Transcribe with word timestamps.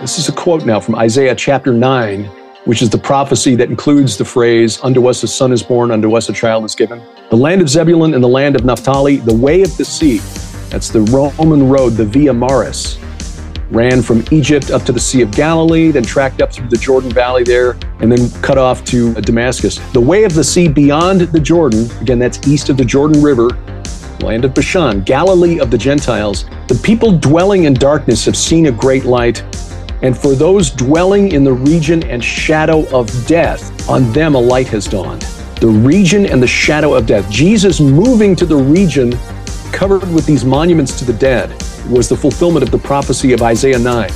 This 0.00 0.18
is 0.18 0.30
a 0.30 0.32
quote 0.32 0.64
now 0.64 0.80
from 0.80 0.94
Isaiah 0.94 1.34
chapter 1.34 1.74
9, 1.74 2.24
which 2.64 2.80
is 2.80 2.88
the 2.88 2.96
prophecy 2.96 3.54
that 3.56 3.68
includes 3.68 4.16
the 4.16 4.24
phrase, 4.24 4.82
Unto 4.82 5.06
us 5.08 5.22
a 5.22 5.28
son 5.28 5.52
is 5.52 5.62
born, 5.62 5.90
unto 5.90 6.16
us 6.16 6.30
a 6.30 6.32
child 6.32 6.64
is 6.64 6.74
given. 6.74 7.02
The 7.28 7.36
land 7.36 7.60
of 7.60 7.68
Zebulun 7.68 8.14
and 8.14 8.24
the 8.24 8.28
land 8.28 8.56
of 8.56 8.64
Naphtali, 8.64 9.16
the 9.16 9.34
way 9.34 9.60
of 9.60 9.76
the 9.76 9.84
sea, 9.84 10.20
that's 10.70 10.88
the 10.88 11.02
Roman 11.02 11.68
road, 11.68 11.90
the 11.90 12.06
Via 12.06 12.32
Maris, 12.32 12.98
ran 13.70 14.00
from 14.00 14.24
Egypt 14.30 14.70
up 14.70 14.84
to 14.84 14.92
the 14.92 14.98
Sea 14.98 15.20
of 15.20 15.32
Galilee, 15.32 15.90
then 15.90 16.02
tracked 16.02 16.40
up 16.40 16.50
through 16.50 16.68
the 16.68 16.78
Jordan 16.78 17.10
Valley 17.10 17.44
there, 17.44 17.72
and 17.98 18.10
then 18.10 18.30
cut 18.40 18.56
off 18.56 18.82
to 18.86 19.12
Damascus. 19.16 19.80
The 19.92 20.00
way 20.00 20.24
of 20.24 20.32
the 20.32 20.44
sea 20.44 20.66
beyond 20.66 21.20
the 21.20 21.40
Jordan, 21.40 21.90
again, 22.00 22.18
that's 22.18 22.48
east 22.48 22.70
of 22.70 22.78
the 22.78 22.86
Jordan 22.86 23.20
River, 23.20 23.50
land 24.20 24.46
of 24.46 24.54
Bashan, 24.54 25.02
Galilee 25.02 25.60
of 25.60 25.70
the 25.70 25.76
Gentiles. 25.78 26.46
The 26.68 26.80
people 26.82 27.12
dwelling 27.12 27.64
in 27.64 27.74
darkness 27.74 28.24
have 28.24 28.36
seen 28.36 28.64
a 28.64 28.72
great 28.72 29.04
light. 29.04 29.44
And 30.02 30.16
for 30.16 30.34
those 30.34 30.70
dwelling 30.70 31.32
in 31.32 31.44
the 31.44 31.52
region 31.52 32.02
and 32.04 32.24
shadow 32.24 32.88
of 32.88 33.26
death, 33.26 33.88
on 33.88 34.12
them 34.12 34.34
a 34.34 34.40
light 34.40 34.68
has 34.68 34.86
dawned. 34.86 35.22
The 35.60 35.68
region 35.68 36.24
and 36.24 36.42
the 36.42 36.46
shadow 36.46 36.94
of 36.94 37.06
death. 37.06 37.30
Jesus 37.30 37.80
moving 37.80 38.34
to 38.36 38.46
the 38.46 38.56
region 38.56 39.12
covered 39.72 40.10
with 40.12 40.24
these 40.24 40.44
monuments 40.44 40.98
to 40.98 41.04
the 41.04 41.12
dead 41.12 41.50
was 41.88 42.08
the 42.08 42.16
fulfillment 42.16 42.62
of 42.62 42.70
the 42.70 42.78
prophecy 42.78 43.32
of 43.32 43.42
Isaiah 43.42 43.78
9. 43.78 44.10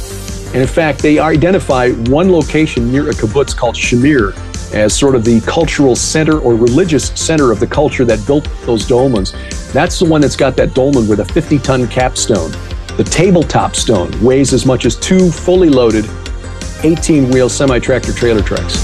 And 0.54 0.56
in 0.56 0.66
fact, 0.66 1.00
they 1.00 1.18
identify 1.18 1.90
one 1.90 2.32
location 2.32 2.90
near 2.90 3.10
a 3.10 3.12
kibbutz 3.12 3.56
called 3.56 3.74
Shamir 3.74 4.34
as 4.72 4.96
sort 4.96 5.14
of 5.14 5.24
the 5.24 5.40
cultural 5.42 5.94
center 5.94 6.38
or 6.38 6.54
religious 6.54 7.08
center 7.10 7.52
of 7.52 7.60
the 7.60 7.66
culture 7.66 8.04
that 8.04 8.24
built 8.26 8.48
those 8.62 8.86
dolmens. 8.86 9.32
That's 9.72 9.98
the 9.98 10.04
one 10.04 10.20
that's 10.20 10.36
got 10.36 10.56
that 10.56 10.74
dolmen 10.74 11.06
with 11.08 11.20
a 11.20 11.24
50 11.24 11.58
ton 11.58 11.86
capstone. 11.88 12.52
The 12.96 13.02
tabletop 13.02 13.74
stone 13.74 14.12
weighs 14.22 14.52
as 14.52 14.64
much 14.64 14.84
as 14.86 14.94
two 14.94 15.28
fully 15.28 15.68
loaded 15.68 16.08
18 16.84 17.28
wheel 17.28 17.48
semi 17.48 17.80
tractor 17.80 18.12
trailer 18.12 18.40
trucks. 18.40 18.76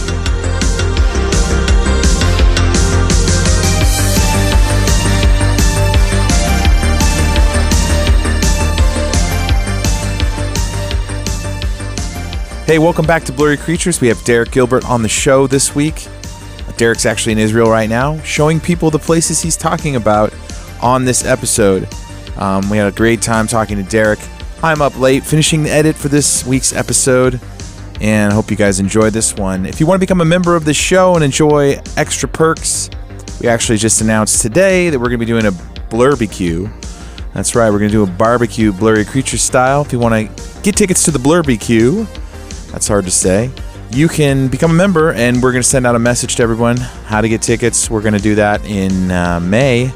Hey, 12.66 12.80
welcome 12.80 13.06
back 13.06 13.22
to 13.26 13.32
Blurry 13.32 13.56
Creatures. 13.56 14.00
We 14.00 14.08
have 14.08 14.20
Derek 14.24 14.50
Gilbert 14.50 14.84
on 14.86 15.02
the 15.02 15.08
show 15.08 15.46
this 15.46 15.76
week. 15.76 16.08
Derek's 16.76 17.06
actually 17.06 17.30
in 17.30 17.38
Israel 17.38 17.70
right 17.70 17.88
now, 17.88 18.20
showing 18.22 18.58
people 18.58 18.90
the 18.90 18.98
places 18.98 19.40
he's 19.40 19.56
talking 19.56 19.94
about 19.94 20.34
on 20.82 21.04
this 21.04 21.24
episode. 21.24 21.88
Um, 22.40 22.68
we 22.70 22.78
had 22.78 22.86
a 22.86 22.96
great 22.96 23.20
time 23.20 23.46
talking 23.46 23.76
to 23.76 23.82
Derek. 23.82 24.18
I'm 24.62 24.80
up 24.80 24.98
late 24.98 25.24
finishing 25.24 25.62
the 25.62 25.70
edit 25.70 25.94
for 25.94 26.08
this 26.08 26.44
week's 26.46 26.74
episode, 26.74 27.38
and 28.00 28.32
I 28.32 28.34
hope 28.34 28.50
you 28.50 28.56
guys 28.56 28.80
enjoyed 28.80 29.12
this 29.12 29.36
one. 29.36 29.66
If 29.66 29.78
you 29.78 29.86
want 29.86 29.98
to 29.98 30.00
become 30.00 30.22
a 30.22 30.24
member 30.24 30.56
of 30.56 30.64
the 30.64 30.72
show 30.72 31.14
and 31.14 31.22
enjoy 31.22 31.78
extra 31.98 32.28
perks, 32.28 32.88
we 33.40 33.48
actually 33.48 33.76
just 33.78 34.00
announced 34.00 34.40
today 34.40 34.88
that 34.88 34.98
we're 34.98 35.08
going 35.08 35.20
to 35.20 35.26
be 35.26 35.26
doing 35.26 35.46
a 35.46 35.52
Blurbecue. 35.90 36.70
That's 37.34 37.54
right, 37.54 37.70
we're 37.70 37.78
going 37.78 37.90
to 37.90 37.96
do 37.96 38.02
a 38.02 38.16
barbecue 38.16 38.72
Blurry 38.72 39.04
Creature 39.04 39.38
style. 39.38 39.82
If 39.82 39.92
you 39.92 39.98
want 39.98 40.14
to 40.14 40.62
get 40.62 40.76
tickets 40.76 41.04
to 41.04 41.10
the 41.10 41.18
Blurbecue, 41.18 42.06
that's 42.72 42.88
hard 42.88 43.04
to 43.04 43.10
say. 43.10 43.50
You 43.90 44.08
can 44.08 44.48
become 44.48 44.70
a 44.70 44.74
member, 44.74 45.12
and 45.12 45.42
we're 45.42 45.52
going 45.52 45.62
to 45.62 45.68
send 45.68 45.86
out 45.86 45.94
a 45.94 45.98
message 45.98 46.36
to 46.36 46.42
everyone 46.42 46.76
how 46.76 47.20
to 47.20 47.28
get 47.28 47.42
tickets. 47.42 47.90
We're 47.90 48.02
going 48.02 48.14
to 48.14 48.20
do 48.20 48.34
that 48.36 48.64
in 48.64 49.10
uh, 49.10 49.40
May, 49.40 49.92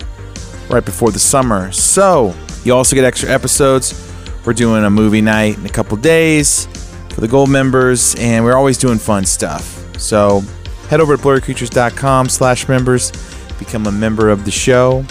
right 0.69 0.85
before 0.85 1.11
the 1.11 1.19
summer. 1.19 1.71
So 1.73 2.35
you 2.65 2.75
also 2.75 2.97
get 2.97 3.05
extra 3.05 3.31
episodes. 3.31 4.13
We're 4.45 4.53
doing 4.53 4.85
a 4.85 4.91
movie 4.91 5.21
night 5.21 5.59
in 5.59 5.67
a 5.67 5.71
couple 5.71 5.97
days 5.97 6.67
for 7.11 7.21
the 7.21 7.29
gold 7.29 7.49
members, 7.49 8.15
and 8.17 8.45
we're 8.45 8.57
always 8.57 8.77
doing 8.77 8.99
fun 8.99 9.25
stuff. 9.25 9.81
So 9.99 10.43
head 10.89 11.01
over 11.01 11.17
to 11.17 11.23
blurrycreatures.com 11.23 12.29
slash 12.29 12.69
members, 12.69 13.13
become 13.59 13.87
a 13.87 13.93
member 13.93 14.31
of 14.31 14.45
the 14.45 14.51
show. 14.51 15.05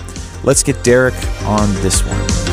Let's 0.43 0.63
get 0.63 0.83
Derek 0.83 1.15
on 1.45 1.73
this 1.75 2.01
one. 2.05 2.52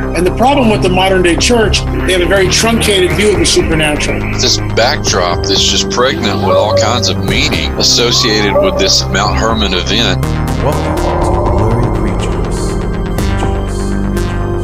And 0.15 0.27
the 0.27 0.35
problem 0.35 0.69
with 0.69 0.83
the 0.83 0.89
modern 0.89 1.23
day 1.23 1.37
church, 1.37 1.79
they 1.79 2.11
have 2.11 2.21
a 2.21 2.25
very 2.25 2.47
truncated 2.49 3.11
view 3.13 3.31
of 3.31 3.39
the 3.39 3.45
supernatural. 3.45 4.19
This 4.33 4.57
backdrop 4.75 5.45
that's 5.45 5.63
just 5.63 5.89
pregnant 5.89 6.45
with 6.45 6.55
all 6.55 6.75
kinds 6.75 7.07
of 7.07 7.17
meaning 7.17 7.71
associated 7.79 8.53
with 8.61 8.77
this 8.77 9.05
Mount 9.07 9.37
Hermon 9.37 9.73
event. 9.73 10.21
Welcome 10.63 10.95
to 10.97 11.51
Blurry 11.51 11.85
creatures. 11.97 12.59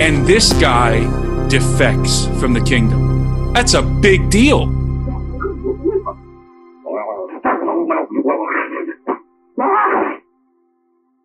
And 0.01 0.27
this 0.27 0.51
guy 0.53 0.99
defects 1.47 2.25
from 2.39 2.53
the 2.53 2.61
kingdom. 2.61 3.53
That's 3.53 3.73
a 3.73 3.81
big 3.81 4.29
deal. 4.29 4.76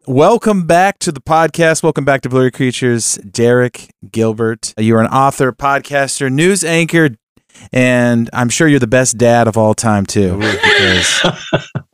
Welcome 0.06 0.66
back 0.66 0.98
to 1.00 1.12
the 1.12 1.20
podcast. 1.20 1.84
Welcome 1.84 2.04
back 2.04 2.22
to 2.22 2.28
Blurry 2.28 2.50
Creatures. 2.50 3.14
Derek 3.18 3.88
Gilbert. 4.10 4.74
You're 4.76 5.00
an 5.00 5.06
author, 5.06 5.52
podcaster, 5.52 6.28
news 6.28 6.64
anchor, 6.64 7.10
and 7.72 8.28
I'm 8.32 8.48
sure 8.48 8.66
you're 8.66 8.80
the 8.80 8.88
best 8.88 9.16
dad 9.16 9.46
of 9.46 9.56
all 9.56 9.74
time 9.74 10.04
too. 10.04 10.40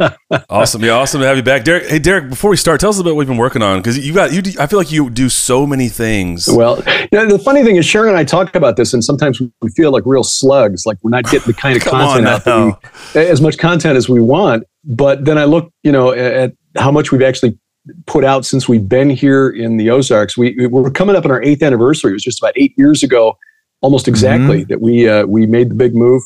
awesome, 0.48 0.82
yeah, 0.82 0.92
awesome 0.92 1.20
to 1.20 1.26
have 1.26 1.36
you 1.36 1.42
back, 1.42 1.64
Derek. 1.64 1.86
Hey, 1.86 1.98
Derek. 1.98 2.30
Before 2.30 2.48
we 2.48 2.56
start, 2.56 2.80
tell 2.80 2.88
us 2.88 2.98
about 2.98 3.14
what 3.14 3.20
you've 3.20 3.28
been 3.28 3.36
working 3.36 3.60
on 3.60 3.80
because 3.80 3.98
you 3.98 4.14
got 4.14 4.32
you. 4.32 4.40
Do, 4.40 4.52
I 4.58 4.66
feel 4.68 4.78
like 4.78 4.90
you 4.90 5.10
do 5.10 5.28
so 5.28 5.66
many 5.66 5.90
things. 5.90 6.48
Well, 6.50 6.82
you 7.12 7.18
know, 7.18 7.26
the 7.26 7.38
funny 7.38 7.62
thing 7.62 7.76
is, 7.76 7.84
Sharon 7.84 8.08
and 8.08 8.16
I 8.16 8.24
talk 8.24 8.54
about 8.54 8.76
this, 8.76 8.94
and 8.94 9.04
sometimes 9.04 9.38
we 9.38 9.68
feel 9.76 9.92
like 9.92 10.04
real 10.06 10.24
slugs, 10.24 10.86
like 10.86 10.96
we're 11.02 11.10
not 11.10 11.24
getting 11.24 11.46
the 11.46 11.52
kind 11.52 11.76
of 11.76 11.82
content 11.84 12.26
out 12.26 12.44
that 12.46 12.78
we, 13.14 13.20
as 13.20 13.42
much 13.42 13.58
content 13.58 13.98
as 13.98 14.08
we 14.08 14.22
want. 14.22 14.64
But 14.82 15.26
then 15.26 15.36
I 15.36 15.44
look, 15.44 15.70
you 15.82 15.92
know, 15.92 16.12
at 16.12 16.54
how 16.78 16.90
much 16.90 17.12
we've 17.12 17.20
actually 17.20 17.58
put 18.06 18.24
out 18.24 18.44
since 18.44 18.68
we've 18.68 18.88
been 18.88 19.10
here 19.10 19.50
in 19.50 19.76
the 19.76 19.90
Ozarks. 19.90 20.36
We 20.36 20.66
we're 20.66 20.90
coming 20.90 21.16
up 21.16 21.24
on 21.24 21.30
our 21.30 21.42
eighth 21.42 21.62
anniversary. 21.62 22.10
It 22.10 22.14
was 22.14 22.22
just 22.22 22.40
about 22.40 22.54
eight 22.56 22.74
years 22.76 23.02
ago, 23.02 23.36
almost 23.80 24.08
exactly, 24.08 24.60
mm-hmm. 24.60 24.68
that 24.68 24.80
we 24.80 25.08
uh, 25.08 25.26
we 25.26 25.46
made 25.46 25.70
the 25.70 25.74
big 25.74 25.94
move 25.94 26.22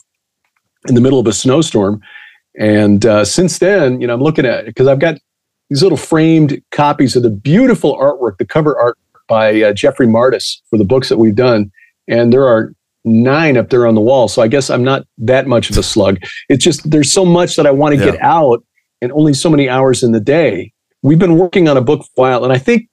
in 0.89 0.95
the 0.95 1.01
middle 1.01 1.19
of 1.19 1.27
a 1.27 1.33
snowstorm. 1.33 2.01
And 2.59 3.07
uh, 3.07 3.25
since 3.25 3.59
then, 3.59 4.01
you 4.01 4.07
know, 4.07 4.15
I'm 4.15 4.23
looking 4.23 4.45
at 4.45 4.61
it 4.61 4.67
because 4.67 4.87
I've 4.87 4.99
got 4.99 5.17
these 5.71 5.83
little 5.83 5.99
framed 5.99 6.61
copies 6.71 7.17
of 7.17 7.23
the 7.23 7.31
beautiful 7.31 7.97
artwork, 7.97 8.39
the 8.39 8.45
cover 8.45 8.79
art 8.79 8.99
by 9.29 9.63
uh, 9.63 9.73
Jeffrey 9.73 10.07
Mardis 10.07 10.59
for 10.69 10.77
the 10.77 10.85
books 10.85 11.09
that 11.09 11.19
we've 11.19 11.35
done, 11.35 11.71
and 12.09 12.33
there 12.33 12.47
are 12.47 12.75
nine 13.05 13.57
up 13.57 13.71
there 13.71 13.87
on 13.87 13.95
the 13.95 14.01
wall. 14.01 14.29
So 14.29 14.43
I 14.43 14.49
guess 14.49 14.71
I'm 14.71 14.85
not 14.85 15.07
that 15.19 15.47
much 15.47 15.71
of 15.71 15.79
a 15.79 15.83
slug. 15.83 16.19
It's 16.49 16.63
just 16.63 16.91
there's 16.91 17.13
so 17.13 17.25
much 17.25 17.57
that 17.57 17.67
I 17.67 17.71
want 17.71 17.95
to 17.95 18.05
yeah. 18.05 18.13
get 18.13 18.21
out, 18.23 18.65
and 19.01 19.11
only 19.13 19.35
so 19.35 19.49
many 19.49 19.69
hours 19.69 20.03
in 20.03 20.13
the 20.13 20.21
day 20.21 20.72
we've 21.03 21.19
been 21.19 21.37
working 21.37 21.69
on 21.69 21.77
a 21.77 21.81
book 21.81 22.07
file, 22.17 22.45
and 22.45 22.53
I 22.53 22.59
think 22.59 22.89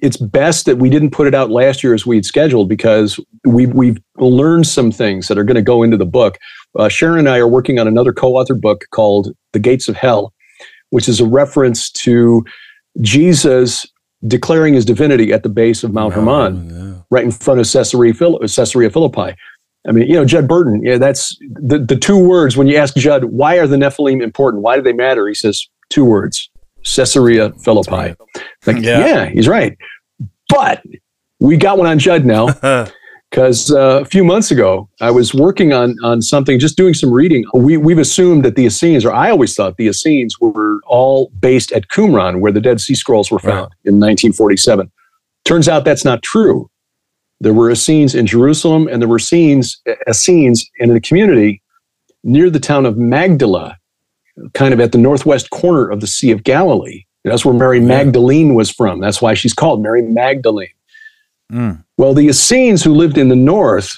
it's 0.00 0.16
best 0.16 0.66
that 0.66 0.76
we 0.76 0.90
didn't 0.90 1.10
put 1.10 1.26
it 1.26 1.34
out 1.34 1.50
last 1.50 1.82
year 1.82 1.94
as 1.94 2.04
we 2.04 2.16
had 2.16 2.24
scheduled 2.24 2.68
because 2.68 3.18
we, 3.44 3.66
we've 3.66 3.98
learned 4.18 4.66
some 4.66 4.90
things 4.90 5.28
that 5.28 5.38
are 5.38 5.44
going 5.44 5.54
to 5.54 5.62
go 5.62 5.82
into 5.82 5.96
the 5.96 6.04
book. 6.04 6.36
Uh, 6.78 6.88
Sharon 6.88 7.20
and 7.20 7.28
I 7.28 7.38
are 7.38 7.48
working 7.48 7.78
on 7.78 7.88
another 7.88 8.12
co 8.12 8.32
authored 8.32 8.60
book 8.60 8.84
called 8.90 9.32
The 9.52 9.60
Gates 9.60 9.88
of 9.88 9.96
Hell, 9.96 10.34
which 10.90 11.08
is 11.08 11.20
a 11.20 11.26
reference 11.26 11.90
to 11.92 12.44
Jesus 13.00 13.86
declaring 14.26 14.74
his 14.74 14.84
divinity 14.84 15.32
at 15.32 15.42
the 15.42 15.48
base 15.48 15.84
of 15.84 15.92
Mount 15.92 16.14
Hermon, 16.14 16.70
yeah. 16.70 17.02
right 17.10 17.24
in 17.24 17.30
front 17.30 17.60
of 17.60 17.70
Caesarea, 17.70 18.14
Caesarea 18.14 18.90
Philippi. 18.90 19.36
I 19.86 19.92
mean, 19.92 20.08
you 20.08 20.14
know, 20.14 20.24
Judd 20.24 20.48
Burton, 20.48 20.82
yeah, 20.82 20.96
that's 20.96 21.36
the, 21.40 21.78
the 21.78 21.96
two 21.96 22.18
words 22.18 22.56
when 22.56 22.66
you 22.66 22.76
ask 22.76 22.94
Judd, 22.96 23.24
why 23.24 23.56
are 23.58 23.66
the 23.66 23.76
Nephilim 23.76 24.22
important? 24.22 24.62
Why 24.62 24.76
do 24.76 24.82
they 24.82 24.94
matter? 24.94 25.28
He 25.28 25.34
says, 25.34 25.68
two 25.90 26.06
words 26.06 26.50
Caesarea 26.84 27.52
Philippi. 27.62 28.14
Like, 28.66 28.82
yeah. 28.82 29.06
yeah, 29.06 29.26
he's 29.26 29.48
right. 29.48 29.76
But 30.48 30.82
we 31.40 31.56
got 31.56 31.78
one 31.78 31.86
on 31.86 31.98
Judd 31.98 32.24
now 32.24 32.46
because 33.30 33.72
uh, 33.72 34.00
a 34.02 34.04
few 34.04 34.24
months 34.24 34.50
ago 34.50 34.88
I 35.00 35.10
was 35.10 35.34
working 35.34 35.72
on 35.72 35.96
on 36.02 36.22
something, 36.22 36.58
just 36.58 36.76
doing 36.76 36.94
some 36.94 37.10
reading. 37.10 37.44
We 37.54 37.76
we've 37.76 37.98
assumed 37.98 38.44
that 38.44 38.54
the 38.54 38.66
Essenes, 38.66 39.04
or 39.04 39.12
I 39.12 39.30
always 39.30 39.54
thought 39.54 39.76
the 39.76 39.88
Essenes, 39.88 40.38
were 40.40 40.80
all 40.86 41.30
based 41.40 41.72
at 41.72 41.88
Qumran, 41.88 42.40
where 42.40 42.52
the 42.52 42.60
Dead 42.60 42.80
Sea 42.80 42.94
Scrolls 42.94 43.30
were 43.30 43.38
found 43.38 43.52
right. 43.54 43.84
in 43.84 43.94
1947. 43.94 44.90
Turns 45.44 45.68
out 45.68 45.84
that's 45.84 46.04
not 46.04 46.22
true. 46.22 46.70
There 47.40 47.52
were 47.52 47.70
Essenes 47.70 48.14
in 48.14 48.26
Jerusalem, 48.26 48.88
and 48.88 49.02
there 49.02 49.08
were 49.08 49.18
Essenes, 49.18 49.80
Essenes 50.08 50.64
in 50.78 50.94
a 50.94 51.00
community 51.00 51.60
near 52.22 52.48
the 52.48 52.60
town 52.60 52.86
of 52.86 52.96
Magdala, 52.96 53.76
kind 54.54 54.74
of 54.74 54.80
at 54.80 54.92
the 54.92 54.98
northwest 54.98 55.50
corner 55.50 55.88
of 55.88 56.00
the 56.00 56.06
Sea 56.06 56.30
of 56.30 56.44
Galilee. 56.44 57.04
That's 57.24 57.44
where 57.44 57.54
Mary 57.54 57.80
Magdalene 57.80 58.54
was 58.54 58.70
from. 58.70 59.00
That's 59.00 59.22
why 59.22 59.34
she's 59.34 59.54
called 59.54 59.82
Mary 59.82 60.02
Magdalene. 60.02 60.68
Mm. 61.50 61.84
Well, 61.96 62.12
the 62.12 62.28
Essenes 62.28 62.82
who 62.82 62.94
lived 62.94 63.16
in 63.16 63.28
the 63.28 63.36
north 63.36 63.96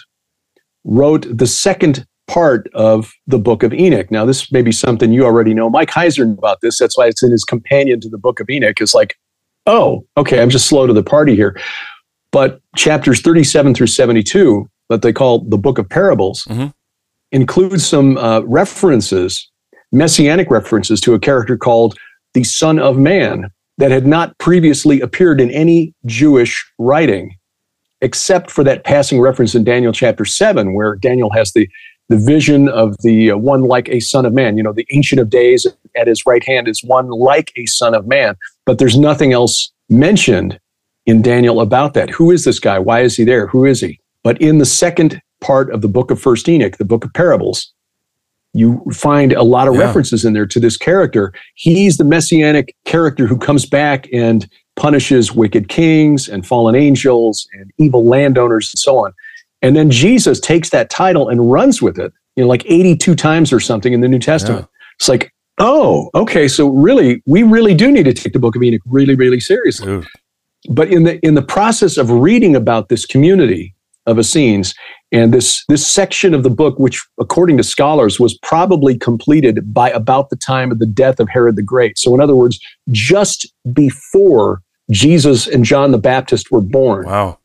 wrote 0.85 1.27
the 1.37 1.47
second 1.47 2.07
part 2.29 2.69
of 2.75 3.13
the 3.27 3.39
book 3.39 3.63
of 3.63 3.73
Enoch. 3.73 4.11
Now, 4.11 4.25
this 4.25 4.51
may 4.53 4.63
be 4.63 4.73
something 4.73 5.13
you 5.13 5.25
already 5.25 5.55
know. 5.55 5.71
Mike 5.71 5.91
Heiser 5.91 6.27
knew 6.27 6.35
about 6.35 6.61
this. 6.61 6.79
That's 6.79 6.97
why 6.97 7.07
it's 7.07 7.23
in 7.23 7.31
his 7.31 7.45
companion 7.45 8.01
to 8.01 8.09
the 8.09 8.19
book 8.19 8.41
of 8.41 8.51
Enoch. 8.51 8.81
It's 8.81 8.95
like, 8.95 9.17
oh, 9.67 10.05
okay, 10.17 10.41
I'm 10.41 10.51
just 10.51 10.69
slow 10.69 10.87
to 10.87 10.93
the 10.93 11.03
party 11.03 11.35
here. 11.35 11.59
But 12.31 12.61
chapters 12.77 13.21
37 13.21 13.75
through 13.75 13.87
72, 13.87 14.69
that 14.89 15.03
they 15.03 15.13
call 15.13 15.41
the 15.41 15.59
book 15.59 15.79
of 15.79 15.89
parables, 15.89 16.45
mm-hmm. 16.49 16.67
includes 17.33 17.87
some 17.87 18.19
uh, 18.19 18.41
references, 18.41 19.51
messianic 19.93 20.51
references 20.51 21.01
to 21.03 21.15
a 21.15 21.19
character 21.19 21.57
called 21.57 21.97
the 22.35 22.45
Son 22.45 22.79
of 22.79 22.99
Man 22.99 23.51
that 23.79 23.91
had 23.91 24.07
not 24.07 24.37
previously 24.39 25.01
appeared 25.01 25.41
in 25.41 25.51
any 25.51 25.95
Jewish 26.07 26.65
writing, 26.79 27.37
except 28.01 28.51
for 28.51 28.65
that 28.65 28.85
passing 28.85 29.21
reference 29.21 29.55
in 29.55 29.65
Daniel 29.65 29.93
chapter 29.93 30.25
7, 30.25 30.75
where 30.75 30.97
Daniel 30.97 31.31
has 31.31 31.53
the, 31.53 31.69
the 32.09 32.17
vision 32.17 32.69
of 32.69 32.97
the 33.03 33.31
uh, 33.33 33.37
one 33.37 33.63
like 33.63 33.89
a 33.89 34.01
Son 34.01 34.25
of 34.25 34.33
Man. 34.33 34.57
You 34.57 34.63
know, 34.63 34.73
the 34.73 34.87
Ancient 34.93 35.21
of 35.21 35.31
Days 35.31 35.67
at 35.97 36.07
his 36.07 36.25
right 36.27 36.45
hand 36.45 36.69
is 36.69 36.83
one 36.83 37.09
like 37.09 37.53
a 37.57 37.67
Son 37.67 37.95
of 37.95 38.07
Man, 38.07 38.37
but 38.65 38.79
there's 38.79 38.99
nothing 38.99 39.33
else 39.33 39.73
mentioned 39.89 40.59
in 41.05 41.23
Daniel 41.23 41.61
about 41.61 41.95
that. 41.95 42.11
Who 42.11 42.31
is 42.31 42.45
this 42.45 42.59
guy? 42.59 42.79
Why 42.79 43.01
is 43.01 43.17
he 43.17 43.25
there? 43.25 43.47
Who 43.47 43.65
is 43.65 43.81
he? 43.81 44.01
But 44.25 44.41
in 44.41 44.59
the 44.59 44.67
second 44.67 45.23
part 45.41 45.71
of 45.71 45.83
the 45.83 45.89
book 45.89 46.11
of 46.11 46.21
First 46.21 46.49
Enoch, 46.49 46.77
the 46.79 46.85
book 46.85 47.05
of 47.05 47.13
parables, 47.13 47.73
you 48.57 48.83
find 48.93 49.33
a 49.33 49.43
lot 49.43 49.69
of 49.69 49.75
yeah. 49.75 49.83
references 49.83 50.25
in 50.25 50.33
there 50.33 50.47
to 50.47 50.59
this 50.59 50.77
character. 50.77 51.33
He's 51.55 51.99
the 51.99 52.05
messianic 52.05 52.75
character 52.87 53.27
who 53.27 53.37
comes 53.37 53.67
back 53.67 54.09
and 54.13 54.49
punishes 54.77 55.33
wicked 55.33 55.69
kings 55.69 56.29
and 56.29 56.47
fallen 56.47 56.75
angels 56.75 57.47
and 57.53 57.71
evil 57.79 58.05
landowners 58.05 58.73
and 58.73 58.79
so 58.79 59.05
on. 59.05 59.13
And 59.63 59.77
then 59.77 59.91
Jesus 59.91 60.41
takes 60.41 60.71
that 60.71 60.91
title 60.91 61.29
and 61.29 61.51
runs 61.51 61.83
with 61.83 61.99
it, 61.99 62.13
you 62.37 62.45
know, 62.45 62.49
like 62.49 62.65
82 62.67 63.15
times 63.15 63.53
or 63.53 63.61
something 63.61 63.93
in 63.93 64.01
the 64.01 64.09
New 64.09 64.19
Testament. 64.19 64.63
Yeah. 64.63 64.95
It's 64.99 65.09
like, 65.09 65.33
oh, 65.59 66.11
okay, 66.15 66.49
so 66.49 66.69
really, 66.69 67.23
we 67.27 67.43
really 67.43 67.75
do 67.75 67.93
need 67.93 68.05
to 68.05 68.15
take 68.15 68.33
the 68.33 68.39
book 68.39 68.57
of 68.57 68.63
Enoch 68.63 68.83
really, 68.87 69.15
really 69.15 69.41
seriously. 69.41 69.89
Ooh. 69.89 70.05
But 70.69 70.91
in 70.91 71.05
the 71.05 71.25
in 71.25 71.35
the 71.35 71.43
process 71.43 71.97
of 71.97 72.11
reading 72.11 72.57
about 72.57 72.89
this 72.89 73.07
community 73.07 73.76
of 74.07 74.19
Essenes, 74.19 74.75
and 75.13 75.33
this, 75.33 75.65
this 75.69 75.87
section 75.87 76.35
of 76.35 76.43
the 76.43 76.51
book, 76.51 76.79
which 76.79 77.05
according 77.21 77.57
to 77.57 77.63
scholars 77.63 78.19
was 78.19 78.37
probably 78.39 78.97
completed 78.99 79.73
by 79.73 79.91
about 79.91 80.31
the 80.31 80.37
time 80.37 80.71
of 80.71 80.79
the 80.79 80.87
death 80.87 81.21
of 81.21 81.29
Herod 81.29 81.57
the 81.57 81.63
Great. 81.63 81.99
So, 81.99 82.15
in 82.15 82.21
other 82.21 82.37
words, 82.37 82.59
just 82.91 83.47
before 83.73 84.63
Jesus 84.91 85.47
and 85.47 85.65
John 85.65 85.91
the 85.91 85.99
Baptist 85.99 86.51
were 86.51 86.61
born. 86.61 87.07
Wow. 87.07 87.39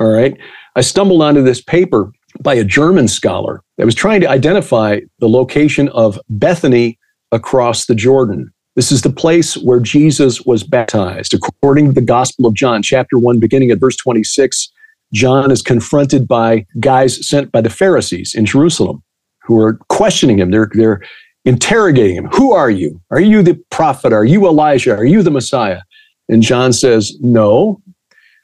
All 0.00 0.10
right. 0.10 0.36
I 0.76 0.80
stumbled 0.80 1.22
onto 1.22 1.42
this 1.42 1.62
paper 1.62 2.12
by 2.40 2.54
a 2.54 2.64
German 2.64 3.08
scholar 3.08 3.62
that 3.78 3.86
was 3.86 3.94
trying 3.94 4.20
to 4.22 4.28
identify 4.28 5.00
the 5.20 5.28
location 5.28 5.88
of 5.90 6.18
Bethany 6.28 6.98
across 7.30 7.86
the 7.86 7.94
Jordan. 7.94 8.52
This 8.76 8.90
is 8.90 9.02
the 9.02 9.10
place 9.10 9.56
where 9.56 9.78
Jesus 9.78 10.42
was 10.42 10.64
baptized. 10.64 11.32
According 11.32 11.86
to 11.86 11.92
the 11.92 12.00
Gospel 12.00 12.46
of 12.46 12.54
John, 12.54 12.82
chapter 12.82 13.18
1, 13.18 13.38
beginning 13.38 13.70
at 13.70 13.78
verse 13.78 13.96
26, 13.96 14.68
John 15.14 15.50
is 15.50 15.62
confronted 15.62 16.28
by 16.28 16.66
guys 16.80 17.26
sent 17.26 17.52
by 17.52 17.60
the 17.60 17.70
Pharisees 17.70 18.34
in 18.34 18.44
Jerusalem 18.44 19.02
who 19.44 19.58
are 19.60 19.78
questioning 19.88 20.38
him. 20.38 20.50
They're, 20.50 20.70
they're 20.74 21.00
interrogating 21.44 22.16
him. 22.16 22.28
Who 22.32 22.52
are 22.52 22.70
you? 22.70 23.00
Are 23.10 23.20
you 23.20 23.42
the 23.42 23.54
prophet? 23.70 24.12
Are 24.12 24.24
you 24.24 24.46
Elijah? 24.46 24.94
Are 24.94 25.04
you 25.04 25.22
the 25.22 25.30
Messiah? 25.30 25.80
And 26.28 26.42
John 26.42 26.72
says, 26.72 27.16
No, 27.20 27.80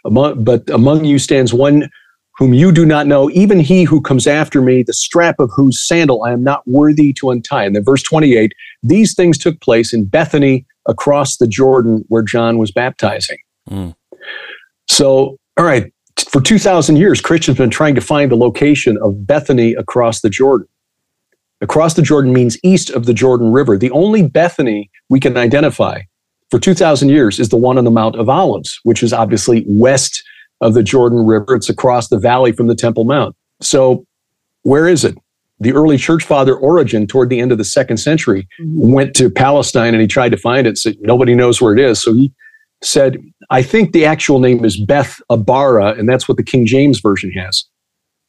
among, 0.04 0.44
but 0.44 0.68
among 0.70 1.04
you 1.04 1.18
stands 1.18 1.52
one 1.52 1.90
whom 2.36 2.54
you 2.54 2.72
do 2.72 2.86
not 2.86 3.06
know, 3.06 3.30
even 3.30 3.60
he 3.60 3.84
who 3.84 4.00
comes 4.00 4.26
after 4.26 4.62
me, 4.62 4.82
the 4.82 4.94
strap 4.94 5.38
of 5.40 5.50
whose 5.54 5.86
sandal 5.86 6.24
I 6.24 6.32
am 6.32 6.42
not 6.42 6.66
worthy 6.66 7.12
to 7.14 7.30
untie. 7.30 7.64
And 7.64 7.76
then 7.76 7.84
verse 7.84 8.02
28, 8.02 8.52
these 8.82 9.14
things 9.14 9.36
took 9.36 9.60
place 9.60 9.92
in 9.92 10.06
Bethany 10.06 10.64
across 10.88 11.36
the 11.36 11.46
Jordan 11.46 12.02
where 12.08 12.22
John 12.22 12.56
was 12.56 12.70
baptizing. 12.70 13.36
Mm. 13.68 13.94
So, 14.88 15.36
all 15.58 15.66
right, 15.66 15.92
for 16.22 16.40
2,000 16.40 16.96
years, 16.96 17.20
Christians 17.20 17.58
have 17.58 17.64
been 17.64 17.70
trying 17.70 17.94
to 17.94 18.00
find 18.00 18.30
the 18.30 18.36
location 18.36 18.98
of 19.02 19.26
Bethany 19.26 19.74
across 19.74 20.20
the 20.20 20.30
Jordan. 20.30 20.66
Across 21.60 21.94
the 21.94 22.02
Jordan 22.02 22.32
means 22.32 22.58
east 22.62 22.90
of 22.90 23.06
the 23.06 23.12
Jordan 23.12 23.52
River. 23.52 23.76
The 23.76 23.90
only 23.90 24.26
Bethany 24.26 24.90
we 25.08 25.20
can 25.20 25.36
identify 25.36 26.00
for 26.50 26.58
2,000 26.58 27.10
years 27.10 27.38
is 27.38 27.50
the 27.50 27.56
one 27.56 27.78
on 27.78 27.84
the 27.84 27.90
Mount 27.90 28.16
of 28.16 28.28
Olives, 28.28 28.80
which 28.82 29.02
is 29.02 29.12
obviously 29.12 29.64
west 29.66 30.22
of 30.60 30.74
the 30.74 30.82
Jordan 30.82 31.26
River. 31.26 31.54
It's 31.54 31.68
across 31.68 32.08
the 32.08 32.18
valley 32.18 32.52
from 32.52 32.66
the 32.66 32.74
Temple 32.74 33.04
Mount. 33.04 33.36
So, 33.60 34.04
where 34.62 34.88
is 34.88 35.04
it? 35.04 35.16
The 35.60 35.72
early 35.72 35.98
church 35.98 36.24
father 36.24 36.56
Origen, 36.56 37.06
toward 37.06 37.28
the 37.28 37.40
end 37.40 37.52
of 37.52 37.58
the 37.58 37.64
second 37.64 37.98
century, 37.98 38.48
mm-hmm. 38.60 38.92
went 38.92 39.14
to 39.16 39.28
Palestine 39.28 39.94
and 39.94 40.00
he 40.00 40.06
tried 40.06 40.30
to 40.30 40.38
find 40.38 40.66
it. 40.66 40.78
So 40.78 40.92
nobody 41.00 41.34
knows 41.34 41.60
where 41.60 41.74
it 41.74 41.80
is. 41.80 42.02
So 42.02 42.14
he 42.14 42.32
said, 42.82 43.22
I 43.50 43.62
think 43.62 43.92
the 43.92 44.04
actual 44.04 44.38
name 44.38 44.64
is 44.64 44.78
Beth 44.78 45.20
Abara, 45.30 45.92
and 45.92 46.08
that's 46.08 46.28
what 46.28 46.36
the 46.36 46.42
King 46.42 46.66
James 46.66 47.00
Version 47.00 47.30
has. 47.32 47.64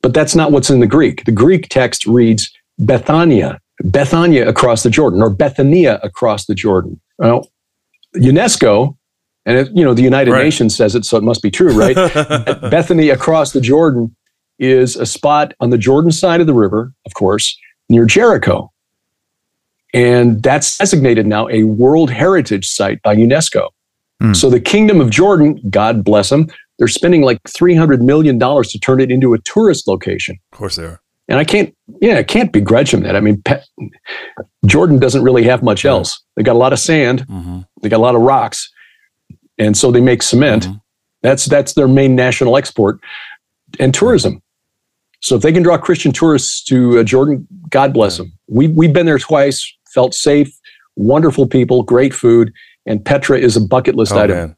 But 0.02 0.14
that's 0.14 0.36
not 0.36 0.52
what's 0.52 0.70
in 0.70 0.80
the 0.80 0.88
Greek. 0.88 1.26
The 1.26 1.32
Greek 1.32 1.70
text 1.70 2.06
reads 2.06 2.52
Bethania, 2.80 3.60
Bethania 3.84 4.48
across 4.48 4.84
the 4.84 4.90
Jordan, 4.90 5.22
or 5.22 5.30
Bethania 5.30 6.00
across 6.04 6.46
the 6.46 6.56
Jordan. 6.56 7.00
Well, 7.18 7.50
UNESCO, 8.16 8.98
and 9.46 9.58
it, 9.58 9.70
you 9.76 9.84
know 9.84 9.94
the 9.94 10.02
United 10.02 10.32
right. 10.32 10.44
Nations 10.44 10.76
says 10.76 10.96
it, 10.96 11.06
so 11.06 11.18
it 11.18 11.24
must 11.24 11.42
be 11.42 11.52
true, 11.52 11.74
right? 11.74 11.96
Bethany 12.72 13.10
across 13.10 13.54
the 13.54 13.62
Jordan 13.62 14.16
is 14.60 14.96
a 14.96 15.06
spot 15.06 15.54
on 15.60 15.70
the 15.70 15.78
Jordan 15.78 16.12
side 16.12 16.42
of 16.42 16.48
the 16.48 16.54
river, 16.54 16.94
of 17.06 17.14
course, 17.14 17.58
near 17.90 18.06
Jericho. 18.06 18.72
And 19.94 20.42
that's 20.42 20.78
designated 20.78 21.26
now 21.26 21.50
a 21.50 21.64
World 21.64 22.10
Heritage 22.10 22.68
Site 22.70 23.02
by 23.02 23.16
UNESCO. 23.16 23.70
Mm. 24.22 24.36
So 24.36 24.50
the 24.50 24.60
kingdom 24.60 25.02
of 25.02 25.10
Jordan, 25.10 25.60
God 25.70 26.04
bless 26.04 26.30
them, 26.30 26.48
they're 26.78 26.88
spending 26.88 27.22
like 27.22 27.42
$300 27.44 28.02
million 28.02 28.40
to 28.40 28.80
turn 28.80 29.00
it 29.00 29.12
into 29.12 29.34
a 29.34 29.40
tourist 29.40 29.88
location. 29.88 30.38
Of 30.52 30.58
course 30.58 30.76
they 30.76 30.86
are. 30.86 31.02
And 31.28 31.40
I 31.40 31.44
can't, 31.44 31.76
yeah, 32.02 32.18
I 32.18 32.24
can't 32.24 32.52
begrudge 32.52 32.92
them 32.92 33.02
that. 33.02 33.16
I 33.16 33.20
mean, 33.20 33.42
pe- 33.44 33.62
Jordan 34.66 35.00
doesn't 35.00 35.24
really 35.24 35.44
have 35.44 35.64
much 35.64 35.86
else. 35.86 36.22
They 36.36 36.44
got 36.44 36.54
a 36.54 36.60
lot 36.60 36.74
of 36.74 36.80
sand, 36.80 37.26
mm-hmm. 37.28 37.62
they 37.82 37.90
got 37.90 37.98
a 37.98 38.04
lot 38.04 38.16
of 38.16 38.22
rocks, 38.22 38.70
and 39.58 39.78
so 39.78 39.92
they 39.92 40.02
make 40.02 40.22
cement. 40.22 40.64
Mm-hmm. 40.64 40.78
That's 41.22 41.46
that's 41.46 41.74
their 41.74 41.88
main 41.88 42.16
national 42.16 42.58
export, 42.58 43.00
and 43.80 43.94
tourism. 43.94 44.42
So 45.22 45.36
if 45.36 45.44
they 45.44 45.54
can 45.54 45.62
draw 45.62 45.78
Christian 45.78 46.12
tourists 46.12 46.64
to 46.64 47.00
uh, 47.00 47.04
Jordan, 47.04 47.48
God 47.70 47.94
bless 47.94 48.18
them. 48.18 48.34
We 48.48 48.68
we've 48.68 48.92
been 48.92 49.06
there 49.06 49.20
twice, 49.20 49.72
felt 49.94 50.14
safe, 50.14 50.52
wonderful 50.96 51.48
people, 51.48 51.84
great 51.84 52.14
food, 52.14 52.52
and 52.86 53.04
Petra 53.04 53.38
is 53.38 53.56
a 53.56 53.62
bucket 53.62 53.96
list 53.96 54.14
oh, 54.14 54.20
item. 54.20 54.38
Man. 54.38 54.56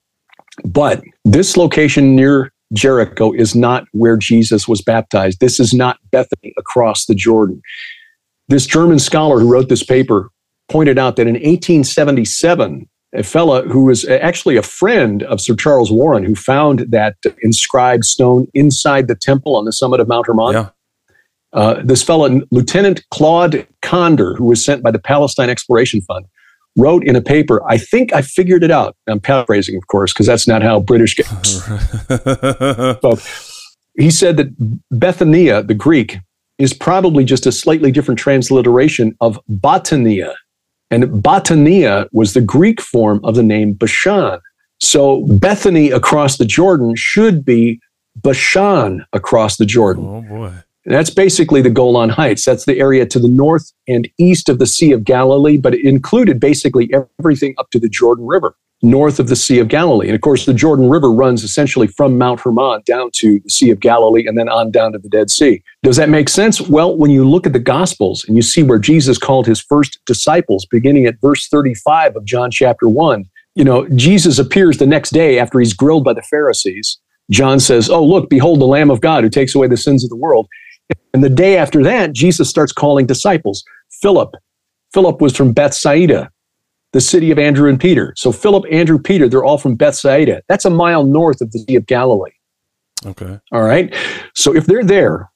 But 0.66 1.02
this 1.26 1.58
location 1.58 2.16
near 2.16 2.52
Jericho 2.74 3.32
is 3.32 3.56
not 3.56 3.86
where 3.92 4.18
Jesus 4.18 4.68
was 4.68 4.82
baptized. 4.82 5.40
This 5.40 5.60
is 5.60 5.74
not 5.74 5.98
Bethany 6.12 6.54
across 6.58 7.06
the 7.06 7.16
Jordan. 7.16 7.62
This 8.48 8.66
German 8.66 9.00
scholar 9.00 9.40
who 9.40 9.52
wrote 9.52 9.70
this 9.70 9.84
paper 9.84 10.30
pointed 10.70 10.98
out 10.98 11.16
that 11.16 11.28
in 11.28 11.36
1877, 11.36 12.88
a 13.16 13.24
fellow 13.24 13.68
who 13.68 13.86
was 13.86 14.08
actually 14.08 14.58
a 14.58 14.64
friend 14.64 15.24
of 15.24 15.40
Sir 15.40 15.56
Charles 15.56 15.92
Warren, 15.92 16.24
who 16.24 16.36
found 16.36 16.80
that 16.90 17.16
inscribed 17.42 18.06
stone 18.06 18.48
inside 18.54 19.08
the 19.08 19.16
temple 19.16 19.56
on 19.56 19.66
the 19.66 19.72
summit 19.72 20.00
of 20.00 20.08
Mount 20.08 20.26
Hermon. 20.26 20.54
Yeah. 20.54 20.70
Uh, 21.54 21.82
this 21.84 22.02
fellow, 22.02 22.42
Lieutenant 22.50 23.08
Claude 23.12 23.68
Conder, 23.84 24.34
who 24.34 24.46
was 24.46 24.66
sent 24.66 24.82
by 24.82 24.90
the 24.90 24.98
Palestine 24.98 25.52
Exploration 25.52 26.02
Fund, 26.02 26.26
wrote 26.76 27.04
in 27.04 27.16
a 27.16 27.22
paper, 27.22 27.62
I 27.68 27.78
think 27.78 28.14
I 28.14 28.22
figured 28.22 28.64
it 28.64 28.72
out. 28.72 28.96
I'm 29.08 29.20
paraphrasing, 29.20 29.76
of 29.76 29.88
course, 29.88 30.14
because 30.14 30.28
that's 30.28 30.48
not 30.48 30.62
how 30.64 30.80
British 30.80 31.16
get 31.16 31.26
spoke. 32.98 33.20
He 33.96 34.10
said 34.10 34.38
that 34.38 34.50
Bethania, 34.90 35.62
the 35.64 35.76
Greek, 35.76 36.18
is 36.58 36.74
probably 36.74 37.24
just 37.24 37.46
a 37.46 37.52
slightly 37.52 37.92
different 37.92 38.20
transliteration 38.20 39.16
of 39.22 39.40
Botania. 39.50 40.34
And 40.90 41.06
Botania 41.24 42.08
was 42.12 42.34
the 42.34 42.42
Greek 42.42 42.80
form 42.82 43.20
of 43.24 43.36
the 43.36 43.44
name 43.44 43.74
Bashan. 43.74 44.40
So 44.80 45.26
Bethany 45.26 45.92
across 45.92 46.38
the 46.38 46.46
Jordan 46.46 46.94
should 46.96 47.46
be 47.46 47.80
Bashan 48.16 49.06
across 49.14 49.58
the 49.58 49.66
Jordan. 49.66 50.06
Oh 50.06 50.22
boy. 50.22 50.54
That's 50.86 51.10
basically 51.10 51.62
the 51.62 51.70
Golan 51.70 52.10
Heights. 52.10 52.44
That's 52.44 52.66
the 52.66 52.78
area 52.78 53.06
to 53.06 53.20
the 53.20 53.30
north 53.30 53.72
and 53.88 54.10
east 54.18 54.50
of 54.50 54.60
the 54.60 54.68
Sea 54.68 54.92
of 54.92 55.04
Galilee, 55.04 55.58
but 55.58 55.74
it 55.74 55.86
included 55.86 56.40
basically 56.40 56.92
everything 57.20 57.56
up 57.58 57.70
to 57.72 57.80
the 57.80 57.88
Jordan 57.88 58.26
River, 58.26 58.56
north 58.82 59.18
of 59.18 59.30
the 59.30 59.36
Sea 59.38 59.60
of 59.60 59.70
Galilee. 59.70 60.08
And 60.08 60.16
of 60.16 60.20
course, 60.20 60.46
the 60.46 60.54
Jordan 60.54 60.90
River 60.90 61.10
runs 61.10 61.44
essentially 61.44 61.88
from 61.88 62.18
Mount 62.18 62.42
Hermon 62.42 62.82
down 62.86 63.12
to 63.16 63.40
the 63.40 63.50
Sea 63.50 63.70
of 63.70 63.80
Galilee 63.80 64.28
and 64.28 64.38
then 64.38 64.50
on 64.50 64.72
down 64.72 64.92
to 64.92 64.98
the 64.98 65.08
Dead 65.08 65.32
Sea. 65.32 65.64
Does 65.84 65.96
that 65.96 66.10
make 66.10 66.28
sense? 66.28 66.60
Well, 66.60 66.98
when 66.98 67.12
you 67.12 67.28
look 67.28 67.48
at 67.48 67.54
the 67.54 67.60
Gospels 67.60 68.26
and 68.26 68.36
you 68.36 68.42
see 68.42 68.62
where 68.62 68.80
Jesus 68.80 69.18
called 69.18 69.48
his 69.48 69.62
first 69.62 70.00
disciples, 70.06 70.66
beginning 70.66 71.06
at 71.06 71.22
verse 71.22 71.48
35 71.48 72.18
of 72.18 72.26
John 72.26 72.52
chapter 72.52 72.90
1, 72.90 73.24
you 73.56 73.64
know, 73.64 73.88
Jesus 73.90 74.38
appears 74.38 74.80
the 74.80 74.88
next 74.88 75.12
day 75.12 75.40
after 75.40 75.60
he's 75.60 75.74
grilled 75.74 76.04
by 76.04 76.14
the 76.14 76.24
Pharisees. 76.24 76.98
John 77.32 77.60
says, 77.60 77.90
Oh, 77.90 78.04
look, 78.04 78.30
behold 78.30 78.60
the 78.60 78.66
Lamb 78.66 78.92
of 78.92 79.00
God 79.00 79.24
who 79.24 79.30
takes 79.30 79.56
away 79.56 79.68
the 79.68 79.78
sins 79.78 80.04
of 80.04 80.10
the 80.10 80.16
world. 80.16 80.50
And 81.14 81.24
the 81.24 81.30
day 81.30 81.58
after 81.58 81.84
that, 81.84 82.14
Jesus 82.14 82.50
starts 82.50 82.72
calling 82.72 83.06
disciples. 83.06 83.64
Philip. 84.02 84.34
Philip 84.94 85.22
was 85.22 85.36
from 85.36 85.54
Bethsaida, 85.54 86.30
the 86.92 87.02
city 87.02 87.32
of 87.32 87.40
Andrew 87.40 87.70
and 87.70 87.80
Peter. 87.80 88.14
So 88.18 88.32
Philip, 88.32 88.66
Andrew, 88.72 89.00
Peter, 89.00 89.28
they're 89.28 89.44
all 89.44 89.58
from 89.58 89.76
Bethsaida. 89.76 90.42
That's 90.48 90.66
a 90.66 90.70
mile 90.70 91.04
north 91.04 91.42
of 91.42 91.52
the 91.52 91.60
Sea 91.60 91.76
of 91.76 91.86
Galilee. 91.86 92.32
Okay. 93.06 93.40
All 93.52 93.64
right. 93.64 93.94
So 94.34 94.56
if 94.56 94.66
they're 94.66 94.84
there 94.84 95.30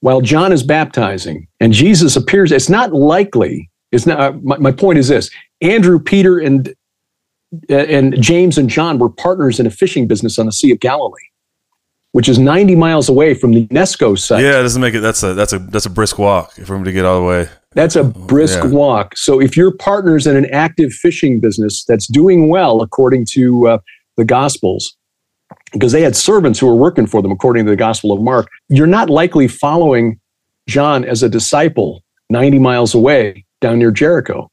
while 0.00 0.20
John 0.20 0.52
is 0.52 0.62
baptizing 0.62 1.46
and 1.60 1.72
Jesus 1.72 2.16
appears, 2.16 2.52
it's 2.52 2.68
not 2.68 2.92
likely. 2.92 3.70
It's 3.92 4.06
not. 4.06 4.20
Uh, 4.20 4.32
my, 4.42 4.58
my 4.58 4.72
point 4.72 4.98
is 4.98 5.08
this: 5.08 5.30
Andrew, 5.60 6.00
Peter, 6.00 6.38
and 6.38 6.74
and 7.68 8.20
James 8.20 8.58
and 8.58 8.68
John 8.68 8.98
were 8.98 9.08
partners 9.08 9.60
in 9.60 9.66
a 9.66 9.70
fishing 9.70 10.08
business 10.08 10.38
on 10.38 10.46
the 10.46 10.52
Sea 10.52 10.72
of 10.72 10.80
Galilee 10.80 11.28
which 12.14 12.28
is 12.28 12.38
90 12.38 12.76
miles 12.76 13.08
away 13.08 13.34
from 13.34 13.50
the 13.50 13.66
UNESCO 13.66 14.16
site. 14.16 14.40
Yeah, 14.40 14.60
it 14.60 14.62
doesn't 14.62 14.80
make 14.80 14.94
it. 14.94 15.00
That's 15.00 15.24
a 15.24 15.34
that's 15.34 15.52
a 15.52 15.58
that's 15.58 15.84
a 15.84 15.90
brisk 15.90 16.16
walk 16.16 16.52
for 16.52 16.76
him 16.76 16.84
to 16.84 16.92
get 16.92 17.04
all 17.04 17.20
the 17.20 17.26
way. 17.26 17.48
That's 17.72 17.96
a 17.96 18.04
brisk 18.04 18.60
Yeah. 18.62 18.70
walk. 18.70 19.16
So 19.16 19.40
if 19.40 19.56
you're 19.56 19.72
partners 19.72 20.24
in 20.28 20.36
an 20.36 20.46
active 20.52 20.92
fishing 20.92 21.40
business 21.40 21.84
that's 21.84 22.06
doing 22.06 22.48
well 22.48 22.82
according 22.82 23.26
to 23.32 23.66
uh, 23.66 23.78
the 24.16 24.24
Gospels, 24.24 24.96
because 25.72 25.90
they 25.90 26.02
had 26.02 26.14
servants 26.14 26.60
who 26.60 26.68
were 26.68 26.76
working 26.76 27.08
for 27.08 27.20
them 27.20 27.32
according 27.32 27.64
to 27.64 27.70
the 27.72 27.76
Gospel 27.76 28.12
of 28.12 28.20
Mark, 28.22 28.48
you're 28.68 28.86
not 28.86 29.10
likely 29.10 29.48
following 29.48 30.20
John 30.68 31.04
as 31.04 31.24
a 31.24 31.28
disciple 31.28 32.04
90 32.30 32.60
miles 32.60 32.94
away 32.94 33.44
down 33.60 33.80
near 33.80 33.90
Jericho. 33.90 34.48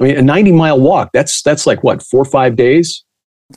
I 0.00 0.04
mean, 0.04 0.16
a 0.16 0.22
90 0.22 0.52
mile 0.52 0.80
walk, 0.80 1.10
that's 1.12 1.42
that's 1.42 1.66
like 1.66 1.84
what, 1.84 2.02
four 2.02 2.22
or 2.22 2.24
five 2.24 2.56
days? 2.56 3.04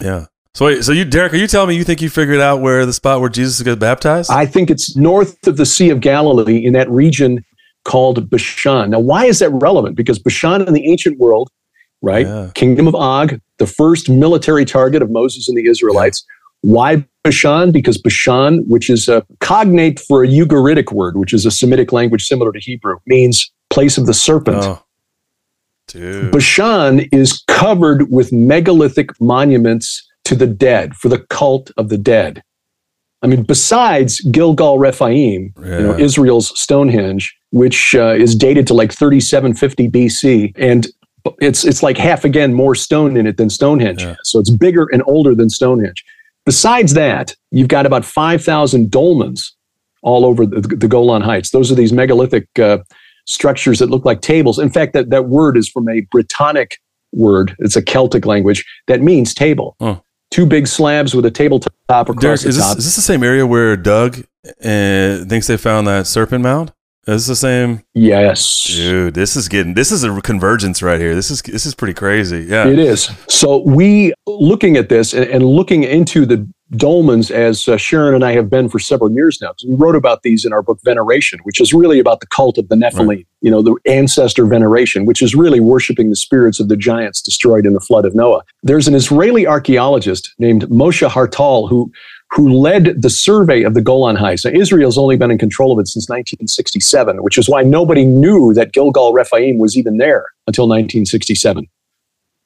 Yeah. 0.01 0.25
So 0.55 0.65
wait, 0.65 0.83
so 0.83 0.91
you, 0.91 1.03
Derek, 1.03 1.33
are 1.33 1.37
you 1.37 1.47
telling 1.47 1.69
me 1.69 1.75
you 1.75 1.83
think 1.83 1.99
you 1.99 2.11
figured 2.11 2.39
out 2.39 2.61
where 2.61 2.85
the 2.85 2.93
spot 2.93 3.19
where 3.21 3.29
Jesus 3.29 3.59
got 3.63 3.79
baptized? 3.79 4.29
I 4.29 4.45
think 4.45 4.69
it's 4.69 4.95
north 4.95 5.47
of 5.47 5.57
the 5.57 5.65
Sea 5.65 5.89
of 5.89 5.99
Galilee 5.99 6.63
in 6.63 6.73
that 6.73 6.87
region 6.91 7.43
called 7.85 8.29
Bashan. 8.29 8.91
Now, 8.91 8.99
why 8.99 9.25
is 9.25 9.39
that 9.39 9.49
relevant? 9.49 9.95
Because 9.95 10.19
Bashan 10.19 10.61
in 10.61 10.73
the 10.73 10.87
ancient 10.89 11.17
world, 11.17 11.49
right? 12.03 12.27
Yeah. 12.27 12.51
Kingdom 12.53 12.87
of 12.87 12.93
Og, 12.93 13.39
the 13.57 13.65
first 13.65 14.09
military 14.09 14.63
target 14.63 15.01
of 15.01 15.09
Moses 15.09 15.49
and 15.49 15.57
the 15.57 15.67
Israelites. 15.67 16.23
Why 16.61 17.03
Bashan? 17.23 17.71
Because 17.71 17.97
Bashan, 17.97 18.63
which 18.67 18.91
is 18.91 19.07
a 19.07 19.25
cognate 19.39 19.99
for 20.01 20.23
a 20.23 20.27
Ugaritic 20.27 20.91
word, 20.91 21.17
which 21.17 21.33
is 21.33 21.47
a 21.47 21.51
Semitic 21.51 21.91
language 21.91 22.25
similar 22.25 22.51
to 22.51 22.59
Hebrew, 22.59 22.97
means 23.07 23.51
place 23.71 23.97
of 23.97 24.05
the 24.05 24.13
serpent. 24.13 24.63
Oh, 24.63 24.83
dude. 25.87 26.31
Bashan 26.31 26.99
is 27.11 27.43
covered 27.47 28.11
with 28.11 28.31
megalithic 28.31 29.19
monuments 29.19 30.07
to 30.25 30.35
the 30.35 30.47
dead, 30.47 30.95
for 30.95 31.09
the 31.09 31.19
cult 31.29 31.71
of 31.77 31.89
the 31.89 31.97
dead. 31.97 32.43
I 33.21 33.27
mean, 33.27 33.43
besides 33.43 34.19
Gilgal 34.31 34.79
Rephaim, 34.79 35.53
you 35.57 35.63
know, 35.63 35.97
Israel's 35.97 36.57
Stonehenge, 36.59 37.33
which 37.51 37.95
uh, 37.95 38.15
is 38.15 38.35
dated 38.35 38.67
to 38.67 38.73
like 38.73 38.91
3750 38.91 39.89
BC, 39.89 40.53
and 40.57 40.87
it's 41.39 41.63
it's 41.63 41.81
like 41.81 41.97
half 41.97 42.25
again 42.25 42.53
more 42.53 42.75
stone 42.75 43.15
in 43.15 43.25
it 43.25 43.37
than 43.37 43.49
Stonehenge. 43.49 44.03
Yeah. 44.03 44.15
So 44.23 44.39
it's 44.39 44.49
bigger 44.49 44.87
and 44.91 45.01
older 45.07 45.33
than 45.33 45.49
Stonehenge. 45.49 46.03
Besides 46.45 46.93
that, 46.95 47.35
you've 47.51 47.69
got 47.69 47.85
about 47.85 48.03
5,000 48.03 48.91
dolmens 48.91 49.51
all 50.01 50.25
over 50.25 50.45
the, 50.45 50.59
the 50.59 50.89
Golan 50.89 51.21
Heights. 51.21 51.51
Those 51.51 51.71
are 51.71 51.75
these 51.75 51.93
megalithic 51.93 52.47
uh, 52.59 52.79
structures 53.25 53.79
that 53.79 53.89
look 53.89 54.03
like 54.03 54.19
tables. 54.19 54.59
In 54.59 54.69
fact, 54.69 54.91
that, 54.93 55.09
that 55.09 55.25
word 55.25 55.55
is 55.55 55.69
from 55.69 55.87
a 55.87 56.01
Brittonic 56.13 56.73
word. 57.13 57.55
It's 57.59 57.77
a 57.77 57.81
Celtic 57.81 58.25
language 58.25 58.65
that 58.87 59.01
means 59.01 59.33
table. 59.33 59.77
Two 60.33 60.47
big 60.47 60.65
slabs 60.65 61.13
with 61.13 61.25
a 61.27 61.31
tabletop 61.31 61.69
across 61.87 62.19
Derek, 62.19 62.41
the 62.41 62.49
is 62.49 62.55
this, 62.55 62.65
top. 62.65 62.77
is 62.79 62.85
this 62.85 62.95
the 62.95 63.03
same 63.03 63.21
area 63.21 63.45
where 63.45 63.77
Doug 63.77 64.17
uh, 64.47 65.23
thinks 65.25 65.45
they 65.45 65.57
found 65.57 65.85
that 65.85 66.07
serpent 66.07 66.41
mound? 66.41 66.73
Is 67.05 67.27
this 67.27 67.39
the 67.39 67.47
same? 67.47 67.83
yes. 67.93 68.63
Dude, 68.63 69.13
this 69.13 69.35
is 69.35 69.47
getting 69.47 69.75
this 69.75 69.91
is 69.91 70.03
a 70.03 70.21
convergence 70.21 70.81
right 70.81 70.99
here. 70.99 71.13
This 71.13 71.29
is 71.29 71.43
this 71.43 71.67
is 71.67 71.75
pretty 71.75 71.93
crazy. 71.93 72.45
Yeah. 72.49 72.67
It 72.67 72.79
is. 72.79 73.11
So 73.27 73.59
we 73.59 74.13
looking 74.25 74.75
at 74.75 74.89
this 74.89 75.13
and, 75.13 75.25
and 75.25 75.45
looking 75.45 75.83
into 75.83 76.25
the 76.25 76.51
dolmens 76.71 77.29
as 77.29 77.67
uh, 77.67 77.77
Sharon 77.77 78.15
and 78.15 78.23
I 78.25 78.31
have 78.31 78.49
been 78.49 78.67
for 78.69 78.79
several 78.79 79.11
years 79.11 79.39
now. 79.41 79.53
we 79.67 79.75
wrote 79.75 79.95
about 79.95 80.23
these 80.23 80.43
in 80.45 80.53
our 80.53 80.61
book 80.63 80.79
Veneration, 80.83 81.39
which 81.43 81.61
is 81.61 81.73
really 81.73 81.99
about 81.99 82.19
the 82.19 82.27
cult 82.27 82.57
of 82.57 82.67
the 82.69 82.75
Nephilim. 82.75 83.25
You 83.41 83.51
know, 83.51 83.61
the 83.61 83.75
ancestor 83.85 84.45
veneration, 84.45 85.05
which 85.05 85.21
is 85.21 85.35
really 85.35 85.59
worshiping 85.59 86.09
the 86.09 86.15
spirits 86.15 86.59
of 86.59 86.69
the 86.69 86.77
giants 86.77 87.21
destroyed 87.21 87.65
in 87.65 87.73
the 87.73 87.79
flood 87.79 88.05
of 88.05 88.15
Noah. 88.15 88.43
There's 88.63 88.87
an 88.87 88.95
Israeli 88.95 89.45
archaeologist 89.45 90.33
named 90.39 90.63
Moshe 90.69 91.07
Hartal 91.07 91.69
who 91.69 91.91
who 92.31 92.51
led 92.51 92.99
the 92.99 93.11
survey 93.11 93.61
of 93.61 93.75
the 93.75 93.81
Golan 93.81 94.15
Heights. 94.15 94.43
Now, 94.43 94.51
Israel's 94.51 94.97
only 94.97 95.17
been 95.17 95.29
in 95.29 95.37
control 95.37 95.71
of 95.71 95.77
it 95.77 95.87
since 95.87 96.09
1967, 96.09 97.21
which 97.21 97.37
is 97.37 97.47
why 97.47 97.61
nobody 97.61 98.05
knew 98.05 98.55
that 98.55 98.71
Gilgal 98.71 99.13
Rephaim 99.13 99.59
was 99.59 99.77
even 99.77 99.97
there 99.97 100.25
until 100.47 100.67
1967. 100.67 101.67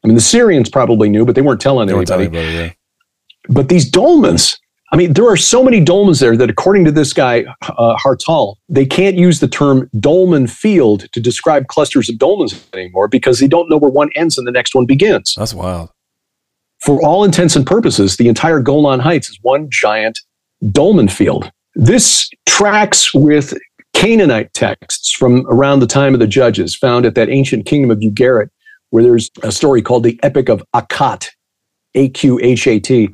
I 0.04 0.08
mean, 0.08 0.16
the 0.16 0.22
Syrians 0.22 0.70
probably 0.70 1.08
knew, 1.08 1.26
but 1.26 1.36
they 1.36 1.42
weren't 1.42 1.62
telling 1.62 1.88
They 1.88 1.94
were 1.94 2.00
anybody. 2.02 2.26
telling 2.26 2.36
everybody, 2.36 2.66
yeah. 2.68 2.74
But 3.50 3.70
these 3.70 3.89
dolmens, 3.89 4.58
I 4.92 4.96
mean, 4.96 5.13
there 5.13 5.27
are 5.27 5.38
so 5.38 5.63
many 5.63 5.84
dolmens 5.84 6.20
there 6.20 6.38
that, 6.38 6.50
according 6.50 6.86
to 6.86 6.92
this 6.92 7.13
guy, 7.13 7.46
uh, 7.62 7.96
Hartal, 7.98 8.56
they 8.70 8.86
can't 8.86 9.18
use 9.18 9.39
the 9.39 9.48
term 9.48 9.89
dolmen 10.00 10.48
field 10.48 11.12
to 11.12 11.20
describe 11.20 11.68
clusters 11.68 12.10
of 12.10 12.16
dolmens 12.16 12.62
anymore 12.74 13.08
because 13.08 13.39
they 13.39 13.48
don't 13.48 13.70
know 13.70 13.77
where 13.77 13.92
one 13.92 14.10
ends 14.16 14.38
and 14.38 14.48
the 14.48 14.51
next 14.51 14.75
one 14.75 14.86
begins. 14.86 15.36
That's 15.36 15.54
wild. 15.54 15.89
For 16.80 17.04
all 17.04 17.24
intents 17.24 17.56
and 17.56 17.66
purposes, 17.66 18.18
the 18.18 18.27
entire 18.27 18.60
Golan 18.60 19.00
Heights 19.00 19.30
is 19.30 19.39
one 19.42 19.68
giant 19.70 20.20
dolmen 20.72 21.08
field. 21.08 21.51
This 21.75 22.30
tracks 22.46 23.13
with 23.13 23.54
Canaanite 23.94 24.54
texts 24.54 25.12
from 25.12 25.46
around 25.48 25.80
the 25.80 25.88
time 25.88 26.13
of 26.13 26.20
the 26.20 26.27
judges 26.27 26.75
found 26.75 27.06
at 27.06 27.16
that 27.16 27.30
ancient 27.30 27.66
kingdom 27.66 27.92
of 27.92 28.00
Ugarit, 28.00 28.50
where 28.92 29.04
there's 29.04 29.32
a 29.44 29.51
story 29.51 29.82
called 29.82 30.04
the 30.04 30.20
Epic 30.24 30.50
of 30.50 30.63
Aqhat, 30.75 31.30
A 31.96 32.10
Q 32.10 32.39
H 32.42 32.68
A 32.68 32.80
T, 32.80 33.10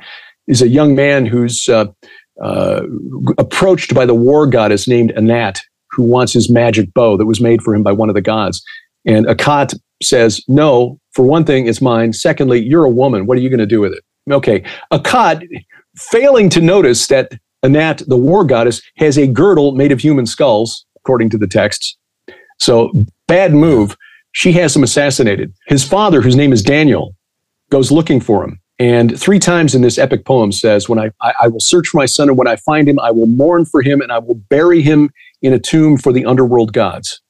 is 0.48 0.62
a 0.62 0.68
young 0.68 0.96
man 0.96 1.26
who's 1.26 1.68
uh, 1.70 1.86
uh, 2.42 2.82
approached 3.38 3.94
by 3.94 4.06
the 4.06 4.14
war 4.14 4.48
goddess 4.48 4.88
named 4.88 5.12
Anat, 5.16 5.62
who 5.92 6.04
wants 6.04 6.34
his 6.34 6.50
magic 6.50 6.94
bow 6.94 7.18
that 7.18 7.26
was 7.26 7.40
made 7.40 7.62
for 7.62 7.74
him 7.76 7.84
by 7.84 7.92
one 7.92 8.10
of 8.10 8.16
the 8.16 8.22
gods. 8.22 8.64
And 9.06 9.26
Aqhat 9.26 9.78
says, 10.02 10.42
No, 10.48 11.00
for 11.12 11.24
one 11.24 11.46
thing, 11.46 11.68
it's 11.68 11.82
mine. 11.82 12.14
Secondly, 12.14 12.62
you're 12.62 12.86
a 12.86 12.90
woman. 12.90 13.26
What 13.26 13.38
are 13.38 13.42
you 13.42 13.50
going 13.50 13.60
to 13.60 13.66
do 13.66 13.82
with 13.82 13.94
it? 13.94 14.04
Okay. 14.32 14.64
Aqhat, 14.92 15.48
failing 15.96 16.50
to 16.50 16.62
notice 16.62 17.08
that 17.08 17.34
Anat, 17.64 18.02
the 18.08 18.18
war 18.18 18.44
goddess, 18.44 18.82
has 18.98 19.18
a 19.18 19.28
girdle 19.28 19.74
made 19.74 19.92
of 19.92 20.00
human 20.00 20.26
skulls, 20.26 20.86
according 20.98 21.30
to 21.32 21.38
the 21.38 21.48
texts. 21.48 21.98
So, 22.60 22.92
bad 23.28 23.54
move. 23.54 23.98
She 24.32 24.52
has 24.54 24.76
him 24.76 24.84
assassinated. 24.84 25.54
His 25.68 25.84
father, 25.88 26.22
whose 26.22 26.36
name 26.36 26.52
is 26.52 26.64
Daniel, 26.64 27.16
goes 27.70 27.92
looking 27.92 28.20
for 28.20 28.44
him. 28.44 28.60
And 28.84 29.18
three 29.18 29.40
times 29.40 29.76
in 29.76 29.82
this 29.82 29.98
epic 29.98 30.26
poem 30.26 30.52
says, 30.52 30.90
When 30.90 31.00
I, 31.00 31.10
I, 31.22 31.34
I 31.44 31.48
will 31.48 31.62
search 31.62 31.88
for 31.88 31.98
my 31.98 32.06
son, 32.06 32.28
and 32.28 32.38
when 32.38 32.50
I 32.50 32.58
find 32.58 32.90
him, 32.90 33.00
I 33.00 33.12
will 33.12 33.28
mourn 33.28 33.64
for 33.64 33.82
him, 33.82 34.02
and 34.02 34.12
I 34.12 34.20
will 34.20 34.36
bury 34.36 34.82
him 34.82 35.10
in 35.42 35.54
a 35.54 35.60
tomb 35.60 35.98
for 35.98 36.12
the 36.12 36.26
underworld 36.26 36.74
gods, 36.74 37.22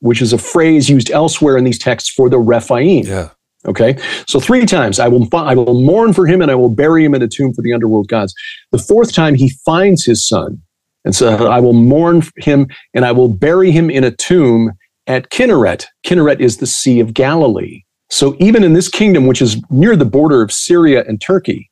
which 0.00 0.20
is 0.20 0.34
a 0.34 0.38
phrase 0.38 0.90
used 0.90 1.10
elsewhere 1.10 1.56
in 1.56 1.64
these 1.64 1.78
texts 1.78 2.10
for 2.10 2.28
the 2.28 2.38
Rephaim. 2.38 3.06
Yeah. 3.06 3.30
Okay, 3.64 3.98
so 4.26 4.40
three 4.40 4.66
times 4.66 4.98
I 4.98 5.08
will 5.08 5.26
I 5.34 5.54
will 5.54 5.80
mourn 5.80 6.12
for 6.12 6.26
him 6.26 6.42
and 6.42 6.50
I 6.50 6.54
will 6.54 6.70
bury 6.70 7.02
him 7.02 7.14
in 7.14 7.22
a 7.22 7.28
tomb 7.28 7.54
for 7.54 7.62
the 7.62 7.72
underworld 7.72 8.08
gods. 8.08 8.34
The 8.70 8.78
fourth 8.78 9.14
time 9.14 9.34
he 9.34 9.50
finds 9.64 10.04
his 10.04 10.26
son, 10.26 10.60
and 11.06 11.14
so 11.14 11.46
I 11.50 11.60
will 11.60 11.72
mourn 11.72 12.20
for 12.20 12.32
him 12.36 12.68
and 12.94 13.06
I 13.06 13.12
will 13.12 13.28
bury 13.28 13.70
him 13.70 13.88
in 13.90 14.04
a 14.04 14.10
tomb 14.10 14.72
at 15.06 15.30
Kinneret. 15.30 15.86
Kinneret 16.06 16.40
is 16.40 16.58
the 16.58 16.66
Sea 16.66 17.00
of 17.00 17.14
Galilee. 17.14 17.84
So 18.10 18.36
even 18.40 18.64
in 18.64 18.72
this 18.72 18.88
kingdom, 18.88 19.26
which 19.26 19.40
is 19.40 19.56
near 19.70 19.96
the 19.96 20.04
border 20.04 20.42
of 20.42 20.52
Syria 20.52 21.04
and 21.06 21.20
Turkey, 21.20 21.70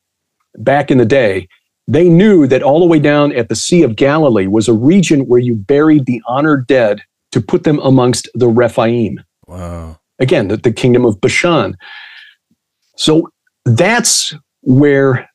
back 0.57 0.90
in 0.90 0.99
the 0.99 1.04
day, 1.04 1.49
they 1.87 2.09
knew 2.09 2.47
that 2.47 2.62
all 2.62 2.80
the 2.80 2.87
way 2.87 2.99
down 2.99 3.33
at 3.33 3.49
the 3.49 3.57
Sea 3.57 3.83
of 3.83 3.97
Galilee 3.97 4.47
was 4.47 4.68
a 4.68 4.73
region 4.73 5.26
where 5.26 5.40
you 5.40 5.54
buried 5.54 6.07
the 6.07 6.23
honored 6.26 6.66
dead 6.66 7.00
to 7.33 7.40
put 7.40 7.64
them 7.64 7.78
amongst 7.80 8.28
the 8.35 8.49
Rephaim 8.49 9.21
Wow. 9.47 9.99
again, 10.18 10.49
the, 10.49 10.57
the 10.57 10.73
kingdom 10.73 11.04
of 11.04 11.21
Bashan. 11.21 11.76
So 12.97 13.30
that's 13.64 14.35
where 14.62 15.28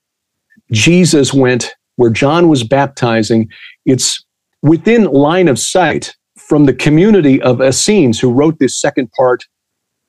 Jesus 0.71 1.33
went 1.33 1.73
where 1.95 2.09
John 2.09 2.47
was 2.49 2.63
baptizing. 2.63 3.49
It's 3.85 4.23
within 4.61 5.05
line 5.05 5.47
of 5.47 5.59
sight 5.59 6.15
from 6.37 6.65
the 6.65 6.73
community 6.73 7.41
of 7.41 7.61
Essenes 7.61 8.19
who 8.19 8.31
wrote 8.31 8.59
this 8.59 8.79
second 8.79 9.11
part 9.11 9.45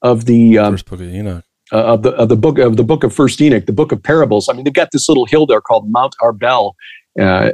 of 0.04 0.26
the 0.26 0.58
um, 0.58 0.74
First 0.74 0.86
book 0.88 1.00
of 1.00 1.08
Enoch. 1.08 1.44
uh, 1.72 1.94
of 1.94 2.02
the 2.02 2.10
of 2.12 2.28
the 2.28 2.36
book 2.36 2.58
of 2.58 2.76
the 2.76 2.84
book 2.84 3.02
of 3.02 3.12
First 3.12 3.40
Enoch, 3.40 3.66
the 3.66 3.72
book 3.72 3.90
of 3.90 4.00
parables. 4.00 4.48
I 4.48 4.52
mean, 4.52 4.64
they've 4.64 4.72
got 4.72 4.92
this 4.92 5.08
little 5.08 5.26
hill 5.26 5.46
there 5.46 5.60
called 5.60 5.90
Mount 5.90 6.14
Arbel 6.22 6.74
uh, 7.18 7.22
uh, 7.22 7.50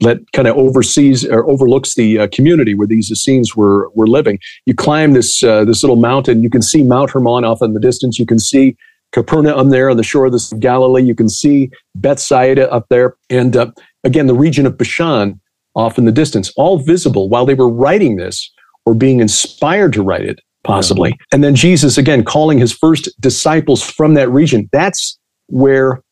that 0.00 0.18
kind 0.32 0.48
of 0.48 0.56
oversees 0.56 1.24
or 1.24 1.48
overlooks 1.48 1.94
the 1.94 2.20
uh, 2.20 2.28
community 2.32 2.74
where 2.74 2.86
these 2.86 3.10
Essenes 3.10 3.54
were 3.54 3.90
were 3.90 4.06
living. 4.06 4.38
You 4.66 4.74
climb 4.74 5.12
this 5.12 5.42
uh, 5.42 5.64
this 5.64 5.82
little 5.82 5.96
mountain. 5.96 6.42
You 6.42 6.50
can 6.50 6.62
see 6.62 6.82
Mount 6.82 7.10
Hermon 7.10 7.44
off 7.44 7.62
in 7.62 7.74
the 7.74 7.80
distance. 7.80 8.18
You 8.18 8.26
can 8.26 8.38
see 8.38 8.76
Capernaum 9.12 9.70
there 9.70 9.90
on 9.90 9.96
the 9.96 10.02
shore 10.02 10.26
of 10.26 10.32
the 10.32 10.56
Galilee. 10.58 11.02
You 11.02 11.14
can 11.14 11.28
see 11.28 11.70
Bethsaida 11.96 12.70
up 12.72 12.86
there, 12.88 13.16
and 13.28 13.56
uh, 13.56 13.70
again 14.04 14.26
the 14.26 14.34
region 14.34 14.66
of 14.66 14.78
Bashan 14.78 15.40
off 15.74 15.98
in 15.98 16.04
the 16.04 16.12
distance, 16.12 16.52
all 16.56 16.78
visible 16.78 17.28
while 17.28 17.46
they 17.46 17.54
were 17.54 17.68
writing 17.68 18.16
this 18.16 18.50
or 18.86 18.94
being 18.94 19.20
inspired 19.20 19.92
to 19.92 20.02
write 20.02 20.24
it, 20.24 20.40
possibly. 20.64 21.16
And 21.32 21.42
then 21.44 21.54
Jesus 21.54 21.98
again 21.98 22.24
calling 22.24 22.58
his 22.58 22.72
first 22.72 23.08
disciples 23.20 23.82
from 23.82 24.14
that 24.14 24.28
region. 24.30 24.68
That's 24.72 25.18
where 25.48 26.02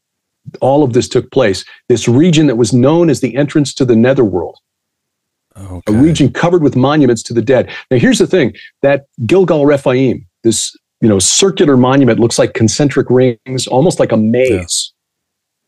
all 0.61 0.83
of 0.83 0.93
this 0.95 1.09
took 1.09 1.31
place. 1.31 1.65
This 1.89 2.09
region 2.09 2.47
that 2.47 2.57
was 2.57 2.73
known 2.73 3.11
as 3.11 3.21
the 3.21 3.37
entrance 3.37 3.75
to 3.75 3.85
the 3.85 3.97
netherworld 3.97 4.59
Okay. 5.61 5.93
a 5.93 5.97
region 5.97 6.33
covered 6.33 6.63
with 6.63 6.77
monuments 6.77 7.23
to 7.25 7.35
the 7.35 7.43
dead. 7.43 7.69
Now, 7.91 7.99
here's 7.99 8.19
the 8.19 8.27
thing: 8.27 8.55
that 8.83 9.07
Gilgal 9.27 9.67
Rephaim, 9.67 10.25
this 10.45 10.75
you 11.01 11.09
know 11.09 11.19
circular 11.19 11.77
monument, 11.77 12.21
looks 12.21 12.39
like 12.39 12.55
concentric 12.55 13.09
rings, 13.11 13.67
almost 13.67 13.99
like 13.99 14.13
a 14.13 14.17
maze, 14.17 14.93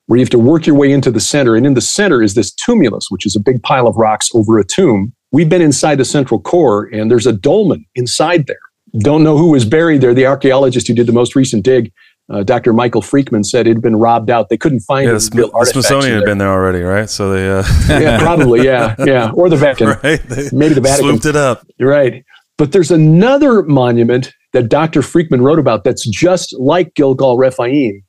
where 0.07 0.19
you 0.19 0.23
have 0.23 0.31
to 0.31 0.39
work 0.39 0.67
your 0.67 0.77
way 0.77 0.93
into 0.93 1.11
the 1.11 1.21
center. 1.21 1.57
And 1.57 1.67
in 1.67 1.75
the 1.75 1.81
center 1.81 2.23
is 2.23 2.35
this 2.35 2.53
tumulus, 2.53 3.07
which 3.11 3.27
is 3.27 3.35
a 3.35 3.41
big 3.41 3.63
pile 3.63 3.87
of 3.89 3.97
rocks 3.97 4.31
over 4.35 4.59
a 4.59 4.65
tomb. 4.65 5.13
We've 5.33 5.49
been 5.49 5.63
inside 5.63 5.97
the 5.97 6.05
central 6.05 6.41
core, 6.41 6.85
and 6.93 7.11
there's 7.11 7.27
a 7.27 7.33
dolmen 7.33 7.85
inside 7.95 8.47
there. 8.47 8.59
Don't 8.99 9.23
know 9.23 9.37
who 9.37 9.51
was 9.51 9.65
buried 9.65 10.01
there. 10.01 10.15
The 10.15 10.27
archaeologist 10.27 10.89
who 10.89 10.95
did 10.95 11.07
the 11.07 11.13
most 11.13 11.37
recent 11.37 11.65
dig, 11.65 11.93
uh, 12.33 12.43
Dr. 12.43 12.73
Michael 12.73 13.03
Freikman, 13.03 13.45
said 13.45 13.67
it 13.67 13.71
had 13.71 13.83
been 13.83 13.97
robbed 13.97 14.31
out. 14.31 14.49
They 14.49 14.57
couldn't 14.57 14.81
find 14.81 15.07
Yeah, 15.09 15.17
it. 15.17 15.21
the, 15.31 15.49
the 15.53 15.65
Smithsonian 15.67 16.15
had 16.15 16.25
been 16.25 16.39
there 16.39 16.49
already, 16.51 16.81
right? 16.81 17.09
So 17.09 17.31
they, 17.33 17.49
uh, 17.49 17.63
yeah, 17.89 18.19
probably, 18.21 18.65
yeah, 18.65 18.97
yeah, 18.99 19.31
or 19.33 19.49
the 19.49 19.57
Vatican, 19.57 19.89
right? 20.03 20.21
They 20.29 20.49
maybe 20.53 20.75
the 20.75 20.81
Vatican. 20.81 21.11
swooped 21.11 21.27
it 21.27 21.37
up. 21.37 21.67
You're 21.79 21.91
right. 21.91 22.25
But 22.59 22.73
there's 22.73 22.91
another 22.91 23.63
monument 23.63 24.33
that 24.53 24.69
Dr. 24.69 25.01
Freikman 25.01 25.41
wrote 25.41 25.59
about 25.61 25.85
that's 25.85 26.07
just 26.09 26.53
like 26.59 26.95
Gilgal 26.95 27.37
Rephaim. 27.39 28.03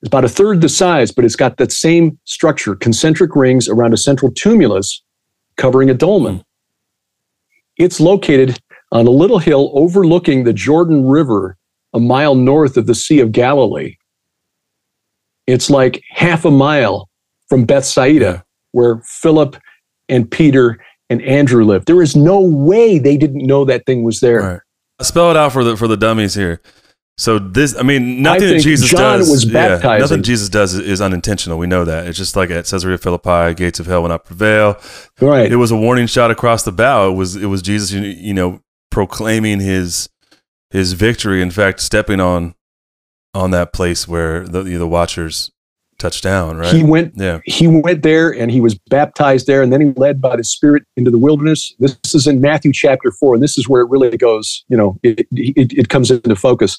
It's 0.00 0.08
about 0.08 0.24
a 0.24 0.28
third 0.28 0.60
the 0.60 0.68
size, 0.68 1.10
but 1.10 1.24
it's 1.24 1.36
got 1.36 1.56
that 1.56 1.72
same 1.72 2.18
structure 2.24 2.76
concentric 2.76 3.34
rings 3.34 3.68
around 3.68 3.92
a 3.92 3.96
central 3.96 4.30
tumulus 4.32 5.02
covering 5.56 5.90
a 5.90 5.94
dolmen. 5.94 6.44
It's 7.76 7.98
located 8.00 8.58
on 8.94 9.06
a 9.06 9.10
little 9.10 9.38
hill 9.38 9.70
overlooking 9.74 10.44
the 10.44 10.52
Jordan 10.52 11.04
River, 11.06 11.58
a 11.92 12.00
mile 12.00 12.34
north 12.34 12.76
of 12.76 12.86
the 12.86 12.94
Sea 12.94 13.20
of 13.20 13.32
Galilee. 13.32 13.96
It's 15.46 15.68
like 15.68 16.02
half 16.10 16.44
a 16.44 16.50
mile 16.50 17.08
from 17.48 17.64
Bethsaida, 17.66 18.44
where 18.72 19.02
Philip 19.04 19.56
and 20.08 20.30
Peter 20.30 20.82
and 21.10 21.20
Andrew 21.22 21.64
lived. 21.64 21.86
There 21.86 22.00
is 22.00 22.16
no 22.16 22.40
way 22.40 22.98
they 22.98 23.16
didn't 23.16 23.46
know 23.46 23.64
that 23.66 23.84
thing 23.84 24.04
was 24.04 24.20
there. 24.20 24.40
Right. 24.40 24.60
Spell 25.06 25.30
it 25.30 25.36
out 25.36 25.52
for 25.52 25.64
the 25.64 25.76
for 25.76 25.88
the 25.88 25.96
dummies 25.96 26.34
here. 26.34 26.62
So 27.16 27.38
this, 27.38 27.76
I 27.78 27.82
mean, 27.82 28.22
nothing 28.22 28.48
that 28.48 28.60
Jesus 28.60 28.90
John 28.90 29.18
does. 29.20 29.30
was 29.30 29.44
yeah, 29.44 29.78
nothing 29.98 30.22
Jesus 30.24 30.48
does 30.48 30.74
is, 30.74 30.80
is 30.80 31.00
unintentional. 31.00 31.58
We 31.58 31.68
know 31.68 31.84
that. 31.84 32.08
It's 32.08 32.18
just 32.18 32.34
like 32.34 32.50
at 32.50 32.66
Caesarea 32.66 32.98
Philippi, 32.98 33.54
gates 33.54 33.78
of 33.78 33.86
hell 33.86 34.02
will 34.02 34.08
not 34.08 34.24
prevail. 34.24 34.80
Right. 35.20 35.50
It 35.50 35.56
was 35.56 35.70
a 35.70 35.76
warning 35.76 36.06
shot 36.08 36.32
across 36.32 36.64
the 36.64 36.72
bow. 36.72 37.10
It 37.10 37.14
was 37.14 37.36
it 37.36 37.46
was 37.46 37.60
Jesus, 37.62 37.92
you- 37.92 38.00
you 38.02 38.34
know, 38.34 38.60
proclaiming 38.94 39.58
his 39.58 40.08
his 40.70 40.92
victory. 40.92 41.42
In 41.42 41.50
fact, 41.50 41.80
stepping 41.80 42.20
on 42.20 42.54
on 43.34 43.50
that 43.50 43.72
place 43.72 44.06
where 44.06 44.46
the 44.46 44.62
the 44.62 44.86
Watchers 44.86 45.50
touched 45.98 46.22
down. 46.22 46.58
Right. 46.58 46.72
He 46.72 46.84
went 46.84 47.14
Yeah. 47.16 47.40
he 47.44 47.66
went 47.66 48.02
there 48.02 48.30
and 48.30 48.52
he 48.52 48.60
was 48.60 48.76
baptized 48.88 49.48
there 49.48 49.62
and 49.62 49.72
then 49.72 49.80
he 49.80 49.92
led 49.96 50.20
by 50.20 50.36
the 50.36 50.44
spirit 50.44 50.84
into 50.96 51.10
the 51.10 51.18
wilderness 51.18 51.72
this 51.78 51.96
is 52.14 52.26
in 52.26 52.40
matthew 52.40 52.72
chapter 52.72 53.12
4 53.12 53.34
and 53.34 53.42
this 53.42 53.56
is 53.56 53.68
where 53.68 53.80
it 53.80 53.88
really 53.88 54.16
goes 54.16 54.64
you 54.68 54.76
know 54.76 54.98
it, 55.04 55.20
it, 55.30 55.72
it 55.72 55.88
comes 55.88 56.10
into 56.10 56.34
focus 56.34 56.78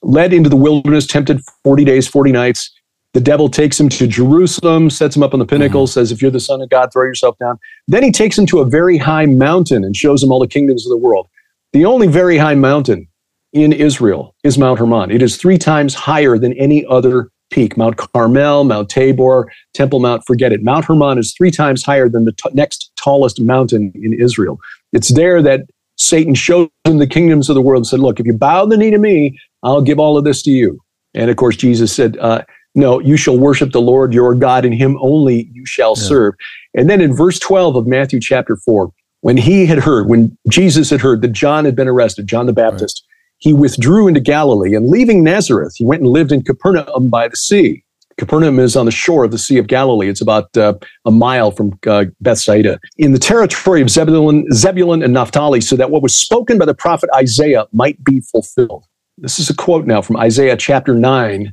led 0.00 0.32
into 0.32 0.48
the 0.48 0.56
wilderness 0.56 1.06
tempted 1.06 1.42
40 1.62 1.84
days 1.84 2.08
40 2.08 2.32
nights 2.32 2.70
the 3.12 3.20
devil 3.20 3.50
takes 3.50 3.78
him 3.78 3.90
to 3.90 4.06
jerusalem 4.06 4.88
sets 4.88 5.14
him 5.14 5.22
up 5.22 5.34
on 5.34 5.40
the 5.40 5.46
pinnacle 5.46 5.84
mm-hmm. 5.84 6.00
says 6.00 6.10
if 6.10 6.22
you're 6.22 6.30
the 6.30 6.40
son 6.40 6.62
of 6.62 6.70
god 6.70 6.90
throw 6.90 7.04
yourself 7.04 7.36
down 7.38 7.58
then 7.86 8.02
he 8.02 8.10
takes 8.10 8.38
him 8.38 8.46
to 8.46 8.60
a 8.60 8.64
very 8.64 8.96
high 8.96 9.26
mountain 9.26 9.84
and 9.84 9.94
shows 9.94 10.22
him 10.22 10.32
all 10.32 10.40
the 10.40 10.48
kingdoms 10.48 10.86
of 10.86 10.90
the 10.90 10.96
world 10.96 11.28
the 11.72 11.84
only 11.84 12.06
very 12.06 12.38
high 12.38 12.54
mountain 12.54 13.08
in 13.52 13.72
israel 13.72 14.34
is 14.44 14.58
mount 14.58 14.78
hermon 14.78 15.10
it 15.10 15.22
is 15.22 15.36
three 15.36 15.58
times 15.58 15.94
higher 15.94 16.38
than 16.38 16.52
any 16.54 16.84
other 16.86 17.30
peak 17.50 17.76
Mount 17.76 17.96
Carmel, 17.96 18.64
Mount 18.64 18.88
Tabor, 18.88 19.50
Temple 19.74 20.00
Mount, 20.00 20.24
forget 20.26 20.52
it. 20.52 20.62
Mount 20.62 20.84
Hermon 20.84 21.18
is 21.18 21.32
three 21.32 21.50
times 21.50 21.82
higher 21.82 22.08
than 22.08 22.24
the 22.24 22.32
t- 22.32 22.50
next 22.52 22.90
tallest 22.96 23.40
mountain 23.40 23.92
in 23.94 24.12
Israel. 24.12 24.58
It's 24.92 25.08
there 25.08 25.42
that 25.42 25.62
Satan 25.96 26.34
showed 26.34 26.70
him 26.84 26.98
the 26.98 27.06
kingdoms 27.06 27.48
of 27.48 27.54
the 27.54 27.62
world 27.62 27.80
and 27.80 27.86
said, 27.86 28.00
Look, 28.00 28.20
if 28.20 28.26
you 28.26 28.32
bow 28.32 28.66
the 28.66 28.76
knee 28.76 28.90
to 28.90 28.98
me, 28.98 29.38
I'll 29.62 29.82
give 29.82 29.98
all 29.98 30.16
of 30.16 30.24
this 30.24 30.42
to 30.42 30.50
you. 30.50 30.78
And 31.14 31.30
of 31.30 31.36
course, 31.36 31.56
Jesus 31.56 31.92
said, 31.92 32.16
uh, 32.18 32.42
No, 32.74 33.00
you 33.00 33.16
shall 33.16 33.36
worship 33.36 33.72
the 33.72 33.80
Lord 33.80 34.12
your 34.12 34.34
God, 34.34 34.64
and 34.64 34.74
him 34.74 34.96
only 35.00 35.50
you 35.52 35.66
shall 35.66 35.96
serve. 35.96 36.34
And 36.74 36.88
then 36.88 37.00
in 37.00 37.14
verse 37.14 37.38
12 37.38 37.76
of 37.76 37.86
Matthew 37.86 38.20
chapter 38.20 38.56
4, 38.56 38.92
when 39.28 39.36
he 39.36 39.66
had 39.66 39.76
heard, 39.76 40.08
when 40.08 40.34
Jesus 40.48 40.88
had 40.88 41.02
heard 41.02 41.20
that 41.20 41.32
John 41.32 41.66
had 41.66 41.76
been 41.76 41.86
arrested, 41.86 42.26
John 42.26 42.46
the 42.46 42.52
Baptist, 42.54 43.06
he 43.36 43.52
withdrew 43.52 44.08
into 44.08 44.20
Galilee 44.20 44.74
and 44.74 44.88
leaving 44.88 45.22
Nazareth, 45.22 45.74
he 45.76 45.84
went 45.84 46.00
and 46.00 46.10
lived 46.10 46.32
in 46.32 46.42
Capernaum 46.42 47.10
by 47.10 47.28
the 47.28 47.36
sea. 47.36 47.84
Capernaum 48.16 48.58
is 48.58 48.74
on 48.74 48.86
the 48.86 48.90
shore 48.90 49.24
of 49.24 49.30
the 49.30 49.36
Sea 49.36 49.58
of 49.58 49.66
Galilee. 49.66 50.08
It's 50.08 50.22
about 50.22 50.56
uh, 50.56 50.72
a 51.04 51.10
mile 51.10 51.50
from 51.50 51.78
uh, 51.86 52.06
Bethsaida 52.22 52.80
in 52.96 53.12
the 53.12 53.18
territory 53.18 53.82
of 53.82 53.90
Zebulun, 53.90 54.50
Zebulun 54.54 55.02
and 55.02 55.12
Naphtali, 55.12 55.60
so 55.60 55.76
that 55.76 55.90
what 55.90 56.02
was 56.02 56.16
spoken 56.16 56.56
by 56.56 56.64
the 56.64 56.72
prophet 56.72 57.10
Isaiah 57.14 57.66
might 57.70 58.02
be 58.02 58.22
fulfilled. 58.22 58.86
This 59.18 59.38
is 59.38 59.50
a 59.50 59.54
quote 59.54 59.86
now 59.86 60.00
from 60.00 60.16
Isaiah 60.16 60.56
chapter 60.56 60.94
9, 60.94 61.52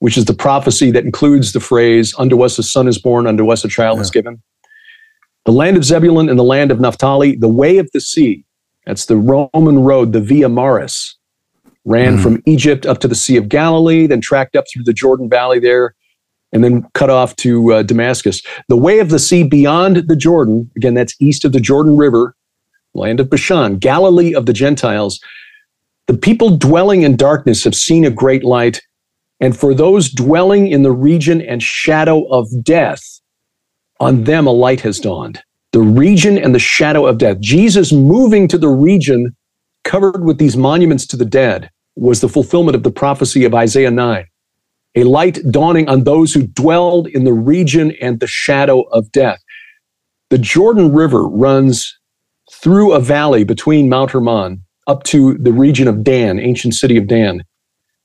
which 0.00 0.18
is 0.18 0.26
the 0.26 0.34
prophecy 0.34 0.90
that 0.90 1.06
includes 1.06 1.54
the 1.54 1.60
phrase, 1.60 2.14
Unto 2.18 2.42
us 2.42 2.58
a 2.58 2.62
son 2.62 2.86
is 2.86 2.98
born, 2.98 3.26
unto 3.26 3.50
us 3.50 3.64
a 3.64 3.68
child 3.68 3.98
is 3.98 4.10
given. 4.10 4.42
The 5.44 5.52
land 5.52 5.76
of 5.76 5.84
Zebulun 5.84 6.28
and 6.28 6.38
the 6.38 6.44
land 6.44 6.70
of 6.70 6.80
Naphtali, 6.80 7.36
the 7.36 7.48
way 7.48 7.78
of 7.78 7.90
the 7.92 8.00
sea, 8.00 8.44
that's 8.86 9.06
the 9.06 9.16
Roman 9.16 9.80
road, 9.80 10.12
the 10.12 10.20
Via 10.20 10.48
Maris, 10.48 11.16
ran 11.84 12.18
from 12.18 12.42
Egypt 12.46 12.86
up 12.86 12.98
to 12.98 13.08
the 13.08 13.14
Sea 13.14 13.36
of 13.36 13.48
Galilee, 13.48 14.06
then 14.06 14.20
tracked 14.20 14.54
up 14.54 14.64
through 14.72 14.84
the 14.84 14.92
Jordan 14.92 15.28
Valley 15.28 15.58
there, 15.58 15.94
and 16.52 16.62
then 16.62 16.86
cut 16.94 17.10
off 17.10 17.34
to 17.36 17.72
uh, 17.72 17.82
Damascus. 17.82 18.42
The 18.68 18.76
way 18.76 18.98
of 18.98 19.08
the 19.08 19.18
sea 19.18 19.42
beyond 19.42 20.08
the 20.08 20.16
Jordan, 20.16 20.70
again, 20.76 20.94
that's 20.94 21.16
east 21.20 21.44
of 21.44 21.52
the 21.52 21.60
Jordan 21.60 21.96
River, 21.96 22.36
land 22.94 23.20
of 23.20 23.30
Bashan, 23.30 23.78
Galilee 23.78 24.34
of 24.34 24.46
the 24.46 24.52
Gentiles. 24.52 25.18
The 26.06 26.16
people 26.16 26.56
dwelling 26.56 27.02
in 27.02 27.16
darkness 27.16 27.64
have 27.64 27.74
seen 27.74 28.04
a 28.04 28.10
great 28.10 28.44
light. 28.44 28.80
And 29.40 29.56
for 29.56 29.74
those 29.74 30.10
dwelling 30.10 30.68
in 30.68 30.82
the 30.82 30.92
region 30.92 31.40
and 31.40 31.62
shadow 31.62 32.24
of 32.28 32.48
death, 32.62 33.20
on 34.02 34.24
them 34.24 34.48
a 34.48 34.50
light 34.50 34.80
has 34.80 34.98
dawned. 34.98 35.40
The 35.70 35.80
region 35.80 36.36
and 36.36 36.52
the 36.52 36.58
shadow 36.58 37.06
of 37.06 37.18
death. 37.18 37.38
Jesus 37.38 37.92
moving 37.92 38.48
to 38.48 38.58
the 38.58 38.68
region 38.68 39.34
covered 39.84 40.24
with 40.24 40.38
these 40.38 40.56
monuments 40.56 41.06
to 41.06 41.16
the 41.16 41.24
dead 41.24 41.70
was 41.94 42.20
the 42.20 42.28
fulfillment 42.28 42.74
of 42.74 42.82
the 42.82 42.90
prophecy 42.90 43.44
of 43.44 43.54
Isaiah 43.54 43.92
9. 43.92 44.24
A 44.96 45.04
light 45.04 45.38
dawning 45.50 45.88
on 45.88 46.02
those 46.02 46.34
who 46.34 46.48
dwelled 46.48 47.06
in 47.06 47.22
the 47.22 47.32
region 47.32 47.92
and 48.02 48.18
the 48.18 48.26
shadow 48.26 48.80
of 48.90 49.10
death. 49.12 49.40
The 50.30 50.38
Jordan 50.38 50.92
River 50.92 51.28
runs 51.28 51.96
through 52.50 52.92
a 52.92 53.00
valley 53.00 53.44
between 53.44 53.88
Mount 53.88 54.10
Hermon 54.10 54.64
up 54.88 55.04
to 55.04 55.34
the 55.38 55.52
region 55.52 55.86
of 55.86 56.02
Dan, 56.02 56.40
ancient 56.40 56.74
city 56.74 56.96
of 56.96 57.06
Dan, 57.06 57.44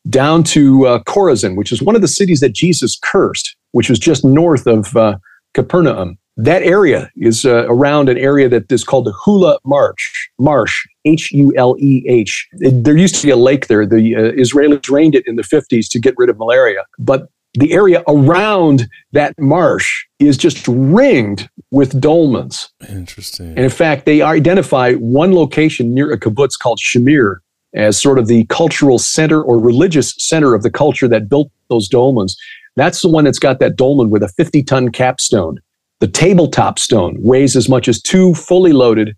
down 0.08 0.44
to 0.44 0.86
uh, 0.86 1.00
Chorazin, 1.04 1.58
which 1.58 1.72
is 1.72 1.82
one 1.82 1.96
of 1.96 2.02
the 2.02 2.08
cities 2.08 2.40
that 2.42 2.54
Jesus 2.54 3.00
cursed, 3.04 3.56
which 3.72 3.90
was 3.90 3.98
just 3.98 4.24
north 4.24 4.68
of 4.68 4.96
uh, 4.96 5.18
Capernaum. 5.58 6.20
That 6.40 6.62
area 6.62 7.10
is 7.16 7.46
uh, 7.46 7.66
around 7.68 8.10
an 8.10 8.18
area 8.20 8.48
that 8.48 8.72
is 8.72 8.84
called 8.84 9.06
the 9.06 9.14
Hula 9.24 9.58
Marsh, 9.66 10.30
Marsh, 10.38 10.86
H 11.04 11.32
U 11.32 11.52
L 11.58 11.76
E 11.80 12.06
H. 12.08 12.48
There 12.54 12.96
used 12.96 13.16
to 13.16 13.26
be 13.26 13.32
a 13.32 13.36
lake 13.36 13.66
there. 13.66 13.88
The 13.88 14.16
uh, 14.16 14.20
Israelis 14.34 14.84
drained 14.84 15.16
it 15.16 15.24
in 15.26 15.36
the 15.36 15.42
50s 15.42 15.90
to 15.90 16.00
get 16.00 16.14
rid 16.16 16.30
of 16.30 16.38
malaria. 16.38 16.86
But 17.00 17.30
the 17.56 17.74
area 17.74 18.04
around 18.08 18.88
that 19.14 19.34
marsh 19.40 20.06
is 20.20 20.38
just 20.38 20.68
ringed 20.68 21.50
with 21.72 22.00
dolmens. 22.00 22.70
Interesting. 22.88 23.48
And 23.48 23.60
in 23.60 23.72
fact, 23.72 24.06
they 24.06 24.22
identify 24.22 24.94
one 24.94 25.34
location 25.34 25.92
near 25.92 26.12
a 26.14 26.20
kibbutz 26.20 26.60
called 26.60 26.80
Shamir 26.80 27.38
as 27.74 28.00
sort 28.00 28.20
of 28.20 28.28
the 28.28 28.46
cultural 28.46 29.00
center 29.00 29.42
or 29.42 29.58
religious 29.58 30.14
center 30.20 30.54
of 30.54 30.62
the 30.62 30.70
culture 30.70 31.08
that 31.08 31.30
built 31.30 31.50
those 31.70 31.90
dolmens. 31.90 32.36
That's 32.78 33.02
the 33.02 33.10
one 33.10 33.26
that's 33.26 33.40
got 33.40 33.60
that 33.60 33.76
dolmen 33.76 34.10
with 34.12 34.24
a 34.24 34.30
50 34.30 34.64
ton 34.64 34.90
capstone. 34.90 35.60
The 36.00 36.08
tabletop 36.08 36.78
stone 36.78 37.18
weighs 37.20 37.56
as 37.56 37.68
much 37.68 37.88
as 37.88 38.00
two 38.00 38.36
fully 38.36 38.72
loaded 38.72 39.18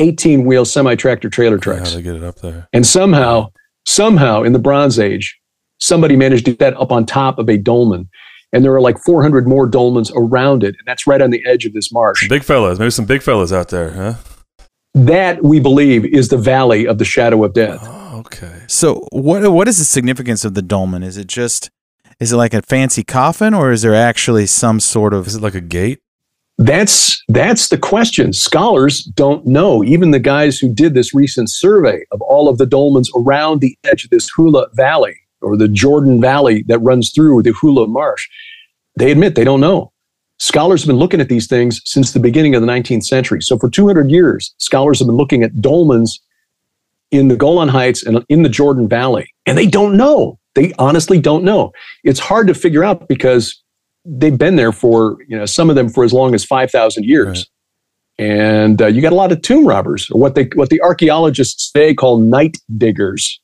18 0.00 0.44
wheel 0.44 0.64
semi 0.64 0.96
tractor 0.96 1.30
trailer 1.30 1.56
trucks. 1.56 1.90
How 1.90 1.96
they 1.96 2.02
get 2.02 2.16
it 2.16 2.24
up 2.24 2.40
there? 2.40 2.68
And 2.72 2.84
somehow, 2.84 3.50
somehow 3.86 4.42
in 4.42 4.52
the 4.52 4.58
Bronze 4.58 4.98
Age, 4.98 5.38
somebody 5.78 6.16
managed 6.16 6.46
to 6.46 6.50
get 6.50 6.58
that 6.58 6.76
up 6.78 6.90
on 6.90 7.06
top 7.06 7.38
of 7.38 7.48
a 7.48 7.56
dolmen. 7.56 8.08
And 8.52 8.64
there 8.64 8.74
are 8.74 8.80
like 8.80 8.98
400 8.98 9.46
more 9.46 9.70
dolmens 9.70 10.10
around 10.16 10.64
it. 10.64 10.74
And 10.76 10.86
that's 10.86 11.06
right 11.06 11.22
on 11.22 11.30
the 11.30 11.42
edge 11.46 11.66
of 11.66 11.72
this 11.72 11.92
marsh. 11.92 12.28
Big 12.28 12.42
fellas, 12.42 12.80
maybe 12.80 12.90
some 12.90 13.04
big 13.04 13.22
fellas 13.22 13.52
out 13.52 13.68
there, 13.68 13.90
huh? 13.92 14.14
That 14.94 15.44
we 15.44 15.60
believe 15.60 16.04
is 16.04 16.30
the 16.30 16.36
valley 16.36 16.88
of 16.88 16.98
the 16.98 17.04
shadow 17.04 17.44
of 17.44 17.52
death. 17.52 17.78
Oh, 17.82 18.24
okay. 18.26 18.62
So 18.66 19.06
what 19.12 19.48
what 19.52 19.68
is 19.68 19.78
the 19.78 19.84
significance 19.84 20.44
of 20.44 20.54
the 20.54 20.62
dolmen? 20.62 21.04
Is 21.04 21.16
it 21.16 21.28
just 21.28 21.70
is 22.20 22.32
it 22.32 22.36
like 22.36 22.54
a 22.54 22.62
fancy 22.62 23.02
coffin 23.02 23.54
or 23.54 23.72
is 23.72 23.82
there 23.82 23.94
actually 23.94 24.46
some 24.46 24.78
sort 24.78 25.12
of 25.14 25.26
Is 25.26 25.36
it 25.36 25.42
like 25.42 25.54
a 25.54 25.60
gate? 25.60 26.00
That's 26.58 27.22
that's 27.28 27.68
the 27.68 27.78
question. 27.78 28.34
Scholars 28.34 29.02
don't 29.02 29.46
know. 29.46 29.82
Even 29.82 30.10
the 30.10 30.18
guys 30.18 30.58
who 30.58 30.72
did 30.72 30.92
this 30.92 31.14
recent 31.14 31.50
survey 31.50 32.04
of 32.12 32.20
all 32.20 32.50
of 32.50 32.58
the 32.58 32.66
dolmens 32.66 33.08
around 33.16 33.60
the 33.60 33.78
edge 33.84 34.04
of 34.04 34.10
this 34.10 34.28
Hula 34.28 34.66
Valley 34.74 35.16
or 35.40 35.56
the 35.56 35.68
Jordan 35.68 36.20
Valley 36.20 36.62
that 36.68 36.78
runs 36.80 37.12
through 37.14 37.42
the 37.42 37.52
Hula 37.52 37.88
Marsh, 37.88 38.28
they 38.96 39.10
admit 39.10 39.36
they 39.36 39.44
don't 39.44 39.60
know. 39.60 39.90
Scholars 40.36 40.82
have 40.82 40.88
been 40.88 40.96
looking 40.96 41.20
at 41.20 41.30
these 41.30 41.46
things 41.46 41.80
since 41.86 42.12
the 42.12 42.20
beginning 42.20 42.54
of 42.54 42.60
the 42.60 42.68
19th 42.68 43.04
century. 43.04 43.40
So 43.40 43.58
for 43.58 43.70
200 43.70 44.10
years, 44.10 44.54
scholars 44.58 44.98
have 44.98 45.06
been 45.06 45.16
looking 45.16 45.42
at 45.42 45.54
dolmens 45.54 46.18
in 47.10 47.28
the 47.28 47.36
Golan 47.36 47.68
Heights 47.68 48.02
and 48.04 48.24
in 48.28 48.42
the 48.42 48.48
Jordan 48.50 48.86
Valley, 48.86 49.32
and 49.46 49.56
they 49.56 49.66
don't 49.66 49.96
know. 49.96 50.39
They 50.54 50.72
honestly 50.78 51.20
don't 51.20 51.44
know. 51.44 51.72
It's 52.04 52.20
hard 52.20 52.46
to 52.48 52.54
figure 52.54 52.82
out 52.82 53.08
because 53.08 53.62
they've 54.04 54.36
been 54.36 54.56
there 54.56 54.72
for 54.72 55.18
you 55.28 55.36
know 55.36 55.46
some 55.46 55.70
of 55.70 55.76
them 55.76 55.88
for 55.88 56.04
as 56.04 56.12
long 56.12 56.34
as 56.34 56.44
5000 56.44 57.04
years. 57.04 57.48
Right. 58.18 58.26
and 58.26 58.82
uh, 58.82 58.86
you 58.86 59.02
got 59.02 59.12
a 59.12 59.16
lot 59.16 59.32
of 59.32 59.42
tomb 59.42 59.66
robbers 59.66 60.10
or 60.10 60.20
what 60.20 60.34
they 60.34 60.48
what 60.54 60.70
the 60.70 60.80
archaeologists 60.82 61.70
today 61.70 61.94
call 61.94 62.18
night 62.18 62.58
diggers. 62.76 63.40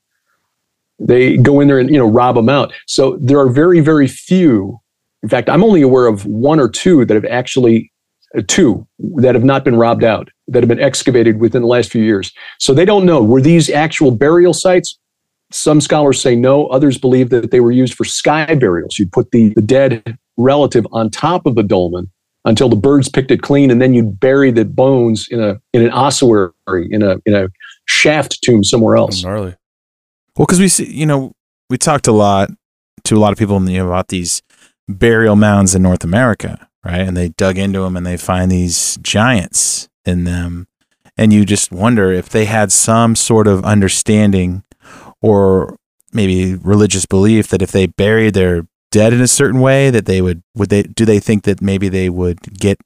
They 0.98 1.36
go 1.36 1.60
in 1.60 1.68
there 1.68 1.78
and 1.78 1.90
you 1.90 1.98
know 1.98 2.08
rob 2.08 2.36
them 2.36 2.48
out. 2.48 2.72
So 2.86 3.18
there 3.20 3.38
are 3.38 3.50
very 3.50 3.80
very 3.80 4.08
few. 4.08 4.80
In 5.22 5.28
fact 5.28 5.48
i'm 5.48 5.64
only 5.64 5.82
aware 5.82 6.06
of 6.06 6.24
one 6.24 6.60
or 6.60 6.68
two 6.68 7.04
that 7.04 7.14
have 7.14 7.24
actually 7.24 7.90
uh, 8.36 8.42
two 8.46 8.86
that 9.16 9.34
have 9.34 9.44
not 9.44 9.64
been 9.64 9.76
robbed 9.76 10.04
out 10.04 10.28
that 10.48 10.62
have 10.62 10.68
been 10.68 10.80
excavated 10.80 11.40
within 11.40 11.62
the 11.62 11.68
last 11.68 11.90
few 11.90 12.02
years. 12.02 12.32
So 12.58 12.74
they 12.74 12.84
don't 12.84 13.04
know. 13.04 13.22
Were 13.22 13.40
these 13.40 13.68
actual 13.70 14.10
burial 14.10 14.54
sites 14.54 14.98
some 15.56 15.80
scholars 15.80 16.20
say 16.20 16.36
no 16.36 16.66
others 16.66 16.98
believe 16.98 17.30
that 17.30 17.50
they 17.50 17.60
were 17.60 17.72
used 17.72 17.94
for 17.94 18.04
sky 18.04 18.54
burials 18.54 18.98
you'd 18.98 19.12
put 19.12 19.30
the, 19.30 19.52
the 19.54 19.62
dead 19.62 20.18
relative 20.36 20.86
on 20.92 21.10
top 21.10 21.46
of 21.46 21.54
the 21.54 21.62
dolmen 21.62 22.10
until 22.46 22.68
the 22.68 22.76
birds 22.76 23.08
picked 23.08 23.30
it 23.30 23.42
clean, 23.42 23.70
and 23.70 23.82
then 23.82 23.92
you'd 23.92 24.18
bury 24.18 24.50
the 24.50 24.64
bones 24.64 25.28
in 25.28 25.42
a 25.42 25.60
in 25.74 25.82
an 25.82 25.90
ossuary 25.90 26.88
in 26.90 27.02
a 27.02 27.16
in 27.26 27.34
a 27.34 27.48
shaft 27.86 28.40
tomb 28.42 28.64
somewhere 28.64 28.96
oh, 28.96 29.02
else. 29.02 29.24
Oh, 29.24 29.28
gnarly. 29.28 29.54
Well, 30.36 30.46
because 30.46 30.60
we 30.60 30.68
see, 30.68 30.90
you 30.90 31.06
know, 31.06 31.32
we 31.68 31.76
talked 31.76 32.06
a 32.06 32.12
lot 32.12 32.50
to 33.04 33.16
a 33.16 33.18
lot 33.18 33.32
of 33.32 33.38
people 33.38 33.60
know, 33.60 33.86
about 33.86 34.08
these 34.08 34.42
burial 34.88 35.36
mounds 35.36 35.74
in 35.74 35.82
North 35.82 36.04
America, 36.04 36.68
right? 36.84 37.00
And 37.00 37.16
they 37.16 37.30
dug 37.30 37.58
into 37.58 37.80
them 37.80 37.96
and 37.96 38.06
they 38.06 38.16
find 38.16 38.50
these 38.50 38.96
giants 39.02 39.88
in 40.04 40.24
them, 40.24 40.68
and 41.16 41.32
you 41.32 41.44
just 41.44 41.72
wonder 41.72 42.12
if 42.12 42.28
they 42.28 42.44
had 42.44 42.70
some 42.70 43.16
sort 43.16 43.48
of 43.48 43.64
understanding 43.64 44.62
or 45.22 45.76
maybe 46.12 46.54
religious 46.54 47.06
belief 47.06 47.48
that 47.48 47.62
if 47.62 47.72
they 47.72 47.86
buried 47.86 48.34
their 48.34 48.66
dead 48.90 49.12
in 49.12 49.20
a 49.20 49.28
certain 49.28 49.60
way 49.60 49.90
that 49.90 50.06
they 50.06 50.22
would 50.22 50.42
would 50.54 50.70
they 50.70 50.82
do 50.82 51.04
they 51.04 51.20
think 51.20 51.44
that 51.44 51.60
maybe 51.60 51.88
they 51.88 52.08
would 52.08 52.40
get 52.58 52.78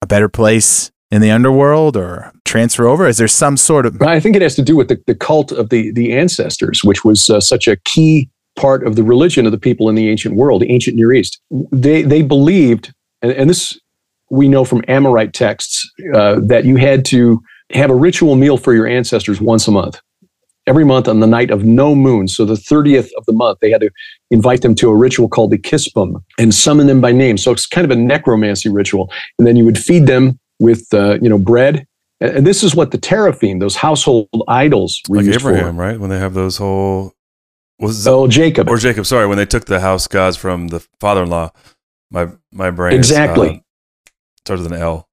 a 0.00 0.06
better 0.06 0.28
place 0.28 0.90
in 1.10 1.20
the 1.20 1.30
underworld 1.30 1.96
or 1.96 2.32
transfer 2.44 2.86
over? 2.86 3.06
Is 3.06 3.18
there 3.18 3.28
some 3.28 3.56
sort 3.56 3.86
of 3.86 4.00
i 4.02 4.18
think 4.18 4.34
it 4.34 4.42
has 4.42 4.56
to 4.56 4.62
do 4.62 4.76
with 4.76 4.88
the, 4.88 5.00
the 5.06 5.14
cult 5.14 5.52
of 5.52 5.68
the 5.68 5.92
the 5.92 6.12
ancestors 6.12 6.82
which 6.82 7.04
was 7.04 7.30
uh, 7.30 7.40
such 7.40 7.68
a 7.68 7.76
key 7.84 8.28
part 8.56 8.86
of 8.86 8.96
the 8.96 9.02
religion 9.02 9.46
of 9.46 9.52
the 9.52 9.58
people 9.58 9.88
in 9.88 9.94
the 9.94 10.08
ancient 10.08 10.34
world 10.34 10.62
the 10.62 10.70
ancient 10.70 10.96
near 10.96 11.12
east. 11.12 11.40
They 11.70 12.02
they 12.02 12.22
believed 12.22 12.92
and, 13.22 13.32
and 13.32 13.48
this 13.48 13.78
we 14.30 14.48
know 14.48 14.64
from 14.64 14.82
amorite 14.88 15.34
texts 15.34 15.90
uh, 16.14 16.40
that 16.46 16.64
you 16.64 16.76
had 16.76 17.04
to 17.04 17.42
have 17.70 17.90
a 17.90 17.94
ritual 17.94 18.34
meal 18.34 18.56
for 18.56 18.74
your 18.74 18.86
ancestors 18.86 19.40
once 19.40 19.68
a 19.68 19.70
month 19.70 20.00
every 20.66 20.84
month 20.84 21.08
on 21.08 21.20
the 21.20 21.26
night 21.26 21.50
of 21.50 21.64
no 21.64 21.94
moon. 21.94 22.28
So 22.28 22.44
the 22.44 22.54
30th 22.54 23.10
of 23.16 23.24
the 23.26 23.32
month, 23.32 23.58
they 23.60 23.70
had 23.70 23.80
to 23.80 23.90
invite 24.30 24.62
them 24.62 24.74
to 24.76 24.90
a 24.90 24.96
ritual 24.96 25.28
called 25.28 25.50
the 25.50 25.58
Kispum 25.58 26.22
and 26.38 26.54
summon 26.54 26.86
them 26.86 27.00
by 27.00 27.12
name. 27.12 27.36
So 27.36 27.50
it's 27.52 27.66
kind 27.66 27.84
of 27.84 27.90
a 27.90 27.96
necromancy 27.96 28.68
ritual. 28.68 29.12
And 29.38 29.46
then 29.46 29.56
you 29.56 29.64
would 29.64 29.78
feed 29.78 30.06
them 30.06 30.38
with, 30.58 30.86
uh, 30.94 31.18
you 31.20 31.28
know, 31.28 31.38
bread. 31.38 31.86
And 32.20 32.46
this 32.46 32.62
is 32.62 32.74
what 32.74 32.92
the 32.92 32.98
teraphim, 32.98 33.58
those 33.58 33.74
household 33.74 34.28
idols, 34.46 35.02
were 35.08 35.16
like 35.16 35.26
used 35.26 35.40
Abraham, 35.40 35.74
for. 35.74 35.82
right? 35.82 35.98
When 35.98 36.10
they 36.10 36.18
have 36.18 36.34
those 36.34 36.56
whole 36.56 37.14
was 37.82 38.06
oh 38.06 38.28
Jacob 38.28 38.68
or 38.68 38.78
Jacob. 38.78 39.06
Sorry, 39.06 39.26
when 39.26 39.36
they 39.36 39.46
took 39.46 39.64
the 39.64 39.80
house 39.80 40.06
gods 40.06 40.36
from 40.36 40.68
the 40.68 40.80
father-in-law. 41.00 41.50
My 42.10 42.28
my 42.52 42.70
brain 42.70 42.94
exactly 42.94 43.48
is, 43.48 43.56
uh, 43.56 44.10
starts 44.38 44.62
with 44.62 44.72
an 44.72 44.78
L. 44.78 45.08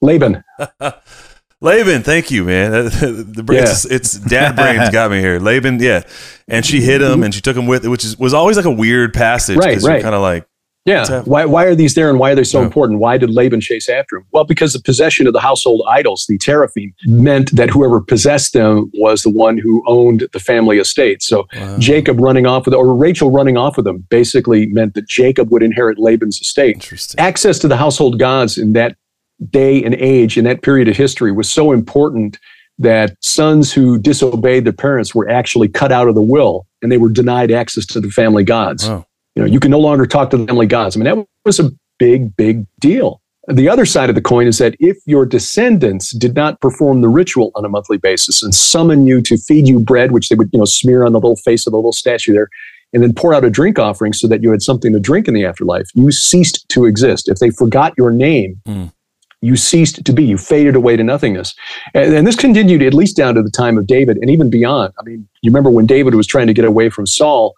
Laban. 0.00 0.42
Laban, 1.62 2.02
thank 2.02 2.30
you, 2.30 2.44
man. 2.44 2.70
the 2.72 3.42
brain, 3.44 3.60
Yeah. 3.60 3.74
it's, 3.90 4.12
dad 4.14 4.56
brains 4.56 4.90
got 4.90 5.10
me 5.10 5.20
here. 5.20 5.38
Laban, 5.38 5.78
yeah, 5.80 6.02
and 6.48 6.66
she 6.66 6.80
hit 6.80 7.00
him, 7.00 7.22
and 7.22 7.32
she 7.34 7.40
took 7.40 7.56
him 7.56 7.66
with, 7.66 7.84
it, 7.84 7.88
which 7.88 8.04
is 8.04 8.18
was 8.18 8.34
always 8.34 8.56
like 8.56 8.66
a 8.66 8.70
weird 8.70 9.14
passage, 9.14 9.56
Right, 9.56 9.80
right. 9.82 10.02
Kind 10.02 10.14
of 10.14 10.20
like, 10.22 10.44
Yeah. 10.84 11.22
Why, 11.22 11.44
why 11.44 11.64
are 11.66 11.76
these 11.76 11.94
there 11.94 12.10
and 12.10 12.18
why 12.18 12.32
are 12.32 12.34
they 12.34 12.42
so 12.42 12.58
Yeah. 12.58 12.66
important? 12.66 12.98
Why 12.98 13.16
did 13.16 13.30
Laban 13.30 13.60
chase 13.60 13.88
after 13.88 14.16
him? 14.16 14.24
Well, 14.32 14.42
because 14.42 14.72
the 14.72 14.80
possession 14.80 15.28
of 15.28 15.32
the 15.32 15.38
household 15.38 15.82
idols, 15.88 16.26
the 16.28 16.36
teraphim, 16.38 16.92
meant 17.06 17.54
that 17.54 17.70
whoever 17.70 18.00
possessed 18.00 18.52
them 18.52 18.90
was 18.94 19.22
the 19.22 19.30
one 19.30 19.56
who 19.58 19.84
owned 19.86 20.26
the 20.32 20.40
family 20.40 20.78
estate. 20.78 21.22
So 21.22 21.46
Wow. 21.56 21.76
Jacob 21.78 22.18
running 22.18 22.46
off 22.46 22.64
with, 22.64 22.74
or 22.74 22.92
Rachel 22.96 23.30
running 23.30 23.56
off 23.56 23.76
with 23.76 23.84
them 23.84 24.04
basically 24.10 24.66
meant 24.66 24.94
that 24.94 25.06
Jacob 25.06 25.52
would 25.52 25.62
inherit 25.62 25.98
Laban's 26.00 26.40
estate. 26.40 26.74
interesting. 26.74 27.20
Access 27.20 27.60
to 27.60 27.68
the 27.68 27.76
household 27.76 28.18
gods 28.18 28.58
in 28.58 28.72
that 28.72 28.96
day 29.50 29.82
and 29.82 29.94
age, 29.94 30.36
in 30.36 30.44
that 30.44 30.62
period 30.62 30.88
of 30.88 30.96
history, 30.96 31.32
was 31.32 31.50
so 31.50 31.72
important 31.72 32.38
that 32.78 33.16
sons 33.20 33.72
who 33.72 33.98
disobeyed 33.98 34.64
their 34.64 34.72
parents 34.72 35.14
were 35.14 35.28
actually 35.28 35.68
cut 35.68 35.92
out 35.92 36.08
of 36.08 36.14
the 36.14 36.22
will 36.22 36.66
and 36.80 36.90
they 36.90 36.98
were 36.98 37.10
denied 37.10 37.50
access 37.50 37.86
to 37.86 38.00
the 38.00 38.10
family 38.10 38.44
gods. 38.44 38.88
Wow. 38.88 39.06
You 39.34 39.42
know, 39.42 39.48
you 39.48 39.60
can 39.60 39.70
no 39.70 39.78
longer 39.78 40.06
talk 40.06 40.30
to 40.30 40.36
the 40.36 40.46
family 40.46 40.66
gods. 40.66 40.96
I 40.96 41.00
mean, 41.00 41.16
that 41.16 41.26
was 41.44 41.60
a 41.60 41.70
big, 41.98 42.36
big 42.36 42.66
deal. 42.80 43.20
The 43.48 43.68
other 43.68 43.84
side 43.86 44.08
of 44.08 44.14
the 44.14 44.20
coin 44.20 44.46
is 44.46 44.58
that 44.58 44.76
if 44.78 44.98
your 45.04 45.26
descendants 45.26 46.12
did 46.12 46.34
not 46.34 46.60
perform 46.60 47.00
the 47.00 47.08
ritual 47.08 47.50
on 47.54 47.64
a 47.64 47.68
monthly 47.68 47.98
basis 47.98 48.42
and 48.42 48.54
summon 48.54 49.06
you 49.06 49.20
to 49.22 49.36
feed 49.36 49.66
you 49.66 49.80
bread, 49.80 50.12
which 50.12 50.28
they 50.28 50.36
would, 50.36 50.50
you 50.52 50.58
know, 50.58 50.64
smear 50.64 51.04
on 51.04 51.12
the 51.12 51.18
little 51.18 51.36
face 51.36 51.66
of 51.66 51.72
the 51.72 51.76
little 51.76 51.92
statue 51.92 52.32
there, 52.32 52.48
and 52.92 53.02
then 53.02 53.12
pour 53.12 53.34
out 53.34 53.44
a 53.44 53.50
drink 53.50 53.78
offering 53.78 54.12
so 54.12 54.28
that 54.28 54.42
you 54.42 54.50
had 54.50 54.62
something 54.62 54.92
to 54.92 55.00
drink 55.00 55.26
in 55.26 55.34
the 55.34 55.44
afterlife, 55.44 55.88
you 55.94 56.12
ceased 56.12 56.68
to 56.68 56.84
exist. 56.84 57.28
If 57.28 57.38
they 57.38 57.50
forgot 57.50 57.94
your 57.96 58.12
name, 58.12 58.60
Hmm. 58.66 58.86
You 59.42 59.56
ceased 59.56 60.04
to 60.04 60.12
be. 60.12 60.24
You 60.24 60.38
faded 60.38 60.76
away 60.76 60.96
to 60.96 61.02
nothingness. 61.02 61.54
And, 61.94 62.14
and 62.14 62.26
this 62.26 62.36
continued 62.36 62.82
at 62.82 62.94
least 62.94 63.16
down 63.16 63.34
to 63.34 63.42
the 63.42 63.50
time 63.50 63.76
of 63.76 63.86
David 63.86 64.16
and 64.18 64.30
even 64.30 64.48
beyond. 64.48 64.94
I 64.98 65.02
mean, 65.02 65.28
you 65.42 65.50
remember 65.50 65.68
when 65.68 65.84
David 65.84 66.14
was 66.14 66.26
trying 66.26 66.46
to 66.46 66.54
get 66.54 66.64
away 66.64 66.88
from 66.88 67.06
Saul, 67.06 67.54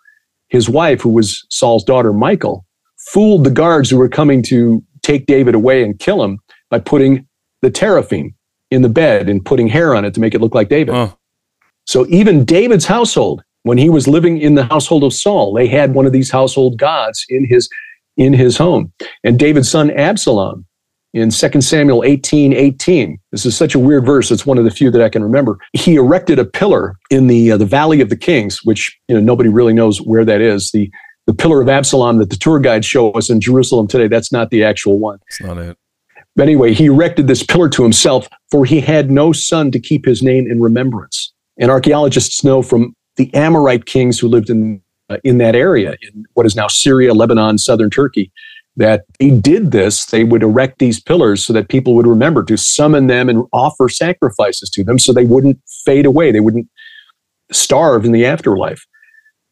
his 0.48 0.68
wife, 0.68 1.02
who 1.02 1.10
was 1.10 1.46
Saul's 1.50 1.84
daughter, 1.84 2.12
Michal, 2.12 2.64
fooled 2.96 3.44
the 3.44 3.50
guards 3.50 3.90
who 3.90 3.98
were 3.98 4.08
coming 4.08 4.42
to 4.44 4.82
take 5.02 5.26
David 5.26 5.54
away 5.54 5.84
and 5.84 5.98
kill 5.98 6.24
him 6.24 6.38
by 6.70 6.78
putting 6.80 7.26
the 7.60 7.70
teraphim 7.70 8.34
in 8.70 8.82
the 8.82 8.88
bed 8.88 9.28
and 9.28 9.44
putting 9.44 9.68
hair 9.68 9.94
on 9.94 10.04
it 10.04 10.14
to 10.14 10.20
make 10.20 10.34
it 10.34 10.40
look 10.40 10.54
like 10.54 10.68
David. 10.68 10.94
Oh, 10.94 11.16
So 11.84 12.06
even 12.08 12.44
David's 12.44 12.86
household, 12.86 13.42
when 13.62 13.78
he 13.78 13.90
was 13.90 14.08
living 14.08 14.38
in 14.38 14.54
the 14.54 14.64
household 14.64 15.04
of 15.04 15.12
Saul, 15.12 15.52
they 15.52 15.66
had 15.66 15.94
one 15.94 16.06
of 16.06 16.12
these 16.12 16.30
household 16.30 16.78
gods 16.78 17.24
in 17.28 17.46
his 17.46 17.68
in 18.16 18.32
his 18.32 18.56
home. 18.56 18.92
And 19.24 19.38
David's 19.38 19.68
son 19.68 19.90
Absalom 19.90 20.64
in 21.14 21.30
2 21.30 21.60
Samuel 21.60 22.02
18, 22.04 22.52
18. 22.52 23.18
This 23.30 23.46
is 23.46 23.56
such 23.56 23.74
a 23.74 23.78
weird 23.78 24.04
verse. 24.04 24.30
It's 24.30 24.44
one 24.44 24.58
of 24.58 24.64
the 24.64 24.70
few 24.70 24.90
that 24.90 25.00
I 25.00 25.08
can 25.08 25.22
remember. 25.22 25.58
He 25.72 25.94
erected 25.94 26.38
a 26.40 26.44
pillar 26.44 26.96
in 27.08 27.28
the 27.28 27.52
uh, 27.52 27.56
the 27.56 27.64
Valley 27.64 28.00
of 28.00 28.10
the 28.10 28.16
Kings, 28.16 28.60
which 28.64 28.94
you 29.08 29.14
know 29.14 29.20
nobody 29.20 29.48
really 29.48 29.72
knows 29.72 30.02
where 30.02 30.24
that 30.24 30.40
is. 30.40 30.70
The 30.72 30.90
the 31.26 31.32
pillar 31.32 31.62
of 31.62 31.68
Absalom 31.68 32.18
that 32.18 32.28
the 32.28 32.36
tour 32.36 32.58
guides 32.58 32.84
show 32.84 33.10
us 33.12 33.30
in 33.30 33.40
Jerusalem 33.40 33.86
today, 33.86 34.08
that's 34.08 34.30
not 34.30 34.50
the 34.50 34.62
actual 34.62 34.98
one. 34.98 35.18
it's 35.28 35.40
not 35.40 35.56
it. 35.56 35.78
But 36.36 36.42
anyway, 36.42 36.74
he 36.74 36.86
erected 36.86 37.28
this 37.28 37.42
pillar 37.42 37.68
to 37.70 37.82
himself, 37.82 38.28
for 38.50 38.64
he 38.64 38.80
had 38.80 39.10
no 39.10 39.32
son 39.32 39.70
to 39.70 39.78
keep 39.78 40.04
his 40.04 40.22
name 40.22 40.50
in 40.50 40.60
remembrance. 40.60 41.32
And 41.58 41.70
archaeologists 41.70 42.42
know 42.42 42.60
from 42.60 42.94
the 43.16 43.32
Amorite 43.34 43.86
kings 43.86 44.18
who 44.18 44.26
lived 44.28 44.50
in 44.50 44.82
uh, 45.10 45.18
in 45.22 45.38
that 45.38 45.54
area, 45.54 45.96
in 46.02 46.24
what 46.34 46.46
is 46.46 46.56
now 46.56 46.66
Syria, 46.66 47.14
Lebanon, 47.14 47.58
southern 47.58 47.90
Turkey, 47.90 48.32
that 48.76 49.04
they 49.18 49.30
did 49.30 49.70
this. 49.70 50.06
They 50.06 50.24
would 50.24 50.42
erect 50.42 50.78
these 50.78 51.00
pillars 51.00 51.44
so 51.44 51.52
that 51.52 51.68
people 51.68 51.94
would 51.94 52.06
remember 52.06 52.42
to 52.44 52.56
summon 52.56 53.06
them 53.06 53.28
and 53.28 53.44
offer 53.52 53.88
sacrifices 53.88 54.70
to 54.70 54.84
them, 54.84 54.98
so 54.98 55.12
they 55.12 55.24
wouldn't 55.24 55.60
fade 55.84 56.06
away. 56.06 56.32
They 56.32 56.40
wouldn't 56.40 56.68
starve 57.52 58.04
in 58.04 58.12
the 58.12 58.26
afterlife. 58.26 58.84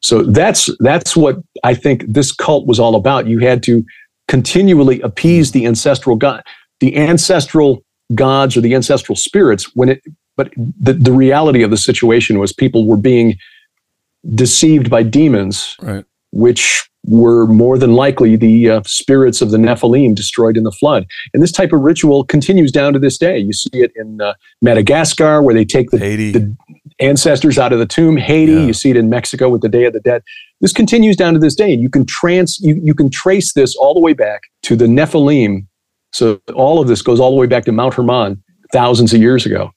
So 0.01 0.25
that's 0.25 0.69
that's 0.81 1.17
what 1.17 1.37
I 1.63 1.75
think 1.75 2.05
this 2.09 2.33
cult 2.33 2.67
was 2.67 2.81
all 2.81 2.97
about. 2.97 3.29
You 3.29 3.39
had 3.39 3.63
to 3.65 3.85
continually 4.27 5.01
appease 5.03 5.53
the 5.53 5.67
ancestral 5.67 6.17
god, 6.17 6.43
the 6.81 6.97
ancestral 6.97 7.85
gods 8.15 8.57
or 8.57 8.61
the 8.61 8.75
ancestral 8.75 9.17
spirits 9.17 9.75
when 9.77 9.91
it 9.91 10.03
but 10.37 10.53
the, 10.57 10.95
the 10.95 11.13
reality 11.13 11.63
of 11.63 11.71
the 11.71 11.77
situation 11.77 12.39
was 12.39 12.53
people 12.53 12.87
were 12.87 12.97
being 12.97 13.37
deceived 14.35 14.89
by 14.89 15.03
demons, 15.03 15.77
right. 15.81 16.05
Which 16.33 16.89
were 17.07 17.47
more 17.47 17.79
than 17.79 17.95
likely 17.95 18.37
the 18.37 18.71
uh, 18.71 18.83
spirits 18.87 19.43
of 19.43 19.51
the 19.51 19.59
Nephilim 19.59 20.15
destroyed 20.15 20.57
in 20.57 20.63
the 20.63 20.71
flood. 20.71 21.07
And 21.35 21.43
this 21.43 21.51
type 21.51 21.73
of 21.73 21.81
ritual 21.81 22.25
continues 22.25 22.71
down 22.71 22.93
to 22.93 22.99
this 22.99 23.19
day. 23.19 23.39
You 23.39 23.53
see 23.53 23.71
it 23.73 23.93
in 23.97 24.21
uh, 24.21 24.35
Madagascar, 24.61 25.43
where 25.43 25.55
they 25.55 25.65
take 25.65 25.91
the, 25.91 25.99
the, 25.99 26.57
ancestors 27.01 27.59
out 27.59 27.73
of 27.73 27.81
the 27.81 27.87
tomb. 27.87 28.17
Haiti, 28.17 28.53
yeah. 28.53 28.61
you 28.61 28.73
see 28.73 28.91
it 28.91 28.97
in 28.97 29.09
Mexico 29.09 29.49
with 29.49 29.63
the 29.63 29.69
Day 29.69 29.85
of 29.85 29.93
the 29.93 30.01
Dead. 30.01 30.23
This 30.61 30.73
continues 30.73 31.17
down 31.17 31.33
to 31.35 31.41
this 31.41 31.57
day, 31.57 31.73
and 31.73 31.83
you 31.83 31.91
can 31.91 32.07
trans 32.07 32.61
you, 32.61 32.81
you 32.83 32.95
can 32.95 33.11
trace 33.11 33.53
this 33.53 33.75
all 33.75 33.95
the 33.95 34.01
way 34.01 34.13
back 34.13 34.43
to 34.63 34.77
the 34.77 34.87
Nephilim. 34.87 35.67
So 36.13 36.41
all 36.55 36.81
of 36.81 36.87
this 36.87 37.03
goes 37.03 37.19
all 37.19 37.31
the 37.31 37.37
way 37.37 37.47
back 37.47 37.65
to 37.65 37.73
Mount 37.73 37.95
Hermon 37.95 38.43
thousands 38.73 39.13
of 39.13 39.21
years 39.21 39.45
ago. 39.45 39.73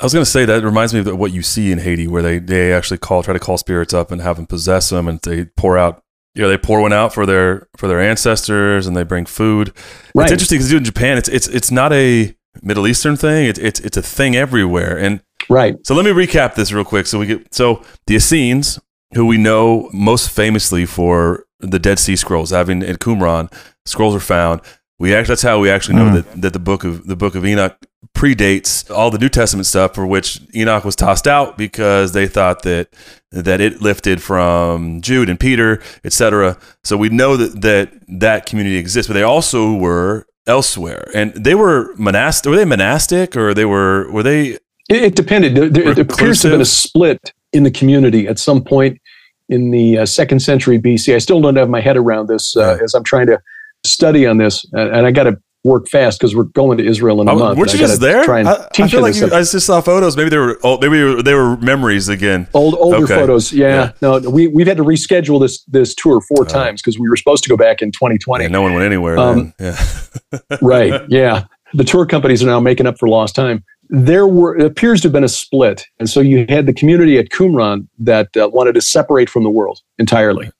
I 0.00 0.04
was 0.04 0.12
going 0.12 0.24
to 0.24 0.30
say 0.30 0.44
that 0.44 0.64
reminds 0.64 0.92
me 0.92 1.00
of 1.00 1.18
what 1.18 1.32
you 1.32 1.42
see 1.42 1.70
in 1.70 1.78
Haiti, 1.78 2.08
where 2.08 2.22
they, 2.22 2.38
they 2.38 2.72
actually 2.72 2.98
call 2.98 3.22
try 3.22 3.32
to 3.32 3.38
call 3.38 3.58
spirits 3.58 3.94
up 3.94 4.10
and 4.10 4.20
have 4.20 4.36
them 4.36 4.46
possess 4.46 4.90
them, 4.90 5.06
and 5.06 5.20
they 5.22 5.44
pour 5.44 5.78
out 5.78 6.02
you 6.34 6.42
know 6.42 6.48
they 6.48 6.58
pour 6.58 6.80
one 6.80 6.92
out 6.92 7.14
for 7.14 7.26
their 7.26 7.68
for 7.76 7.86
their 7.86 8.00
ancestors, 8.00 8.86
and 8.86 8.96
they 8.96 9.04
bring 9.04 9.24
food. 9.24 9.72
Right. 10.14 10.24
It's 10.24 10.32
interesting 10.32 10.58
because 10.58 10.72
in 10.72 10.84
Japan, 10.84 11.16
it's 11.16 11.28
it's 11.28 11.46
it's 11.48 11.70
not 11.70 11.92
a 11.92 12.34
Middle 12.62 12.86
Eastern 12.86 13.16
thing. 13.16 13.46
It's 13.46 13.58
it's 13.58 13.80
it's 13.80 13.96
a 13.96 14.02
thing 14.02 14.34
everywhere, 14.34 14.98
and 14.98 15.22
right. 15.48 15.76
So 15.86 15.94
let 15.94 16.04
me 16.04 16.10
recap 16.10 16.54
this 16.54 16.72
real 16.72 16.84
quick. 16.84 17.06
So 17.06 17.18
we 17.18 17.26
get 17.26 17.54
so 17.54 17.82
the 18.06 18.16
Essenes, 18.16 18.80
who 19.14 19.26
we 19.26 19.38
know 19.38 19.90
most 19.92 20.30
famously 20.30 20.86
for 20.86 21.46
the 21.60 21.78
Dead 21.78 21.98
Sea 21.98 22.16
Scrolls, 22.16 22.50
having 22.50 22.82
in 22.82 22.96
Qumran, 22.96 23.52
scrolls 23.84 24.14
are 24.14 24.20
found. 24.20 24.60
We 24.98 25.14
actually 25.14 25.32
that's 25.32 25.42
how 25.42 25.58
we 25.58 25.70
actually 25.70 25.96
know 25.96 26.10
mm. 26.10 26.14
that, 26.14 26.42
that 26.42 26.52
the 26.52 26.58
book 26.58 26.84
of 26.84 27.06
the 27.06 27.16
book 27.16 27.34
of 27.34 27.44
Enoch 27.44 27.76
predates 28.14 28.88
all 28.90 29.10
the 29.10 29.18
New 29.18 29.28
Testament 29.28 29.66
stuff 29.66 29.94
for 29.94 30.06
which 30.06 30.40
Enoch 30.54 30.84
was 30.84 30.94
tossed 30.94 31.26
out 31.26 31.58
because 31.58 32.12
they 32.12 32.26
thought 32.26 32.62
that 32.62 32.88
that 33.32 33.60
it 33.60 33.82
lifted 33.82 34.22
from 34.22 35.00
Jude 35.00 35.28
and 35.28 35.38
Peter, 35.38 35.82
etc. 36.04 36.56
So 36.84 36.96
we 36.96 37.08
know 37.08 37.36
that 37.36 37.60
that 37.62 37.90
that 38.20 38.46
community 38.46 38.76
exists, 38.76 39.08
but 39.08 39.14
they 39.14 39.22
also 39.22 39.74
were 39.74 40.26
elsewhere, 40.46 41.10
and 41.14 41.32
they 41.34 41.54
were 41.54 41.94
monastic. 41.96 42.50
Were 42.50 42.56
they 42.56 42.64
monastic, 42.64 43.36
or 43.36 43.52
they 43.52 43.64
were 43.64 44.10
were 44.12 44.22
they? 44.22 44.58
It, 44.88 45.02
it 45.02 45.16
depended. 45.16 45.56
There, 45.56 45.68
there, 45.68 45.88
it 45.88 45.98
appears 45.98 46.42
to 46.42 46.48
have 46.48 46.54
been 46.54 46.60
a 46.60 46.66
split 46.66 47.32
in 47.52 47.64
the 47.64 47.70
community 47.70 48.28
at 48.28 48.38
some 48.38 48.62
point 48.62 49.00
in 49.48 49.70
the 49.70 49.98
uh, 49.98 50.06
second 50.06 50.40
century 50.40 50.78
BC. 50.78 51.14
I 51.14 51.18
still 51.18 51.40
don't 51.40 51.56
have 51.56 51.68
my 51.68 51.80
head 51.80 51.96
around 51.96 52.28
this 52.28 52.56
uh, 52.56 52.78
as 52.82 52.94
I'm 52.94 53.04
trying 53.04 53.26
to 53.26 53.40
study 53.84 54.26
on 54.26 54.38
this, 54.38 54.64
and 54.72 55.06
I 55.06 55.10
got 55.10 55.24
to 55.24 55.38
work 55.64 55.88
fast 55.88 56.18
because 56.18 56.36
we're 56.36 56.44
going 56.44 56.76
to 56.76 56.86
Israel 56.86 57.22
in 57.22 57.28
a 57.28 57.32
oh, 57.32 57.38
month. 57.38 57.58
Weren't 57.58 57.72
you 57.72 57.78
just 57.78 58.00
there? 58.00 58.30
And 58.30 58.48
I, 58.48 58.68
I 58.78 58.88
feel 58.88 59.00
like 59.00 59.16
you, 59.16 59.26
I 59.26 59.40
just 59.40 59.60
saw 59.60 59.80
photos. 59.80 60.16
Maybe 60.16 60.28
they 60.28 60.36
were 60.36 60.58
old, 60.62 60.82
maybe 60.82 61.22
they 61.22 61.34
were 61.34 61.56
memories 61.56 62.08
again. 62.08 62.46
Old 62.52 62.74
older 62.74 63.04
okay. 63.04 63.14
photos. 63.14 63.52
Yeah. 63.52 63.68
yeah. 63.68 63.92
No, 64.02 64.18
we 64.30 64.46
we've 64.46 64.66
had 64.66 64.76
to 64.76 64.84
reschedule 64.84 65.40
this 65.40 65.64
this 65.64 65.94
tour 65.94 66.20
four 66.20 66.42
uh, 66.42 66.48
times 66.48 66.82
because 66.82 66.98
we 66.98 67.08
were 67.08 67.16
supposed 67.16 67.42
to 67.44 67.50
go 67.50 67.56
back 67.56 67.80
in 67.80 67.90
2020. 67.90 68.44
Yeah, 68.44 68.48
no 68.48 68.62
one 68.62 68.74
went 68.74 68.84
anywhere. 68.84 69.18
Um, 69.18 69.54
yeah. 69.58 69.76
right. 70.62 71.02
Yeah. 71.08 71.44
The 71.72 71.84
tour 71.84 72.06
companies 72.06 72.42
are 72.42 72.46
now 72.46 72.60
making 72.60 72.86
up 72.86 72.98
for 72.98 73.08
lost 73.08 73.34
time. 73.34 73.64
There 73.88 74.28
were 74.28 74.56
it 74.56 74.66
appears 74.66 75.00
to 75.02 75.08
have 75.08 75.12
been 75.12 75.24
a 75.24 75.28
split, 75.28 75.86
and 75.98 76.08
so 76.08 76.20
you 76.20 76.44
had 76.48 76.66
the 76.66 76.74
community 76.74 77.18
at 77.18 77.30
Qumran 77.30 77.88
that 77.98 78.36
uh, 78.36 78.48
wanted 78.52 78.74
to 78.74 78.80
separate 78.80 79.30
from 79.30 79.44
the 79.44 79.50
world 79.50 79.80
entirely. 79.98 80.50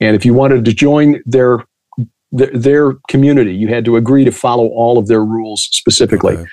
And 0.00 0.16
if 0.16 0.24
you 0.24 0.34
wanted 0.34 0.64
to 0.64 0.72
join 0.72 1.22
their 1.24 1.64
their, 2.34 2.50
their 2.52 2.94
community. 3.08 3.54
You 3.54 3.68
had 3.68 3.84
to 3.86 3.96
agree 3.96 4.24
to 4.24 4.32
follow 4.32 4.66
all 4.68 4.98
of 4.98 5.06
their 5.06 5.24
rules 5.24 5.62
specifically. 5.72 6.34
Okay. 6.34 6.50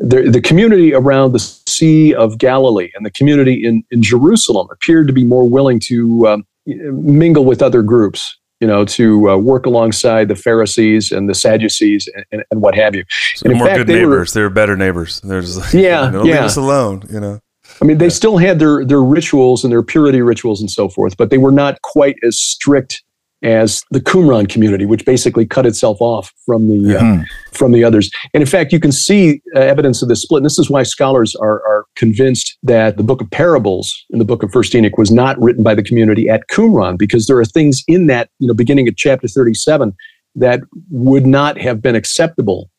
The, 0.00 0.30
the 0.30 0.40
community 0.40 0.94
around 0.94 1.32
the 1.32 1.38
Sea 1.38 2.14
of 2.14 2.38
Galilee 2.38 2.90
and 2.94 3.04
the 3.04 3.10
community 3.10 3.64
in, 3.66 3.84
in 3.90 4.02
Jerusalem 4.02 4.66
appeared 4.72 5.06
to 5.08 5.12
be 5.12 5.24
more 5.24 5.48
willing 5.48 5.78
to 5.80 6.26
um, 6.26 6.46
mingle 6.66 7.44
with 7.44 7.62
other 7.62 7.82
groups, 7.82 8.36
you 8.60 8.66
know, 8.66 8.84
to 8.86 9.30
uh, 9.30 9.36
work 9.36 9.66
alongside 9.66 10.28
the 10.28 10.36
Pharisees 10.36 11.12
and 11.12 11.28
the 11.28 11.34
Sadducees 11.34 12.08
and, 12.14 12.24
and, 12.32 12.44
and 12.50 12.62
what 12.62 12.74
have 12.74 12.94
you. 12.94 13.04
So 13.34 13.50
and 13.50 13.58
more 13.58 13.66
fact, 13.66 13.78
good 13.78 13.86
they 13.88 14.00
neighbors. 14.00 14.34
Were, 14.34 14.40
they 14.40 14.42
were 14.42 14.50
better 14.50 14.76
neighbors. 14.76 15.20
They're 15.20 15.42
just 15.42 15.58
like, 15.58 15.72
yeah, 15.74 16.06
you 16.06 16.12
know, 16.12 16.24
yeah. 16.24 16.34
leave 16.36 16.44
us 16.44 16.56
alone, 16.56 17.02
you 17.12 17.20
know. 17.20 17.40
I 17.82 17.84
mean, 17.84 17.98
they 17.98 18.06
yeah. 18.06 18.10
still 18.10 18.38
had 18.38 18.58
their 18.58 18.84
their 18.84 19.02
rituals 19.02 19.64
and 19.64 19.72
their 19.72 19.82
purity 19.82 20.22
rituals 20.22 20.60
and 20.60 20.70
so 20.70 20.88
forth, 20.88 21.16
but 21.16 21.30
they 21.30 21.38
were 21.38 21.52
not 21.52 21.80
quite 21.82 22.16
as 22.22 22.38
strict 22.38 23.02
as 23.42 23.82
the 23.90 24.00
Qumran 24.00 24.48
community, 24.48 24.84
which 24.84 25.04
basically 25.04 25.46
cut 25.46 25.66
itself 25.66 25.98
off 26.00 26.32
from 26.44 26.68
the 26.68 26.96
uh, 26.96 27.00
hmm. 27.00 27.22
from 27.52 27.72
the 27.72 27.84
others. 27.84 28.10
And 28.34 28.42
in 28.42 28.46
fact, 28.46 28.72
you 28.72 28.80
can 28.80 28.92
see 28.92 29.40
uh, 29.54 29.60
evidence 29.60 30.02
of 30.02 30.08
this 30.08 30.22
split. 30.22 30.40
And 30.40 30.46
this 30.46 30.58
is 30.58 30.68
why 30.68 30.82
scholars 30.82 31.34
are, 31.36 31.62
are 31.66 31.86
convinced 31.96 32.58
that 32.62 32.96
the 32.96 33.02
book 33.02 33.20
of 33.20 33.30
parables 33.30 34.04
in 34.10 34.18
the 34.18 34.24
book 34.24 34.42
of 34.42 34.52
First 34.52 34.74
Enoch 34.74 34.98
was 34.98 35.10
not 35.10 35.40
written 35.40 35.62
by 35.62 35.74
the 35.74 35.82
community 35.82 36.28
at 36.28 36.48
Qumran, 36.50 36.98
because 36.98 37.26
there 37.26 37.38
are 37.38 37.44
things 37.44 37.82
in 37.88 38.06
that, 38.06 38.30
you 38.38 38.48
know, 38.48 38.54
beginning 38.54 38.88
at 38.88 38.96
chapter 38.96 39.28
37 39.28 39.94
that 40.36 40.60
would 40.90 41.26
not 41.26 41.58
have 41.58 41.82
been 41.82 41.96
acceptable 41.96 42.70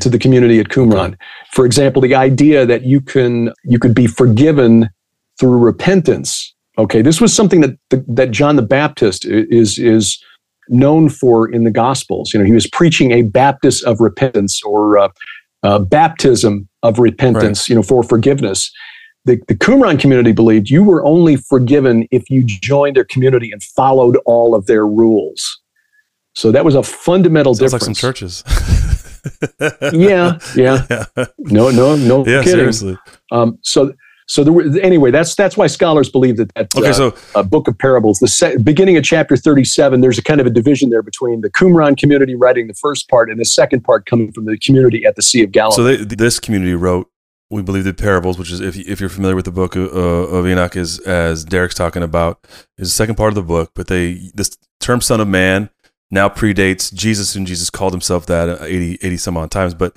to 0.00 0.08
the 0.08 0.18
community 0.18 0.58
at 0.58 0.68
Qumran. 0.68 1.16
For 1.52 1.66
example, 1.66 2.00
the 2.00 2.14
idea 2.14 2.64
that 2.66 2.82
you 2.82 3.00
can 3.00 3.52
you 3.64 3.78
could 3.78 3.94
be 3.94 4.06
forgiven 4.06 4.88
through 5.38 5.58
repentance 5.58 6.54
Okay, 6.80 7.02
this 7.02 7.20
was 7.20 7.34
something 7.34 7.60
that 7.60 7.78
the, 7.90 8.04
that 8.08 8.30
John 8.30 8.56
the 8.56 8.62
Baptist 8.62 9.26
is 9.26 9.78
is 9.78 10.22
known 10.68 11.08
for 11.10 11.50
in 11.50 11.64
the 11.64 11.70
Gospels. 11.70 12.32
You 12.32 12.40
know, 12.40 12.46
he 12.46 12.52
was 12.52 12.66
preaching 12.66 13.12
a 13.12 13.22
Baptist 13.22 13.84
of 13.84 14.00
repentance 14.00 14.62
or 14.62 14.98
uh, 14.98 15.08
uh, 15.62 15.80
baptism 15.80 16.68
of 16.82 16.98
repentance. 16.98 17.62
Right. 17.62 17.68
You 17.68 17.74
know, 17.76 17.82
for 17.82 18.02
forgiveness. 18.02 18.72
The, 19.26 19.38
the 19.48 19.54
Qumran 19.54 20.00
community 20.00 20.32
believed 20.32 20.70
you 20.70 20.82
were 20.82 21.04
only 21.04 21.36
forgiven 21.36 22.08
if 22.10 22.30
you 22.30 22.42
joined 22.42 22.96
their 22.96 23.04
community 23.04 23.52
and 23.52 23.62
followed 23.62 24.16
all 24.24 24.54
of 24.54 24.64
their 24.64 24.86
rules. 24.86 25.60
So 26.34 26.50
that 26.52 26.64
was 26.64 26.74
a 26.74 26.82
fundamental 26.82 27.54
Sounds 27.54 27.72
difference. 27.72 27.88
like 27.88 27.96
some 27.96 28.12
churches. 28.12 28.42
yeah, 29.92 30.38
yeah, 30.56 30.86
yeah. 31.16 31.26
No, 31.36 31.68
no, 31.70 31.96
no 31.96 32.24
yeah, 32.24 32.42
kidding. 32.42 32.44
Seriously. 32.44 32.98
Um, 33.30 33.58
so 33.60 33.92
so 34.30 34.44
there, 34.44 34.84
anyway, 34.84 35.10
that's 35.10 35.34
that's 35.34 35.56
why 35.56 35.66
scholars 35.66 36.08
believe 36.08 36.36
that 36.36 36.54
that 36.54 36.68
okay, 36.76 36.90
uh, 36.90 36.92
so, 36.92 37.16
uh, 37.34 37.42
book 37.42 37.66
of 37.66 37.76
parables, 37.76 38.20
the 38.20 38.28
se- 38.28 38.58
beginning 38.58 38.96
of 38.96 39.02
chapter 39.02 39.36
thirty-seven, 39.36 40.02
there's 40.02 40.18
a 40.18 40.22
kind 40.22 40.40
of 40.40 40.46
a 40.46 40.50
division 40.50 40.88
there 40.88 41.02
between 41.02 41.40
the 41.40 41.50
Qumran 41.50 41.98
community 41.98 42.36
writing 42.36 42.68
the 42.68 42.74
first 42.74 43.08
part 43.08 43.28
and 43.28 43.40
the 43.40 43.44
second 43.44 43.80
part 43.80 44.06
coming 44.06 44.30
from 44.30 44.44
the 44.44 44.56
community 44.58 45.04
at 45.04 45.16
the 45.16 45.22
Sea 45.22 45.42
of 45.42 45.50
Galilee. 45.50 45.74
So 45.74 45.82
they, 45.82 45.96
this 46.14 46.38
community 46.38 46.74
wrote, 46.74 47.10
we 47.50 47.62
believe, 47.62 47.82
the 47.82 47.92
parables, 47.92 48.38
which 48.38 48.52
is 48.52 48.60
if 48.60 48.76
if 48.76 49.00
you're 49.00 49.08
familiar 49.08 49.34
with 49.34 49.46
the 49.46 49.50
book 49.50 49.74
of, 49.74 49.92
uh, 49.92 49.98
of 49.98 50.46
Enoch, 50.46 50.76
is 50.76 51.00
as 51.00 51.44
Derek's 51.44 51.74
talking 51.74 52.04
about, 52.04 52.46
is 52.78 52.86
the 52.86 52.94
second 52.94 53.16
part 53.16 53.30
of 53.30 53.34
the 53.34 53.42
book. 53.42 53.72
But 53.74 53.88
they 53.88 54.30
this 54.32 54.56
term 54.78 55.00
"son 55.00 55.20
of 55.20 55.26
man" 55.26 55.70
now 56.12 56.28
predates 56.28 56.94
Jesus, 56.94 57.34
and 57.34 57.48
Jesus 57.48 57.68
called 57.68 57.92
himself 57.92 58.26
that 58.26 58.48
uh, 58.48 58.64
80, 58.64 58.98
80 59.02 59.16
some 59.16 59.36
odd 59.36 59.50
times. 59.50 59.74
But 59.74 59.96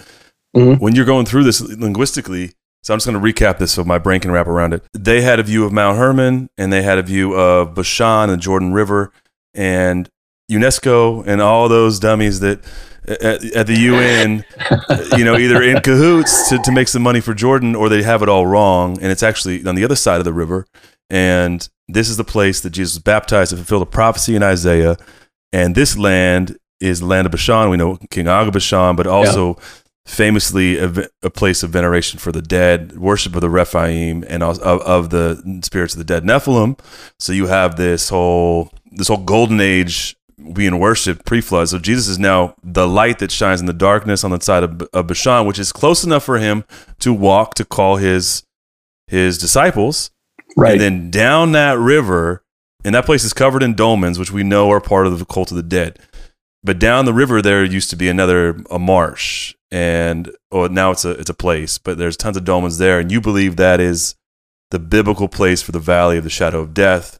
mm-hmm. 0.56 0.84
when 0.84 0.96
you're 0.96 1.06
going 1.06 1.28
through 1.28 1.43
this 1.43 1.62
linguistically 1.62 2.54
so 2.84 2.93
I'm 2.93 2.98
just 2.98 3.08
going 3.08 3.19
to 3.19 3.34
recap 3.34 3.60
this 3.60 3.72
so 3.72 3.84
my 3.86 3.98
brain 3.98 4.19
can 4.19 4.30
wrap 4.30 4.46
around 4.46 4.74
it. 4.74 4.86
They 4.93 5.22
had 5.22 5.39
a 5.39 5.43
view 5.43 5.63
of 5.65 5.72
Mount 5.72 5.98
Hermon 5.98 6.50
and 6.58 6.72
they 6.72 6.84
had 6.84 6.98
a 6.98 7.02
view 7.02 7.34
of 7.34 7.74
Bashan 7.74 8.30
and 8.30 8.41
Jordan 8.41 8.74
River 8.74 9.13
and 9.54 10.10
UNESCO 10.52 11.26
and 11.26 11.41
all 11.41 11.69
those 11.69 11.98
dummies 11.98 12.41
that 12.41 12.62
at, 13.08 13.43
at 13.56 13.67
the 13.67 13.78
UN, 13.80 14.43
you 15.17 15.24
know, 15.24 15.38
either 15.38 15.63
in 15.63 15.80
cahoots 15.80 16.50
to, 16.50 16.58
to 16.58 16.72
make 16.74 16.89
some 16.89 17.02
money 17.02 17.22
for 17.22 17.34
Jordan 17.34 17.74
or 17.74 17.88
they 17.88 18.04
have 18.04 18.22
it 18.22 18.28
all 18.28 18.46
wrong. 18.46 19.00
And 19.02 19.13
it's 19.13 19.24
actually 19.24 19.65
on 19.65 19.76
the 19.76 19.86
other 19.86 19.96
side 19.96 20.19
of 20.19 20.26
the 20.26 20.34
river. 20.34 20.65
And 21.10 21.67
this 21.88 22.10
is 22.10 22.17
the 22.17 22.26
place 22.26 22.60
that 22.62 22.72
Jesus 22.72 22.96
was 22.96 23.04
baptized 23.04 23.52
to 23.52 23.56
fulfill 23.56 23.80
the 23.80 23.86
prophecy 23.86 24.36
in 24.36 24.43
Isaiah. 24.43 24.98
And 25.54 25.74
this 25.74 25.98
land 25.98 26.58
is 26.82 27.00
the 27.00 27.06
land 27.06 27.28
of 27.28 27.32
Bashan. 27.32 27.69
We 27.69 27.78
know 27.78 27.98
King 28.10 28.28
Og 28.28 28.48
of 28.48 28.54
Bashan, 28.54 28.98
but 28.98 29.08
also 29.08 29.56
yeah 29.56 29.63
famously 30.05 30.77
a, 30.77 31.07
a, 31.21 31.29
place 31.29 31.63
of 31.63 31.69
veneration 31.69 32.19
for 32.19 32.31
the 32.31 32.41
dead, 32.41 32.97
worship 32.97 33.35
of 33.35 33.41
the 33.41 33.49
Rephaim, 33.49 34.25
and 34.27 34.43
of, 34.43 34.59
of 34.59 35.09
the 35.09 35.61
spirits 35.63 35.93
of 35.93 35.97
the 35.97 36.03
dead 36.03 36.23
Nephilim. 36.23 36.77
So 37.19 37.31
you 37.31 37.47
have 37.47 37.77
this 37.77 38.09
whole 38.09 38.71
this 38.91 39.07
whole 39.07 39.23
golden 39.23 39.61
age 39.61 40.15
being 40.51 40.79
worshipped 40.79 41.25
pre-flood. 41.25 41.69
So 41.69 41.79
Jesus 41.79 42.07
is 42.07 42.19
now 42.19 42.55
the 42.63 42.87
light 42.87 43.19
that 43.19 43.31
shines 43.31 43.61
in 43.61 43.65
the 43.65 43.73
darkness 43.73 44.23
on 44.23 44.31
the 44.31 44.41
side 44.41 44.63
of, 44.63 44.81
of 44.93 45.07
Bashan, 45.07 45.45
which 45.45 45.59
is 45.59 45.71
close 45.71 46.03
enough 46.03 46.23
for 46.23 46.37
him 46.37 46.65
to 46.99 47.13
walk 47.13 47.53
to 47.55 47.65
call 47.65 47.97
his 47.97 48.43
his 49.07 49.37
disciples. 49.37 50.11
Right. 50.55 50.73
And 50.73 50.81
then 50.81 51.11
down 51.11 51.53
that 51.53 51.77
river, 51.79 52.43
and 52.83 52.93
that 52.93 53.05
place 53.05 53.23
is 53.23 53.33
covered 53.33 53.63
in 53.63 53.75
dolmens, 53.75 54.19
which 54.19 54.31
we 54.31 54.43
know 54.43 54.69
are 54.69 54.81
part 54.81 55.07
of 55.07 55.17
the 55.17 55.25
cult 55.25 55.51
of 55.51 55.57
the 55.57 55.63
dead. 55.63 55.99
But 56.63 56.79
down 56.79 57.05
the 57.05 57.13
river 57.13 57.41
there 57.41 57.63
used 57.63 57.89
to 57.89 57.95
be 57.95 58.09
another 58.09 58.61
a 58.69 58.79
marsh, 58.79 59.55
and 59.73 60.31
oh, 60.51 60.67
now 60.67 60.91
it's 60.91 61.03
a 61.03 61.09
it's 61.12 61.31
a 61.31 61.33
place, 61.33 61.79
but 61.79 61.97
there's 61.97 62.15
tons 62.15 62.38
of 62.38 62.43
dolmens 62.43 62.77
there, 62.77 62.99
and 62.99 63.12
you 63.12 63.19
believe 63.19 63.55
that 63.55 63.81
is 63.81 64.15
the 64.69 64.77
biblical 64.77 65.27
place 65.27 65.63
for 65.63 65.71
the 65.71 65.79
valley 65.79 66.15
of 66.17 66.23
the 66.23 66.29
shadow 66.29 66.59
of 66.59 66.75
death, 66.75 67.19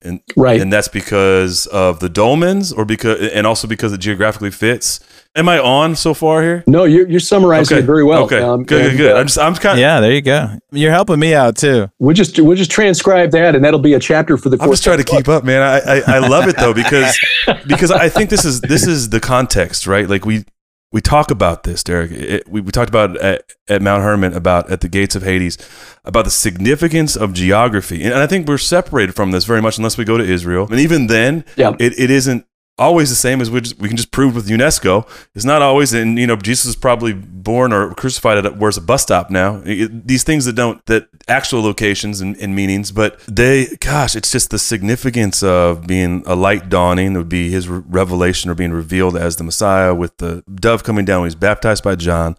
and 0.00 0.20
right, 0.36 0.60
and 0.60 0.72
that's 0.72 0.86
because 0.86 1.66
of 1.66 1.98
the 1.98 2.08
dolmens, 2.08 2.72
or 2.76 2.84
because 2.84 3.30
and 3.32 3.44
also 3.44 3.66
because 3.66 3.92
it 3.92 3.98
geographically 3.98 4.52
fits. 4.52 5.00
Am 5.34 5.48
I 5.48 5.58
on 5.58 5.96
so 5.96 6.14
far 6.14 6.42
here? 6.42 6.64
No, 6.66 6.84
you're, 6.84 7.08
you're 7.08 7.20
summarizing 7.20 7.76
Okay. 7.76 7.84
it 7.84 7.86
very 7.86 8.02
well. 8.02 8.24
Okay. 8.24 8.40
Um, 8.40 8.64
Good, 8.64 8.68
good, 8.82 8.86
and, 8.90 8.96
good. 8.98 9.16
uh, 9.16 9.18
I'm 9.20 9.26
just, 9.26 9.38
I'm 9.38 9.54
kind 9.54 9.74
of, 9.74 9.80
Yeah, 9.80 10.00
there 10.00 10.10
you 10.12 10.22
go. 10.22 10.58
You're 10.72 10.90
helping 10.90 11.20
me 11.20 11.34
out 11.34 11.56
too. 11.56 11.88
we'll 12.00 12.14
just 12.14 12.38
we'll 12.38 12.56
just 12.56 12.70
transcribe 12.70 13.32
that, 13.32 13.54
and 13.56 13.64
that'll 13.64 13.78
be 13.80 13.94
a 13.94 14.00
chapter 14.00 14.36
for 14.36 14.48
the. 14.48 14.58
I'm 14.60 14.70
just 14.70 14.84
trying 14.84 14.98
to 14.98 15.04
keep 15.04 15.28
up, 15.28 15.42
man. 15.44 15.60
I, 15.62 15.78
I, 15.98 16.02
I 16.16 16.18
love 16.18 16.46
it 16.48 16.56
though 16.56 16.74
because 16.74 17.18
because 17.66 17.90
I 17.90 18.08
think 18.08 18.30
this 18.30 18.44
is 18.44 18.60
this 18.60 18.86
is 18.86 19.08
the 19.10 19.18
context, 19.20 19.86
right? 19.88 20.08
Like 20.08 20.24
we 20.24 20.44
we 20.92 21.00
talk 21.00 21.30
about 21.30 21.62
this, 21.62 21.84
Derek. 21.84 22.10
It, 22.10 22.48
we, 22.48 22.60
we 22.60 22.72
talked 22.72 22.88
about 22.88 23.16
at, 23.18 23.44
at 23.68 23.80
Mount 23.80 24.02
Hermon 24.02 24.32
about 24.34 24.70
at 24.70 24.80
the 24.80 24.88
gates 24.88 25.14
of 25.14 25.22
Hades 25.22 25.56
about 26.04 26.24
the 26.24 26.30
significance 26.30 27.16
of 27.16 27.32
geography, 27.32 28.02
and 28.02 28.14
I 28.14 28.26
think 28.26 28.48
we're 28.48 28.58
separated 28.58 29.14
from 29.14 29.30
this 29.30 29.44
very 29.44 29.62
much 29.62 29.78
unless 29.78 29.96
we 29.96 30.04
go 30.04 30.16
to 30.18 30.24
Israel, 30.24 30.66
and 30.70 30.80
even 30.80 31.06
then, 31.06 31.44
Yeah. 31.56 31.74
it, 31.78 31.98
it 31.98 32.10
isn't 32.10 32.44
always 32.80 33.10
the 33.10 33.14
same 33.14 33.40
as 33.40 33.50
we 33.50 33.60
just, 33.60 33.78
we 33.78 33.86
can 33.86 33.96
just 33.96 34.10
prove 34.10 34.34
with 34.34 34.48
UNESCO. 34.48 35.06
It's 35.36 35.44
not 35.44 35.62
always, 35.62 35.92
and 35.92 36.18
you 36.18 36.26
know, 36.26 36.34
Jesus 36.34 36.66
was 36.66 36.76
probably 36.76 37.12
born 37.12 37.72
or 37.72 37.94
crucified 37.94 38.44
at 38.44 38.56
where's 38.56 38.76
a 38.76 38.80
bus 38.80 39.02
stop 39.02 39.30
now. 39.30 39.62
It- 39.64 40.08
these 40.08 40.24
things 40.24 40.46
that 40.46 40.54
don't 40.54 40.84
that 40.86 41.08
actual 41.28 41.62
locations 41.62 42.20
and, 42.20 42.36
and 42.38 42.56
meanings, 42.56 42.90
but 42.90 43.20
they, 43.28 43.76
gosh, 43.80 44.16
it's 44.16 44.32
just 44.32 44.50
the 44.50 44.58
significance 44.58 45.42
of 45.42 45.86
being 45.86 46.24
a 46.26 46.34
light 46.34 46.68
dawning. 46.68 47.14
Would 47.14 47.28
be 47.28 47.50
his 47.50 47.68
re- 47.68 47.82
revelation 47.86 48.50
or 48.50 48.54
being 48.54 48.72
revealed 48.72 49.16
as 49.16 49.36
the 49.36 49.44
Messiah 49.44 49.94
with 49.94 50.16
the 50.16 50.42
dove 50.52 50.82
coming 50.82 51.04
down 51.04 51.20
when 51.20 51.28
he's 51.28 51.34
baptized 51.36 51.84
by 51.84 51.94
John. 51.94 52.34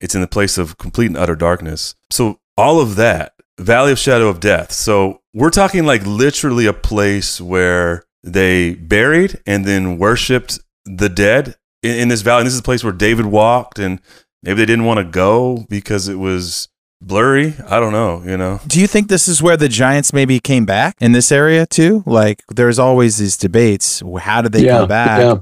It's 0.00 0.14
in 0.14 0.20
the 0.22 0.26
place 0.26 0.58
of 0.58 0.78
complete 0.78 1.06
and 1.06 1.16
utter 1.16 1.36
darkness. 1.36 1.94
So 2.10 2.40
all 2.56 2.80
of 2.80 2.96
that, 2.96 3.34
Valley 3.58 3.92
of 3.92 3.98
Shadow 3.98 4.28
of 4.28 4.40
Death. 4.40 4.72
So 4.72 5.20
we're 5.32 5.50
talking 5.50 5.84
like 5.84 6.04
literally 6.06 6.66
a 6.66 6.72
place 6.72 7.40
where 7.40 8.04
they 8.24 8.74
buried 8.74 9.40
and 9.46 9.64
then 9.64 9.98
worshipped 9.98 10.58
the 10.84 11.08
dead 11.08 11.56
in, 11.82 11.96
in 11.96 12.08
this 12.08 12.22
valley. 12.22 12.40
And 12.40 12.46
this 12.46 12.54
is 12.54 12.60
a 12.60 12.64
place 12.64 12.82
where 12.82 12.92
David 12.92 13.26
walked, 13.26 13.78
and 13.78 14.00
maybe 14.42 14.56
they 14.56 14.66
didn't 14.66 14.86
want 14.86 14.98
to 14.98 15.04
go 15.04 15.66
because 15.68 16.08
it 16.08 16.16
was 16.16 16.68
blurry. 17.00 17.54
I 17.68 17.78
don't 17.78 17.92
know. 17.92 18.22
You 18.24 18.36
know, 18.36 18.60
Do 18.66 18.80
you 18.80 18.86
think 18.86 19.08
this 19.08 19.28
is 19.28 19.42
where 19.42 19.56
the 19.56 19.68
Giants 19.68 20.12
maybe 20.12 20.40
came 20.40 20.64
back 20.64 20.96
in 21.00 21.12
this 21.12 21.30
area 21.30 21.66
too? 21.66 22.02
Like, 22.06 22.42
there's 22.48 22.78
always 22.78 23.18
these 23.18 23.36
debates. 23.36 24.02
How 24.20 24.42
did 24.42 24.52
they 24.52 24.64
yeah, 24.64 24.78
come 24.78 24.88
back? 24.88 25.20
yeah. 25.20 25.36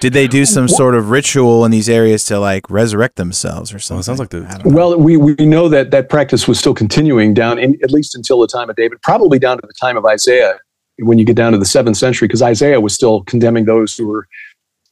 Did 0.00 0.12
they 0.12 0.28
do 0.28 0.44
some 0.44 0.68
sort 0.68 0.94
of 0.94 1.10
ritual 1.10 1.64
in 1.64 1.72
these 1.72 1.88
areas 1.88 2.24
to 2.26 2.38
like 2.38 2.70
resurrect 2.70 3.16
themselves 3.16 3.74
or 3.74 3.80
something? 3.80 3.96
well, 3.96 4.00
it 4.00 4.04
sounds 4.04 4.18
like 4.20 4.28
the 4.30 4.46
I 4.48 4.58
don't 4.58 4.66
know. 4.66 4.76
Well, 4.76 4.96
we, 4.96 5.16
we 5.16 5.34
know 5.44 5.68
that 5.68 5.90
that 5.90 6.08
practice 6.08 6.46
was 6.46 6.56
still 6.56 6.74
continuing 6.74 7.34
down, 7.34 7.58
in, 7.58 7.76
at 7.82 7.90
least 7.90 8.14
until 8.14 8.40
the 8.40 8.46
time 8.46 8.70
of 8.70 8.76
David, 8.76 9.02
probably 9.02 9.40
down 9.40 9.58
to 9.58 9.66
the 9.66 9.74
time 9.80 9.96
of 9.96 10.06
Isaiah, 10.06 10.60
when 10.98 11.18
you 11.18 11.24
get 11.24 11.36
down 11.36 11.52
to 11.52 11.58
the 11.58 11.64
seventh 11.64 11.96
century, 11.96 12.28
because 12.28 12.42
Isaiah 12.42 12.80
was 12.80 12.94
still 12.94 13.22
condemning 13.24 13.64
those 13.64 13.96
who 13.96 14.06
were 14.06 14.28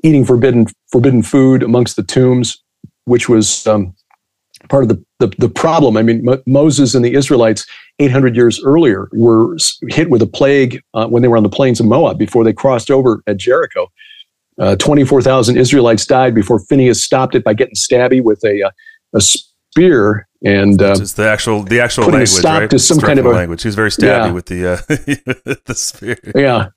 eating 0.02 0.24
forbidden 0.24 0.66
forbidden 0.90 1.22
food 1.22 1.62
amongst 1.62 1.96
the 1.96 2.02
tombs, 2.02 2.62
which 3.04 3.28
was 3.28 3.66
um, 3.66 3.94
part 4.68 4.82
of 4.82 4.88
the, 4.88 5.04
the, 5.18 5.28
the 5.38 5.48
problem. 5.48 5.96
I 5.96 6.02
mean, 6.02 6.24
Mo- 6.24 6.42
Moses 6.46 6.94
and 6.94 7.04
the 7.04 7.14
Israelites, 7.14 7.66
800 7.98 8.36
years 8.36 8.62
earlier, 8.64 9.08
were 9.12 9.56
hit 9.88 10.10
with 10.10 10.22
a 10.22 10.26
plague 10.26 10.82
uh, 10.94 11.06
when 11.06 11.22
they 11.22 11.28
were 11.28 11.36
on 11.36 11.42
the 11.42 11.48
plains 11.48 11.80
of 11.80 11.86
Moab 11.86 12.18
before 12.18 12.44
they 12.44 12.52
crossed 12.52 12.90
over 12.90 13.22
at 13.26 13.36
Jericho. 13.36 13.90
Uh, 14.58 14.76
24,000 14.76 15.56
Israelites 15.56 16.06
died 16.06 16.34
before 16.34 16.58
Phineas 16.58 17.02
stopped 17.02 17.34
it 17.34 17.44
by 17.44 17.52
getting 17.52 17.74
stabby 17.74 18.22
with 18.22 18.42
a, 18.44 18.62
uh, 18.62 18.70
a 19.14 19.20
spear. 19.20 20.26
And 20.44 20.80
uh, 20.82 20.94
just 20.96 21.16
the 21.16 21.28
actual 21.28 21.62
the 21.62 21.80
actual 21.80 22.04
language, 22.04 22.28
stop 22.28 22.60
right? 22.60 22.70
to 22.70 22.78
some 22.78 23.00
kind 23.00 23.18
of 23.18 23.26
a- 23.26 23.30
language. 23.30 23.62
He 23.62 23.68
was 23.68 23.74
very 23.74 23.90
stabby 23.90 24.26
Yeah. 24.26 24.32
with 24.32 24.46
the 24.46 24.66
uh, 24.72 24.76
the 25.64 25.74
spear. 25.74 26.18
yeah. 26.34 26.68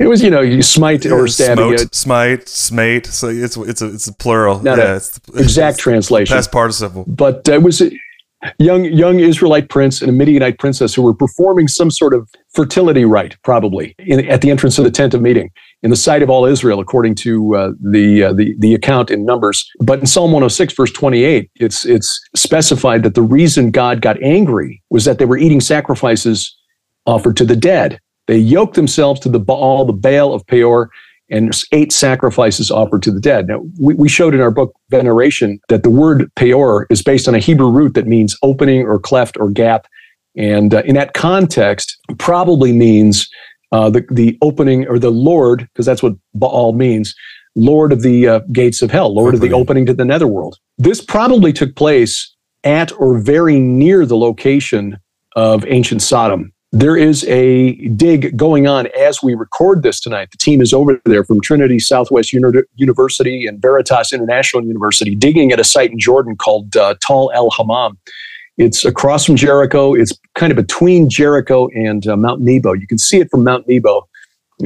It 0.00 0.08
was, 0.08 0.20
you 0.20 0.30
know, 0.30 0.40
you 0.40 0.62
smite 0.62 1.06
or. 1.06 1.28
Smote, 1.28 1.94
smite, 1.94 2.46
smate. 2.46 3.06
So 3.06 3.28
it's 3.28 3.56
it's 3.56 3.82
a 3.82 3.86
it's 3.94 4.08
a 4.08 4.12
plural. 4.14 4.60
Not 4.62 4.78
yeah, 4.78 4.92
a 4.92 4.96
it's 4.96 5.20
exact 5.36 5.78
translation. 5.78 6.34
past 6.34 6.50
participle. 6.50 7.04
but 7.06 7.48
uh, 7.48 7.52
it 7.54 7.62
was 7.62 7.80
a 7.80 7.90
young 8.58 8.84
young 8.84 9.20
Israelite 9.20 9.68
prince 9.68 10.00
and 10.02 10.10
a 10.10 10.12
Midianite 10.12 10.58
princess 10.58 10.92
who 10.94 11.02
were 11.02 11.14
performing 11.14 11.68
some 11.68 11.90
sort 11.90 12.14
of 12.14 12.28
fertility 12.52 13.04
rite, 13.04 13.36
probably 13.42 13.94
in, 13.98 14.26
at 14.28 14.40
the 14.40 14.50
entrance 14.50 14.78
of 14.78 14.84
the 14.84 14.90
tent 14.90 15.14
of 15.14 15.22
meeting 15.22 15.50
in 15.82 15.90
the 15.90 15.96
sight 15.96 16.22
of 16.22 16.30
all 16.30 16.44
Israel, 16.44 16.80
according 16.80 17.14
to 17.16 17.56
uh, 17.56 17.72
the, 17.80 18.24
uh, 18.24 18.32
the 18.32 18.54
the 18.58 18.74
account 18.74 19.10
in 19.10 19.24
Numbers. 19.24 19.68
But 19.80 20.00
in 20.00 20.06
Psalm 20.06 20.32
106, 20.32 20.74
verse 20.74 20.92
28, 20.92 21.50
it's 21.56 21.86
it's 21.86 22.20
specified 22.34 23.02
that 23.02 23.14
the 23.14 23.22
reason 23.22 23.70
God 23.70 24.02
got 24.02 24.22
angry 24.22 24.82
was 24.90 25.04
that 25.04 25.18
they 25.18 25.24
were 25.24 25.38
eating 25.38 25.60
sacrifices 25.60 26.56
offered 27.06 27.36
to 27.38 27.44
the 27.44 27.56
dead. 27.56 27.98
They 28.26 28.38
yoked 28.38 28.74
themselves 28.74 29.20
to 29.20 29.28
the 29.28 29.40
Baal, 29.40 29.84
the 29.84 29.92
Baal 29.92 30.32
of 30.32 30.46
Peor, 30.46 30.90
and 31.30 31.52
ate 31.72 31.92
sacrifices 31.92 32.70
offered 32.70 33.02
to 33.04 33.10
the 33.10 33.20
dead. 33.20 33.48
Now, 33.48 33.62
we, 33.80 33.94
we 33.94 34.08
showed 34.08 34.34
in 34.34 34.40
our 34.40 34.50
book 34.50 34.74
Veneration 34.90 35.60
that 35.68 35.82
the 35.82 35.90
word 35.90 36.30
Peor 36.34 36.86
is 36.90 37.02
based 37.02 37.28
on 37.28 37.34
a 37.34 37.38
Hebrew 37.38 37.70
root 37.70 37.94
that 37.94 38.06
means 38.06 38.36
opening 38.42 38.82
or 38.82 38.98
cleft 38.98 39.36
or 39.38 39.50
gap. 39.50 39.86
And 40.36 40.74
uh, 40.74 40.82
in 40.84 40.94
that 40.94 41.14
context, 41.14 41.98
probably 42.18 42.72
means 42.72 43.28
uh, 43.72 43.90
the, 43.90 44.04
the 44.10 44.38
opening 44.42 44.86
or 44.88 44.98
the 44.98 45.10
Lord, 45.10 45.68
because 45.72 45.86
that's 45.86 46.02
what 46.02 46.14
Baal 46.34 46.72
means, 46.72 47.14
Lord 47.54 47.92
of 47.92 48.02
the 48.02 48.28
uh, 48.28 48.40
gates 48.52 48.82
of 48.82 48.90
hell, 48.90 49.14
Lord 49.14 49.34
of 49.34 49.40
the 49.40 49.46
Opening. 49.48 49.60
opening 49.60 49.86
to 49.86 49.94
the 49.94 50.04
netherworld. 50.04 50.56
This 50.78 51.00
probably 51.00 51.52
took 51.52 51.74
place 51.76 52.34
at 52.64 52.92
or 52.98 53.18
very 53.18 53.58
near 53.58 54.06
the 54.06 54.16
location 54.16 54.98
of 55.36 55.64
ancient 55.66 56.02
Sodom. 56.02 56.52
There 56.72 56.96
is 56.96 57.24
a 57.24 57.88
dig 57.88 58.36
going 58.36 58.68
on 58.68 58.86
as 58.96 59.20
we 59.22 59.34
record 59.34 59.82
this 59.82 60.00
tonight. 60.00 60.30
The 60.30 60.38
team 60.38 60.60
is 60.60 60.72
over 60.72 61.00
there 61.04 61.24
from 61.24 61.40
Trinity 61.40 61.80
Southwest 61.80 62.32
Uni- 62.32 62.62
University 62.76 63.46
and 63.46 63.60
Veritas 63.60 64.12
International 64.12 64.64
University, 64.64 65.16
digging 65.16 65.50
at 65.50 65.58
a 65.58 65.64
site 65.64 65.90
in 65.90 65.98
Jordan 65.98 66.36
called 66.36 66.76
uh, 66.76 66.94
Tal 67.00 67.32
El 67.34 67.50
Hammam. 67.50 67.98
It's 68.60 68.84
across 68.84 69.24
from 69.24 69.36
Jericho. 69.36 69.94
It's 69.94 70.12
kind 70.34 70.52
of 70.52 70.56
between 70.56 71.08
Jericho 71.08 71.68
and 71.68 72.06
uh, 72.06 72.14
Mount 72.14 72.42
Nebo. 72.42 72.74
You 72.74 72.86
can 72.86 72.98
see 72.98 73.18
it 73.18 73.30
from 73.30 73.42
Mount 73.42 73.66
Nebo. 73.66 74.06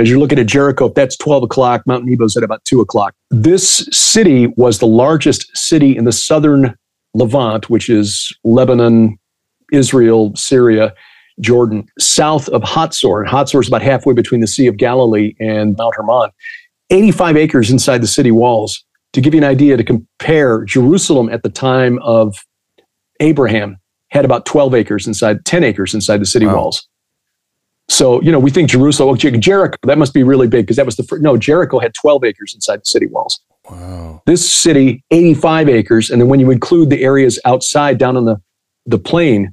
As 0.01 0.11
you're 0.11 0.19
looking 0.19 0.41
at 0.41 0.47
Jericho, 0.47 0.87
if 0.87 0.95
that's 0.95 1.17
12 1.17 1.45
o'clock, 1.45 1.87
Mount 1.87 2.05
Nebo's 2.05 2.37
at 2.37 2.43
about 2.43 2.65
2 2.65 2.81
o'clock. 2.81 3.15
This 3.31 3.89
city 3.93 4.49
was 4.57 4.81
the 4.81 4.87
largest 4.89 5.49
city 5.57 5.97
in 5.97 6.07
the 6.07 6.11
southern 6.11 6.75
Levant, 7.15 7.71
which 7.71 7.89
is 7.89 8.37
Lebanon, 8.43 9.17
Israel, 9.73 10.35
Syria, 10.35 10.93
Jordan, 11.39 11.87
south 12.01 12.49
of 12.49 12.63
Hatzor. 12.63 13.21
And 13.21 13.31
Hatzor 13.31 13.61
is 13.61 13.69
about 13.69 13.83
halfway 13.83 14.13
between 14.13 14.41
the 14.41 14.49
Sea 14.49 14.67
of 14.67 14.77
Galilee 14.77 15.37
and 15.39 15.77
Mount 15.79 15.95
Hermon. 15.95 16.31
85 16.91 17.37
acres 17.37 17.71
inside 17.71 18.03
the 18.03 18.09
city 18.09 18.33
walls. 18.33 18.85
To 19.13 19.21
give 19.21 19.35
you 19.35 19.39
an 19.39 19.45
idea, 19.45 19.77
to 19.77 19.85
compare, 19.85 20.65
Jerusalem 20.65 21.29
at 21.29 21.45
the 21.45 21.49
time 21.49 22.01
of 22.03 22.35
Abraham 23.21 23.77
had 24.15 24.25
about 24.25 24.47
12 24.47 24.75
acres 24.75 25.07
inside, 25.07 25.45
10 25.45 25.65
acres 25.65 25.93
inside 25.93 26.19
the 26.19 26.27
city 26.27 26.47
Wow. 26.47 26.55
walls. 26.57 26.89
So, 27.91 28.23
you 28.23 28.33
know, 28.33 28.39
we 28.39 28.51
think 28.51 28.71
Jerusalem, 28.71 29.17
Jer- 29.19 29.31
Jericho, 29.33 29.77
that 29.85 29.99
must 29.99 30.15
be 30.15 30.23
really 30.23 30.47
big 30.49 30.65
because 30.65 30.77
that 30.77 30.87
was 30.87 30.97
the 30.97 31.03
first. 31.03 31.23
No, 31.23 31.37
Jericho 31.37 31.79
had 31.79 31.93
12 31.95 32.25
acres 32.25 32.53
inside 32.55 32.81
the 32.81 32.87
city 32.87 33.07
walls. 33.07 33.41
Wow. 33.69 34.23
This 34.25 34.51
city, 34.51 35.05
85 35.11 35.69
acres. 35.69 36.09
And 36.09 36.21
then 36.21 36.29
when 36.29 36.41
you 36.41 36.51
include 36.51 36.89
the 36.89 37.03
areas 37.03 37.39
outside 37.45 37.99
down 37.99 38.17
on 38.17 38.25
the, 38.25 38.41
the 38.87 38.99
plain, 38.99 39.53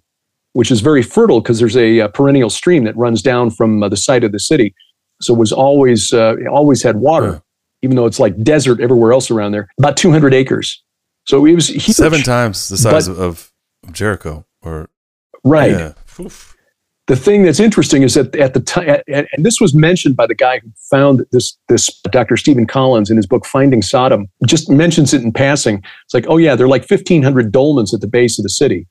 which 0.54 0.72
is 0.72 0.80
very 0.82 1.02
fertile 1.04 1.42
because 1.42 1.60
there's 1.60 1.76
a, 1.76 2.02
uh 2.02 2.08
perennial 2.10 2.50
stream 2.50 2.84
that 2.86 2.96
runs 2.96 3.22
down 3.22 3.50
from 3.52 3.84
uh, 3.84 3.90
the 3.90 3.98
site 3.98 4.24
of 4.24 4.32
the 4.32 4.40
city. 4.40 4.74
So 5.22 5.34
it 5.34 5.38
was 5.38 5.52
always, 5.52 6.14
uh, 6.14 6.36
always 6.50 6.82
had 6.84 6.98
water, 6.98 7.32
Yeah. 7.34 7.40
even 7.84 7.96
though 7.98 8.06
it's 8.06 8.20
like 8.20 8.42
desert 8.44 8.80
everywhere 8.80 9.12
else 9.12 9.30
around 9.30 9.52
there. 9.52 9.68
About 9.78 9.98
200 9.98 10.34
acres. 10.34 10.82
So 11.26 11.46
it 11.46 11.54
was 11.56 11.68
huge. 11.68 11.84
Seven 11.96 12.22
times 12.24 12.70
the 12.70 12.78
size 12.78 13.08
But- 13.08 13.14
of, 13.14 13.20
of 13.20 13.52
Jericho. 13.92 14.46
Or 14.62 14.90
Right. 15.44 15.72
Yeah. 15.72 15.94
The 17.08 17.16
thing 17.16 17.44
that's 17.44 17.60
interesting 17.60 18.04
is 18.04 18.14
that 18.14 18.34
at 18.36 18.54
the 18.54 18.62
time, 18.62 19.02
and 19.08 19.28
this 19.40 19.60
was 19.60 19.74
mentioned 19.74 20.16
by 20.16 20.28
the 20.28 20.36
guy 20.36 20.60
who 20.60 20.70
found 20.90 21.26
this, 21.32 21.58
this 21.68 21.88
Dr. 22.04 22.38
Steven 22.38 22.66
Collins 22.66 23.10
in 23.10 23.18
his 23.18 23.26
book 23.26 23.46
Finding 23.46 23.82
Sodom, 23.82 24.28
just 24.46 24.70
mentions 24.70 25.14
it 25.14 25.22
in 25.22 25.34
passing. 25.34 25.84
It's 26.06 26.14
like, 26.14 26.26
oh 26.30 26.38
yeah, 26.38 26.56
there 26.56 26.66
are 26.66 26.70
like 26.70 26.90
1,500 26.90 27.52
dolmens 27.52 27.94
at 27.94 28.02
the 28.02 28.08
base 28.08 28.40
of 28.40 28.44
the 28.44 28.50
city, 28.50 28.88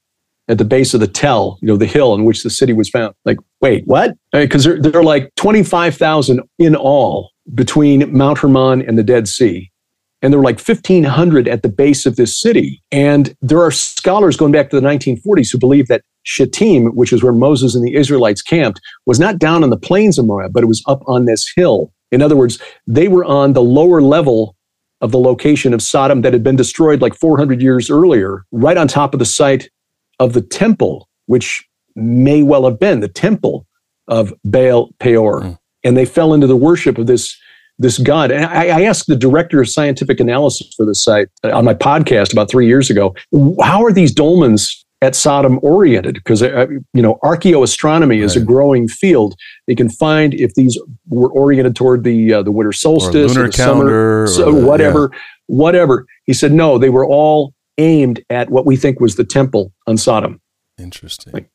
at 0.49 0.59
the 0.59 0.65
base 0.65 0.93
of 0.93 1.01
the 1.01 1.07
Tell, 1.07 1.57
you 1.63 1.69
know, 1.69 1.77
the 1.77 1.87
hill 1.87 2.13
in 2.15 2.25
which 2.25 2.43
the 2.43 2.51
city 2.51 2.73
was 2.73 2.91
found. 2.91 3.15
Like, 3.25 3.39
wait, 3.61 3.87
what? 3.87 4.17
Because 4.33 4.65
there, 4.65 4.81
there 4.83 4.97
are 4.97 5.05
like 5.05 5.33
25,000 5.37 6.43
in 6.59 6.77
all 6.77 7.31
between 7.55 8.15
Mount 8.15 8.39
Hermon 8.39 8.83
and 8.83 8.99
the 8.99 9.05
Dead 9.05 9.29
Sea. 9.29 9.70
And 10.23 10.33
there 10.33 10.39
were 10.39 10.45
like 10.45 10.61
1,500 10.61 11.49
at 11.49 11.63
the 11.63 11.69
base 11.69 12.05
of 12.05 12.17
this 12.17 12.39
city. 12.39 12.83
And 12.93 13.35
there 13.41 13.63
are 13.63 13.71
scholars 13.71 14.37
going 14.37 14.53
back 14.53 14.71
to 14.71 14.81
the 14.81 14.87
1940s 14.87 15.51
who 15.51 15.59
believe 15.59 15.89
that 15.89 16.03
Shittim, 16.25 16.95
which 16.95 17.13
is 17.13 17.23
where 17.23 17.33
Moses 17.33 17.75
and 17.75 17.85
the 17.85 17.95
Israelites 17.95 18.43
camped, 18.43 18.81
was 19.07 19.19
not 19.19 19.39
down 19.39 19.63
on 19.63 19.71
the 19.71 19.79
plains 19.79 20.19
of 20.19 20.27
Moab, 20.27 20.53
but 20.53 20.63
it 20.63 20.67
was 20.67 20.83
up 20.87 21.03
on 21.07 21.25
this 21.25 21.51
hill. 21.57 21.93
In 22.13 22.21
other 22.21 22.37
words, 22.37 22.61
they 22.87 23.09
were 23.09 23.25
on 23.25 23.55
the 23.55 23.63
lower 23.63 24.03
level 24.03 24.57
of 25.01 25.13
the 25.13 25.19
location 25.19 25.73
of 25.73 25.81
Sodom 25.81 26.21
that 26.23 26.33
had 26.33 26.43
been 26.43 26.57
destroyed 26.57 27.01
like 27.01 27.15
400 27.15 27.63
years 27.63 27.89
earlier, 27.89 28.45
right 28.53 28.77
on 28.77 28.87
top 28.87 29.15
of 29.15 29.19
the 29.19 29.25
site 29.25 29.71
of 30.19 30.35
the 30.35 30.43
temple, 30.43 31.09
which 31.27 31.67
may 31.95 32.43
well 32.43 32.65
have 32.65 32.79
been 32.79 33.01
the 33.01 33.09
temple 33.09 33.67
of 34.09 34.35
Baal 34.45 34.91
Peor. 34.99 35.41
Mm. 35.41 35.59
And 35.83 35.97
they 35.97 36.05
fell 36.05 36.35
into 36.35 36.47
the 36.47 36.57
worship 36.57 36.99
of 36.99 37.07
this, 37.07 37.35
this 37.81 37.99
god. 37.99 38.31
And 38.31 38.45
I, 38.45 38.67
I 38.67 38.83
asked 38.83 39.07
the 39.07 39.17
director 39.17 39.61
of 39.61 39.69
scientific 39.69 40.21
analysis 40.21 40.73
for 40.77 40.87
this 40.87 41.03
site 41.03 41.29
on 41.43 41.65
my 41.65 41.75
podcast 41.75 42.33
about 42.33 42.51
three 42.51 42.67
years 42.67 42.91
ago 42.91 43.15
how 43.63 43.83
are 43.83 43.93
these 43.93 44.15
dolmens 44.15 44.85
at 45.03 45.17
Sodom 45.17 45.59
oriented 45.63 46.15
because 46.15 46.43
uh, 46.43 46.67
you 46.93 47.03
know 47.03 47.19
archaeoastronomy 47.25 48.23
is 48.23 48.37
a 48.37 48.41
growing 48.41 48.87
field. 48.87 49.35
They 49.67 49.75
can 49.75 49.89
find 49.89 50.35
if 50.35 50.55
these 50.55 50.79
were 51.09 51.31
oriented 51.31 51.75
toward 51.75 52.05
the 52.05 52.35
uh, 52.35 52.43
the 52.43 52.53
winter 52.53 52.73
solstice 52.73 53.37
or, 53.37 53.45
or 53.45 53.47
the 53.47 53.53
summer, 53.53 54.27
so 54.27 54.53
the, 54.53 54.67
whatever, 54.67 55.11
yeah. 55.13 55.19
whatever. 55.47 56.07
He 56.27 56.35
said 56.35 56.53
no, 56.53 56.77
they 56.77 56.91
were 56.91 57.07
all 57.07 57.55
aimed 57.79 58.23
at 58.29 58.51
what 58.51 58.67
we 58.67 58.77
think 58.77 59.01
was 59.01 59.17
the 59.17 59.25
temple 59.25 59.73
on 59.87 59.97
Sodom. 59.97 60.39
Interesting. 60.79 61.33
Like, 61.33 61.50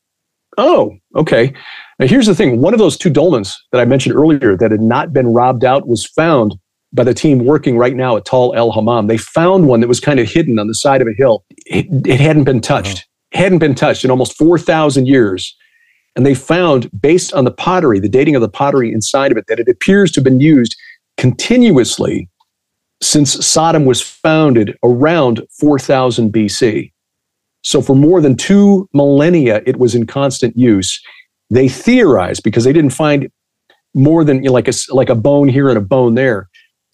oh, 0.58 0.96
okay. 1.16 1.54
Now 2.00 2.08
here's 2.08 2.28
the 2.28 2.36
thing: 2.36 2.62
one 2.62 2.74
of 2.74 2.80
those 2.80 2.98
two 2.98 3.10
dolmens 3.10 3.54
that 3.72 3.82
I 3.82 3.86
mentioned 3.86 4.16
earlier 4.16 4.58
that 4.58 4.72
had 4.72 4.82
not 4.82 5.14
been 5.14 5.28
robbed 5.34 5.64
out 5.64 5.88
was 5.88 6.06
found 6.06 6.56
by 6.94 7.04
the 7.04 7.14
team 7.14 7.40
working 7.46 7.78
right 7.78 7.96
now 7.96 8.16
at 8.16 8.26
Tall 8.26 8.54
El 8.56 8.72
Hammam. 8.72 9.08
They 9.08 9.18
found 9.18 9.68
one 9.68 9.82
that 9.82 9.88
was 9.88 10.00
kind 10.00 10.20
of 10.20 10.30
hidden 10.30 10.60
on 10.60 10.68
the 10.68 10.74
side 10.74 11.02
of 11.02 11.08
a 11.08 11.14
hill. 11.14 11.44
It, 11.66 11.88
it 12.08 12.20
hadn't 12.20 12.46
been 12.46 12.62
touched 12.62 13.06
hadn't 13.36 13.60
been 13.60 13.76
touched 13.76 14.04
in 14.04 14.12
almost 14.12 14.38
4,000 14.38 15.08
years. 15.08 15.56
And 16.16 16.26
they 16.26 16.34
found, 16.34 16.90
based 17.00 17.34
on 17.34 17.44
the 17.44 17.52
pottery, 17.52 18.00
the 18.00 18.10
dating 18.10 18.36
of 18.36 18.42
the 18.42 18.50
pottery 18.50 18.92
inside 18.92 19.32
of 19.32 19.38
it, 19.38 19.46
that 19.48 19.60
it 19.60 19.68
appears 19.68 20.12
to 20.14 20.20
have 20.20 20.24
been 20.24 20.40
used 20.40 20.76
continuously 21.18 22.30
since 23.02 23.46
Sodom 23.46 23.86
was 23.86 24.02
founded 24.02 24.78
around 24.84 25.42
4000 25.60 26.32
BC. 26.32 26.92
So, 27.66 27.82
for 27.82 27.96
more 27.96 28.22
than 28.22 28.38
two 28.38 28.88
millennia, 28.94 29.62
it 29.66 29.78
was 29.78 29.96
in 29.96 30.06
constant 30.06 30.56
use. 30.56 31.02
They 31.50 31.68
theorized 31.68 32.44
because 32.44 32.64
they 32.64 32.74
didn't 32.74 32.92
find 32.92 33.28
more 33.96 34.24
than 34.24 34.38
you 34.38 34.50
know, 34.50 34.54
like 34.54 34.68
a 34.68 34.74
like 34.90 35.10
a 35.10 35.16
bone 35.16 35.50
here 35.50 35.68
and 35.68 35.78
a 35.78 35.82
bone 35.82 36.14
there. 36.14 36.48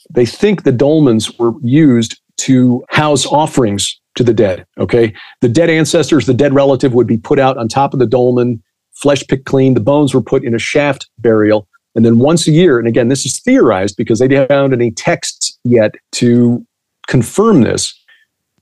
They 0.09 0.25
think 0.25 0.63
the 0.63 0.71
dolmens 0.71 1.37
were 1.37 1.51
used 1.61 2.19
to 2.37 2.83
house 2.89 3.25
offerings 3.25 3.99
to 4.15 4.23
the 4.23 4.33
dead. 4.33 4.65
Okay. 4.77 5.13
The 5.41 5.49
dead 5.49 5.69
ancestors, 5.69 6.25
the 6.25 6.33
dead 6.33 6.53
relative 6.53 6.93
would 6.93 7.07
be 7.07 7.17
put 7.17 7.37
out 7.37 7.57
on 7.57 7.67
top 7.67 7.93
of 7.93 7.99
the 7.99 8.07
dolmen, 8.07 8.63
flesh 8.93 9.27
picked 9.27 9.45
clean. 9.45 9.73
The 9.73 9.81
bones 9.81 10.13
were 10.13 10.21
put 10.21 10.43
in 10.43 10.55
a 10.55 10.59
shaft 10.59 11.09
burial. 11.19 11.67
And 11.95 12.05
then 12.05 12.19
once 12.19 12.47
a 12.47 12.51
year, 12.51 12.79
and 12.79 12.87
again, 12.87 13.09
this 13.09 13.25
is 13.25 13.41
theorized 13.41 13.97
because 13.97 14.19
they 14.19 14.33
haven't 14.33 14.47
found 14.47 14.73
any 14.73 14.91
texts 14.91 15.59
yet 15.65 15.95
to 16.13 16.65
confirm 17.07 17.61
this, 17.61 17.93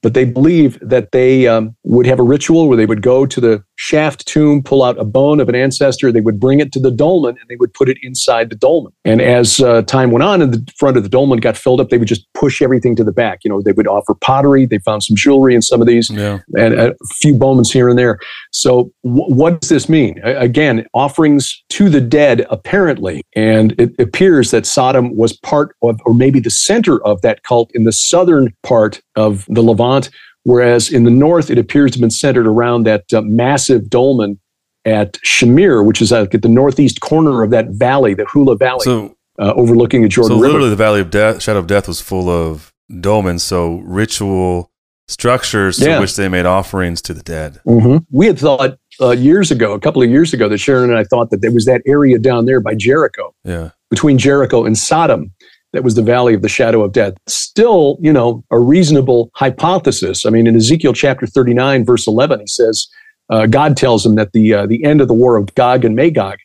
but 0.01 0.13
they 0.13 0.25
believe 0.25 0.79
that 0.81 1.11
they 1.11 1.47
um, 1.47 1.75
would 1.83 2.05
have 2.05 2.19
a 2.19 2.23
ritual 2.23 2.67
where 2.67 2.77
they 2.77 2.85
would 2.85 3.01
go 3.01 3.25
to 3.25 3.41
the 3.41 3.63
shaft 3.79 4.25
tomb, 4.27 4.61
pull 4.61 4.83
out 4.83 4.99
a 4.99 5.05
bone 5.05 5.39
of 5.39 5.47
an 5.47 5.55
ancestor, 5.55 6.11
they 6.11 6.19
would 6.19 6.37
bring 6.37 6.59
it 6.59 6.73
to 6.73 6.81
the 6.81 6.91
dolmen, 6.91 7.37
and 7.39 7.49
they 7.49 7.55
would 7.55 7.73
put 7.73 7.87
it 7.87 7.97
inside 8.03 8.49
the 8.49 8.55
dolmen. 8.55 8.91
And 9.05 9.21
as 9.21 9.61
uh, 9.61 9.83
time 9.83 10.11
went 10.11 10.21
on 10.21 10.41
and 10.41 10.53
the 10.53 10.71
front 10.77 10.97
of 10.97 11.03
the 11.03 11.09
dolmen 11.09 11.39
got 11.39 11.55
filled 11.55 11.79
up, 11.79 11.87
they 11.87 11.97
would 11.97 12.07
just 12.07 12.27
push 12.33 12.61
everything 12.61 12.97
to 12.97 13.05
the 13.05 13.13
back. 13.13 13.39
You 13.45 13.49
know, 13.49 13.61
they 13.61 13.71
would 13.71 13.87
offer 13.87 14.15
pottery. 14.15 14.65
They 14.65 14.79
found 14.79 15.03
some 15.03 15.15
jewelry 15.15 15.55
in 15.55 15.61
some 15.61 15.79
of 15.79 15.87
these, 15.87 16.09
yeah. 16.09 16.39
and 16.57 16.73
a 16.73 16.93
few 17.21 17.33
bones 17.35 17.71
here 17.71 17.87
and 17.87 17.97
there. 17.97 18.19
So, 18.51 18.91
w- 19.05 19.33
what 19.33 19.61
does 19.61 19.69
this 19.69 19.87
mean? 19.87 20.19
again, 20.23 20.85
offerings 20.93 21.63
to 21.69 21.89
the 21.89 22.01
dead, 22.01 22.45
apparently, 22.49 23.23
and 23.33 23.73
it 23.79 23.97
appears 23.97 24.51
that 24.51 24.65
Sodom 24.65 25.15
was 25.15 25.37
part 25.37 25.73
of, 25.81 26.01
or 26.05 26.13
maybe 26.13 26.41
the 26.41 26.49
center 26.49 27.01
of 27.05 27.21
that 27.21 27.43
cult 27.43 27.71
in 27.73 27.85
the 27.85 27.93
southern 27.93 28.53
part 28.63 29.01
of 29.15 29.45
the 29.47 29.63
Levant, 29.63 30.09
whereas 30.43 30.91
in 30.91 31.03
the 31.03 31.11
north, 31.11 31.49
it 31.49 31.57
appears 31.57 31.91
to 31.91 31.97
have 31.97 32.01
been 32.01 32.11
centered 32.11 32.47
around 32.47 32.83
that 32.83 33.11
uh, 33.13 33.21
massive 33.21 33.89
dolmen 33.89 34.39
at 34.85 35.13
Shamir, 35.25 35.85
which 35.85 36.01
is 36.01 36.11
at 36.11 36.31
the 36.31 36.47
northeast 36.47 37.01
corner 37.01 37.43
of 37.43 37.51
that 37.51 37.67
valley, 37.69 38.13
the 38.13 38.25
Hula 38.25 38.57
Valley, 38.57 38.83
so, 38.83 39.15
uh, 39.39 39.53
overlooking 39.55 40.01
the 40.01 40.07
Jordan 40.07 40.37
so 40.37 40.41
River. 40.41 40.53
literally, 40.53 40.69
the 40.69 40.75
Valley 40.75 41.01
of 41.01 41.09
Death, 41.09 41.41
Shadow 41.41 41.59
of 41.59 41.67
Death, 41.67 41.87
was 41.87 42.01
full 42.01 42.29
of 42.29 42.73
dolmens, 42.89 43.41
so 43.41 43.77
ritual 43.85 44.71
structures 45.07 45.79
yeah. 45.79 45.95
to 45.95 46.01
which 46.01 46.15
they 46.15 46.29
made 46.29 46.45
offerings 46.45 47.01
to 47.01 47.13
the 47.13 47.23
dead. 47.23 47.59
Mm-hmm. 47.65 47.97
We 48.11 48.27
had 48.27 48.39
thought 48.39 48.77
uh, 49.01 49.11
years 49.11 49.51
ago, 49.51 49.73
a 49.73 49.79
couple 49.79 50.01
of 50.01 50.09
years 50.09 50.33
ago, 50.33 50.47
that 50.47 50.59
Sharon 50.59 50.89
and 50.89 50.99
I 50.99 51.03
thought 51.03 51.31
that 51.31 51.41
there 51.41 51.51
was 51.51 51.65
that 51.65 51.81
area 51.85 52.19
down 52.19 52.45
there 52.45 52.59
by 52.59 52.75
Jericho, 52.75 53.33
yeah, 53.43 53.71
between 53.89 54.17
Jericho 54.17 54.65
and 54.65 54.77
Sodom, 54.77 55.33
that 55.73 55.83
was 55.83 55.95
the 55.95 56.01
valley 56.01 56.33
of 56.33 56.41
the 56.41 56.49
shadow 56.49 56.83
of 56.83 56.91
death. 56.91 57.13
Still, 57.27 57.97
you 58.01 58.11
know, 58.11 58.43
a 58.51 58.59
reasonable 58.59 59.29
hypothesis. 59.35 60.25
I 60.25 60.29
mean, 60.29 60.47
in 60.47 60.55
Ezekiel 60.55 60.93
chapter 60.93 61.27
39, 61.27 61.85
verse 61.85 62.07
11, 62.07 62.39
he 62.39 62.47
says, 62.47 62.87
uh, 63.29 63.45
God 63.45 63.77
tells 63.77 64.05
him 64.05 64.15
that 64.15 64.31
the, 64.33 64.53
uh, 64.53 64.65
the 64.65 64.83
end 64.83 65.01
of 65.01 65.07
the 65.07 65.13
war 65.13 65.37
of 65.37 65.53
Gog 65.55 65.85
and 65.85 65.95
Magog 65.95 66.39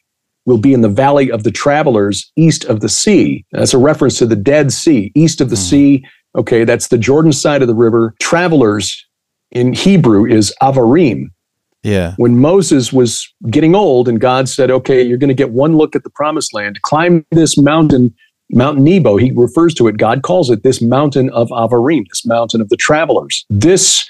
will 0.46 0.58
be 0.58 0.74
in 0.74 0.82
the 0.82 0.88
valley 0.88 1.30
of 1.30 1.42
the 1.42 1.50
travelers 1.50 2.30
east 2.36 2.64
of 2.66 2.80
the 2.80 2.88
sea. 2.88 3.44
That's 3.52 3.72
a 3.72 3.78
reference 3.78 4.18
to 4.18 4.26
the 4.26 4.36
Dead 4.36 4.72
Sea, 4.72 5.10
east 5.14 5.40
of 5.40 5.48
the 5.48 5.56
mm. 5.56 5.70
sea. 5.70 6.06
Okay, 6.36 6.64
that's 6.64 6.88
the 6.88 6.98
Jordan 6.98 7.32
side 7.32 7.62
of 7.62 7.68
the 7.68 7.74
river. 7.74 8.14
Travelers 8.20 9.06
in 9.52 9.72
Hebrew 9.72 10.26
is 10.26 10.54
Avarim. 10.60 11.28
Yeah. 11.82 12.14
When 12.16 12.38
Moses 12.38 12.92
was 12.92 13.32
getting 13.50 13.74
old 13.74 14.08
and 14.08 14.20
God 14.20 14.48
said, 14.48 14.70
okay, 14.70 15.02
you're 15.02 15.18
going 15.18 15.28
to 15.28 15.34
get 15.34 15.50
one 15.50 15.76
look 15.76 15.94
at 15.94 16.02
the 16.02 16.10
promised 16.10 16.54
land, 16.54 16.80
climb 16.82 17.24
this 17.30 17.56
mountain 17.56 18.14
Mount 18.50 18.78
Nebo, 18.78 19.16
he 19.16 19.32
refers 19.32 19.74
to 19.74 19.88
it, 19.88 19.96
God 19.96 20.22
calls 20.22 20.50
it 20.50 20.62
this 20.62 20.82
mountain 20.82 21.30
of 21.30 21.48
Avarim, 21.48 22.04
this 22.08 22.26
mountain 22.26 22.60
of 22.60 22.68
the 22.68 22.76
travelers. 22.76 23.44
This 23.48 24.08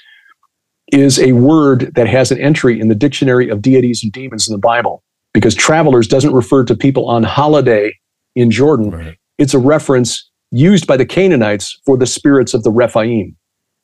is 0.91 1.19
a 1.19 1.31
word 1.31 1.91
that 1.95 2.07
has 2.07 2.31
an 2.31 2.39
entry 2.39 2.79
in 2.79 2.89
the 2.89 2.95
dictionary 2.95 3.49
of 3.49 3.61
deities 3.61 4.03
and 4.03 4.11
demons 4.11 4.47
in 4.47 4.51
the 4.51 4.59
Bible 4.59 5.03
because 5.33 5.55
travelers 5.55 6.07
doesn't 6.07 6.33
refer 6.33 6.63
to 6.63 6.75
people 6.75 7.07
on 7.07 7.23
holiday 7.23 7.93
in 8.35 8.51
Jordan. 8.51 8.91
Right. 8.91 9.17
It's 9.37 9.53
a 9.53 9.59
reference 9.59 10.29
used 10.51 10.85
by 10.85 10.97
the 10.97 11.05
Canaanites 11.05 11.79
for 11.85 11.97
the 11.97 12.05
spirits 12.05 12.53
of 12.53 12.63
the 12.63 12.71
Rephaim 12.71 13.35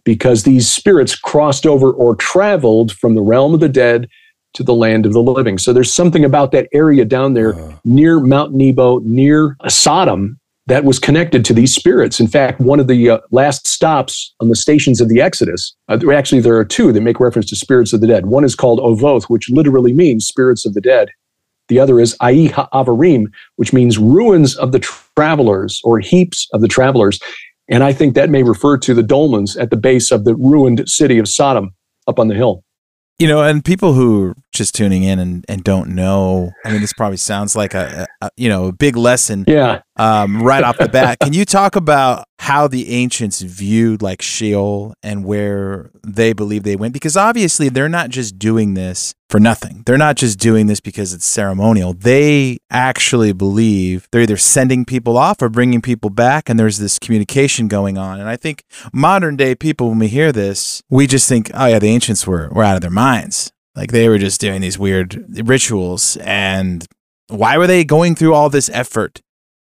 because 0.03 0.43
these 0.43 0.69
spirits 0.69 1.15
crossed 1.15 1.65
over 1.65 1.91
or 1.91 2.15
traveled 2.15 2.91
from 2.93 3.15
the 3.15 3.21
realm 3.21 3.53
of 3.53 3.59
the 3.59 3.69
dead 3.69 4.07
to 4.53 4.63
the 4.63 4.73
land 4.73 5.05
of 5.05 5.13
the 5.13 5.21
living. 5.21 5.57
So 5.57 5.73
there's 5.73 5.93
something 5.93 6.25
about 6.25 6.51
that 6.51 6.67
area 6.73 7.05
down 7.05 7.33
there 7.33 7.55
uh. 7.55 7.73
near 7.85 8.19
Mount 8.19 8.53
Nebo, 8.53 8.99
near 8.99 9.55
Sodom, 9.67 10.39
that 10.67 10.83
was 10.83 10.99
connected 10.99 11.43
to 11.45 11.53
these 11.53 11.73
spirits. 11.73 12.19
In 12.19 12.27
fact, 12.27 12.59
one 12.59 12.79
of 12.79 12.87
the 12.87 13.09
uh, 13.09 13.19
last 13.31 13.67
stops 13.67 14.33
on 14.39 14.49
the 14.49 14.55
stations 14.55 15.01
of 15.01 15.09
the 15.09 15.21
Exodus, 15.21 15.75
uh, 15.89 15.99
actually, 16.11 16.41
there 16.41 16.55
are 16.55 16.65
two 16.65 16.91
that 16.91 17.01
make 17.01 17.19
reference 17.19 17.49
to 17.49 17.55
spirits 17.55 17.93
of 17.93 18.01
the 18.01 18.07
dead. 18.07 18.27
One 18.27 18.43
is 18.43 18.55
called 18.55 18.79
Ovoth, 18.79 19.23
which 19.23 19.49
literally 19.49 19.93
means 19.93 20.25
spirits 20.25 20.65
of 20.65 20.73
the 20.73 20.81
dead. 20.81 21.09
The 21.67 21.79
other 21.79 21.99
is 21.99 22.15
Ai 22.21 22.49
Avarim, 22.73 23.25
which 23.55 23.73
means 23.73 23.97
ruins 23.97 24.57
of 24.57 24.71
the 24.71 24.79
travelers 24.79 25.81
or 25.83 25.99
heaps 25.99 26.47
of 26.53 26.61
the 26.61 26.67
travelers. 26.67 27.19
And 27.69 27.83
I 27.83 27.93
think 27.93 28.13
that 28.15 28.29
may 28.29 28.43
refer 28.43 28.77
to 28.79 28.93
the 28.93 29.03
dolmens 29.03 29.59
at 29.59 29.69
the 29.69 29.77
base 29.77 30.11
of 30.11 30.25
the 30.25 30.35
ruined 30.35 30.87
city 30.89 31.17
of 31.17 31.29
Sodom 31.29 31.71
up 32.07 32.19
on 32.19 32.27
the 32.27 32.35
hill. 32.35 32.63
You 33.19 33.27
know, 33.27 33.41
and 33.41 33.63
people 33.63 33.93
who 33.93 34.35
just 34.51 34.75
tuning 34.75 35.03
in 35.03 35.19
and, 35.19 35.45
and 35.47 35.63
don't 35.63 35.89
know, 35.89 36.51
I 36.65 36.71
mean, 36.71 36.81
this 36.81 36.93
probably 36.93 37.17
sounds 37.17 37.55
like 37.55 37.73
a, 37.73 38.07
a 38.21 38.29
you 38.37 38.49
know 38.49 38.67
a 38.67 38.71
big 38.71 38.95
lesson. 38.95 39.45
Yeah. 39.47 39.81
Um, 39.97 40.41
right 40.41 40.63
off 40.63 40.77
the 40.77 40.89
bat, 40.91 41.19
can 41.19 41.33
you 41.33 41.45
talk 41.45 41.75
about 41.75 42.25
how 42.39 42.67
the 42.67 42.89
ancients 42.89 43.41
viewed 43.41 44.01
like 44.01 44.21
Sheol 44.21 44.93
and 45.03 45.23
where 45.23 45.91
they 46.05 46.33
believe 46.33 46.63
they 46.63 46.75
went? 46.75 46.93
Because 46.93 47.15
obviously, 47.15 47.69
they're 47.69 47.89
not 47.89 48.09
just 48.09 48.39
doing 48.39 48.73
this 48.73 49.13
for 49.29 49.39
nothing. 49.39 49.83
They're 49.85 49.97
not 49.97 50.17
just 50.17 50.39
doing 50.39 50.67
this 50.67 50.79
because 50.79 51.13
it's 51.13 51.25
ceremonial. 51.25 51.93
They 51.93 52.57
actually 52.69 53.31
believe 53.31 54.07
they're 54.11 54.23
either 54.23 54.37
sending 54.37 54.83
people 54.85 55.17
off 55.17 55.41
or 55.41 55.49
bringing 55.49 55.81
people 55.81 56.09
back, 56.09 56.49
and 56.49 56.59
there's 56.59 56.79
this 56.79 56.99
communication 56.99 57.67
going 57.67 57.97
on. 57.97 58.19
And 58.19 58.27
I 58.27 58.35
think 58.35 58.63
modern 58.91 59.37
day 59.37 59.55
people, 59.55 59.89
when 59.89 59.99
we 59.99 60.07
hear 60.07 60.31
this, 60.31 60.81
we 60.89 61.07
just 61.07 61.29
think, 61.29 61.49
oh 61.53 61.67
yeah, 61.67 61.79
the 61.79 61.87
ancients 61.87 62.27
were 62.27 62.49
were 62.49 62.63
out 62.63 62.75
of 62.75 62.81
their 62.81 62.89
minds. 62.89 63.51
Like 63.75 63.91
they 63.91 64.09
were 64.09 64.17
just 64.17 64.41
doing 64.41 64.61
these 64.61 64.77
weird 64.77 65.25
rituals. 65.47 66.17
And 66.17 66.85
why 67.27 67.57
were 67.57 67.67
they 67.67 67.83
going 67.83 68.15
through 68.15 68.33
all 68.33 68.49
this 68.49 68.69
effort? 68.73 69.21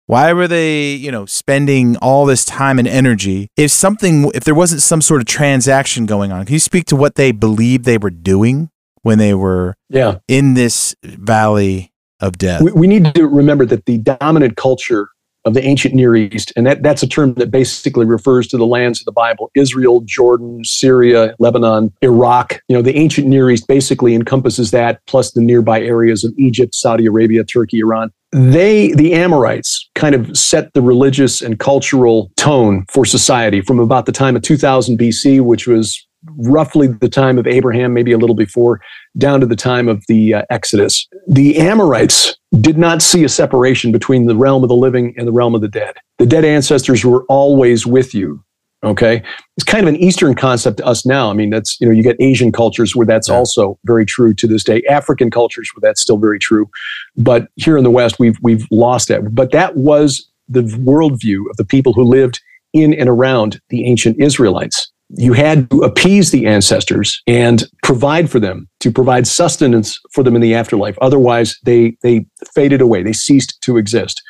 Why 0.07 0.35
were 0.35 0.47
they, 0.47 0.93
you 0.93 1.11
know, 1.11 1.25
spending 1.25 1.97
all 1.97 2.27
this 2.27 2.45
time 2.45 2.79
and 2.79 2.87
energy? 2.87 3.49
If 3.57 3.71
something, 3.71 4.31
if 4.35 4.45
there 4.45 4.55
wasn't 4.55 4.83
some 4.83 5.01
sort 5.01 5.23
of 5.23 5.27
transaction 5.27 6.05
going 6.05 6.31
on, 6.31 6.45
can 6.45 6.53
you 6.53 6.59
speak 6.59 6.85
to 6.87 6.97
what 6.97 7.15
they 7.15 7.33
believed 7.33 7.87
they 7.87 7.97
were 7.97 8.11
doing 8.11 8.69
when 9.03 9.19
they 9.19 9.33
were 9.33 9.77
yeah. 9.89 10.19
in 10.29 10.55
this 10.55 10.95
valley 11.03 11.91
of 12.21 12.37
death? 12.37 12.61
We, 12.61 12.73
we 12.73 12.87
need 12.87 13.15
to 13.15 13.27
remember 13.27 13.65
that 13.65 13.87
the 13.87 13.97
dominant 13.97 14.59
culture 14.59 15.09
of 15.45 15.55
the 15.55 15.65
ancient 15.65 15.95
Near 15.95 16.17
East. 16.17 16.53
And 16.57 16.67
that, 16.67 16.83
that's 16.83 17.03
a 17.03 17.09
term 17.09 17.35
that 17.35 17.51
basically 17.51 18.07
refers 18.07 18.47
to 18.49 18.57
the 18.57 18.67
lands 18.67 19.01
of 19.01 19.05
the 19.05 19.13
Bible 19.13 19.51
Israel, 19.55 20.03
Jordan, 20.05 20.65
Syria, 20.65 21.35
Lebanon, 21.39 21.93
Iraq. 22.03 22.61
You 22.69 22.77
know, 22.77 22.83
the 22.83 22.97
ancient 22.97 23.27
Near 23.27 23.51
East 23.51 23.67
basically 23.69 24.15
encompasses 24.15 24.71
that, 24.71 25.01
plus 25.07 25.33
the 25.33 25.41
nearby 25.41 25.81
areas 25.83 26.25
of 26.25 26.33
Egypt, 26.39 26.75
Saudi 26.75 27.07
Arabia, 27.07 27.45
Turkey, 27.45 27.81
Iran. 27.81 28.11
They, 28.33 28.93
the 28.93 29.13
Amorites, 29.13 29.89
kind 29.95 30.15
of 30.15 30.37
set 30.37 30.73
the 30.75 30.83
religious 30.83 31.41
and 31.41 31.61
cultural 31.61 32.33
tone 32.37 32.85
for 32.91 33.05
society 33.05 33.61
from 33.61 33.79
about 33.79 34.07
the 34.07 34.13
time 34.13 34.35
of 34.35 34.43
2000 34.43 34.99
BC, 34.99 35.41
which 35.41 35.69
was 35.69 36.05
roughly 36.37 36.89
the 36.89 37.09
time 37.09 37.39
of 37.39 37.47
Abraham, 37.47 37.93
maybe 37.93 38.13
a 38.13 38.19
little 38.19 38.37
before, 38.37 38.81
down 39.19 39.41
to 39.41 39.47
the 39.47 39.57
time 39.57 39.89
of 39.89 40.05
the 40.09 40.35
uh, 40.35 40.43
Exodus. 40.51 41.07
The 41.27 41.59
Amorites 41.59 42.37
did 42.61 42.79
not 42.79 43.03
see 43.03 43.25
a 43.25 43.29
separation 43.29 43.93
between 43.93 44.27
the 44.27 44.37
realm 44.37 44.63
of 44.63 44.69
the 44.69 44.77
living 44.77 45.15
and 45.17 45.27
the 45.27 45.33
realm 45.33 45.55
of 45.55 45.61
the 45.61 45.69
dead. 45.69 45.97
The 46.19 46.27
dead 46.27 46.45
ancestors 46.45 47.05
were 47.05 47.25
always 47.25 47.87
with 47.87 48.15
you. 48.15 48.43
Okay. 48.85 49.23
It's 49.57 49.65
kind 49.65 49.87
of 49.87 49.95
an 49.95 49.99
Eastern 50.01 50.35
concept 50.35 50.77
to 50.77 50.87
us 50.87 51.07
now. 51.07 51.31
I 51.31 51.33
mean, 51.33 51.49
that's, 51.49 51.81
you 51.81 51.87
know, 51.87 51.93
you 51.93 52.03
get 52.03 52.17
Asian 52.21 52.53
cultures 52.53 52.95
where 52.95 53.07
that's 53.07 53.29
yeah. 53.29 53.35
also 53.35 53.79
very 53.85 54.05
true 54.05 54.35
to 54.35 54.47
this 54.47 54.63
day, 54.63 54.83
African 54.91 55.31
cultures 55.31 55.71
where 55.75 55.81
that's 55.81 56.03
still 56.03 56.19
very 56.19 56.39
true. 56.39 56.69
But 57.17 57.49
here 57.57 57.79
in 57.79 57.85
the 57.85 57.91
West, 57.91 58.19
we've, 58.19 58.37
we've 58.43 58.67
lost 58.71 59.09
that. 59.09 59.35
But 59.35 59.53
that 59.53 59.77
was 59.77 60.29
the 60.49 60.63
worldview 60.63 61.49
of 61.49 61.57
the 61.57 61.65
people 61.65 61.95
who 61.95 62.05
lived 62.05 62.43
in 62.75 62.93
and 62.93 63.09
around 63.09 63.59
the 63.71 63.87
ancient 63.87 64.21
Israelites 64.21 64.93
you 65.11 65.33
had 65.33 65.71
to 65.71 65.83
appease 65.83 66.31
the 66.31 66.47
ancestors 66.47 67.23
and 67.27 67.65
provide 67.83 68.31
for 68.31 68.41
them 68.41 68.69
to 68.81 68.91
provide 68.91 69.27
sustenance 69.27 69.99
for 70.13 70.23
them 70.23 70.35
in 70.35 70.41
the 70.43 70.55
afterlife. 70.55 70.97
Otherwise 71.01 71.59
they 71.65 71.97
they 72.03 72.27
faded 72.55 72.81
away. 72.81 73.03
They 73.03 73.13
ceased 73.13 73.59
to 73.63 73.77
exist. 73.77 74.23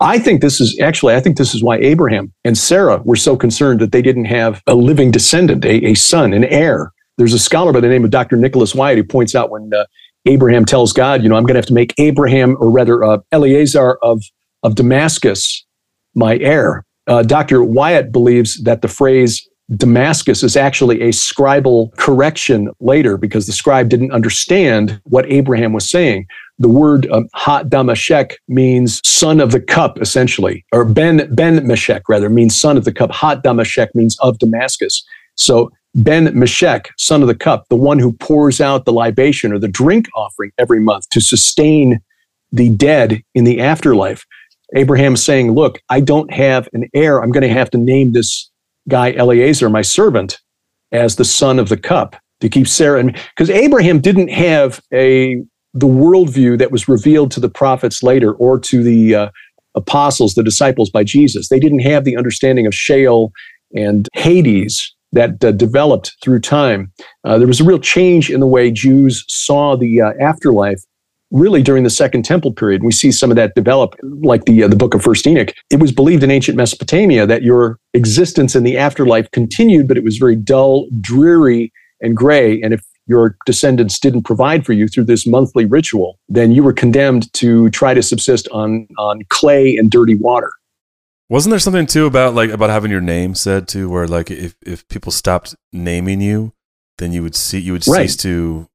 I 0.00 0.18
think 0.18 0.40
this 0.40 0.62
is 0.62 0.78
actually 0.80 1.14
i 1.14 1.20
think 1.20 1.36
this 1.36 1.54
is 1.54 1.62
why 1.62 1.76
abraham 1.76 2.32
and 2.42 2.56
sarah 2.56 3.02
were 3.04 3.16
so 3.16 3.36
concerned 3.36 3.80
that 3.80 3.92
they 3.92 4.00
didn't 4.00 4.24
have 4.24 4.62
a 4.66 4.74
living 4.74 5.10
descendant 5.10 5.62
a, 5.66 5.84
a 5.84 5.94
son 5.94 6.32
an 6.32 6.44
heir. 6.44 6.90
There's 7.18 7.34
a 7.34 7.38
scholar 7.38 7.70
by 7.70 7.80
the 7.80 7.88
name 7.88 8.02
of 8.02 8.10
dr 8.10 8.34
nicholas 8.34 8.74
wyatt 8.74 8.96
who 8.96 9.04
points 9.04 9.34
out 9.34 9.50
when 9.50 9.70
uh, 9.74 9.84
abraham 10.24 10.64
tells 10.64 10.94
god 10.94 11.22
you 11.22 11.28
know 11.28 11.36
i'm 11.36 11.42
going 11.42 11.52
to 11.52 11.58
have 11.58 11.66
to 11.66 11.74
make 11.74 11.92
abraham 11.98 12.56
or 12.60 12.70
rather 12.70 13.04
uh, 13.04 13.18
eleazar 13.30 13.98
of 14.00 14.22
of 14.62 14.74
damascus 14.74 15.66
my 16.14 16.36
heir. 16.38 16.84
Uh, 17.06 17.22
Dr. 17.22 17.62
Wyatt 17.62 18.12
believes 18.12 18.62
that 18.62 18.82
the 18.82 18.88
phrase 18.88 19.46
Damascus 19.76 20.42
is 20.42 20.56
actually 20.56 21.00
a 21.00 21.08
scribal 21.10 21.94
correction 21.96 22.70
later 22.80 23.16
because 23.16 23.46
the 23.46 23.52
scribe 23.52 23.88
didn't 23.88 24.12
understand 24.12 25.00
what 25.04 25.30
Abraham 25.30 25.72
was 25.72 25.88
saying. 25.88 26.26
The 26.58 26.68
word 26.68 27.10
um, 27.10 27.28
Ha 27.34 27.62
Damashek 27.62 28.32
means 28.48 29.00
son 29.08 29.40
of 29.40 29.52
the 29.52 29.60
cup, 29.60 30.00
essentially, 30.00 30.64
or 30.72 30.84
Ben 30.84 31.32
Ben 31.34 31.60
Meshek 31.60 32.02
rather 32.08 32.28
means 32.28 32.58
son 32.58 32.76
of 32.76 32.84
the 32.84 32.92
cup. 32.92 33.10
Ha 33.12 33.36
Damashek 33.36 33.94
means 33.94 34.18
of 34.20 34.38
Damascus. 34.38 35.04
So 35.36 35.70
Ben 35.94 36.26
Meshek, 36.28 36.88
son 36.98 37.22
of 37.22 37.28
the 37.28 37.34
cup, 37.34 37.66
the 37.68 37.76
one 37.76 37.98
who 37.98 38.12
pours 38.12 38.60
out 38.60 38.84
the 38.84 38.92
libation 38.92 39.52
or 39.52 39.58
the 39.58 39.68
drink 39.68 40.08
offering 40.14 40.52
every 40.58 40.80
month 40.80 41.08
to 41.10 41.20
sustain 41.20 42.00
the 42.52 42.68
dead 42.70 43.22
in 43.34 43.44
the 43.44 43.60
afterlife. 43.60 44.26
Abraham 44.74 45.16
saying, 45.16 45.52
Look, 45.52 45.80
I 45.88 46.00
don't 46.00 46.32
have 46.32 46.68
an 46.72 46.88
heir. 46.94 47.22
I'm 47.22 47.32
going 47.32 47.42
to 47.42 47.54
have 47.54 47.70
to 47.70 47.78
name 47.78 48.12
this 48.12 48.49
guy 48.88 49.12
Eleazar, 49.12 49.68
my 49.68 49.82
servant, 49.82 50.38
as 50.92 51.16
the 51.16 51.24
son 51.24 51.58
of 51.58 51.68
the 51.68 51.76
cup 51.76 52.16
to 52.40 52.48
keep 52.48 52.66
Sarah. 52.66 53.04
Because 53.04 53.50
Abraham 53.50 54.00
didn't 54.00 54.28
have 54.28 54.80
a 54.92 55.42
the 55.72 55.86
worldview 55.86 56.58
that 56.58 56.72
was 56.72 56.88
revealed 56.88 57.30
to 57.30 57.40
the 57.40 57.48
prophets 57.48 58.02
later 58.02 58.32
or 58.34 58.58
to 58.58 58.82
the 58.82 59.14
uh, 59.14 59.30
apostles, 59.76 60.34
the 60.34 60.42
disciples 60.42 60.90
by 60.90 61.04
Jesus. 61.04 61.48
They 61.48 61.60
didn't 61.60 61.80
have 61.80 62.04
the 62.04 62.16
understanding 62.16 62.66
of 62.66 62.74
Sheol 62.74 63.30
and 63.72 64.08
Hades 64.14 64.94
that 65.12 65.42
uh, 65.44 65.52
developed 65.52 66.16
through 66.22 66.40
time. 66.40 66.92
Uh, 67.24 67.38
there 67.38 67.46
was 67.46 67.60
a 67.60 67.64
real 67.64 67.78
change 67.78 68.30
in 68.30 68.40
the 68.40 68.46
way 68.46 68.70
Jews 68.70 69.24
saw 69.28 69.76
the 69.76 70.00
uh, 70.00 70.12
afterlife 70.20 70.80
really 71.30 71.62
during 71.62 71.84
the 71.84 71.90
Second 71.90 72.24
Temple 72.24 72.52
period. 72.52 72.82
We 72.82 72.92
see 72.92 73.12
some 73.12 73.30
of 73.30 73.36
that 73.36 73.54
develop, 73.54 73.94
like 74.02 74.44
the 74.44 74.64
uh, 74.64 74.68
the 74.68 74.76
Book 74.76 74.94
of 74.94 75.02
First 75.02 75.26
Enoch. 75.26 75.52
It 75.70 75.80
was 75.80 75.92
believed 75.92 76.22
in 76.22 76.30
ancient 76.30 76.56
Mesopotamia 76.56 77.26
that 77.26 77.42
your 77.42 77.78
existence 77.94 78.54
in 78.56 78.64
the 78.64 78.76
afterlife 78.76 79.30
continued, 79.30 79.88
but 79.88 79.96
it 79.96 80.04
was 80.04 80.18
very 80.18 80.36
dull, 80.36 80.88
dreary, 81.00 81.72
and 82.00 82.16
gray. 82.16 82.60
And 82.62 82.74
if 82.74 82.82
your 83.06 83.36
descendants 83.46 83.98
didn't 83.98 84.22
provide 84.22 84.64
for 84.64 84.72
you 84.72 84.88
through 84.88 85.04
this 85.04 85.26
monthly 85.26 85.64
ritual, 85.64 86.18
then 86.28 86.52
you 86.52 86.62
were 86.62 86.72
condemned 86.72 87.32
to 87.34 87.70
try 87.70 87.94
to 87.94 88.02
subsist 88.02 88.48
on 88.48 88.86
on 88.98 89.22
clay 89.28 89.76
and 89.76 89.90
dirty 89.90 90.14
water. 90.14 90.50
Wasn't 91.28 91.50
there 91.50 91.60
something 91.60 91.86
too 91.86 92.06
about 92.06 92.34
like 92.34 92.50
about 92.50 92.70
having 92.70 92.90
your 92.90 93.00
name 93.00 93.34
said 93.34 93.68
too, 93.68 93.88
where 93.88 94.08
like 94.08 94.30
if 94.30 94.56
if 94.66 94.86
people 94.88 95.12
stopped 95.12 95.54
naming 95.72 96.20
you, 96.20 96.52
then 96.98 97.12
you 97.12 97.22
would 97.22 97.36
see 97.36 97.58
you 97.58 97.72
would 97.72 97.86
right. 97.86 98.02
cease 98.02 98.16
to 98.16 98.68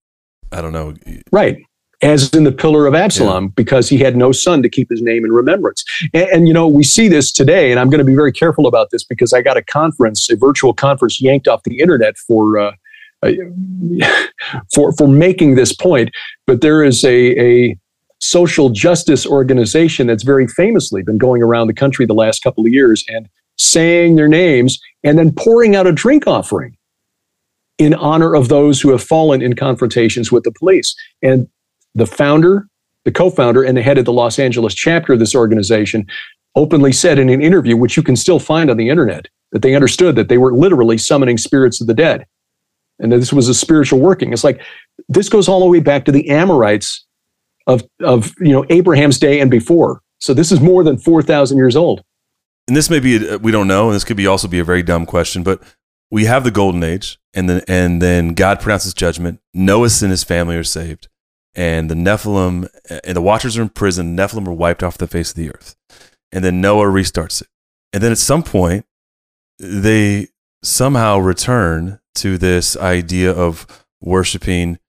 I 0.51 0.61
don't 0.61 0.71
know. 0.71 0.93
Right 1.31 1.57
as 2.01 2.29
in 2.33 2.43
the 2.43 2.51
pillar 2.51 2.87
of 2.87 2.95
Absalom, 2.95 3.45
yeah. 3.45 3.49
because 3.55 3.89
he 3.89 3.97
had 3.97 4.15
no 4.15 4.31
son 4.31 4.61
to 4.63 4.69
keep 4.69 4.89
his 4.89 5.01
name 5.01 5.25
in 5.25 5.31
remembrance. 5.31 5.83
And, 6.13 6.29
and, 6.29 6.47
you 6.47 6.53
know, 6.53 6.67
we 6.67 6.83
see 6.83 7.07
this 7.07 7.31
today, 7.31 7.71
and 7.71 7.79
I'm 7.79 7.89
going 7.89 7.99
to 7.99 8.05
be 8.05 8.15
very 8.15 8.31
careful 8.31 8.67
about 8.67 8.91
this 8.91 9.03
because 9.03 9.33
I 9.33 9.41
got 9.41 9.57
a 9.57 9.63
conference, 9.63 10.29
a 10.29 10.35
virtual 10.35 10.73
conference, 10.73 11.21
yanked 11.21 11.47
off 11.47 11.63
the 11.63 11.79
internet 11.79 12.17
for. 12.17 12.57
Uh, 12.57 12.71
uh 13.23 13.31
for 14.73 14.91
for 14.91 15.07
making 15.07 15.55
this 15.55 15.73
point, 15.73 16.11
but 16.45 16.59
there 16.61 16.83
is 16.83 17.03
a, 17.05 17.39
a 17.39 17.77
social 18.19 18.69
justice 18.69 19.25
organization 19.25 20.07
that's 20.07 20.23
very 20.23 20.47
famously 20.47 21.01
been 21.01 21.17
going 21.17 21.41
around 21.41 21.67
the 21.67 21.73
country 21.73 22.05
the 22.05 22.13
last 22.13 22.43
couple 22.43 22.65
of 22.65 22.73
years 22.73 23.05
and 23.07 23.29
saying 23.57 24.15
their 24.15 24.27
names 24.27 24.79
and 25.03 25.17
then 25.17 25.31
pouring 25.31 25.75
out 25.75 25.87
a 25.87 25.91
drink 25.91 26.27
offering 26.27 26.75
in 27.77 27.93
honor 27.93 28.35
of 28.35 28.49
those 28.49 28.81
who 28.81 28.89
have 28.91 29.03
fallen 29.03 29.41
in 29.41 29.55
confrontations 29.55 30.31
with 30.31 30.43
the 30.43 30.51
police. 30.51 30.95
And 31.21 31.47
the 31.95 32.05
founder, 32.05 32.67
the 33.05 33.11
co 33.11 33.29
founder, 33.29 33.63
and 33.63 33.75
the 33.75 33.81
head 33.81 33.97
of 33.97 34.05
the 34.05 34.13
Los 34.13 34.37
Angeles 34.37 34.75
chapter 34.75 35.13
of 35.13 35.19
this 35.19 35.35
organization 35.35 36.05
openly 36.55 36.91
said 36.91 37.19
in 37.19 37.29
an 37.29 37.41
interview, 37.41 37.75
which 37.75 37.97
you 37.97 38.03
can 38.03 38.15
still 38.15 38.39
find 38.39 38.69
on 38.69 38.77
the 38.77 38.89
internet, 38.89 39.27
that 39.51 39.61
they 39.61 39.75
understood 39.75 40.15
that 40.15 40.29
they 40.29 40.37
were 40.37 40.53
literally 40.53 40.97
summoning 40.97 41.37
spirits 41.37 41.81
of 41.81 41.87
the 41.87 41.93
dead 41.93 42.25
and 42.99 43.11
that 43.11 43.17
this 43.17 43.33
was 43.33 43.49
a 43.49 43.53
spiritual 43.53 43.99
working. 43.99 44.31
It's 44.31 44.43
like 44.43 44.61
this 45.09 45.29
goes 45.29 45.47
all 45.47 45.59
the 45.59 45.65
way 45.65 45.79
back 45.79 46.05
to 46.05 46.11
the 46.11 46.29
Amorites 46.29 47.05
of, 47.67 47.83
of 48.01 48.33
you 48.39 48.51
know 48.51 48.65
Abraham's 48.69 49.19
day 49.19 49.39
and 49.39 49.51
before. 49.51 50.01
So 50.19 50.33
this 50.33 50.51
is 50.51 50.59
more 50.59 50.83
than 50.83 50.97
4,000 50.97 51.57
years 51.57 51.75
old. 51.75 52.01
And 52.67 52.75
this 52.75 52.89
may 52.89 52.99
be, 52.99 53.29
uh, 53.29 53.37
we 53.37 53.51
don't 53.51 53.67
know, 53.67 53.87
and 53.87 53.95
this 53.95 54.03
could 54.03 54.17
be 54.17 54.25
also 54.25 54.47
be 54.47 54.59
a 54.59 54.63
very 54.63 54.81
dumb 54.81 55.05
question, 55.05 55.43
but 55.43 55.61
we 56.09 56.25
have 56.25 56.43
the 56.43 56.51
golden 56.51 56.83
age 56.83 57.19
and 57.33 57.49
then, 57.49 57.61
and 57.67 58.01
then 58.01 58.29
God 58.29 58.59
pronounces 58.59 58.93
judgment. 58.93 59.39
Noah 59.53 59.89
and 60.01 60.09
his 60.09 60.23
family 60.23 60.55
are 60.55 60.63
saved 60.63 61.09
and 61.55 61.89
the 61.89 61.95
Nephilim 61.95 62.67
and 63.03 63.15
the 63.15 63.21
Watchers 63.21 63.57
are 63.57 63.61
in 63.61 63.69
prison. 63.69 64.15
Nephilim 64.15 64.47
are 64.47 64.53
wiped 64.53 64.83
off 64.83 64.97
the 64.97 65.07
face 65.07 65.31
of 65.31 65.35
the 65.35 65.49
earth, 65.49 65.75
and 66.31 66.43
then 66.43 66.61
Noah 66.61 66.85
restarts 66.85 67.41
it. 67.41 67.47
And 67.93 68.03
then 68.03 68.11
at 68.11 68.17
some 68.17 68.43
point, 68.43 68.85
they 69.59 70.27
somehow 70.63 71.17
return 71.19 71.99
to 72.15 72.37
this 72.37 72.75
idea 72.77 73.31
of 73.31 73.85
worshiping 74.01 74.79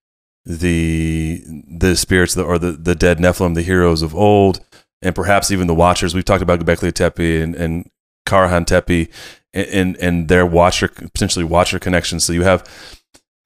the 0.44 1.42
the 1.46 1.96
spirits 1.96 2.36
or 2.36 2.58
the, 2.58 2.72
the 2.72 2.94
dead 2.94 3.18
Nephilim, 3.18 3.54
the 3.54 3.62
heroes 3.62 4.02
of 4.02 4.14
old, 4.14 4.60
and 5.02 5.14
perhaps 5.14 5.50
even 5.50 5.66
the 5.66 5.74
Watchers. 5.74 6.14
We've 6.14 6.24
talked 6.24 6.42
about 6.42 6.60
Göbekli 6.60 6.92
Tepe 6.92 7.42
and, 7.42 7.54
and 7.54 7.90
Karahan 8.26 8.66
Tepe 8.66 9.10
and, 9.52 9.66
and, 9.68 9.96
and 9.96 10.28
their 10.28 10.46
Watcher 10.46 10.88
potentially 10.88 11.44
Watcher 11.44 11.78
connections. 11.78 12.24
So 12.24 12.32
you 12.32 12.42
have 12.42 12.64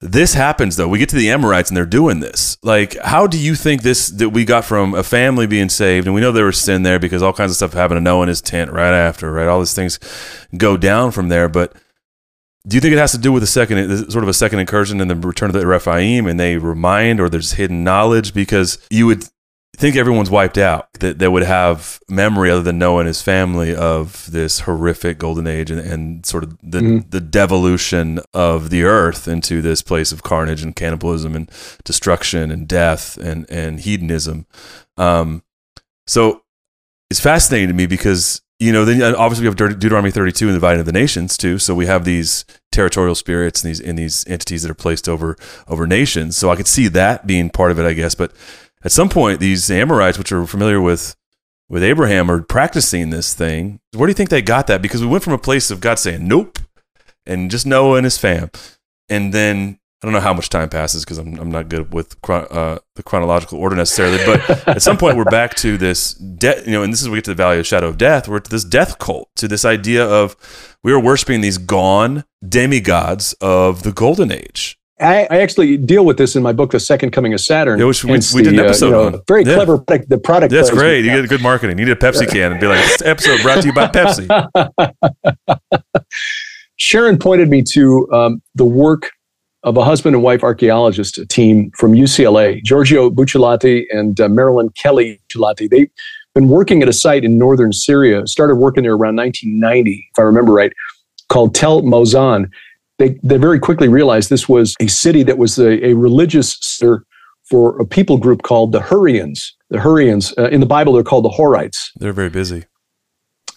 this 0.01 0.33
happens 0.33 0.75
though. 0.75 0.87
We 0.87 0.99
get 0.99 1.09
to 1.09 1.15
the 1.15 1.29
Amorites 1.29 1.69
and 1.69 1.77
they're 1.77 1.85
doing 1.85 2.19
this. 2.19 2.57
Like, 2.63 2.97
how 2.97 3.27
do 3.27 3.39
you 3.39 3.55
think 3.55 3.83
this 3.83 4.09
that 4.09 4.29
we 4.29 4.45
got 4.45 4.65
from 4.65 4.95
a 4.95 5.03
family 5.03 5.45
being 5.47 5.69
saved, 5.69 6.07
and 6.07 6.15
we 6.15 6.21
know 6.21 6.31
there 6.31 6.45
was 6.45 6.59
sin 6.59 6.83
there 6.83 6.99
because 6.99 7.21
all 7.21 7.33
kinds 7.33 7.51
of 7.51 7.57
stuff 7.57 7.73
happened 7.73 7.97
to 7.97 8.01
Noah 8.01 8.23
in 8.23 8.29
his 8.29 8.41
tent 8.41 8.71
right 8.71 8.93
after, 8.93 9.31
right? 9.31 9.47
All 9.47 9.59
these 9.59 9.75
things 9.75 9.99
go 10.57 10.75
down 10.75 11.11
from 11.11 11.29
there. 11.29 11.47
But 11.47 11.73
do 12.67 12.75
you 12.75 12.81
think 12.81 12.93
it 12.93 12.99
has 12.99 13.11
to 13.11 13.17
do 13.17 13.31
with 13.31 13.43
a 13.43 13.47
second, 13.47 13.91
uh, 13.91 14.09
sort 14.09 14.23
of 14.23 14.29
a 14.29 14.33
second 14.33 14.59
incursion 14.59 15.01
in 15.01 15.07
the 15.07 15.15
return 15.15 15.49
of 15.49 15.53
the 15.53 15.65
Rephaim, 15.65 16.27
and 16.27 16.39
they 16.39 16.57
remind, 16.57 17.19
or 17.19 17.29
there's 17.29 17.53
hidden 17.53 17.83
knowledge? 17.83 18.33
Because 18.33 18.79
you 18.89 19.05
would 19.05 19.25
think 19.81 19.95
everyone's 19.95 20.29
wiped 20.29 20.59
out 20.59 20.93
that, 20.99 21.17
that 21.17 21.31
would 21.31 21.41
have 21.41 21.99
memory 22.07 22.51
other 22.51 22.61
than 22.61 22.77
Noah 22.77 22.99
and 22.99 23.07
his 23.07 23.23
family 23.23 23.75
of 23.75 24.31
this 24.31 24.61
horrific 24.61 25.17
golden 25.17 25.47
age 25.47 25.71
and, 25.71 25.81
and 25.81 26.23
sort 26.23 26.43
of 26.43 26.55
the, 26.61 26.79
mm-hmm. 26.79 27.09
the 27.09 27.19
devolution 27.19 28.19
of 28.31 28.69
the 28.69 28.83
earth 28.83 29.27
into 29.27 29.59
this 29.59 29.81
place 29.81 30.11
of 30.11 30.21
carnage 30.21 30.61
and 30.61 30.75
cannibalism 30.75 31.35
and 31.35 31.49
destruction 31.83 32.51
and 32.51 32.67
death 32.67 33.17
and, 33.17 33.49
and 33.49 33.79
hedonism. 33.79 34.45
Um, 34.97 35.41
so 36.05 36.43
it's 37.09 37.19
fascinating 37.19 37.69
to 37.69 37.73
me 37.73 37.87
because, 37.87 38.43
you 38.59 38.71
know, 38.71 38.85
then 38.85 39.01
obviously 39.15 39.43
we 39.43 39.47
have 39.47 39.79
Deuteronomy 39.79 40.11
32 40.11 40.45
and 40.45 40.53
the 40.53 40.57
dividing 40.57 40.81
of 40.81 40.85
the 40.85 40.91
nations 40.91 41.35
too. 41.37 41.57
So 41.57 41.73
we 41.73 41.87
have 41.87 42.05
these 42.05 42.45
territorial 42.71 43.15
spirits 43.15 43.63
and 43.63 43.69
these, 43.71 43.81
and 43.81 43.97
these 43.97 44.27
entities 44.27 44.61
that 44.61 44.69
are 44.69 44.75
placed 44.75 45.09
over, 45.09 45.35
over 45.67 45.87
nations. 45.87 46.37
So 46.37 46.51
I 46.51 46.55
could 46.55 46.67
see 46.67 46.87
that 46.89 47.25
being 47.25 47.49
part 47.49 47.71
of 47.71 47.79
it, 47.79 47.85
I 47.87 47.93
guess. 47.93 48.13
But 48.13 48.31
at 48.83 48.91
some 48.91 49.09
point, 49.09 49.39
these 49.39 49.69
Amorites, 49.69 50.17
which 50.17 50.31
are 50.31 50.45
familiar 50.45 50.81
with 50.81 51.15
with 51.69 51.83
Abraham, 51.83 52.29
are 52.29 52.41
practicing 52.41 53.09
this 53.09 53.33
thing. 53.33 53.79
Where 53.93 54.07
do 54.07 54.11
you 54.11 54.15
think 54.15 54.29
they 54.29 54.41
got 54.41 54.67
that? 54.67 54.81
Because 54.81 55.01
we 55.01 55.07
went 55.07 55.23
from 55.23 55.33
a 55.33 55.37
place 55.37 55.71
of 55.71 55.79
God 55.79 55.99
saying 55.99 56.27
nope, 56.27 56.59
and 57.25 57.49
just 57.49 57.65
Noah 57.65 57.97
and 57.97 58.05
his 58.05 58.17
fam, 58.17 58.51
and 59.09 59.33
then 59.33 59.79
I 60.01 60.07
don't 60.07 60.13
know 60.13 60.19
how 60.19 60.33
much 60.33 60.49
time 60.49 60.67
passes 60.67 61.05
because 61.05 61.19
I'm, 61.19 61.37
I'm 61.37 61.51
not 61.51 61.69
good 61.69 61.93
with 61.93 62.17
uh, 62.27 62.79
the 62.95 63.03
chronological 63.03 63.59
order 63.59 63.75
necessarily. 63.75 64.17
But 64.25 64.67
at 64.67 64.81
some 64.81 64.97
point, 64.97 65.15
we're 65.15 65.25
back 65.25 65.53
to 65.57 65.77
this 65.77 66.15
death, 66.15 66.65
you 66.65 66.73
know, 66.73 66.81
and 66.81 66.91
this 66.91 67.01
is 67.01 67.07
where 67.07 67.13
we 67.13 67.17
get 67.17 67.25
to 67.25 67.31
the 67.31 67.35
Valley 67.35 67.59
of 67.59 67.67
Shadow 67.67 67.87
of 67.87 67.99
Death. 67.99 68.27
We're 68.27 68.39
to 68.39 68.49
this 68.49 68.63
death 68.63 68.97
cult, 68.97 69.29
to 69.35 69.47
this 69.47 69.63
idea 69.63 70.03
of 70.03 70.35
we 70.83 70.91
are 70.91 70.99
worshiping 70.99 71.41
these 71.41 71.59
gone 71.59 72.23
demigods 72.47 73.33
of 73.41 73.83
the 73.83 73.91
Golden 73.91 74.31
Age. 74.31 74.79
I, 75.01 75.27
I 75.29 75.41
actually 75.41 75.77
deal 75.77 76.05
with 76.05 76.17
this 76.17 76.35
in 76.35 76.43
my 76.43 76.53
book, 76.53 76.71
The 76.71 76.79
Second 76.79 77.11
Coming 77.11 77.33
of 77.33 77.41
Saturn. 77.41 77.79
Yeah, 77.79 77.85
which 77.85 78.03
we, 78.03 78.11
we 78.33 78.43
did 78.43 78.53
an 78.53 78.59
uh, 78.59 78.63
episode 78.63 78.85
you 78.87 78.91
know, 78.91 79.05
on. 79.07 79.21
Very 79.27 79.43
Yeah. 79.43 79.55
clever 79.55 79.77
product. 79.79 80.09
The 80.09 80.17
product. 80.17 80.53
That's 80.53 80.69
great. 80.69 81.03
You 81.03 81.11
get 81.11 81.27
good 81.27 81.41
marketing. 81.41 81.79
You 81.79 81.85
need 81.85 81.91
a 81.91 81.95
Pepsi 81.95 82.27
can 82.29 82.51
and 82.51 82.61
be 82.61 82.67
like, 82.67 82.83
this 82.85 83.01
episode 83.01 83.41
brought 83.41 83.61
to 83.61 83.67
you 83.67 83.73
by 83.73 83.87
Pepsi. 83.87 84.27
Sharon 86.77 87.17
pointed 87.17 87.49
me 87.49 87.61
to 87.63 88.11
um, 88.11 88.41
the 88.55 88.65
work 88.65 89.11
of 89.63 89.77
a 89.77 89.83
husband 89.83 90.15
and 90.15 90.23
wife 90.23 90.43
archaeologist 90.43 91.19
team 91.29 91.71
from 91.77 91.93
UCLA, 91.93 92.63
Giorgio 92.63 93.09
Buccellati 93.09 93.85
and 93.91 94.19
uh, 94.19 94.27
Marilyn 94.27 94.69
Kelly 94.71 95.21
Buccellati. 95.29 95.69
They've 95.69 95.89
been 96.33 96.49
working 96.49 96.81
at 96.81 96.89
a 96.89 96.93
site 96.93 97.23
in 97.23 97.37
northern 97.37 97.71
Syria, 97.71 98.25
started 98.25 98.55
working 98.55 98.83
there 98.83 98.93
around 98.93 99.17
1990, 99.17 100.09
if 100.11 100.19
I 100.19 100.23
remember 100.23 100.53
right, 100.53 100.73
called 101.29 101.53
Tel 101.53 101.81
Mozan. 101.83 102.49
They, 103.01 103.19
they 103.23 103.37
very 103.37 103.59
quickly 103.59 103.87
realized 103.87 104.29
this 104.29 104.47
was 104.47 104.75
a 104.79 104.85
city 104.85 105.23
that 105.23 105.39
was 105.39 105.57
a, 105.57 105.87
a 105.87 105.93
religious 105.95 106.55
center 106.61 107.03
for 107.45 107.79
a 107.81 107.85
people 107.85 108.19
group 108.19 108.43
called 108.43 108.73
the 108.73 108.79
Hurrians. 108.79 109.53
The 109.71 109.79
Hurrians, 109.79 110.37
uh, 110.37 110.49
in 110.49 110.59
the 110.59 110.67
Bible, 110.67 110.93
they're 110.93 111.03
called 111.03 111.25
the 111.25 111.29
Horites. 111.29 111.89
They're 111.95 112.13
very 112.13 112.29
busy. 112.29 112.65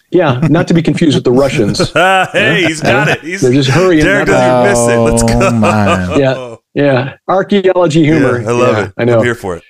Yeah, 0.09 0.39
not 0.49 0.67
to 0.69 0.73
be 0.73 0.81
confused 0.81 1.15
with 1.15 1.25
the 1.25 1.31
Russians. 1.31 1.91
hey, 1.93 2.63
he's 2.65 2.81
got 2.81 3.07
it. 3.07 3.21
He's, 3.21 3.41
They're 3.41 3.53
just 3.53 3.69
hurrying. 3.69 4.03
Derek 4.03 4.27
not- 4.27 4.33
doesn't 4.63 4.87
miss 4.87 4.95
it. 4.95 4.99
Let's 4.99 5.23
go. 5.23 5.39
Oh. 5.41 6.59
Yeah. 6.73 6.83
Yeah, 6.83 7.17
archaeology 7.27 8.03
humor. 8.03 8.41
Yeah, 8.41 8.49
I 8.49 8.51
love 8.51 8.77
Yeah, 8.77 8.85
it. 8.85 8.93
I 8.97 9.05
know. 9.05 9.19
I'm 9.19 9.23
here 9.23 9.35
for 9.35 9.55
it. 9.57 9.63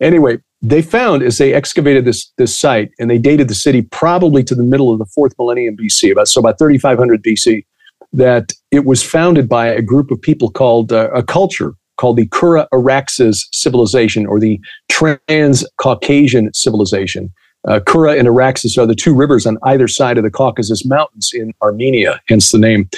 Anyway, 0.00 0.38
they 0.60 0.82
found 0.82 1.22
as 1.22 1.38
they 1.38 1.54
excavated 1.54 2.04
this 2.04 2.30
this 2.36 2.58
site 2.58 2.90
and 2.98 3.08
they 3.08 3.18
dated 3.18 3.48
the 3.48 3.54
city 3.54 3.82
probably 3.82 4.42
to 4.44 4.54
the 4.54 4.62
middle 4.64 4.92
of 4.92 4.98
the 4.98 5.06
fourth 5.06 5.32
millennium 5.38 5.76
BC, 5.76 6.10
about 6.12 6.26
so 6.28 6.40
about 6.40 6.58
3500 6.58 7.22
BC, 7.22 7.64
that 8.12 8.52
it 8.70 8.84
was 8.84 9.02
founded 9.02 9.48
by 9.48 9.66
a 9.66 9.82
group 9.82 10.10
of 10.10 10.20
people 10.20 10.50
called 10.50 10.92
uh, 10.92 11.10
a 11.14 11.22
culture 11.22 11.74
called 11.96 12.16
the 12.16 12.26
Kura 12.26 12.66
Araxes 12.72 13.46
civilization 13.52 14.26
or 14.26 14.40
the 14.40 14.60
Trans 14.90 15.64
Caucasian 15.76 16.52
civilization. 16.52 17.32
Uh, 17.68 17.80
Kura 17.80 18.16
and 18.16 18.26
Araxes 18.26 18.76
are 18.76 18.86
the 18.86 18.94
two 18.94 19.14
rivers 19.14 19.46
on 19.46 19.56
either 19.64 19.86
side 19.86 20.18
of 20.18 20.24
the 20.24 20.30
Caucasus 20.30 20.84
Mountains 20.84 21.30
in 21.32 21.52
Armenia, 21.62 22.20
hence 22.28 22.50
the 22.50 22.58
name. 22.58 22.90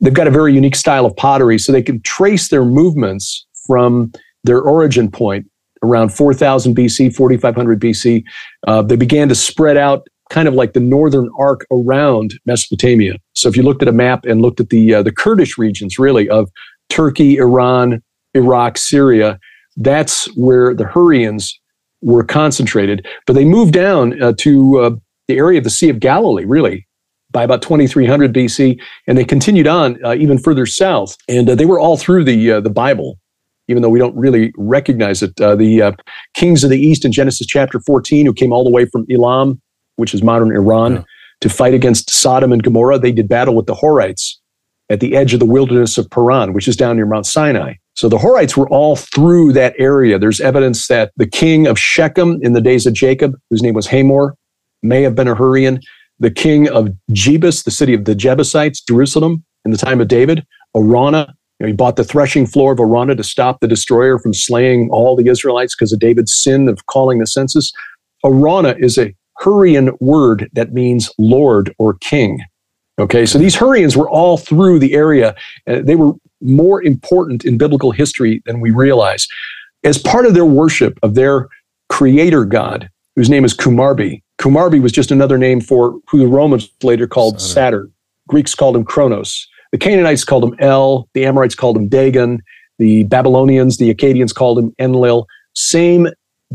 They've 0.00 0.12
got 0.12 0.26
a 0.26 0.30
very 0.30 0.52
unique 0.52 0.76
style 0.76 1.06
of 1.06 1.16
pottery, 1.16 1.58
so 1.58 1.72
they 1.72 1.82
can 1.82 2.02
trace 2.02 2.48
their 2.48 2.64
movements 2.64 3.46
from 3.66 4.12
their 4.44 4.60
origin 4.60 5.10
point 5.10 5.46
around 5.82 6.10
4000 6.10 6.76
BC, 6.76 7.14
4500 7.14 7.80
BC. 7.80 8.24
Uh, 8.66 8.82
they 8.82 8.96
began 8.96 9.28
to 9.28 9.34
spread 9.34 9.76
out 9.76 10.06
kind 10.30 10.48
of 10.48 10.54
like 10.54 10.72
the 10.72 10.80
northern 10.80 11.30
arc 11.38 11.66
around 11.70 12.34
Mesopotamia. 12.46 13.14
So 13.34 13.48
if 13.48 13.56
you 13.56 13.62
looked 13.62 13.82
at 13.82 13.88
a 13.88 13.92
map 13.92 14.24
and 14.24 14.42
looked 14.42 14.60
at 14.60 14.70
the 14.70 14.94
uh, 14.94 15.02
the 15.02 15.12
Kurdish 15.12 15.56
regions, 15.58 15.98
really 15.98 16.28
of 16.28 16.50
Turkey, 16.88 17.36
Iran, 17.36 18.02
Iraq, 18.34 18.78
Syria, 18.78 19.38
that's 19.76 20.26
where 20.36 20.74
the 20.74 20.84
Hurrians 20.84 21.52
were 22.02 22.24
concentrated. 22.24 23.06
But 23.26 23.34
they 23.34 23.44
moved 23.44 23.72
down 23.72 24.20
uh, 24.22 24.32
to 24.38 24.78
uh, 24.78 24.90
the 25.28 25.36
area 25.36 25.58
of 25.58 25.64
the 25.64 25.70
Sea 25.70 25.90
of 25.90 26.00
Galilee, 26.00 26.44
really, 26.44 26.86
by 27.30 27.42
about 27.42 27.62
2300 27.62 28.32
BC, 28.32 28.80
and 29.06 29.18
they 29.18 29.24
continued 29.24 29.66
on 29.66 30.02
uh, 30.04 30.14
even 30.14 30.38
further 30.38 30.66
south. 30.66 31.16
And 31.28 31.50
uh, 31.50 31.54
they 31.54 31.66
were 31.66 31.80
all 31.80 31.96
through 31.96 32.24
the 32.24 32.52
uh, 32.52 32.60
the 32.60 32.70
Bible, 32.70 33.18
even 33.68 33.82
though 33.82 33.88
we 33.88 33.98
don't 33.98 34.16
really 34.16 34.52
recognize 34.56 35.22
it. 35.22 35.38
Uh, 35.40 35.56
the 35.56 35.82
uh, 35.82 35.92
kings 36.34 36.64
of 36.64 36.70
the 36.70 36.80
east 36.80 37.04
in 37.04 37.12
Genesis 37.12 37.46
chapter 37.46 37.80
14, 37.80 38.26
who 38.26 38.32
came 38.32 38.52
all 38.52 38.64
the 38.64 38.70
way 38.70 38.86
from 38.86 39.06
Elam, 39.10 39.60
which 39.96 40.14
is 40.14 40.22
modern 40.22 40.54
Iran, 40.54 40.94
Yeah. 40.94 41.02
to 41.42 41.48
fight 41.48 41.74
against 41.74 42.10
Sodom 42.10 42.52
and 42.52 42.62
Gomorrah, 42.62 42.98
they 42.98 43.12
did 43.12 43.28
battle 43.28 43.54
with 43.54 43.66
the 43.66 43.74
Horites 43.74 44.36
at 44.88 45.00
the 45.00 45.16
edge 45.16 45.34
of 45.34 45.40
the 45.40 45.46
wilderness 45.46 45.98
of 45.98 46.08
Paran, 46.10 46.52
which 46.52 46.68
is 46.68 46.76
down 46.76 46.96
near 46.96 47.06
Mount 47.06 47.26
Sinai. 47.26 47.74
So 47.94 48.08
the 48.08 48.18
Horites 48.18 48.56
were 48.56 48.68
all 48.68 48.94
through 48.96 49.52
that 49.54 49.74
area. 49.78 50.18
There's 50.18 50.40
evidence 50.40 50.86
that 50.88 51.12
the 51.16 51.26
king 51.26 51.66
of 51.66 51.78
Shechem 51.78 52.38
in 52.42 52.52
the 52.52 52.60
days 52.60 52.86
of 52.86 52.92
Jacob, 52.92 53.34
whose 53.50 53.62
name 53.62 53.74
was 53.74 53.86
Hamor, 53.88 54.36
may 54.82 55.02
have 55.02 55.14
been 55.14 55.28
a 55.28 55.34
Hurrian. 55.34 55.80
The 56.20 56.30
king 56.30 56.68
of 56.68 56.88
Jebus, 57.10 57.64
the 57.64 57.70
city 57.70 57.94
of 57.94 58.04
the 58.04 58.14
Jebusites, 58.14 58.80
Jerusalem, 58.80 59.44
in 59.64 59.70
the 59.70 59.76
time 59.76 60.00
of 60.00 60.08
David, 60.08 60.46
Araunah. 60.76 61.28
You 61.58 61.64
know, 61.64 61.66
he 61.68 61.72
bought 61.72 61.96
the 61.96 62.04
threshing 62.04 62.46
floor 62.46 62.72
of 62.72 62.78
Araunah 62.78 63.16
to 63.16 63.24
stop 63.24 63.60
the 63.60 63.68
destroyer 63.68 64.18
from 64.18 64.34
slaying 64.34 64.90
all 64.90 65.16
the 65.16 65.28
Israelites 65.28 65.74
because 65.74 65.92
of 65.92 65.98
David's 65.98 66.34
sin 66.36 66.68
of 66.68 66.84
calling 66.86 67.18
the 67.18 67.26
census. 67.26 67.72
Araunah 68.24 68.78
is 68.78 68.98
a 68.98 69.14
Hurrian 69.38 69.90
word 70.00 70.48
that 70.52 70.72
means 70.72 71.10
lord 71.18 71.74
or 71.78 71.94
king. 71.94 72.40
Okay, 72.98 73.26
so 73.26 73.38
these 73.38 73.54
Hurrians 73.54 73.96
were 73.96 74.08
all 74.08 74.38
through 74.38 74.78
the 74.78 74.94
area. 74.94 75.34
Uh, 75.66 75.80
they 75.82 75.96
were 75.96 76.12
more 76.40 76.82
important 76.82 77.44
in 77.44 77.58
biblical 77.58 77.90
history 77.90 78.42
than 78.46 78.60
we 78.60 78.70
realize. 78.70 79.28
As 79.84 79.98
part 79.98 80.24
of 80.26 80.34
their 80.34 80.46
worship 80.46 80.98
of 81.02 81.14
their 81.14 81.48
creator 81.88 82.44
god, 82.44 82.88
whose 83.14 83.28
name 83.28 83.44
is 83.44 83.54
Kumarbi, 83.54 84.22
Kumarbi 84.38 84.80
was 84.80 84.92
just 84.92 85.10
another 85.10 85.38
name 85.38 85.60
for 85.60 85.98
who 86.08 86.18
the 86.18 86.26
Romans 86.26 86.68
later 86.82 87.06
called 87.06 87.40
Saturn. 87.40 87.54
Saturn. 87.54 87.92
Greeks 88.28 88.54
called 88.54 88.76
him 88.76 88.84
Kronos. 88.84 89.46
The 89.72 89.78
Canaanites 89.78 90.24
called 90.24 90.44
him 90.44 90.56
El. 90.58 91.08
The 91.12 91.24
Amorites 91.26 91.54
called 91.54 91.76
him 91.76 91.88
Dagon. 91.88 92.42
The 92.78 93.04
Babylonians, 93.04 93.78
the 93.78 93.92
Akkadians 93.94 94.34
called 94.34 94.58
him 94.58 94.74
Enlil. 94.78 95.26
Same 95.54 96.08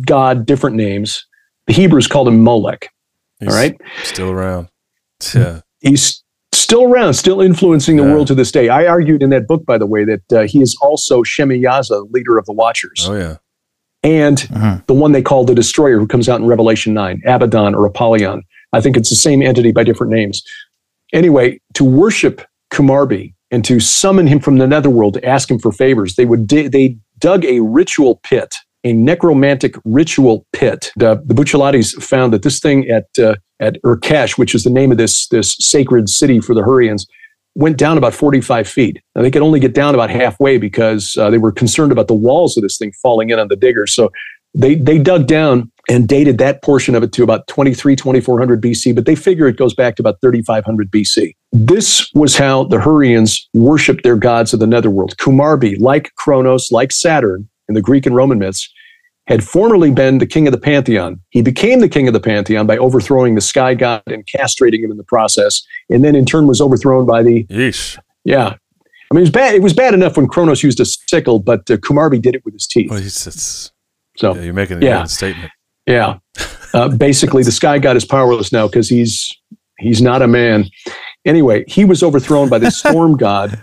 god, 0.05 0.45
different 0.45 0.75
names. 0.75 1.25
The 1.67 1.73
Hebrews 1.73 2.07
called 2.07 2.27
him 2.27 2.43
Molech. 2.43 2.89
He's 3.39 3.49
All 3.49 3.55
right. 3.55 3.79
Still 4.03 4.29
around. 4.31 4.67
Yeah. 5.35 5.61
he's 5.81 6.23
still 6.51 6.83
around, 6.85 7.13
still 7.13 7.41
influencing 7.41 7.95
the 7.97 8.03
Yeah. 8.03 8.13
world 8.13 8.27
to 8.27 8.35
this 8.35 8.51
day. 8.51 8.69
I 8.69 8.87
argued 8.87 9.21
in 9.21 9.29
that 9.29 9.47
book, 9.47 9.65
by 9.67 9.77
the 9.77 9.85
way, 9.85 10.03
that 10.03 10.33
uh, 10.33 10.41
he 10.47 10.61
is 10.63 10.75
also 10.81 11.21
Shemiyaza, 11.21 12.11
leader 12.11 12.37
of 12.39 12.45
the 12.47 12.53
Watchers, 12.53 13.05
Oh, 13.07 13.15
yeah. 13.15 13.35
and 14.03 14.37
Mhm. 14.39 14.85
the 14.87 14.93
one 14.95 15.11
they 15.11 15.21
call 15.21 15.45
the 15.45 15.53
Destroyer, 15.53 15.99
who 15.99 16.07
comes 16.07 16.27
out 16.27 16.39
in 16.41 16.47
Revelation 16.47 16.93
9, 16.95 17.21
Abaddon 17.25 17.75
or 17.75 17.85
Apollyon. 17.85 18.41
I 18.73 18.81
think 18.81 18.97
it's 18.97 19.09
the 19.11 19.15
same 19.15 19.43
entity 19.43 19.71
by 19.71 19.83
different 19.83 20.11
names. 20.11 20.41
Anyway, 21.13 21.59
to 21.75 21.83
worship 21.83 22.41
Kumarbi 22.73 23.33
and 23.51 23.63
to 23.65 23.79
summon 23.79 24.25
him 24.25 24.39
from 24.39 24.57
the 24.57 24.65
netherworld 24.65 25.13
to 25.15 25.25
ask 25.25 25.51
him 25.51 25.59
for 25.59 25.71
favors, 25.71 26.15
they 26.15 26.25
would 26.25 26.47
di- 26.47 26.67
they 26.67 26.97
dug 27.19 27.45
a 27.45 27.59
ritual 27.59 28.19
pit, 28.23 28.55
a 28.83 28.93
necromantic 28.93 29.75
ritual 29.85 30.45
pit. 30.53 30.91
The, 30.95 31.21
the 31.25 31.33
Buccellatis 31.33 32.01
found 32.01 32.33
that 32.33 32.43
this 32.43 32.59
thing 32.59 32.89
at 32.89 33.07
uh, 33.19 33.35
at 33.59 33.81
Urkesh, 33.83 34.37
which 34.37 34.55
is 34.55 34.63
the 34.63 34.69
name 34.69 34.91
of 34.91 34.97
this 34.97 35.27
this 35.27 35.55
sacred 35.59 36.09
city 36.09 36.39
for 36.39 36.53
the 36.55 36.61
Hurrians, 36.61 37.05
went 37.55 37.77
down 37.77 37.97
about 37.97 38.13
45 38.13 38.67
feet. 38.67 39.01
Now, 39.15 39.21
they 39.21 39.31
could 39.31 39.41
only 39.41 39.59
get 39.59 39.73
down 39.73 39.93
about 39.93 40.09
halfway 40.09 40.57
because 40.57 41.15
uh, 41.17 41.29
they 41.29 41.37
were 41.37 41.51
concerned 41.51 41.91
about 41.91 42.07
the 42.07 42.13
walls 42.13 42.57
of 42.57 42.63
this 42.63 42.77
thing 42.77 42.91
falling 43.01 43.29
in 43.29 43.39
on 43.39 43.49
the 43.49 43.55
diggers. 43.55 43.93
So 43.93 44.11
they 44.53 44.75
they 44.75 44.97
dug 44.97 45.27
down 45.27 45.71
and 45.89 46.07
dated 46.07 46.37
that 46.37 46.61
portion 46.61 46.95
of 46.95 47.03
it 47.03 47.11
to 47.13 47.23
about 47.23 47.47
23 47.47 47.95
2400 47.95 48.61
BC, 48.61 48.95
but 48.95 49.05
they 49.05 49.15
figure 49.15 49.47
it 49.47 49.57
goes 49.57 49.73
back 49.73 49.95
to 49.95 50.01
about 50.01 50.19
3500 50.21 50.91
BC. 50.91 51.35
This 51.51 52.09
was 52.13 52.37
how 52.37 52.65
the 52.65 52.77
Hurrians 52.77 53.41
worshiped 53.53 54.03
their 54.03 54.15
gods 54.15 54.53
of 54.53 54.59
the 54.59 54.67
netherworld. 54.67 55.17
Kumarbi, 55.17 55.79
like 55.79 56.13
Kronos, 56.15 56.71
like 56.71 56.91
Saturn 56.91 57.49
in 57.71 57.75
the 57.75 57.81
Greek 57.81 58.05
and 58.05 58.15
Roman 58.15 58.37
myths, 58.37 58.69
had 59.27 59.43
formerly 59.43 59.91
been 59.91 60.17
the 60.17 60.25
king 60.25 60.45
of 60.45 60.51
the 60.51 60.59
pantheon. 60.59 61.21
He 61.29 61.41
became 61.41 61.79
the 61.79 61.87
king 61.87 62.07
of 62.07 62.13
the 62.13 62.19
pantheon 62.19 62.67
by 62.67 62.77
overthrowing 62.77 63.35
the 63.35 63.41
sky 63.41 63.73
god 63.73 64.03
and 64.07 64.25
castrating 64.27 64.83
him 64.83 64.91
in 64.91 64.97
the 64.97 65.05
process, 65.05 65.63
and 65.89 66.03
then 66.03 66.15
in 66.15 66.25
turn 66.25 66.47
was 66.47 66.59
overthrown 66.59 67.05
by 67.05 67.23
the 67.23 67.45
Yeesh. 67.45 67.97
yeah. 68.25 68.55
I 69.09 69.13
mean, 69.13 69.19
it 69.19 69.21
was 69.21 69.29
bad. 69.31 69.55
It 69.55 69.61
was 69.61 69.73
bad 69.73 69.93
enough 69.93 70.15
when 70.15 70.27
Kronos 70.27 70.63
used 70.63 70.79
a 70.79 70.85
sickle, 70.85 71.39
but 71.39 71.69
uh, 71.69 71.77
Kumarbi 71.77 72.21
did 72.21 72.33
it 72.33 72.45
with 72.45 72.53
his 72.53 72.65
teeth. 72.65 72.89
Well, 72.89 72.99
it's, 72.99 73.71
So 74.15 74.35
yeah, 74.35 74.41
you're 74.41 74.53
making 74.53 74.81
a 74.81 74.85
yeah. 74.85 75.03
statement. 75.03 75.51
yeah, 75.85 76.19
uh, 76.73 76.89
basically, 76.89 77.43
the 77.43 77.51
sky 77.51 77.77
god 77.77 77.97
is 77.97 78.05
powerless 78.05 78.53
now 78.53 78.67
because 78.67 78.87
he's 78.87 79.31
he's 79.79 80.01
not 80.01 80.21
a 80.21 80.27
man. 80.27 80.65
Anyway, 81.25 81.65
he 81.67 81.83
was 81.83 82.03
overthrown 82.03 82.47
by 82.47 82.57
the 82.57 82.71
storm 82.81 83.17
god, 83.17 83.61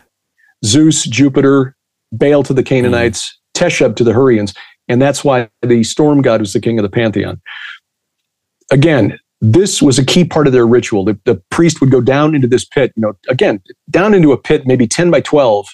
Zeus, 0.65 1.05
Jupiter, 1.05 1.75
Baal 2.13 2.43
to 2.43 2.53
the 2.53 2.63
Canaanites, 2.63 3.38
Teshub 3.59 3.97
to 3.97 4.05
the 4.05 4.13
Hurrians, 4.13 4.55
and 4.89 5.01
that's 5.03 5.25
why 5.25 5.49
the 5.63 5.83
storm 5.83 6.23
god 6.23 6.41
was 6.41 6.53
the 6.53 6.61
king 6.61 6.79
of 6.79 6.83
the 6.83 6.89
pantheon. 6.89 7.41
Again, 8.71 9.19
this 9.41 9.81
was 9.81 9.99
a 9.99 10.05
key 10.05 10.25
part 10.25 10.47
of 10.47 10.53
their 10.53 10.67
ritual. 10.67 11.05
The, 11.05 11.19
the 11.25 11.43
priest 11.51 11.81
would 11.81 11.91
go 11.91 12.01
down 12.01 12.35
into 12.35 12.49
this 12.49 12.65
pit, 12.65 12.93
you 12.97 13.03
know, 13.03 13.15
again, 13.29 13.61
down 13.91 14.15
into 14.15 14.33
a 14.33 14.39
pit, 14.39 14.67
maybe 14.67 14.87
10 14.87 15.11
by 15.11 15.21
12 15.21 15.69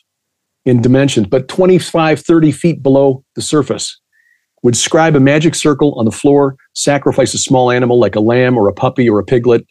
in 0.64 0.80
dimensions, 0.80 1.26
but 1.26 1.48
25, 1.48 2.20
30 2.20 2.52
feet 2.52 2.82
below 2.82 3.24
the 3.34 3.42
surface 3.42 4.00
would 4.62 4.76
scribe 4.76 5.14
a 5.14 5.20
magic 5.20 5.54
circle 5.54 5.94
on 5.98 6.06
the 6.06 6.10
floor, 6.10 6.56
sacrifice 6.72 7.34
a 7.34 7.38
small 7.38 7.70
animal 7.70 7.98
like 7.98 8.16
a 8.16 8.20
lamb 8.20 8.56
or 8.56 8.66
a 8.68 8.72
puppy 8.72 9.08
or 9.08 9.18
a 9.18 9.24
piglet, 9.24 9.66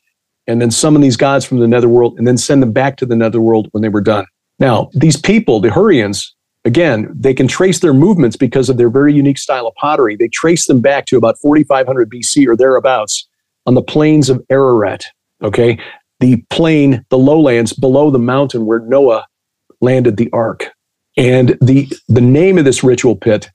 and 0.46 0.62
then 0.62 0.70
summon 0.70 1.02
these 1.02 1.18
gods 1.18 1.46
from 1.46 1.60
the 1.60 1.68
netherworld 1.68 2.18
and 2.18 2.28
then 2.28 2.38
send 2.38 2.62
them 2.62 2.72
back 2.72 2.98
to 2.98 3.06
the 3.06 3.16
netherworld 3.16 3.68
when 3.72 3.82
they 3.82 3.90
were 3.90 4.02
done. 4.02 4.26
Now, 4.60 4.90
these 4.94 5.18
people, 5.18 5.60
the 5.60 5.70
Hurrians, 5.70 6.28
again, 6.66 7.12
they 7.14 7.34
can 7.34 7.48
trace 7.48 7.80
their 7.80 7.94
movements 7.94 8.36
because 8.36 8.70
of 8.70 8.78
their 8.78 8.90
very 8.90 9.14
unique 9.14 9.38
style 9.38 9.68
of 9.68 9.76
pottery. 9.76 10.16
They 10.16 10.30
trace 10.30 10.68
them 10.68 10.82
back 10.82 11.06
to 11.08 11.18
about 11.18 11.38
4,500 11.42 12.10
BC 12.10 12.48
or 12.48 12.56
thereabouts 12.56 13.28
on 13.66 13.76
the 13.76 13.82
plains 13.82 14.30
of 14.30 14.42
Ararat. 14.50 15.06
Okay. 15.42 15.80
The 16.20 16.44
plain, 16.50 17.06
the 17.10 17.18
lowlands 17.18 17.74
below 17.74 18.10
the 18.10 18.20
mountain 18.20 18.66
where 18.66 18.80
Noah 18.80 19.26
landed 19.82 20.18
the 20.18 20.30
ark. 20.32 20.72
And 21.18 21.58
the, 21.62 21.92
the 22.08 22.22
name 22.22 22.58
of 22.58 22.66
this 22.66 22.84
ritual 22.84 23.16
pit 23.16 23.50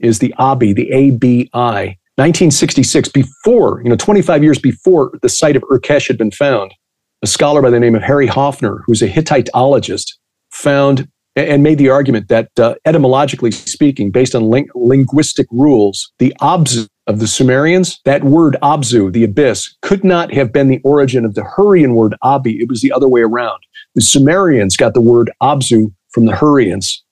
is 0.00 0.18
the 0.18 0.34
Abi, 0.38 0.72
the 0.72 0.90
A 0.90 1.10
B 1.10 1.48
I. 1.54 1.96
1966, 2.16 3.10
before, 3.10 3.80
you 3.82 3.88
know, 3.88 3.96
25 3.96 4.42
years 4.42 4.58
before 4.58 5.12
the 5.22 5.28
site 5.28 5.54
of 5.54 5.62
Urkesh 5.62 6.08
had 6.08 6.18
been 6.18 6.32
found, 6.32 6.74
a 7.22 7.28
scholar 7.28 7.62
by 7.62 7.70
the 7.70 7.78
name 7.78 7.94
of 7.94 8.02
Harry 8.02 8.26
Hoffner, 8.26 8.82
who's 8.86 9.02
a 9.02 9.08
Hittitologist, 9.08 10.14
found 10.50 11.08
and 11.38 11.62
made 11.62 11.78
the 11.78 11.90
argument 11.90 12.28
that 12.28 12.50
uh, 12.58 12.74
etymologically 12.84 13.50
speaking, 13.50 14.10
based 14.10 14.34
on 14.34 14.44
ling- 14.44 14.70
linguistic 14.74 15.46
rules, 15.50 16.12
the 16.18 16.34
Abzu 16.40 16.88
of 17.06 17.20
the 17.20 17.26
Sumerians, 17.26 18.00
that 18.04 18.24
word 18.24 18.56
Abzu, 18.62 19.12
the 19.12 19.24
abyss, 19.24 19.74
could 19.82 20.04
not 20.04 20.32
have 20.32 20.52
been 20.52 20.68
the 20.68 20.80
origin 20.84 21.24
of 21.24 21.34
the 21.34 21.44
Hurrian 21.44 21.94
word 21.94 22.14
Abi. 22.22 22.60
It 22.60 22.68
was 22.68 22.80
the 22.80 22.92
other 22.92 23.08
way 23.08 23.22
around. 23.22 23.60
The 23.94 24.02
Sumerians 24.02 24.76
got 24.76 24.94
the 24.94 25.00
word 25.00 25.30
Abzu 25.42 25.92
from 26.10 26.26
the 26.26 26.32
Hurrians. 26.32 27.02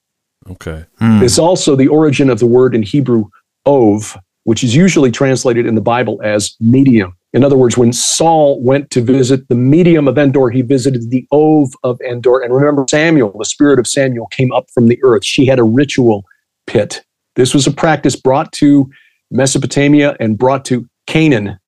Okay. 0.50 0.84
Hmm. 0.98 1.22
It's 1.22 1.38
also 1.38 1.74
the 1.74 1.88
origin 1.88 2.30
of 2.30 2.38
the 2.38 2.46
word 2.46 2.74
in 2.74 2.82
Hebrew, 2.82 3.24
ov, 3.64 4.16
which 4.44 4.62
is 4.62 4.76
usually 4.76 5.10
translated 5.10 5.66
in 5.66 5.74
the 5.74 5.80
Bible 5.80 6.20
as 6.22 6.54
medium. 6.60 7.16
In 7.36 7.44
other 7.44 7.56
words, 7.58 7.76
when 7.76 7.92
Saul 7.92 8.58
went 8.62 8.90
to 8.92 9.02
visit 9.02 9.46
the 9.50 9.54
medium 9.54 10.08
of 10.08 10.16
Endor, 10.16 10.48
he 10.48 10.62
visited 10.62 11.10
the 11.10 11.26
Ov 11.32 11.74
of 11.84 12.00
Endor. 12.00 12.40
And 12.40 12.54
remember, 12.54 12.86
Samuel, 12.88 13.36
the 13.38 13.44
spirit 13.44 13.78
of 13.78 13.86
Samuel, 13.86 14.26
came 14.28 14.52
up 14.52 14.70
from 14.72 14.88
the 14.88 14.98
earth. 15.04 15.22
She 15.22 15.44
had 15.44 15.58
a 15.58 15.62
ritual 15.62 16.24
pit. 16.66 17.04
This 17.34 17.52
was 17.52 17.66
a 17.66 17.70
practice 17.70 18.16
brought 18.16 18.52
to 18.52 18.90
Mesopotamia 19.30 20.16
and 20.18 20.38
brought 20.38 20.64
to 20.64 20.88
Canaan. 21.06 21.58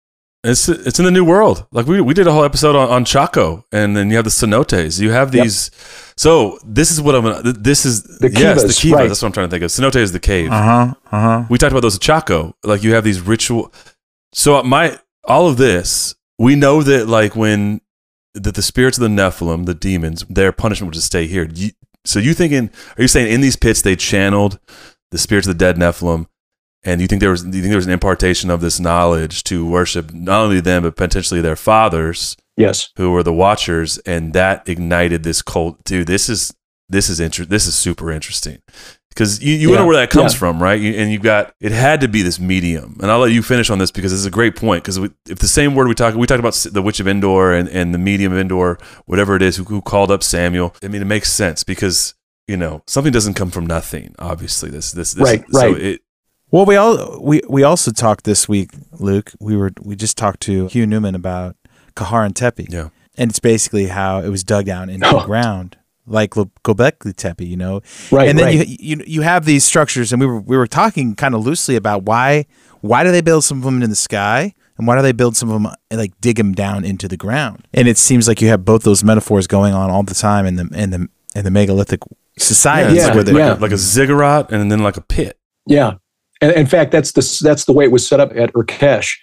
It's 0.43 0.71
it's 0.71 0.99
in 0.99 1.05
the 1.05 1.11
New 1.11 1.25
World. 1.25 1.67
Like 1.71 1.85
we 1.85 2.01
we 2.01 2.15
did 2.15 2.27
a 2.27 2.33
whole 2.33 2.45
episode 2.45 2.75
on, 2.75 2.89
on 2.89 3.05
Chaco, 3.05 3.67
and 3.71 3.95
then 3.95 4.09
you 4.09 4.17
have 4.17 4.25
the 4.25 4.31
cenotes. 4.31 4.99
You 4.99 5.11
have 5.11 5.33
these. 5.33 5.71
So 6.17 6.59
this 6.65 6.91
is 6.91 7.03
what 7.03 7.15
I'm. 7.15 7.25
gonna 7.25 7.53
This 7.53 7.85
is 7.85 8.05
The 8.05 8.31
yes, 8.31 8.63
the 8.63 8.69
kivas, 8.69 8.81
kiva. 8.81 8.97
right. 8.97 9.09
That's 9.09 9.21
what 9.21 9.27
I'm 9.27 9.33
trying 9.33 9.49
to 9.49 9.51
think 9.51 9.65
of. 9.65 9.71
Cenote 9.71 9.97
is 9.97 10.13
the 10.13 10.21
cave. 10.21 10.51
Uh 10.51 10.63
huh. 10.63 10.95
Uh 11.13 11.21
huh. 11.21 11.45
We 11.51 11.59
talked 11.59 11.73
about 11.73 11.83
those 11.83 11.97
at 11.97 12.01
Chaco. 12.01 12.57
Like 12.65 12.83
you 12.83 12.95
have 12.95 13.05
these 13.05 13.21
ritual. 13.21 13.71
So 14.33 14.63
my 14.63 14.99
all 15.29 15.49
of 15.49 15.57
this, 15.57 16.15
we 16.39 16.57
know 16.57 16.83
that 16.83 17.07
like 17.09 17.37
when 17.37 17.81
that 18.35 18.55
the 18.55 18.63
spirits 18.63 18.99
of 18.99 19.03
the 19.03 19.09
Nephilim, 19.09 19.67
the 19.67 19.75
demons, 19.75 20.25
their 20.29 20.53
punishment 20.53 20.95
was 20.95 21.03
to 21.03 21.07
stay 21.07 21.27
here. 21.27 21.49
You, 21.53 21.71
so 22.05 22.19
you 22.19 22.35
thinking? 22.35 22.71
Are 22.97 23.03
you 23.03 23.09
saying 23.09 23.33
in 23.33 23.41
these 23.41 23.57
pits 23.57 23.83
they 23.83 23.97
channeled 23.97 24.59
the 25.11 25.19
spirits 25.19 25.47
of 25.47 25.57
the 25.57 25.59
dead 25.65 25.77
Nephilim? 25.77 26.27
And 26.85 27.01
you 27.01 27.09
think 27.09 27.21
there 27.21 27.31
was 27.31 27.45
you 27.45 27.51
think 27.53 27.67
there 27.67 27.77
was 27.77 27.87
an 27.87 27.93
impartation 27.93 28.51
of 28.51 28.61
this 28.61 28.79
knowledge 28.79 29.43
to 29.45 29.69
worship 29.69 30.13
not 30.13 30.43
only 30.45 30.61
them 30.61 30.85
but 30.85 30.97
potentially 30.97 31.41
their 31.41 31.57
fathers 31.57 32.37
Yes. 32.57 32.91
who 32.97 33.11
were 33.11 33.23
the 33.23 33.33
watchers 33.33 33.99
and 33.99 34.33
that 34.33 34.69
ignited 34.69 35.23
this 35.23 35.43
cult 35.43 35.83
dude 35.85 36.07
this 36.07 36.29
is 36.29 36.55
this 36.89 37.09
is 37.09 37.21
inter- 37.21 37.45
this 37.45 37.67
is 37.67 37.75
super 37.77 38.11
interesting 38.13 38.63
because 39.19 39.43
you, 39.43 39.55
you 39.55 39.71
Yeah, 39.73 39.79
know 39.79 39.87
where 39.87 39.97
that 39.97 40.11
comes 40.11 40.33
yeah. 40.33 40.39
from 40.39 40.63
right 40.63 40.81
You- 40.81 40.93
and 40.95 41.11
you've 41.13 41.23
got 41.23 41.53
it 41.61 41.73
had 41.73 42.01
to 42.03 42.09
be 42.09 42.23
this 42.23 42.39
medium 42.39 42.97
and 43.03 43.11
i'll 43.11 43.19
let 43.19 43.33
you 43.33 43.43
finish 43.43 43.69
on 43.71 43.79
this 43.79 43.91
because 43.91 44.13
this 44.13 44.21
is 44.21 44.27
a 44.27 44.31
great 44.31 44.55
point 44.55 44.85
because 44.85 44.97
if 45.29 45.39
the 45.41 45.49
same 45.49 45.75
word 45.75 45.89
we 45.89 45.95
talk 45.95 46.15
we 46.15 46.27
talked 46.27 46.39
about 46.41 46.55
the 46.73 46.83
witch 46.83 47.01
of 47.01 47.09
endor 47.09 47.53
and, 47.53 47.69
and 47.71 47.93
the 47.93 47.99
medium 47.99 48.33
of 48.33 48.39
endor 48.39 48.79
whatever 49.07 49.35
it 49.37 49.43
is 49.43 49.57
who, 49.57 49.65
who 49.65 49.81
called 49.83 50.11
up 50.11 50.23
samuel 50.23 50.75
i 50.83 50.89
mean 50.89 51.03
it 51.03 51.07
makes 51.07 51.31
sense 51.33 51.65
because 51.65 52.15
you 52.47 52.57
know 52.57 52.83
something 52.87 53.13
doesn't 53.13 53.35
come 53.35 53.51
from 53.51 53.67
nothing 53.67 54.15
obviously 54.19 54.71
this 54.71 54.93
this, 54.93 55.13
this 55.15 55.23
Right, 55.25 55.45
so 55.51 55.73
right. 55.73 55.83
it, 55.83 56.01
Well, 56.51 56.65
we 56.65 56.77
all 56.77 57.21
we 57.21 57.43
we 57.49 57.63
also 57.63 57.91
talked 57.91 58.25
this 58.25 58.49
week, 58.49 58.71
Luke. 58.99 59.33
We 59.39 59.55
were 59.55 59.71
we 59.83 59.95
just 59.97 60.17
talked 60.17 60.41
to 60.49 60.67
Hugh 60.69 60.87
Newman 60.87 61.15
about 61.15 61.57
Karahan 61.95 62.33
Tepe. 62.35 62.67
Yeah. 62.71 62.89
And 63.19 63.31
it's 63.31 63.39
basically 63.41 63.89
how 63.89 64.21
it 64.21 64.31
was 64.31 64.45
dug 64.45 64.65
down 64.65 64.89
into 64.89 65.07
Oh. 65.09 65.19
the 65.21 65.27
ground, 65.27 65.77
like 66.09 66.37
Lo- 66.37 66.51
Gobekli 66.65 67.15
Tepe, 67.15 67.45
you 67.45 67.57
know. 67.57 67.81
Right, 68.11 68.29
And 68.29 68.39
then 68.39 68.47
right. 68.47 68.69
you 68.69 68.77
you 68.81 69.05
you 69.07 69.21
have 69.23 69.45
these 69.45 69.65
structures, 69.65 70.13
and 70.13 70.21
we 70.21 70.27
were 70.27 70.41
we 70.41 70.57
were 70.57 70.67
talking 70.67 71.15
kind 71.15 71.35
of 71.35 71.45
loosely 71.45 71.77
about 71.77 72.03
why 72.05 72.47
why 72.81 73.05
do 73.05 73.13
they 73.13 73.21
build 73.21 73.45
some 73.45 73.59
of 73.59 73.65
them 73.65 73.83
in 73.83 73.91
the 73.91 73.97
sky, 73.97 74.55
and 74.77 74.87
why 74.87 74.97
do 74.97 75.03
they 75.03 75.13
build 75.13 75.37
some 75.37 75.51
of 75.51 75.63
them 75.63 75.73
like 75.91 76.13
dig 76.21 76.37
them 76.37 76.53
down 76.53 76.85
into 76.85 77.09
the 77.09 77.17
ground? 77.17 77.67
And 77.75 77.89
it 77.89 77.99
seems 77.99 78.29
like 78.29 78.41
you 78.41 78.49
have 78.49 78.65
both 78.65 78.83
those 78.83 79.05
metaphors 79.05 79.47
going 79.47 79.75
on 79.75 79.91
all 79.91 80.03
the 80.03 80.15
time 80.15 80.47
in 80.47 80.57
the 80.57 80.69
in 80.75 80.91
the 80.91 81.09
in 81.35 81.45
the 81.45 81.51
megalithic 81.51 82.01
societies 82.39 82.99
it's 82.99 83.07
Yeah, 83.07 83.15
where 83.15 83.25
like, 83.25 83.27
they 83.27 83.39
yeah. 83.39 83.49
like, 83.51 83.59
a, 83.59 83.63
like 83.63 83.73
a 83.73 83.77
ziggurat 83.77 84.53
and 84.53 84.71
then 84.71 84.83
like 84.83 84.97
a 84.97 85.01
pit 85.03 85.39
Yeah, 85.67 85.95
and 86.41 86.53
in 86.53 86.67
fact, 86.67 86.93
that's 86.93 87.13
the 87.13 87.41
that's 87.43 87.65
the 87.65 87.73
way 87.73 87.85
it 87.85 87.93
was 87.93 88.07
set 88.07 88.21
up 88.21 88.31
at 88.37 88.53
Urkesh, 88.55 89.17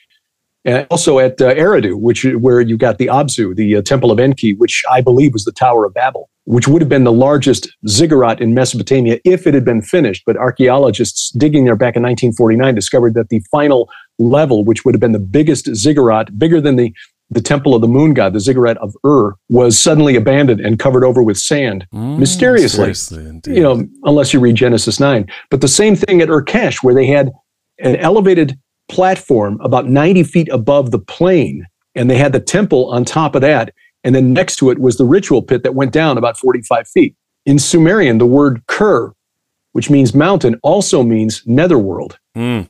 and 0.66 0.86
also 0.90 1.20
at 1.20 1.40
uh, 1.42 1.54
Eridu, 1.56 1.96
which 1.96 2.26
where 2.26 2.60
you 2.62 2.78
got 2.78 2.98
the 2.98 3.08
Abzu, 3.08 3.56
the 3.56 3.78
uh, 3.78 3.82
Temple 3.82 4.12
of 4.12 4.20
Enki, 4.20 4.54
which 4.54 4.84
I 4.92 5.02
believe 5.02 5.34
was 5.34 5.46
the 5.46 5.52
Tower 5.54 5.86
of 5.86 5.94
Babel, 5.94 6.30
which 6.46 6.68
would 6.68 6.82
have 6.82 6.90
been 6.90 7.04
the 7.04 7.12
largest 7.12 7.68
ziggurat 7.88 8.40
in 8.40 8.54
Mesopotamia 8.54 9.20
if 9.26 9.46
it 9.46 9.54
had 9.54 9.66
been 9.66 9.82
finished. 9.82 10.24
But 10.26 10.38
archaeologists 10.38 11.32
digging 11.32 11.66
there 11.66 11.76
back 11.76 11.96
in 11.96 12.04
1949 12.04 12.74
discovered 12.74 13.14
that 13.16 13.30
the 13.30 13.42
final 13.52 13.90
level, 14.20 14.64
which 14.64 14.86
would 14.86 14.94
have 14.94 15.02
been 15.02 15.12
the 15.12 15.20
biggest 15.20 15.74
ziggurat, 15.76 16.38
bigger 16.38 16.62
than 16.62 16.76
the 16.76 16.94
the 17.32 17.42
temple 17.42 17.74
of 17.74 17.82
the 17.82 17.88
moon 17.88 18.14
god, 18.14 18.34
the 18.34 18.40
ziggurat 18.40 18.78
of 18.78 18.94
Ur, 19.04 19.34
was 19.50 19.82
suddenly 19.82 20.16
abandoned 20.16 20.62
and 20.62 20.78
covered 20.78 21.04
over 21.04 21.24
with 21.24 21.38
sand 21.38 21.88
hmm, 21.92 22.20
mysteriously 22.20 22.94
Seriously, 22.94 23.42
you 23.48 23.64
know, 23.64 23.84
unless 24.04 24.32
you 24.32 24.40
read 24.40 24.56
Genesis 24.56 25.00
9. 25.00 25.28
But 25.50 25.62
the 25.62 25.68
same 25.68 25.96
thing 25.96 26.22
at 26.22 26.30
Urkesh, 26.30 26.84
where 26.84 26.94
they 26.94 27.08
had 27.08 27.32
an 27.80 27.96
elevated 27.96 28.60
platform 28.90 29.60
about 29.62 29.88
90 29.88 30.24
feet 30.24 30.50
above 30.50 30.92
the 30.92 31.00
plain, 31.00 31.66
and 31.96 32.10
they 32.10 32.18
had 32.18 32.32
the 32.32 32.40
temple 32.40 32.92
on 32.92 33.06
top 33.06 33.36
of 33.36 33.42
that. 33.42 33.74
And 34.06 34.14
then 34.14 34.32
next 34.32 34.58
to 34.58 34.70
it 34.70 34.80
was 34.80 34.98
the 34.98 35.04
ritual 35.04 35.42
pit 35.42 35.64
that 35.64 35.74
went 35.74 35.92
down 35.92 36.18
about 36.18 36.38
45 36.38 36.88
feet. 36.88 37.16
In 37.46 37.60
Sumerian, 37.60 38.20
the 38.20 38.26
word 38.26 38.62
Ker, 38.68 39.14
which 39.74 39.90
means 39.90 40.14
mountain, 40.14 40.58
also 40.64 41.04
means 41.04 41.42
netherworld. 41.46 42.18
Mm. 42.38 42.70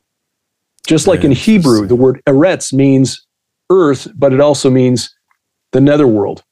Just 0.87 1.07
like 1.07 1.23
in 1.23 1.31
Hebrew, 1.31 1.85
the 1.85 1.95
word 1.95 2.21
Eretz 2.25 2.71
means 2.71 3.25
earth, 3.69 4.07
but 4.15 4.31
it 4.31 4.39
also 4.39 4.69
means 4.69 5.13
the 5.71 5.81
netherworld. 5.81 6.43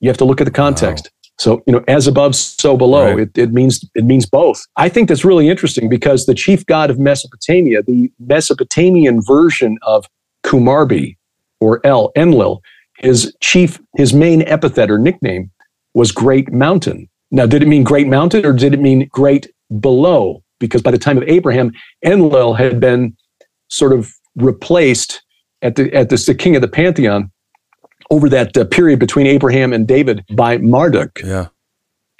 You 0.00 0.08
have 0.08 0.18
to 0.18 0.24
look 0.24 0.40
at 0.40 0.44
the 0.44 0.50
context. 0.50 1.10
So, 1.38 1.62
you 1.66 1.72
know, 1.72 1.84
as 1.88 2.06
above, 2.06 2.34
so 2.34 2.76
below. 2.76 3.10
Right. 3.10 3.20
It, 3.20 3.38
it 3.38 3.52
means 3.52 3.84
it 3.94 4.04
means 4.04 4.26
both. 4.26 4.64
I 4.76 4.88
think 4.88 5.08
that's 5.08 5.24
really 5.24 5.48
interesting 5.48 5.88
because 5.88 6.26
the 6.26 6.34
chief 6.34 6.64
god 6.66 6.90
of 6.90 6.98
Mesopotamia, 6.98 7.82
the 7.82 8.10
Mesopotamian 8.18 9.20
version 9.22 9.78
of 9.82 10.06
Kumarbi 10.44 11.16
or 11.60 11.84
El 11.84 12.12
Enlil, 12.16 12.62
his 13.04 13.34
chief, 13.40 13.80
his 13.96 14.12
main 14.12 14.42
epithet 14.42 14.90
or 14.90 14.98
nickname 14.98 15.50
was 15.94 16.10
Great 16.12 16.52
Mountain. 16.52 17.08
Now, 17.30 17.46
did 17.46 17.62
it 17.62 17.68
mean 17.68 17.84
Great 17.84 18.08
Mountain 18.08 18.44
or 18.44 18.52
did 18.52 18.74
it 18.74 18.80
mean 18.80 19.08
Great 19.12 19.48
Below? 19.80 20.42
Because 20.60 20.82
by 20.82 20.90
the 20.90 20.98
time 20.98 21.16
of 21.18 21.24
Abraham, 21.28 21.72
Enlil 22.04 22.54
had 22.54 22.80
been 22.80 23.16
sort 23.68 23.92
of 23.92 24.12
replaced 24.36 25.22
at 25.62 25.76
the 25.76 25.92
at 25.94 26.08
the, 26.10 26.16
the 26.16 26.34
king 26.34 26.54
of 26.56 26.62
the 26.62 26.68
pantheon 26.68 27.30
over 28.10 28.28
that 28.28 28.56
uh, 28.56 28.64
period 28.64 28.98
between 28.98 29.26
Abraham 29.26 29.72
and 29.72 29.86
David 29.88 30.24
by 30.34 30.58
Marduk, 30.58 31.20
Yeah. 31.24 31.48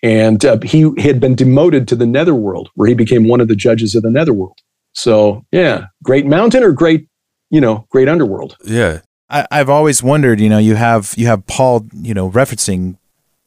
and 0.03 0.45
uh, 0.45 0.59
he 0.65 0.91
had 0.99 1.21
been 1.21 1.35
demoted 1.35 1.87
to 1.89 1.97
the 1.97 2.07
netherworld, 2.07 2.71
where 2.75 2.89
he 2.89 2.95
became 2.95 3.29
one 3.29 3.41
of 3.41 3.49
the 3.49 3.57
judges 3.57 3.95
of 3.95 4.03
the 4.03 4.11
netherworld. 4.11 4.59
So, 4.95 5.45
yeah, 5.53 5.87
great 6.03 6.25
mountain 6.27 6.63
or 6.63 6.73
great, 6.73 7.07
you 7.51 7.61
know, 7.61 7.87
great 7.91 8.09
underworld. 8.09 8.57
Yeah. 8.65 9.01
I, 9.29 9.47
I've 9.51 9.69
always 9.69 10.03
wondered, 10.03 10.41
you 10.41 10.49
know, 10.49 10.59
you 10.59 10.75
have 10.75 11.15
you 11.17 11.27
have 11.27 11.47
Paul, 11.47 11.87
you 11.93 12.15
know, 12.15 12.31
referencing 12.31 12.99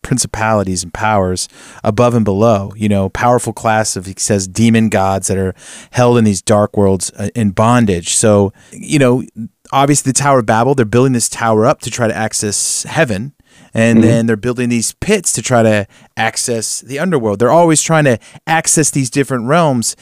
principalities 0.01 0.83
and 0.83 0.93
powers 0.93 1.49
above 1.83 2.13
and 2.13 2.23
below, 2.23 2.71
you 2.77 2.87
know, 2.87 3.09
powerful 3.09 3.51
class 3.51 3.97
of 3.97 4.05
he 4.05 4.13
says 4.17 4.47
demon 4.47 4.87
gods 4.87 5.27
that 5.27 5.37
are 5.37 5.53
held 5.91 6.17
in 6.17 6.23
these 6.23 6.41
dark 6.41 6.77
worlds 6.77 7.11
uh, 7.17 7.29
in 7.35 7.51
bondage. 7.51 8.15
So, 8.15 8.53
you 8.71 8.99
know, 8.99 9.23
obviously 9.73 10.11
the 10.11 10.17
Tower 10.17 10.39
of 10.39 10.45
Babel, 10.45 10.75
they're 10.75 10.85
building 10.85 11.11
this 11.11 11.27
tower 11.27 11.65
up 11.65 11.81
to 11.81 11.91
try 11.91 12.07
to 12.07 12.15
access 12.15 12.83
heaven. 12.83 13.33
And 13.73 14.03
then 14.03 14.25
they're 14.25 14.37
building 14.37 14.69
these 14.69 14.93
pits 14.93 15.33
to 15.33 15.41
try 15.41 15.61
to 15.61 15.87
access 16.15 16.81
the 16.81 16.99
underworld. 16.99 17.39
They're 17.39 17.51
always 17.51 17.81
trying 17.81 18.05
to 18.05 18.17
access 18.47 18.89
these 18.89 19.09
different 19.09 19.45
realms. 19.45 19.95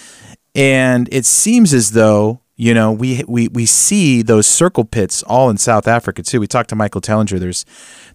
And 0.53 1.09
it 1.11 1.25
seems 1.25 1.73
as 1.73 1.91
though, 1.91 2.41
you 2.57 2.73
know, 2.73 2.91
we 2.91 3.21
we 3.27 3.49
we 3.49 3.65
see 3.65 4.21
those 4.21 4.47
circle 4.47 4.85
pits 4.85 5.23
all 5.23 5.49
in 5.49 5.57
South 5.57 5.89
Africa 5.89 6.23
too. 6.23 6.39
We 6.39 6.47
talked 6.47 6.69
to 6.69 6.75
Michael 6.75 7.01
Tellinger. 7.01 7.37
There's 7.37 7.65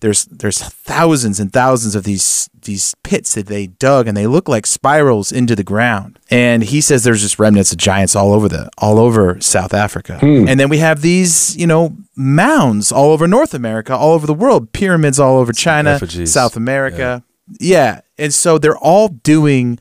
there's 0.01 0.24
there's 0.26 0.59
thousands 0.62 1.38
and 1.41 1.53
thousands 1.53 1.95
of 1.95 2.05
these 2.05 2.49
these 2.62 2.95
pits 3.03 3.34
that 3.34 3.47
they 3.47 3.66
dug 3.66 4.09
and 4.09 4.16
they 4.16 4.26
look 4.26 4.49
like 4.49 4.66
spirals 4.66 5.30
into 5.30 5.55
the 5.55 5.62
ground. 5.62 6.18
And 6.30 6.62
he 6.62 6.80
says 6.80 7.05
there's 7.05 7.20
just 7.20 7.38
remnants 7.38 7.72
of 7.72 7.78
giants 7.78 8.16
all 8.16 8.32
over 8.32 8.49
the 8.49 8.70
all 8.78 8.99
over 8.99 9.38
South 9.43 9.74
Africa. 9.74 10.18
Hmm. 10.18 10.49
And 10.49 10.59
then 10.59 10.70
we 10.70 10.78
have 10.78 11.03
these, 11.03 11.55
you 11.57 11.66
know, 11.66 11.97
mounds 12.16 12.91
all 12.91 13.12
over 13.12 13.28
North 13.28 13.53
America, 13.53 13.95
all 13.95 14.12
over 14.12 14.26
the 14.26 14.34
world, 14.34 14.72
pyramids 14.72 15.20
all 15.20 15.36
over 15.36 15.53
China. 15.53 15.99
South 16.26 16.57
America. 16.57 17.22
Yeah. 17.59 18.01
And 18.16 18.32
so 18.32 18.57
they're 18.57 18.78
all 18.78 19.09
doing 19.09 19.78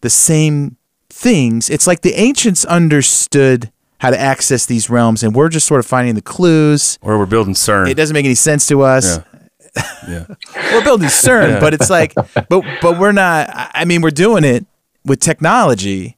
the 0.00 0.10
same 0.10 0.78
things. 1.10 1.70
It's 1.70 1.86
like 1.86 2.00
the 2.00 2.14
ancients 2.14 2.64
understood 2.64 3.70
how 4.00 4.10
to 4.10 4.18
access 4.20 4.66
these 4.66 4.90
realms, 4.90 5.22
and 5.22 5.34
we're 5.34 5.48
just 5.48 5.66
sort 5.66 5.78
of 5.78 5.86
finding 5.86 6.14
the 6.14 6.22
clues. 6.22 6.98
Or 7.02 7.18
we're 7.18 7.26
building 7.26 7.54
CERN. 7.54 7.88
It 7.90 7.94
doesn't 7.94 8.14
make 8.14 8.24
any 8.24 8.34
sense 8.34 8.66
to 8.66 8.82
us. 8.82 9.18
Yeah. 9.18 9.24
Yeah. 10.08 10.24
we're 10.72 10.82
building 10.82 11.06
CERN, 11.08 11.48
Yeah. 11.50 11.60
but 11.60 11.74
it's 11.74 11.88
like, 11.88 12.12
but 12.14 12.64
but 12.82 12.98
we're 12.98 13.12
not. 13.12 13.48
I 13.50 13.70
I 13.74 13.84
mean, 13.84 14.00
we're 14.02 14.10
doing 14.10 14.42
it 14.42 14.66
with 15.04 15.20
technology, 15.20 16.16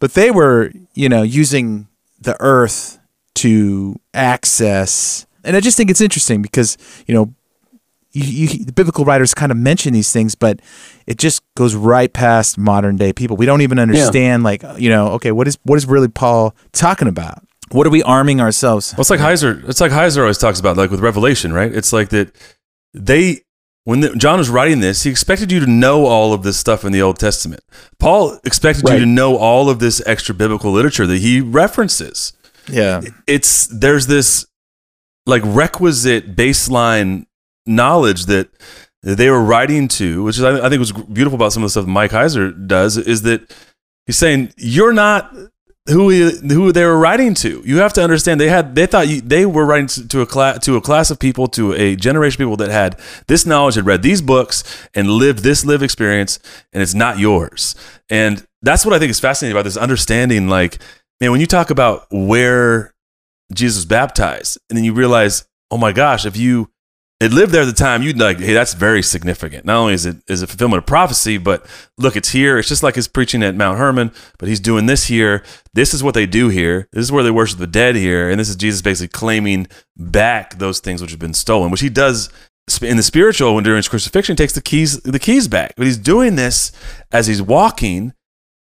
but 0.00 0.12
they 0.12 0.30
were, 0.30 0.70
you 0.92 1.08
know, 1.08 1.22
using 1.22 1.88
the 2.20 2.36
Earth 2.40 2.98
to 3.36 3.98
access. 4.12 5.26
And 5.44 5.56
I 5.56 5.60
just 5.60 5.76
think 5.78 5.90
it's 5.90 6.02
interesting 6.02 6.42
because 6.42 6.76
you 7.06 7.14
know, 7.14 7.32
you, 8.14 8.46
you, 8.46 8.64
the 8.64 8.72
biblical 8.72 9.04
writers 9.04 9.34
kind 9.34 9.52
of 9.52 9.58
mention 9.58 9.92
these 9.92 10.12
things, 10.12 10.34
but 10.34 10.60
it 11.06 11.18
just 11.18 11.42
goes 11.56 11.74
right 11.74 12.12
past 12.12 12.56
modern 12.56 12.96
day 12.96 13.12
people. 13.12 13.36
We 13.36 13.44
don't 13.44 13.60
even 13.60 13.78
understand, 13.78 14.44
like, 14.44 14.62
you 14.78 14.88
know, 14.88 15.08
okay, 15.12 15.32
what 15.32 15.48
is 15.48 15.58
what 15.64 15.76
is 15.76 15.86
really 15.86 16.08
Paul 16.08 16.54
talking 16.72 17.08
about? 17.08 17.44
What 17.70 17.86
are 17.86 17.90
we 17.90 18.02
arming 18.02 18.40
ourselves? 18.40 18.92
Well, 18.92 19.00
it's 19.00 19.10
like 19.10 19.20
Heiser. 19.20 19.68
It's 19.68 19.80
like 19.80 19.90
Heiser 19.90 20.20
always 20.20 20.38
talks 20.38 20.60
about, 20.60 20.76
like 20.76 20.90
with 20.90 21.00
Revelation, 21.00 21.52
right? 21.52 21.74
It's 21.74 21.92
like 21.92 22.10
that 22.10 22.34
they, 22.92 23.40
when 23.82 24.00
the, 24.00 24.14
John 24.14 24.38
was 24.38 24.48
writing 24.48 24.80
this, 24.80 25.02
he 25.02 25.10
expected 25.10 25.50
you 25.50 25.58
to 25.60 25.66
know 25.66 26.06
all 26.06 26.32
of 26.32 26.42
this 26.44 26.56
stuff 26.56 26.84
in 26.84 26.92
the 26.92 27.02
Old 27.02 27.18
Testament. 27.18 27.62
Paul 27.98 28.38
expected 28.44 28.88
you 28.88 29.00
to 29.00 29.06
know 29.06 29.36
all 29.36 29.68
of 29.68 29.80
this 29.80 30.00
extra 30.06 30.34
biblical 30.34 30.70
literature 30.70 31.06
that 31.06 31.18
he 31.18 31.40
references. 31.40 32.32
Yeah. 32.68 33.00
It's 33.26 33.66
there's 33.66 34.06
this 34.06 34.46
like 35.26 35.42
requisite 35.44 36.36
baseline 36.36 37.26
knowledge 37.66 38.26
that 38.26 38.48
they 39.02 39.28
were 39.30 39.42
writing 39.42 39.88
to, 39.88 40.24
which 40.24 40.38
is 40.38 40.44
I 40.44 40.68
think 40.68 40.78
was 40.78 40.92
beautiful 40.92 41.36
about 41.36 41.52
some 41.52 41.62
of 41.62 41.66
the 41.66 41.70
stuff 41.70 41.86
Mike 41.86 42.10
Heiser 42.10 42.66
does, 42.66 42.96
is 42.96 43.22
that 43.22 43.54
he's 44.06 44.16
saying 44.16 44.52
you're 44.56 44.92
not 44.92 45.34
who 45.86 46.08
he, 46.08 46.30
who 46.48 46.72
they 46.72 46.84
were 46.84 46.98
writing 46.98 47.34
to. 47.34 47.62
You 47.66 47.78
have 47.78 47.92
to 47.94 48.02
understand 48.02 48.40
they 48.40 48.48
had 48.48 48.74
they 48.74 48.86
thought 48.86 49.06
you, 49.08 49.20
they 49.20 49.44
were 49.44 49.66
writing 49.66 49.86
to- 50.08 50.22
a 50.22 50.26
class 50.26 50.58
to 50.60 50.76
a 50.76 50.80
class 50.80 51.10
of 51.10 51.18
people 51.18 51.46
to 51.48 51.74
a 51.74 51.96
generation 51.96 52.42
of 52.42 52.46
people 52.46 52.56
that 52.56 52.70
had 52.70 52.98
this 53.26 53.44
knowledge, 53.44 53.74
had 53.74 53.84
read 53.84 54.02
these 54.02 54.22
books, 54.22 54.64
and 54.94 55.10
lived 55.10 55.40
this 55.40 55.64
lived 55.64 55.82
experience, 55.82 56.38
and 56.72 56.82
it's 56.82 56.94
not 56.94 57.18
yours. 57.18 57.76
And 58.08 58.46
that's 58.62 58.86
what 58.86 58.94
I 58.94 58.98
think 58.98 59.10
is 59.10 59.20
fascinating 59.20 59.54
about 59.54 59.64
this 59.64 59.76
understanding. 59.76 60.48
Like, 60.48 60.78
man, 61.20 61.30
when 61.30 61.40
you 61.40 61.46
talk 61.46 61.68
about 61.68 62.06
where 62.10 62.94
Jesus 63.52 63.84
baptized, 63.84 64.56
and 64.70 64.78
then 64.78 64.84
you 64.84 64.94
realize, 64.94 65.46
oh 65.70 65.76
my 65.76 65.92
gosh, 65.92 66.24
if 66.24 66.34
you 66.34 66.70
had 67.20 67.32
lived 67.32 67.52
there 67.52 67.62
at 67.62 67.66
the 67.66 67.72
time, 67.72 68.02
you'd 68.02 68.18
like, 68.18 68.38
hey, 68.38 68.52
that's 68.52 68.74
very 68.74 69.02
significant. 69.02 69.64
Not 69.64 69.76
only 69.76 69.94
is 69.94 70.04
it 70.04 70.16
is 70.28 70.42
it 70.42 70.48
fulfillment 70.48 70.82
of 70.82 70.86
prophecy, 70.86 71.38
but 71.38 71.64
look, 71.96 72.16
it's 72.16 72.30
here. 72.30 72.58
It's 72.58 72.68
just 72.68 72.82
like 72.82 72.96
his 72.96 73.08
preaching 73.08 73.42
at 73.42 73.54
Mount 73.54 73.78
Hermon, 73.78 74.12
but 74.38 74.48
he's 74.48 74.60
doing 74.60 74.86
this 74.86 75.04
here. 75.04 75.44
This 75.74 75.94
is 75.94 76.02
what 76.02 76.14
they 76.14 76.26
do 76.26 76.48
here. 76.48 76.88
This 76.92 77.04
is 77.04 77.12
where 77.12 77.22
they 77.22 77.30
worship 77.30 77.58
the 77.58 77.66
dead 77.66 77.94
here, 77.96 78.30
and 78.30 78.38
this 78.38 78.48
is 78.48 78.56
Jesus 78.56 78.82
basically 78.82 79.12
claiming 79.16 79.68
back 79.96 80.58
those 80.58 80.80
things 80.80 81.00
which 81.00 81.12
have 81.12 81.20
been 81.20 81.34
stolen, 81.34 81.70
which 81.70 81.80
he 81.80 81.88
does 81.88 82.30
in 82.82 82.96
the 82.96 83.02
spiritual 83.02 83.54
when 83.54 83.64
during 83.64 83.76
his 83.76 83.88
crucifixion 83.88 84.34
he 84.34 84.36
takes 84.36 84.54
the 84.54 84.62
keys 84.62 85.00
the 85.02 85.18
keys 85.18 85.48
back. 85.48 85.74
But 85.76 85.86
he's 85.86 85.98
doing 85.98 86.36
this 86.36 86.72
as 87.12 87.26
he's 87.26 87.42
walking, 87.42 88.12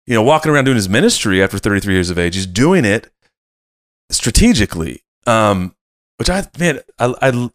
you 0.06 0.14
know, 0.14 0.24
walking 0.24 0.52
around 0.52 0.66
doing 0.66 0.76
his 0.76 0.90
ministry 0.90 1.44
after 1.44 1.58
33 1.58 1.94
years 1.94 2.10
of 2.10 2.18
age. 2.18 2.36
He's 2.36 2.46
doing 2.46 2.86
it 2.86 3.12
strategically, 4.10 5.04
um, 5.26 5.76
which 6.18 6.30
I 6.30 6.48
man, 6.58 6.80
I, 6.98 7.14
I 7.22 7.50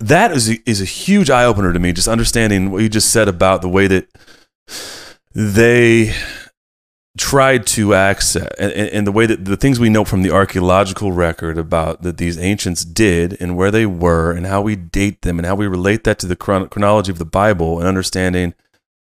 that 0.00 0.32
is 0.32 0.50
a, 0.50 0.58
is 0.68 0.80
a 0.80 0.84
huge 0.84 1.30
eye 1.30 1.44
opener 1.44 1.72
to 1.72 1.78
me. 1.78 1.92
Just 1.92 2.08
understanding 2.08 2.70
what 2.70 2.82
you 2.82 2.88
just 2.88 3.10
said 3.10 3.28
about 3.28 3.62
the 3.62 3.68
way 3.68 3.86
that 3.86 4.08
they 5.34 6.14
tried 7.16 7.66
to 7.66 7.94
access 7.94 8.46
and, 8.58 8.72
and 8.72 9.06
the 9.06 9.12
way 9.12 9.24
that 9.26 9.44
the 9.44 9.56
things 9.56 9.80
we 9.80 9.88
know 9.88 10.04
from 10.04 10.22
the 10.22 10.30
archaeological 10.30 11.12
record 11.12 11.56
about 11.56 12.02
that 12.02 12.18
these 12.18 12.38
ancients 12.38 12.84
did 12.84 13.36
and 13.40 13.56
where 13.56 13.70
they 13.70 13.86
were 13.86 14.32
and 14.32 14.46
how 14.46 14.60
we 14.60 14.76
date 14.76 15.22
them 15.22 15.38
and 15.38 15.46
how 15.46 15.54
we 15.54 15.66
relate 15.66 16.04
that 16.04 16.18
to 16.18 16.26
the 16.26 16.36
chron- 16.36 16.68
chronology 16.68 17.10
of 17.10 17.18
the 17.18 17.24
Bible 17.24 17.78
and 17.78 17.88
understanding, 17.88 18.54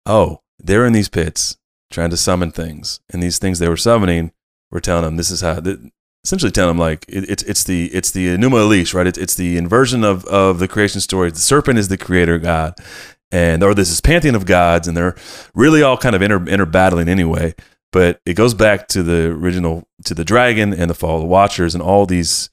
oh, 0.06 0.42
they're 0.60 0.86
in 0.86 0.94
these 0.94 1.10
pits 1.10 1.58
trying 1.92 2.10
to 2.10 2.18
summon 2.18 2.52
things, 2.52 3.00
and 3.10 3.22
these 3.22 3.38
things 3.38 3.60
they 3.60 3.70
were 3.70 3.78
summoning 3.78 4.32
were 4.72 4.80
telling 4.80 5.04
them 5.04 5.18
this 5.18 5.32
is 5.32 5.42
how. 5.42 5.60
th- 5.60 5.80
Essentially, 6.26 6.52
telling 6.52 6.72
them 6.72 6.80
like 6.80 7.06
it, 7.08 7.30
it's 7.30 7.44
it's 7.44 7.64
the 7.64 7.86
it's 7.94 8.10
the 8.10 8.36
Enuma 8.36 8.66
Elish, 8.66 8.96
right? 8.96 9.06
It's 9.06 9.20
it's 9.20 9.36
the 9.36 9.58
inversion 9.58 10.04
of 10.04 10.26
of 10.26 10.58
the 10.58 10.68
creation 10.68 11.00
story. 11.00 11.30
The 11.30 11.38
serpent 11.38 11.78
is 11.78 11.88
the 11.88 12.00
creator 12.00 12.40
god, 12.40 12.74
and 13.32 13.62
or 13.62 13.76
this 13.76 13.92
is 13.92 14.02
pantheon 14.02 14.34
of 14.34 14.48
gods, 14.48 14.88
and 14.88 14.98
they're 14.98 15.16
really 15.54 15.84
all 15.84 15.98
kind 15.98 16.16
of 16.16 16.24
inter 16.24 16.44
inter 16.48 16.66
battling 16.66 17.10
anyway. 17.10 17.54
But 17.92 18.22
it 18.26 18.34
goes 18.34 18.56
back 18.56 18.88
to 18.88 19.04
the 19.04 19.28
original 19.28 19.88
to 20.06 20.16
the 20.16 20.26
dragon 20.26 20.74
and 20.74 20.90
the 20.90 20.96
fall 20.96 21.18
of 21.18 21.22
the 21.22 21.28
Watchers 21.28 21.76
and 21.76 21.84
all 21.84 22.08
these 22.08 22.50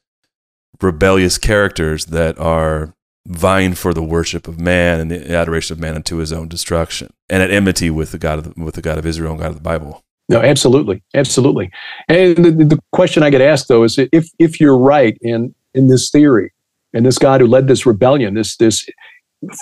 rebellious 0.82 1.38
characters 1.38 2.04
that 2.06 2.38
are 2.38 2.94
vying 3.26 3.72
for 3.72 3.94
the 3.94 4.02
worship 4.02 4.46
of 4.46 4.60
man 4.60 5.00
and 5.00 5.10
the 5.10 5.34
adoration 5.34 5.72
of 5.72 5.80
man 5.80 5.94
unto 5.94 6.16
his 6.16 6.30
own 6.30 6.46
destruction, 6.46 7.10
and 7.30 7.42
at 7.42 7.50
enmity 7.50 7.88
with 7.88 8.12
the 8.12 8.18
God 8.18 8.38
of 8.38 8.54
the, 8.54 8.62
with 8.62 8.74
the 8.74 8.82
God 8.82 8.98
of 8.98 9.06
Israel 9.06 9.30
and 9.30 9.40
God 9.40 9.48
of 9.48 9.54
the 9.54 9.62
Bible. 9.62 10.04
No, 10.28 10.40
absolutely, 10.40 11.02
absolutely. 11.14 11.70
And 12.08 12.36
the, 12.36 12.50
the 12.50 12.78
question 12.92 13.22
I 13.22 13.30
get 13.30 13.40
asked 13.40 13.68
though 13.68 13.82
is 13.82 13.98
if 13.98 14.28
if 14.38 14.60
you're 14.60 14.78
right 14.78 15.18
in 15.20 15.54
in 15.74 15.88
this 15.88 16.10
theory, 16.10 16.52
and 16.94 17.04
this 17.04 17.18
God 17.18 17.40
who 17.40 17.46
led 17.46 17.68
this 17.68 17.86
rebellion, 17.86 18.34
this 18.34 18.56
this 18.56 18.88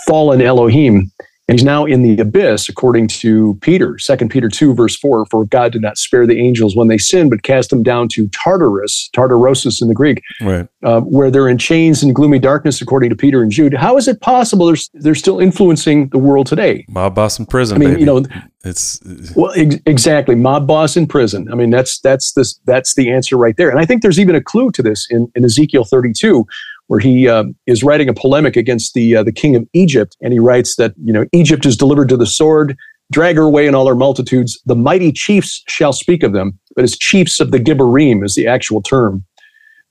fallen 0.06 0.40
Elohim, 0.40 1.11
and 1.51 1.59
he's 1.59 1.64
now 1.64 1.84
in 1.84 2.03
the 2.03 2.18
abyss, 2.20 2.68
according 2.68 3.09
to 3.09 3.59
Peter, 3.61 3.98
Second 3.98 4.30
Peter 4.30 4.48
two 4.48 4.74
verse 4.74 4.96
four. 4.96 5.26
For 5.26 5.44
God 5.44 5.72
did 5.72 5.82
not 5.82 5.98
spare 5.98 6.26
the 6.26 6.38
angels 6.38 6.76
when 6.76 6.88
they 6.88 6.98
sinned, 6.98 7.30
but 7.30 7.42
cast 7.42 7.70
them 7.70 7.82
down 7.82 8.09
to 8.12 8.28
Tartarus, 8.28 9.11
Tartarosis 9.14 9.82
in 9.82 9.88
the 9.88 9.94
Greek, 9.94 10.22
Right. 10.40 10.66
uh, 10.82 11.01
where 11.01 11.30
they're 11.30 11.48
in 11.48 11.59
chains 11.59 12.03
and 12.03 12.14
gloomy 12.14 12.38
darkness, 12.38 12.80
according 12.80 13.11
to 13.11 13.16
Peter 13.16 13.42
and 13.42 13.51
Jude. 13.51 13.74
How 13.74 13.96
is 13.96 14.09
it 14.09 14.20
possible 14.20 14.66
they're 14.66 14.76
they're 14.94 15.14
still 15.14 15.40
influencing 15.40 16.09
the 16.09 16.18
world 16.18 16.46
today? 16.46 16.84
Mob 16.88 17.14
boss 17.14 17.38
in 17.38 17.46
prison. 17.46 17.76
I 17.76 17.78
mean, 17.78 17.88
baby. 17.90 18.01
you 18.01 18.07
know, 18.07 18.22
it's 18.64 19.01
well, 19.34 19.53
ex- 19.57 19.76
exactly. 19.86 20.34
Mob 20.34 20.66
boss 20.66 20.96
in 20.96 21.07
prison. 21.07 21.48
I 21.51 21.55
mean, 21.55 21.70
that's 21.70 21.98
that's 22.01 22.32
this 22.32 22.61
that's 22.64 22.94
the 22.94 23.11
answer 23.11 23.36
right 23.36 23.57
there. 23.57 23.70
And 23.70 23.78
I 23.80 23.86
think 23.86 24.03
there's 24.03 24.20
even 24.20 24.34
a 24.34 24.40
clue 24.42 24.70
to 24.72 24.82
this 24.82 25.07
in, 25.11 25.30
in 25.34 25.44
Ezekiel 25.44 25.84
32, 25.84 26.46
where 26.91 26.99
he 26.99 27.28
um, 27.28 27.55
is 27.68 27.84
writing 27.84 28.09
a 28.09 28.12
polemic 28.12 28.57
against 28.57 28.95
the 28.95 29.14
uh, 29.14 29.22
the 29.22 29.30
king 29.30 29.55
of 29.55 29.64
Egypt, 29.74 30.16
and 30.20 30.32
he 30.32 30.41
writes 30.41 30.74
that 30.74 30.93
you 31.05 31.12
know 31.12 31.24
Egypt 31.30 31.64
is 31.64 31.76
delivered 31.76 32.09
to 32.09 32.16
the 32.16 32.26
sword, 32.26 32.76
drag 33.12 33.36
her 33.36 33.43
away 33.43 33.68
in 33.68 33.76
all 33.76 33.86
her 33.86 33.95
multitudes. 33.95 34.61
The 34.66 34.74
mighty 34.74 35.12
chiefs 35.12 35.62
shall 35.68 35.93
speak 35.93 36.24
of 36.24 36.32
them, 36.32 36.59
but 36.74 36.82
as 36.82 36.99
chiefs 36.99 37.38
of 37.38 37.53
the 37.53 37.61
Gibborim 37.61 38.24
is 38.24 38.34
the 38.34 38.49
actual 38.49 38.82
term. 38.82 39.24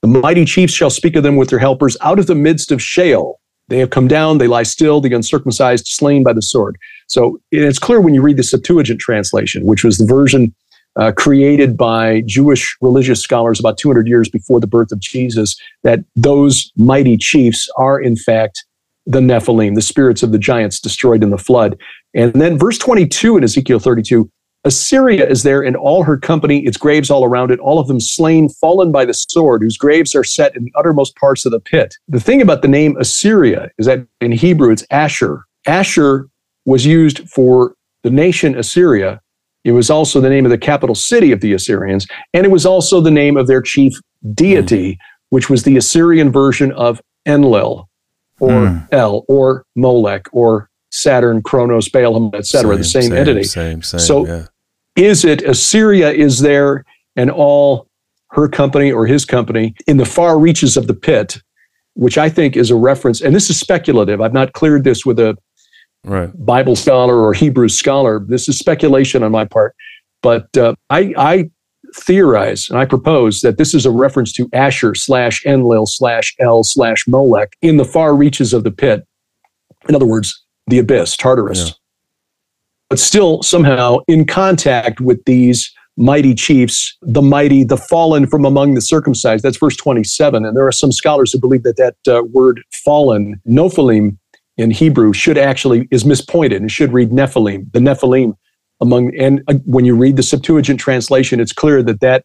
The 0.02 0.08
mighty 0.08 0.44
chiefs 0.44 0.74
shall 0.74 0.90
speak 0.90 1.16
of 1.16 1.22
them 1.22 1.36
with 1.36 1.48
their 1.48 1.58
helpers 1.58 1.96
out 2.02 2.18
of 2.18 2.26
the 2.26 2.34
midst 2.34 2.70
of 2.70 2.82
Sheol. 2.82 3.40
They 3.68 3.78
have 3.78 3.90
come 3.90 4.06
down, 4.06 4.36
they 4.36 4.46
lie 4.46 4.64
still, 4.64 5.00
the 5.00 5.14
uncircumcised 5.14 5.86
slain 5.86 6.22
by 6.22 6.34
the 6.34 6.42
sword. 6.42 6.76
So 7.06 7.40
it's 7.50 7.78
clear 7.78 8.02
when 8.02 8.12
you 8.12 8.20
read 8.20 8.36
the 8.36 8.42
Septuagint 8.42 9.00
translation, 9.00 9.64
which 9.64 9.84
was 9.84 9.96
the 9.96 10.06
version 10.06 10.54
uh, 10.96 11.12
created 11.16 11.76
by 11.76 12.22
Jewish 12.22 12.76
religious 12.80 13.20
scholars 13.20 13.60
about 13.60 13.78
200 13.78 14.06
years 14.08 14.28
before 14.28 14.60
the 14.60 14.66
birth 14.66 14.92
of 14.92 15.00
Jesus, 15.00 15.56
that 15.82 16.00
those 16.16 16.72
mighty 16.76 17.16
chiefs 17.16 17.68
are 17.76 18.00
in 18.00 18.16
fact 18.16 18.64
the 19.06 19.20
Nephilim, 19.20 19.74
the 19.74 19.82
spirits 19.82 20.22
of 20.22 20.32
the 20.32 20.38
giants 20.38 20.80
destroyed 20.80 21.22
in 21.22 21.30
the 21.30 21.38
flood. 21.38 21.78
And 22.14 22.32
then 22.34 22.58
verse 22.58 22.78
22 22.78 23.36
in 23.36 23.44
Ezekiel 23.44 23.78
32 23.78 24.30
Assyria 24.64 25.26
is 25.26 25.42
there 25.42 25.62
in 25.62 25.74
all 25.74 26.04
her 26.04 26.18
company, 26.18 26.66
its 26.66 26.76
graves 26.76 27.10
all 27.10 27.24
around 27.24 27.50
it, 27.50 27.58
all 27.60 27.78
of 27.78 27.88
them 27.88 27.98
slain, 27.98 28.48
fallen 28.48 28.92
by 28.92 29.06
the 29.06 29.14
sword, 29.14 29.62
whose 29.62 29.78
graves 29.78 30.14
are 30.14 30.24
set 30.24 30.54
in 30.54 30.64
the 30.64 30.72
uttermost 30.74 31.16
parts 31.16 31.46
of 31.46 31.52
the 31.52 31.60
pit. 31.60 31.94
The 32.08 32.20
thing 32.20 32.42
about 32.42 32.60
the 32.60 32.68
name 32.68 32.94
Assyria 32.98 33.70
is 33.78 33.86
that 33.86 34.06
in 34.20 34.32
Hebrew 34.32 34.70
it's 34.70 34.84
Asher. 34.90 35.44
Asher 35.66 36.28
was 36.66 36.84
used 36.84 37.26
for 37.28 37.74
the 38.02 38.10
nation 38.10 38.56
Assyria. 38.56 39.20
It 39.64 39.72
was 39.72 39.90
also 39.90 40.20
the 40.20 40.30
name 40.30 40.46
of 40.46 40.50
the 40.50 40.58
capital 40.58 40.94
city 40.94 41.32
of 41.32 41.40
the 41.40 41.52
Assyrians, 41.52 42.06
and 42.32 42.44
it 42.44 42.50
was 42.50 42.64
also 42.64 43.00
the 43.00 43.10
name 43.10 43.36
of 43.36 43.46
their 43.46 43.60
chief 43.60 43.92
deity, 44.34 44.92
mm. 44.92 44.98
which 45.28 45.50
was 45.50 45.64
the 45.64 45.76
Assyrian 45.76 46.32
version 46.32 46.72
of 46.72 47.00
Enlil 47.26 47.88
or 48.40 48.50
mm. 48.50 48.88
El 48.92 49.24
or 49.28 49.64
Molech 49.76 50.26
or 50.32 50.70
Saturn, 50.90 51.42
Kronos, 51.42 51.88
Balaam, 51.88 52.30
etc., 52.34 52.76
the 52.76 52.84
same, 52.84 53.12
entity. 53.12 53.44
Same, 53.44 53.82
same. 53.82 54.00
So 54.00 54.26
yeah. 54.26 54.46
is 54.96 55.24
it 55.24 55.42
Assyria 55.42 56.10
is 56.10 56.40
there 56.40 56.84
and 57.16 57.30
all 57.30 57.86
her 58.30 58.48
company 58.48 58.90
or 58.90 59.06
his 59.06 59.24
company 59.24 59.74
in 59.86 59.96
the 59.96 60.04
far 60.04 60.38
reaches 60.38 60.76
of 60.76 60.86
the 60.86 60.94
pit, 60.94 61.40
which 61.94 62.16
I 62.16 62.28
think 62.28 62.56
is 62.56 62.70
a 62.70 62.76
reference, 62.76 63.20
and 63.20 63.34
this 63.34 63.50
is 63.50 63.58
speculative. 63.58 64.20
I've 64.20 64.32
not 64.32 64.52
cleared 64.52 64.84
this 64.84 65.04
with 65.04 65.18
a 65.18 65.36
right. 66.04 66.30
Bible 66.44 66.76
scholar 66.76 67.16
or 67.16 67.32
Hebrew 67.32 67.68
scholar. 67.68 68.24
This 68.26 68.48
is 68.48 68.58
speculation 68.58 69.22
on 69.22 69.32
my 69.32 69.44
part, 69.44 69.74
but 70.22 70.56
uh, 70.56 70.74
I, 70.90 71.14
I 71.16 71.50
theorize 71.94 72.68
and 72.68 72.78
I 72.78 72.84
propose 72.84 73.40
that 73.40 73.58
this 73.58 73.74
is 73.74 73.86
a 73.86 73.90
reference 73.90 74.32
to 74.34 74.48
Asher 74.52 74.94
slash 74.94 75.44
Enlil 75.44 75.86
slash 75.86 76.34
El 76.38 76.64
slash 76.64 77.06
Molech 77.06 77.56
in 77.62 77.76
the 77.76 77.84
far 77.84 78.14
reaches 78.14 78.52
of 78.52 78.64
the 78.64 78.70
pit. 78.70 79.06
In 79.88 79.94
other 79.94 80.06
words, 80.06 80.44
the 80.66 80.78
abyss, 80.78 81.16
Tartarus. 81.16 81.74
but 82.88 82.98
still 82.98 83.42
somehow 83.42 83.98
in 84.06 84.26
contact 84.26 85.00
with 85.00 85.24
these 85.24 85.72
mighty 85.96 86.34
chiefs, 86.34 86.96
the 87.02 87.22
mighty, 87.22 87.64
the 87.64 87.76
fallen 87.76 88.26
from 88.26 88.44
among 88.44 88.74
the 88.74 88.80
circumcised. 88.80 89.44
That's 89.44 89.58
verse 89.58 89.76
27. 89.76 90.44
And 90.44 90.56
there 90.56 90.66
are 90.66 90.72
some 90.72 90.92
scholars 90.92 91.32
who 91.32 91.38
believe 91.38 91.62
that 91.64 91.76
that 91.76 91.96
uh, 92.12 92.22
word 92.24 92.62
fallen, 92.84 93.40
Nophilim 93.46 94.16
in 94.60 94.70
Hebrew, 94.70 95.12
should 95.12 95.38
actually 95.38 95.88
is 95.90 96.04
mispointed 96.04 96.60
and 96.60 96.70
should 96.70 96.92
read 96.92 97.10
Nephilim, 97.10 97.72
the 97.72 97.80
Nephilim 97.80 98.34
among. 98.80 99.16
And 99.18 99.42
uh, 99.48 99.54
when 99.64 99.84
you 99.84 99.96
read 99.96 100.16
the 100.16 100.22
Septuagint 100.22 100.80
translation, 100.80 101.40
it's 101.40 101.52
clear 101.52 101.82
that 101.82 102.00
that 102.00 102.24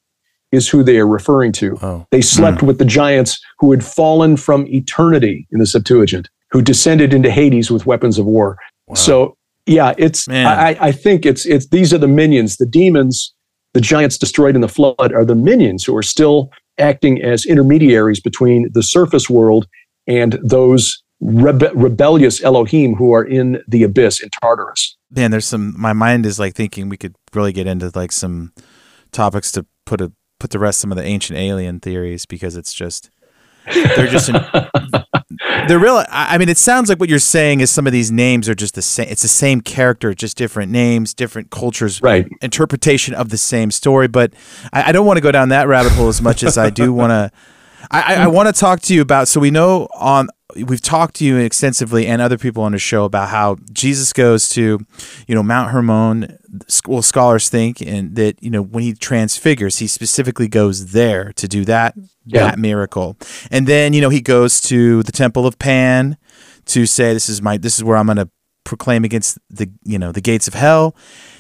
is 0.52 0.70
who 0.70 0.84
they 0.84 0.98
are 0.98 1.08
referring 1.08 1.52
to. 1.54 1.78
Oh. 1.82 2.06
They 2.12 2.22
slept 2.22 2.60
mm. 2.60 2.68
with 2.68 2.78
the 2.78 2.86
giants 2.86 3.42
who 3.60 3.72
had 3.72 3.84
fallen 3.84 4.38
from 4.38 4.68
eternity 4.68 5.48
in 5.52 5.60
the 5.60 5.66
Septuagint, 5.66 6.30
who 6.52 6.62
descended 6.62 7.14
into 7.14 7.32
Hades 7.32 7.72
with 7.72 7.86
weapons 7.86 8.18
of 8.18 8.26
war. 8.26 8.58
Wow. 8.88 8.96
So 8.96 9.38
yeah, 9.66 9.94
it's 9.98 10.28
I, 10.30 10.78
I 10.80 10.92
think 10.92 11.26
it's 11.26 11.46
it's 11.46 11.68
these 11.70 11.94
are 11.94 11.98
the 11.98 12.08
minions, 12.08 12.58
the 12.58 12.68
demons, 12.68 13.34
the 13.74 13.82
giants 13.82 14.18
destroyed 14.18 14.56
in 14.56 14.62
the 14.62 14.70
flood 14.70 15.14
are 15.14 15.26
the 15.26 15.36
minions 15.36 15.84
who 15.84 15.96
are 15.98 16.04
still 16.04 16.50
acting 16.78 17.22
as 17.22 17.46
intermediaries 17.46 18.20
between 18.20 18.70
the 18.74 18.84
surface 18.84 19.30
world 19.30 19.68
and 20.08 20.40
those 20.44 21.04
rebe- 21.22 21.72
rebellious 21.74 22.44
Elohim 22.44 22.96
who 22.96 23.14
are 23.14 23.24
in 23.24 23.64
the 23.68 23.84
abyss 23.84 24.22
in 24.22 24.30
Tartarus. 24.30 24.98
Man, 25.12 25.32
there's 25.32 25.46
some. 25.46 25.80
My 25.80 25.94
mind 25.94 26.26
is 26.26 26.40
like 26.40 26.56
thinking 26.56 26.90
we 26.90 26.98
could 26.98 27.16
really 27.34 27.54
get 27.54 27.68
into 27.68 27.92
like 27.96 28.12
some 28.12 28.54
topics 29.12 29.52
to 29.54 29.66
put 29.86 30.02
a 30.02 30.12
put 30.40 30.52
to 30.52 30.60
rest 30.60 30.80
some 30.80 30.92
of 30.92 30.98
the 30.98 31.04
ancient 31.04 31.40
alien 31.40 31.80
theories 31.80 32.26
because 32.26 32.56
it's 32.58 32.74
just 32.74 33.10
they're 33.74 34.08
just 34.08 34.30
in, 34.30 34.36
they're 35.68 35.80
real. 35.80 36.04
I 36.10 36.38
mean, 36.38 36.50
it 36.50 36.58
sounds 36.58 36.90
like 36.90 37.00
what 37.00 37.10
you're 37.10 37.20
saying 37.20 37.62
is 37.62 37.72
some 37.72 37.88
of 37.88 37.94
these 37.94 38.12
names 38.12 38.48
are 38.48 38.56
just 38.56 38.76
the 38.76 38.82
same. 38.82 39.08
It's 39.10 39.22
the 39.22 39.28
same 39.28 39.62
character, 39.62 40.14
just 40.14 40.38
different 40.38 40.72
names, 40.72 41.14
different 41.14 41.50
cultures, 41.50 42.02
right? 42.02 42.28
Interpretation 42.42 43.14
of 43.14 43.30
the 43.30 43.38
same 43.38 43.72
story. 43.72 44.08
But 44.08 44.34
I, 44.72 44.90
I 44.90 44.92
don't 44.92 45.06
want 45.06 45.18
to 45.18 45.22
go 45.22 45.32
down 45.32 45.50
that 45.50 45.68
rabbit 45.68 45.94
hole 45.94 46.10
as 46.10 46.22
much 46.22 46.44
as 46.44 46.58
I 46.58 46.70
do 46.70 46.94
want 46.94 47.12
to. 47.12 47.32
I, 47.92 48.16
I 48.16 48.28
want 48.28 48.54
to 48.54 48.60
talk 48.60 48.82
to 48.82 48.94
you 48.94 49.02
about. 49.02 49.28
So 49.28 49.40
we 49.40 49.52
know 49.52 49.88
on 49.94 50.30
we've 50.56 50.82
talked 50.82 51.16
to 51.16 51.26
you 51.26 51.38
extensively 51.38 52.08
and 52.08 52.22
other 52.22 52.38
people 52.38 52.64
on 52.64 52.72
the 52.72 52.78
show 52.78 53.04
about 53.04 53.30
how 53.30 53.58
Jesus 53.74 54.14
goes 54.14 54.48
to, 54.50 54.80
you 55.28 55.36
know, 55.36 55.44
Mount 55.44 55.72
Hermon. 55.72 56.38
Well, 56.88 57.02
scholars 57.02 57.50
think 57.50 57.82
and 57.82 58.16
that 58.16 58.42
you 58.42 58.50
know 58.50 58.62
when 58.62 58.84
he 58.84 58.94
transfigures, 58.94 59.80
he 59.80 59.88
specifically 59.88 60.48
goes 60.48 60.92
there 60.92 61.34
to 61.34 61.48
do 61.48 61.66
that 61.66 61.96
yeah. 62.26 62.50
that 62.50 62.60
miracle, 62.60 63.18
and 63.52 63.68
then 63.68 63.94
you 63.94 64.02
know 64.02 64.10
he 64.10 64.22
goes 64.22 64.62
to 64.62 65.04
the 65.04 65.12
Temple 65.12 65.46
of 65.46 65.60
Pan 65.60 66.18
to 66.68 66.86
say 66.86 67.14
this 67.14 67.28
is 67.28 67.42
my 67.42 67.58
this 67.58 67.78
is 67.78 67.84
where 67.84 67.98
I'm 67.98 68.06
going 68.06 68.18
to 68.18 68.30
proclaim 68.64 69.04
against 69.04 69.38
the 69.50 69.70
you 69.84 70.00
know 70.00 70.12
the 70.12 70.22
gates 70.22 70.48
of 70.48 70.54
hell. 70.54 70.96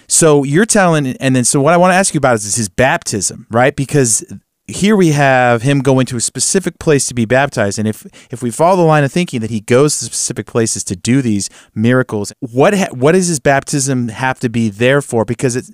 So 0.08 0.44
you're 0.44 0.66
telling, 0.66 1.08
and 1.18 1.36
then 1.36 1.46
so 1.46 1.60
what 1.62 1.74
I 1.74 1.78
want 1.78 1.92
to 1.92 1.96
ask 1.96 2.14
you 2.14 2.20
about 2.20 2.36
is, 2.36 2.46
is 2.46 2.56
his 2.56 2.70
baptism, 2.70 3.48
right? 3.50 3.76
Because 3.76 4.24
here 4.68 4.96
we 4.96 5.10
have 5.12 5.62
him 5.62 5.80
going 5.80 6.06
to 6.08 6.18
a 6.18 6.22
specific 6.22 6.80
place 6.80 7.08
to 7.08 7.14
be 7.14 7.26
baptized 7.26 7.78
and 7.78 7.88
if 7.88 8.06
if 8.32 8.42
we 8.42 8.50
follow 8.50 8.76
the 8.78 8.82
line 8.84 9.04
of 9.04 9.12
thinking 9.12 9.40
that 9.42 9.50
he 9.52 9.60
goes 9.62 9.98
to 10.00 10.06
specific 10.06 10.48
places 10.48 10.84
to 10.84 10.96
do 10.96 11.22
these 11.22 11.50
miracles 11.76 12.34
what 12.40 12.74
ha- 12.76 12.88
what 12.92 13.12
does 13.12 13.28
his 13.28 13.40
baptism 13.40 14.08
have 14.08 14.40
to 14.40 14.50
be 14.50 14.70
there 14.70 15.02
for 15.02 15.24
because 15.26 15.56
it 15.56 15.66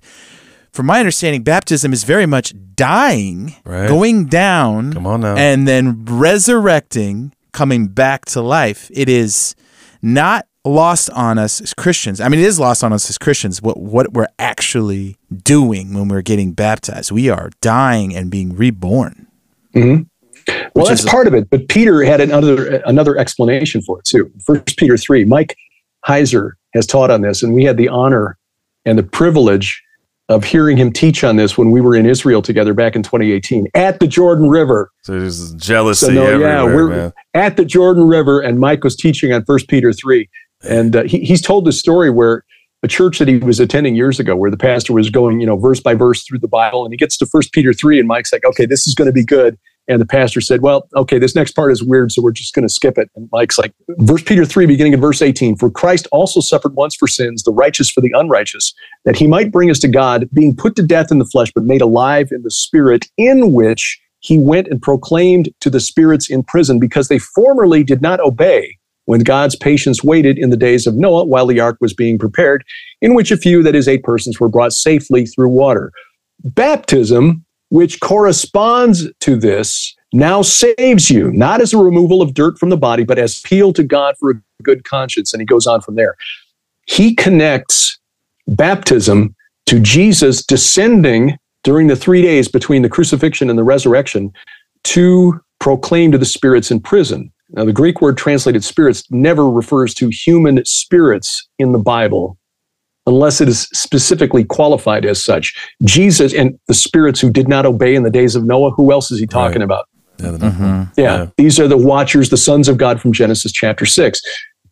from 0.73 0.85
my 0.85 0.99
understanding 0.99 1.41
baptism 1.43 1.93
is 1.93 2.03
very 2.03 2.25
much 2.25 2.53
dying 2.75 3.55
right. 3.63 3.87
going 3.87 4.25
down 4.25 4.91
Come 4.93 5.07
on 5.07 5.21
now. 5.21 5.35
and 5.37 5.67
then 5.67 6.03
resurrecting 6.05 7.33
coming 7.53 7.87
back 7.87 8.25
to 8.25 8.41
life 8.41 8.89
it 8.93 9.07
is 9.07 9.55
not 10.01 10.47
lost 10.63 11.09
on 11.11 11.37
us 11.37 11.61
as 11.61 11.73
Christians. 11.73 12.21
I 12.21 12.27
mean, 12.27 12.39
it 12.39 12.45
is 12.45 12.59
lost 12.59 12.83
on 12.83 12.93
us 12.93 13.09
as 13.09 13.17
Christians 13.17 13.61
what 13.61 13.77
what 13.77 14.13
we're 14.13 14.27
actually 14.39 15.17
doing 15.31 15.93
when 15.93 16.07
we're 16.07 16.21
getting 16.21 16.53
baptized. 16.53 17.11
We 17.11 17.29
are 17.29 17.49
dying 17.61 18.15
and 18.15 18.29
being 18.29 18.55
reborn. 18.55 19.27
Mm-hmm. 19.75 20.03
Well, 20.75 20.85
that's 20.85 21.07
part 21.07 21.27
of 21.27 21.33
it. 21.33 21.49
But 21.49 21.67
Peter 21.69 22.03
had 22.03 22.21
another 22.21 22.81
another 22.85 23.17
explanation 23.17 23.81
for 23.81 23.99
it 23.99 24.05
too. 24.05 24.31
First 24.45 24.77
Peter 24.77 24.97
three. 24.97 25.25
Mike 25.25 25.55
Heiser 26.05 26.53
has 26.73 26.85
taught 26.85 27.11
on 27.11 27.21
this, 27.21 27.43
and 27.43 27.53
we 27.53 27.63
had 27.63 27.77
the 27.77 27.87
honor 27.89 28.37
and 28.85 28.97
the 28.97 29.03
privilege 29.03 29.81
of 30.29 30.45
hearing 30.45 30.77
him 30.77 30.91
teach 30.93 31.23
on 31.23 31.35
this 31.35 31.57
when 31.57 31.71
we 31.71 31.81
were 31.81 31.95
in 31.95 32.05
Israel 32.05 32.41
together 32.41 32.73
back 32.73 32.95
in 32.95 33.03
2018 33.03 33.67
at 33.73 33.99
the 33.99 34.07
Jordan 34.07 34.49
River. 34.49 34.89
So 35.03 35.19
there's 35.19 35.53
jealousy 35.55 36.05
so 36.05 36.11
no, 36.13 36.25
everywhere, 36.25 36.49
yeah, 36.49 36.63
we're 36.63 36.89
man. 36.89 37.13
at 37.33 37.57
the 37.57 37.65
Jordan 37.65 38.07
River, 38.07 38.39
and 38.39 38.57
Mike 38.57 38.83
was 38.83 38.95
teaching 38.95 39.33
on 39.33 39.43
First 39.43 39.67
Peter 39.67 39.91
three, 39.91 40.29
and 40.63 40.95
uh, 40.95 41.03
he, 41.03 41.19
he's 41.19 41.41
told 41.41 41.65
this 41.65 41.79
story 41.79 42.09
where 42.09 42.43
a 42.83 42.87
church 42.87 43.19
that 43.19 43.27
he 43.27 43.37
was 43.37 43.59
attending 43.59 43.95
years 43.95 44.19
ago, 44.19 44.35
where 44.35 44.49
the 44.49 44.57
pastor 44.57 44.93
was 44.93 45.09
going, 45.09 45.39
you 45.39 45.45
know, 45.45 45.55
verse 45.55 45.79
by 45.79 45.93
verse 45.93 46.23
through 46.23 46.39
the 46.39 46.47
Bible, 46.47 46.83
and 46.83 46.91
he 46.91 46.97
gets 46.97 47.17
to 47.17 47.25
First 47.25 47.51
Peter 47.53 47.73
three, 47.73 47.99
and 47.99 48.07
Mike's 48.07 48.33
like, 48.33 48.43
"Okay, 48.43 48.65
this 48.65 48.87
is 48.87 48.95
going 48.95 49.05
to 49.07 49.13
be 49.13 49.23
good." 49.23 49.57
And 49.87 50.01
the 50.01 50.05
pastor 50.05 50.41
said, 50.41 50.61
"Well, 50.61 50.87
okay, 50.95 51.19
this 51.19 51.35
next 51.35 51.51
part 51.51 51.71
is 51.71 51.83
weird, 51.83 52.11
so 52.11 52.21
we're 52.21 52.31
just 52.31 52.55
going 52.55 52.67
to 52.67 52.73
skip 52.73 52.97
it." 52.97 53.09
And 53.15 53.29
Mike's 53.31 53.59
like, 53.59 53.73
"First 54.07 54.25
Peter 54.25 54.45
three, 54.45 54.65
beginning 54.65 54.93
in 54.93 55.01
verse 55.01 55.21
eighteen: 55.21 55.55
For 55.55 55.69
Christ 55.69 56.07
also 56.11 56.39
suffered 56.39 56.75
once 56.75 56.95
for 56.95 57.07
sins, 57.07 57.43
the 57.43 57.51
righteous 57.51 57.91
for 57.91 58.01
the 58.01 58.13
unrighteous, 58.15 58.73
that 59.05 59.15
he 59.15 59.27
might 59.27 59.51
bring 59.51 59.69
us 59.69 59.79
to 59.79 59.87
God, 59.87 60.27
being 60.33 60.55
put 60.55 60.75
to 60.77 60.83
death 60.83 61.11
in 61.11 61.19
the 61.19 61.25
flesh, 61.25 61.51
but 61.53 61.63
made 61.63 61.81
alive 61.81 62.29
in 62.31 62.41
the 62.43 62.51
spirit, 62.51 63.07
in 63.17 63.51
which." 63.51 63.99
He 64.23 64.37
went 64.37 64.67
and 64.67 64.79
proclaimed 64.79 65.49
to 65.61 65.69
the 65.71 65.79
spirits 65.79 66.29
in 66.29 66.43
prison 66.43 66.77
because 66.77 67.07
they 67.07 67.17
formerly 67.17 67.83
did 67.83 68.03
not 68.03 68.19
obey 68.19 68.77
when 69.11 69.19
God's 69.19 69.57
patience 69.57 70.05
waited 70.05 70.37
in 70.37 70.51
the 70.51 70.55
days 70.55 70.87
of 70.87 70.95
Noah 70.95 71.25
while 71.25 71.45
the 71.45 71.59
ark 71.59 71.75
was 71.81 71.93
being 71.93 72.17
prepared, 72.17 72.63
in 73.01 73.13
which 73.13 73.29
a 73.29 73.35
few, 73.35 73.61
that 73.61 73.75
is, 73.75 73.85
eight 73.85 74.03
persons, 74.03 74.39
were 74.39 74.47
brought 74.47 74.71
safely 74.71 75.25
through 75.25 75.49
water. 75.49 75.91
Baptism, 76.45 77.43
which 77.71 77.99
corresponds 77.99 79.09
to 79.19 79.35
this, 79.35 79.93
now 80.13 80.41
saves 80.41 81.09
you, 81.09 81.29
not 81.33 81.59
as 81.59 81.73
a 81.73 81.77
removal 81.77 82.21
of 82.21 82.33
dirt 82.33 82.57
from 82.57 82.69
the 82.69 82.77
body, 82.77 83.03
but 83.03 83.19
as 83.19 83.37
appeal 83.37 83.73
to 83.73 83.83
God 83.83 84.15
for 84.17 84.31
a 84.31 84.63
good 84.63 84.85
conscience. 84.85 85.33
And 85.33 85.41
he 85.41 85.45
goes 85.45 85.67
on 85.67 85.81
from 85.81 85.95
there. 85.95 86.15
He 86.85 87.13
connects 87.13 87.99
baptism 88.47 89.35
to 89.65 89.81
Jesus 89.81 90.41
descending 90.41 91.37
during 91.65 91.87
the 91.87 91.97
three 91.97 92.21
days 92.21 92.47
between 92.47 92.81
the 92.81 92.87
crucifixion 92.87 93.49
and 93.49 93.59
the 93.59 93.65
resurrection 93.65 94.31
to 94.85 95.37
proclaim 95.59 96.13
to 96.13 96.17
the 96.17 96.23
spirits 96.23 96.71
in 96.71 96.79
prison. 96.79 97.29
Now, 97.53 97.65
the 97.65 97.73
Greek 97.73 98.01
word 98.01 98.17
translated 98.17 98.63
spirits 98.63 99.03
never 99.11 99.49
refers 99.49 99.93
to 99.95 100.09
human 100.09 100.63
spirits 100.65 101.47
in 101.59 101.71
the 101.71 101.79
Bible 101.79 102.37
unless 103.07 103.41
it 103.41 103.47
is 103.47 103.67
specifically 103.73 104.43
qualified 104.43 105.05
as 105.05 105.23
such. 105.23 105.53
Jesus 105.83 106.33
and 106.33 106.57
the 106.67 106.73
spirits 106.73 107.19
who 107.19 107.29
did 107.29 107.47
not 107.47 107.65
obey 107.65 107.95
in 107.95 108.03
the 108.03 108.11
days 108.11 108.35
of 108.35 108.45
Noah, 108.45 108.71
who 108.71 108.91
else 108.91 109.11
is 109.11 109.19
he 109.19 109.25
talking 109.25 109.59
right. 109.59 109.65
about? 109.65 109.87
Yeah, 110.19 110.27
mm-hmm. 110.27 110.63
yeah, 110.63 110.83
yeah, 110.97 111.25
these 111.37 111.59
are 111.59 111.67
the 111.67 111.77
watchers, 111.77 112.29
the 112.29 112.37
sons 112.37 112.67
of 112.67 112.77
God 112.77 113.01
from 113.01 113.11
Genesis 113.11 113.51
chapter 113.51 113.85
6. 113.85 114.21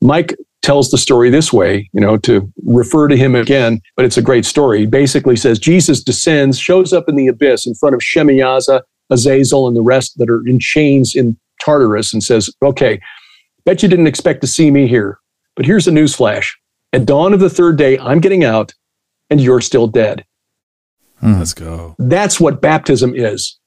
Mike 0.02 0.36
tells 0.62 0.92
the 0.92 0.98
story 0.98 1.30
this 1.30 1.52
way, 1.52 1.90
you 1.92 2.00
know, 2.00 2.18
to 2.18 2.52
refer 2.66 3.08
to 3.08 3.18
him 3.18 3.36
again, 3.36 3.82
but 3.96 4.06
it's 4.06 4.18
a 4.18 4.22
great 4.22 4.46
story. 4.46 4.82
He 4.82 4.86
basically 4.86 5.36
says 5.36 5.58
Jesus 5.58 6.04
descends, 6.04 6.60
shows 6.60 6.94
up 6.94 7.10
in 7.10 7.16
the 7.16 7.28
abyss 7.28 7.66
in 7.66 7.74
front 7.76 7.96
of 7.96 8.02
Shemiyaza, 8.02 8.82
Azazel, 9.10 9.68
and 9.68 9.76
the 9.76 9.82
rest 9.82 10.18
that 10.18 10.30
are 10.30 10.46
in 10.46 10.60
chains 10.60 11.16
in 11.16 11.38
Tartarus 11.64 12.14
and 12.14 12.24
says, 12.24 12.50
Okay, 12.64 13.00
bet 13.66 13.84
you 13.84 13.90
didn't 13.90 14.08
expect 14.08 14.42
to 14.42 14.48
see 14.48 14.72
me 14.72 14.88
here, 14.88 15.20
but 15.56 15.66
here's 15.66 15.88
a 15.88 15.92
news 15.92 16.16
flash. 16.16 16.58
At 16.92 17.06
dawn 17.06 17.34
of 17.34 17.40
the 17.40 17.50
third 17.50 17.78
day, 17.78 18.00
I'm 18.00 18.20
getting 18.20 18.44
out 18.44 18.74
and 19.30 19.40
you're 19.40 19.62
still 19.62 19.88
dead. 19.88 20.26
Hmm. 21.20 21.40
Let's 21.40 21.54
go. 21.54 21.96
That's 22.00 22.40
what 22.40 22.62
baptism 22.62 23.14
is. 23.16 23.58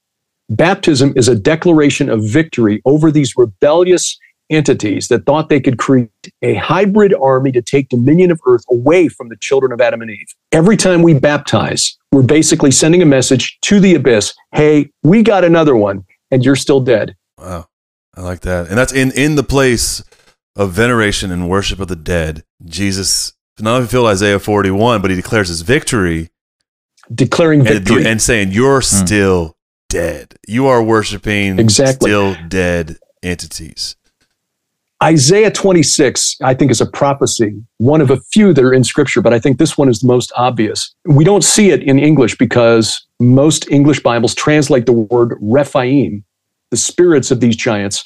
Baptism 0.49 1.13
is 1.15 1.27
a 1.27 1.35
declaration 1.35 2.09
of 2.09 2.23
victory 2.23 2.81
over 2.85 3.11
these 3.11 3.37
rebellious 3.37 4.17
entities 4.49 5.07
that 5.07 5.25
thought 5.25 5.49
they 5.49 5.59
could 5.59 5.77
create 5.77 6.09
a 6.41 6.55
hybrid 6.55 7.13
army 7.13 7.51
to 7.51 7.61
take 7.61 7.89
dominion 7.89 8.31
of 8.31 8.39
earth 8.45 8.63
away 8.69 9.07
from 9.07 9.29
the 9.29 9.37
children 9.37 9.71
of 9.71 9.81
Adam 9.81 10.01
and 10.01 10.11
Eve. 10.11 10.27
Every 10.51 10.77
time 10.77 11.01
we 11.01 11.13
baptize, 11.13 11.97
we're 12.11 12.23
basically 12.23 12.71
sending 12.71 13.01
a 13.01 13.05
message 13.05 13.57
to 13.63 13.79
the 13.79 13.95
abyss 13.95 14.33
hey, 14.51 14.91
we 15.01 15.23
got 15.23 15.43
another 15.43 15.75
one, 15.75 16.03
and 16.29 16.45
you're 16.45 16.55
still 16.55 16.79
dead. 16.79 17.15
Wow. 17.37 17.67
I 18.15 18.21
like 18.21 18.41
that. 18.41 18.67
And 18.67 18.77
that's 18.77 18.93
in, 18.93 19.11
in 19.11 19.35
the 19.35 19.43
place 19.43 20.03
of 20.55 20.71
veneration 20.71 21.31
and 21.31 21.49
worship 21.49 21.79
of 21.79 21.87
the 21.87 21.95
dead. 21.95 22.43
Jesus 22.63 23.33
not 23.59 23.75
only 23.75 23.85
fulfilled 23.85 24.07
Isaiah 24.07 24.39
41, 24.39 25.01
but 25.01 25.11
he 25.11 25.15
declares 25.15 25.47
his 25.47 25.61
victory. 25.61 26.29
Declaring 27.13 27.63
victory. 27.63 27.97
And, 27.97 28.07
and 28.07 28.21
saying, 28.21 28.51
You're 28.51 28.81
mm. 28.81 29.05
still 29.05 29.57
dead. 29.89 30.35
You 30.47 30.67
are 30.67 30.81
worshiping 30.81 31.59
exactly. 31.59 32.09
still 32.09 32.35
dead 32.47 32.97
entities. 33.21 33.95
Isaiah 35.01 35.51
26, 35.51 36.37
I 36.41 36.53
think, 36.53 36.71
is 36.71 36.79
a 36.79 36.85
prophecy, 36.85 37.61
one 37.77 37.99
of 37.99 38.09
a 38.09 38.21
few 38.31 38.53
that 38.53 38.63
are 38.63 38.73
in 38.73 38.85
scripture, 38.85 39.21
but 39.21 39.33
I 39.33 39.39
think 39.39 39.57
this 39.57 39.77
one 39.77 39.89
is 39.89 39.99
the 39.99 40.07
most 40.07 40.31
obvious. 40.37 40.95
We 41.05 41.25
don't 41.25 41.43
see 41.43 41.71
it 41.71 41.83
in 41.83 41.99
English 41.99 42.37
because 42.37 43.05
most 43.19 43.69
English 43.69 43.99
Bibles 43.99 44.33
translate 44.33 44.85
the 44.85 44.93
word 44.93 45.37
Rephaim 45.41 46.23
the 46.73 46.77
spirits 46.77 47.29
of 47.29 47.39
these 47.39 47.55
giants 47.55 48.03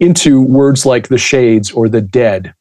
into 0.00 0.40
words 0.40 0.86
like 0.86 1.08
the 1.08 1.18
shades 1.18 1.70
or 1.70 1.86
the 1.86 2.00
dead. 2.00 2.54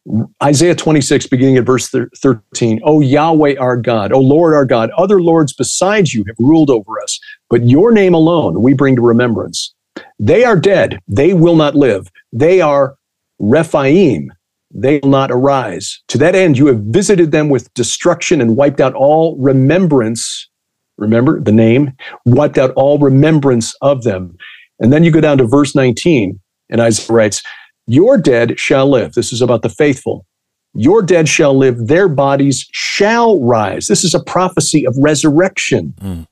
Isaiah 0.43 0.75
26, 0.75 1.27
beginning 1.27 1.55
at 1.55 1.63
verse 1.63 1.89
13. 1.89 2.81
Oh, 2.83 2.99
Yahweh 2.99 3.55
our 3.57 3.77
God, 3.77 4.11
oh 4.11 4.19
Lord 4.19 4.53
our 4.53 4.65
God, 4.65 4.89
other 4.97 5.21
lords 5.21 5.53
besides 5.53 6.13
you 6.13 6.25
have 6.25 6.35
ruled 6.39 6.69
over 6.69 7.01
us, 7.01 7.17
but 7.49 7.63
your 7.63 7.93
name 7.93 8.13
alone 8.13 8.61
we 8.61 8.73
bring 8.73 8.97
to 8.97 9.01
remembrance. 9.01 9.73
They 10.19 10.43
are 10.43 10.57
dead, 10.57 10.99
they 11.07 11.33
will 11.33 11.55
not 11.55 11.73
live. 11.73 12.11
They 12.33 12.59
are 12.59 12.97
Rephaim, 13.39 14.33
they 14.73 14.99
will 14.99 15.09
not 15.09 15.31
arise. 15.31 16.01
To 16.09 16.17
that 16.17 16.35
end, 16.35 16.57
you 16.57 16.67
have 16.67 16.79
visited 16.79 17.31
them 17.31 17.47
with 17.47 17.73
destruction 17.75 18.41
and 18.41 18.57
wiped 18.57 18.81
out 18.81 18.93
all 18.93 19.37
remembrance. 19.37 20.49
Remember 20.97 21.39
the 21.39 21.53
name, 21.53 21.93
wiped 22.25 22.57
out 22.57 22.71
all 22.75 22.99
remembrance 22.99 23.73
of 23.81 24.03
them. 24.03 24.37
And 24.79 24.91
then 24.91 25.03
you 25.03 25.11
go 25.11 25.21
down 25.21 25.37
to 25.37 25.45
verse 25.45 25.75
19 25.75 26.39
and 26.69 26.81
Isaiah 26.81 27.15
writes, 27.15 27.41
Your 27.87 28.17
dead 28.17 28.59
shall 28.59 28.89
live. 28.89 29.13
This 29.13 29.31
is 29.31 29.41
about 29.41 29.61
the 29.61 29.69
faithful. 29.69 30.25
Your 30.73 31.01
dead 31.01 31.29
shall 31.29 31.57
live, 31.57 31.87
their 31.87 32.09
bodies 32.09 32.67
shall 32.73 33.41
rise. 33.41 33.87
This 33.87 34.03
is 34.03 34.13
a 34.13 34.21
prophecy 34.21 34.85
of 34.85 34.93
resurrection. 34.97 35.93
Mm. 36.01 36.27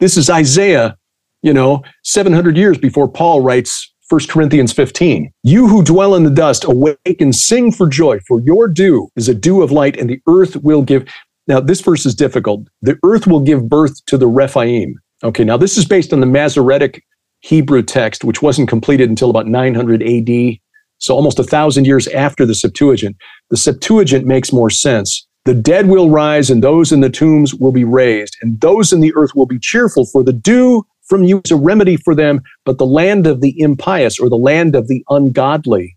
This 0.00 0.16
is 0.16 0.30
Isaiah, 0.30 0.96
you 1.42 1.52
know, 1.52 1.82
700 2.02 2.56
years 2.56 2.78
before 2.78 3.06
Paul 3.06 3.42
writes 3.42 3.92
1 4.08 4.20
Corinthians 4.28 4.72
15. 4.72 5.30
You 5.42 5.68
who 5.68 5.82
dwell 5.82 6.14
in 6.14 6.22
the 6.22 6.30
dust, 6.30 6.64
awake 6.64 7.20
and 7.20 7.34
sing 7.34 7.70
for 7.70 7.86
joy, 7.86 8.20
for 8.20 8.40
your 8.40 8.66
dew 8.66 9.08
is 9.16 9.28
a 9.28 9.34
dew 9.34 9.62
of 9.62 9.72
light, 9.72 9.98
and 9.98 10.08
the 10.08 10.20
earth 10.26 10.56
will 10.56 10.82
give. 10.82 11.06
Now, 11.46 11.60
this 11.60 11.80
verse 11.80 12.06
is 12.06 12.14
difficult. 12.14 12.66
The 12.80 12.98
earth 13.04 13.26
will 13.26 13.40
give 13.40 13.68
birth 13.68 14.04
to 14.06 14.16
the 14.16 14.26
Rephaim. 14.26 14.98
Okay, 15.22 15.44
now 15.44 15.56
this 15.56 15.76
is 15.76 15.84
based 15.84 16.12
on 16.12 16.20
the 16.20 16.26
Masoretic 16.26 17.02
Hebrew 17.46 17.82
text, 17.82 18.24
which 18.24 18.42
wasn't 18.42 18.68
completed 18.68 19.08
until 19.08 19.30
about 19.30 19.46
900 19.46 20.02
AD, 20.02 20.58
so 20.98 21.14
almost 21.14 21.38
a 21.38 21.44
thousand 21.44 21.84
years 21.84 22.08
after 22.08 22.44
the 22.44 22.56
Septuagint. 22.56 23.16
The 23.50 23.56
Septuagint 23.56 24.26
makes 24.26 24.52
more 24.52 24.68
sense. 24.68 25.24
The 25.44 25.54
dead 25.54 25.86
will 25.86 26.10
rise, 26.10 26.50
and 26.50 26.60
those 26.60 26.90
in 26.90 27.02
the 27.02 27.08
tombs 27.08 27.54
will 27.54 27.70
be 27.70 27.84
raised, 27.84 28.36
and 28.42 28.60
those 28.60 28.92
in 28.92 28.98
the 28.98 29.14
earth 29.14 29.30
will 29.36 29.46
be 29.46 29.60
cheerful, 29.60 30.06
for 30.06 30.24
the 30.24 30.32
dew 30.32 30.84
from 31.04 31.22
you 31.22 31.40
is 31.44 31.52
a 31.52 31.56
remedy 31.56 31.96
for 31.96 32.16
them, 32.16 32.40
but 32.64 32.78
the 32.78 32.86
land 32.86 33.28
of 33.28 33.40
the 33.40 33.54
impious 33.60 34.18
or 34.18 34.28
the 34.28 34.36
land 34.36 34.74
of 34.74 34.88
the 34.88 35.04
ungodly 35.08 35.96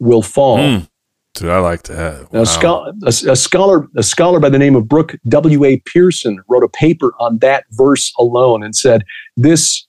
will 0.00 0.20
fall. 0.20 0.58
Mm. 0.58 0.88
Dude, 1.32 1.48
I 1.48 1.60
like 1.60 1.84
that. 1.84 2.30
Wow. 2.30 2.42
A, 2.42 2.46
scholar, 2.46 2.92
a, 3.04 3.08
a, 3.08 3.36
scholar, 3.36 3.88
a 3.96 4.02
scholar 4.02 4.38
by 4.38 4.50
the 4.50 4.58
name 4.58 4.76
of 4.76 4.86
Brook 4.86 5.16
W. 5.28 5.64
R. 5.64 5.78
Pearson 5.86 6.40
wrote 6.46 6.62
a 6.62 6.68
paper 6.68 7.14
on 7.18 7.38
that 7.38 7.64
verse 7.70 8.12
alone 8.18 8.62
and 8.62 8.76
said 8.76 9.02
this 9.38 9.86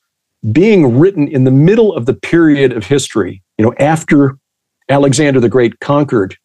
being 0.51 0.97
written 0.97 1.27
in 1.27 1.43
the 1.43 1.51
middle 1.51 1.93
of 1.93 2.05
the 2.05 2.13
period 2.13 2.73
of 2.73 2.85
history, 2.85 3.41
you 3.57 3.65
know, 3.65 3.73
after 3.79 4.37
Alexander 4.89 5.39
the 5.39 5.49
Great 5.49 5.79
conquered 5.79 6.37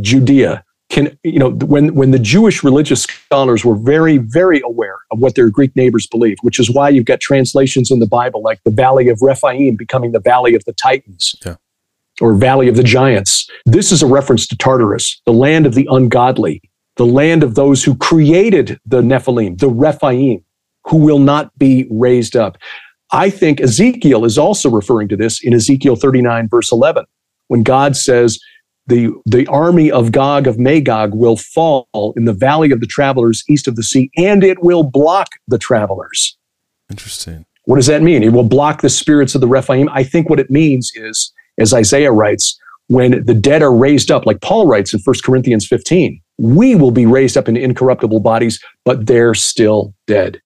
Judea, 0.00 0.64
can 0.90 1.16
you 1.22 1.38
know 1.38 1.50
when 1.50 1.94
when 1.94 2.10
the 2.10 2.18
Jewish 2.18 2.62
religious 2.62 3.02
scholars 3.02 3.64
were 3.64 3.74
very 3.74 4.18
very 4.18 4.60
aware 4.64 4.96
of 5.10 5.18
what 5.18 5.34
their 5.34 5.48
Greek 5.48 5.74
neighbors 5.74 6.06
believed, 6.06 6.40
which 6.42 6.58
is 6.58 6.70
why 6.70 6.88
you've 6.88 7.04
got 7.04 7.20
translations 7.20 7.90
in 7.90 8.00
the 8.00 8.06
Bible 8.06 8.42
like 8.42 8.62
the 8.64 8.70
Valley 8.70 9.08
of 9.08 9.20
Rephaim 9.22 9.76
becoming 9.76 10.12
the 10.12 10.20
Valley 10.20 10.54
of 10.54 10.64
the 10.64 10.72
Titans. 10.72 11.34
Yeah. 11.44 11.56
Or 12.20 12.34
Valley 12.34 12.68
of 12.68 12.76
the 12.76 12.84
Giants. 12.84 13.50
This 13.66 13.90
is 13.90 14.00
a 14.00 14.06
reference 14.06 14.46
to 14.46 14.56
Tartarus, 14.56 15.20
the 15.26 15.32
land 15.32 15.66
of 15.66 15.74
the 15.74 15.88
ungodly, 15.90 16.62
the 16.94 17.06
land 17.06 17.42
of 17.42 17.56
those 17.56 17.82
who 17.82 17.96
created 17.96 18.78
the 18.86 19.02
Nephilim, 19.02 19.58
the 19.58 19.68
Rephaim, 19.68 20.44
who 20.84 20.98
will 20.98 21.18
not 21.18 21.56
be 21.58 21.88
raised 21.90 22.36
up. 22.36 22.56
I 23.14 23.30
think 23.30 23.60
Ezekiel 23.60 24.24
is 24.24 24.36
also 24.36 24.68
referring 24.68 25.06
to 25.08 25.16
this 25.16 25.40
in 25.40 25.54
Ezekiel 25.54 25.94
39, 25.94 26.48
verse 26.48 26.72
11, 26.72 27.04
when 27.46 27.62
God 27.62 27.96
says, 27.96 28.40
the, 28.88 29.12
the 29.24 29.46
army 29.46 29.88
of 29.88 30.10
Gog 30.10 30.48
of 30.48 30.58
Magog 30.58 31.14
will 31.14 31.36
fall 31.36 31.86
in 32.16 32.24
the 32.24 32.32
valley 32.32 32.72
of 32.72 32.80
the 32.80 32.88
travelers 32.88 33.44
east 33.48 33.68
of 33.68 33.76
the 33.76 33.84
sea, 33.84 34.10
and 34.16 34.42
it 34.42 34.64
will 34.64 34.82
block 34.82 35.28
the 35.46 35.58
travelers. 35.58 36.36
Interesting. 36.90 37.46
What 37.66 37.76
does 37.76 37.86
that 37.86 38.02
mean? 38.02 38.24
It 38.24 38.32
will 38.32 38.42
block 38.42 38.82
the 38.82 38.90
spirits 38.90 39.36
of 39.36 39.40
the 39.40 39.46
Rephaim. 39.46 39.88
I 39.90 40.02
think 40.02 40.28
what 40.28 40.40
it 40.40 40.50
means 40.50 40.90
is, 40.96 41.32
as 41.56 41.72
Isaiah 41.72 42.12
writes, 42.12 42.58
when 42.88 43.24
the 43.24 43.32
dead 43.32 43.62
are 43.62 43.74
raised 43.74 44.10
up, 44.10 44.26
like 44.26 44.40
Paul 44.40 44.66
writes 44.66 44.92
in 44.92 44.98
1 44.98 45.16
Corinthians 45.24 45.68
15, 45.68 46.20
we 46.38 46.74
will 46.74 46.90
be 46.90 47.06
raised 47.06 47.36
up 47.36 47.48
in 47.48 47.56
incorruptible 47.56 48.20
bodies, 48.20 48.60
but 48.84 49.06
they're 49.06 49.34
still 49.34 49.94
dead. 50.08 50.42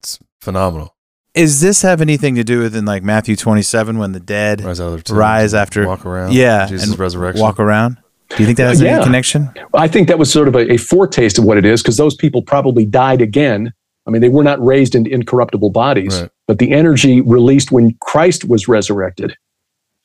It's 0.00 0.18
phenomenal. 0.40 0.95
Is 1.36 1.60
this 1.60 1.82
have 1.82 2.00
anything 2.00 2.34
to 2.36 2.44
do 2.44 2.60
with 2.60 2.74
in 2.74 2.86
like 2.86 3.02
Matthew 3.02 3.36
27 3.36 3.98
when 3.98 4.12
the 4.12 4.20
dead 4.20 4.62
rise, 4.62 4.80
rise 5.10 5.54
after 5.54 5.86
walk 5.86 6.06
around? 6.06 6.32
Yeah, 6.32 6.66
Jesus' 6.66 6.96
resurrection. 6.96 7.42
Walk 7.42 7.60
around. 7.60 7.98
Do 8.30 8.36
you 8.38 8.46
think 8.46 8.56
that 8.58 8.68
has 8.68 8.80
yeah. 8.80 8.96
any 8.96 9.04
connection? 9.04 9.50
I 9.74 9.86
think 9.86 10.08
that 10.08 10.18
was 10.18 10.32
sort 10.32 10.48
of 10.48 10.56
a, 10.56 10.72
a 10.72 10.76
foretaste 10.78 11.38
of 11.38 11.44
what 11.44 11.58
it 11.58 11.64
is 11.64 11.82
because 11.82 11.96
those 11.96 12.14
people 12.14 12.42
probably 12.42 12.84
died 12.84 13.20
again. 13.20 13.72
I 14.06 14.10
mean, 14.10 14.22
they 14.22 14.28
were 14.28 14.42
not 14.42 14.64
raised 14.64 14.94
in 14.94 15.06
incorruptible 15.06 15.70
bodies, 15.70 16.20
right. 16.22 16.30
but 16.46 16.58
the 16.58 16.72
energy 16.72 17.20
released 17.20 17.70
when 17.70 17.94
Christ 18.00 18.44
was 18.44 18.66
resurrected 18.66 19.36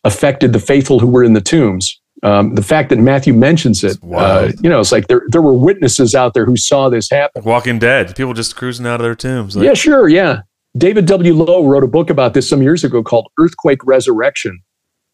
affected 0.03 0.53
the 0.53 0.59
faithful 0.59 0.99
who 0.99 1.07
were 1.07 1.23
in 1.23 1.33
the 1.33 1.41
tombs. 1.41 1.99
Um, 2.23 2.53
the 2.55 2.63
fact 2.63 2.89
that 2.89 2.99
Matthew 2.99 3.33
mentions 3.33 3.83
it, 3.83 3.97
uh, 4.13 4.51
you 4.61 4.69
know, 4.69 4.79
it's 4.79 4.91
like 4.91 5.07
there 5.07 5.23
there 5.29 5.41
were 5.41 5.53
witnesses 5.53 6.13
out 6.13 6.35
there 6.35 6.45
who 6.45 6.55
saw 6.55 6.89
this 6.89 7.09
happen. 7.09 7.43
Walking 7.43 7.79
Dead, 7.79 8.15
people 8.15 8.33
just 8.33 8.55
cruising 8.55 8.85
out 8.85 8.95
of 8.95 9.03
their 9.03 9.15
tombs. 9.15 9.55
Like, 9.55 9.65
yeah, 9.65 9.73
sure, 9.73 10.07
yeah. 10.07 10.41
David 10.77 11.05
W. 11.07 11.33
Lowe 11.33 11.65
wrote 11.65 11.83
a 11.83 11.87
book 11.87 12.09
about 12.09 12.33
this 12.33 12.49
some 12.49 12.61
years 12.61 12.83
ago 12.83 13.03
called 13.03 13.29
Earthquake 13.39 13.83
Resurrection 13.85 14.61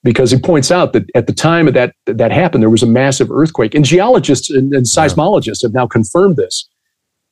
because 0.04 0.30
he 0.30 0.40
points 0.40 0.72
out 0.72 0.94
that 0.94 1.10
at 1.16 1.28
the 1.28 1.34
time 1.34 1.68
of 1.68 1.74
that 1.74 1.94
that 2.06 2.32
happened, 2.32 2.62
there 2.62 2.70
was 2.70 2.84
a 2.84 2.88
massive 2.88 3.32
earthquake. 3.32 3.74
And 3.74 3.84
geologists 3.84 4.50
and, 4.50 4.74
and 4.74 4.86
seismologists 4.86 5.64
have 5.64 5.74
now 5.74 5.88
confirmed 5.88 6.38
this. 6.38 6.68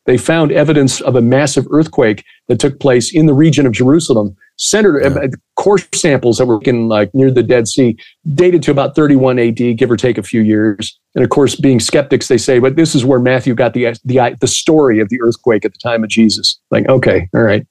They 0.06 0.18
found 0.18 0.52
evidence 0.52 1.02
of 1.02 1.16
a 1.16 1.22
massive 1.22 1.66
earthquake 1.72 2.24
that 2.48 2.60
took 2.60 2.80
place 2.80 3.14
in 3.14 3.26
the 3.26 3.34
region 3.34 3.66
of 3.66 3.72
Jerusalem, 3.72 4.36
centered 4.56 5.02
yeah. 5.02 5.20
uh, 5.20 5.28
core 5.56 5.80
samples 5.96 6.38
that 6.38 6.46
were 6.46 6.60
taken 6.60 6.88
like 6.88 7.14
near 7.16 7.32
the 7.32 7.42
Dead 7.42 7.68
Sea, 7.68 7.98
dated 8.36 8.62
to 8.64 8.72
about 8.72 8.96
31 8.96 9.40
AD, 9.40 9.78
give 9.78 9.90
or 9.90 9.98
take 9.98 10.20
a 10.20 10.24
few 10.24 10.42
years. 10.42 11.00
And 11.16 11.24
of 11.24 11.32
course, 11.32 11.56
being 11.56 11.80
skeptics, 11.80 12.28
they 12.28 12.38
say, 12.38 12.60
but 12.60 12.76
this 12.76 12.94
is 12.94 13.04
where 13.04 13.20
Matthew 13.20 13.56
got 13.56 13.74
the 13.74 13.96
the 14.04 14.38
the 14.40 14.48
story 14.48 15.00
of 15.00 15.10
the 15.10 15.22
earthquake 15.22 15.66
at 15.66 15.74
the 15.74 15.80
time 15.80 16.04
of 16.04 16.10
Jesus. 16.10 16.60
Like, 16.72 16.88
okay, 16.88 17.30
all 17.34 17.42
right 17.42 17.66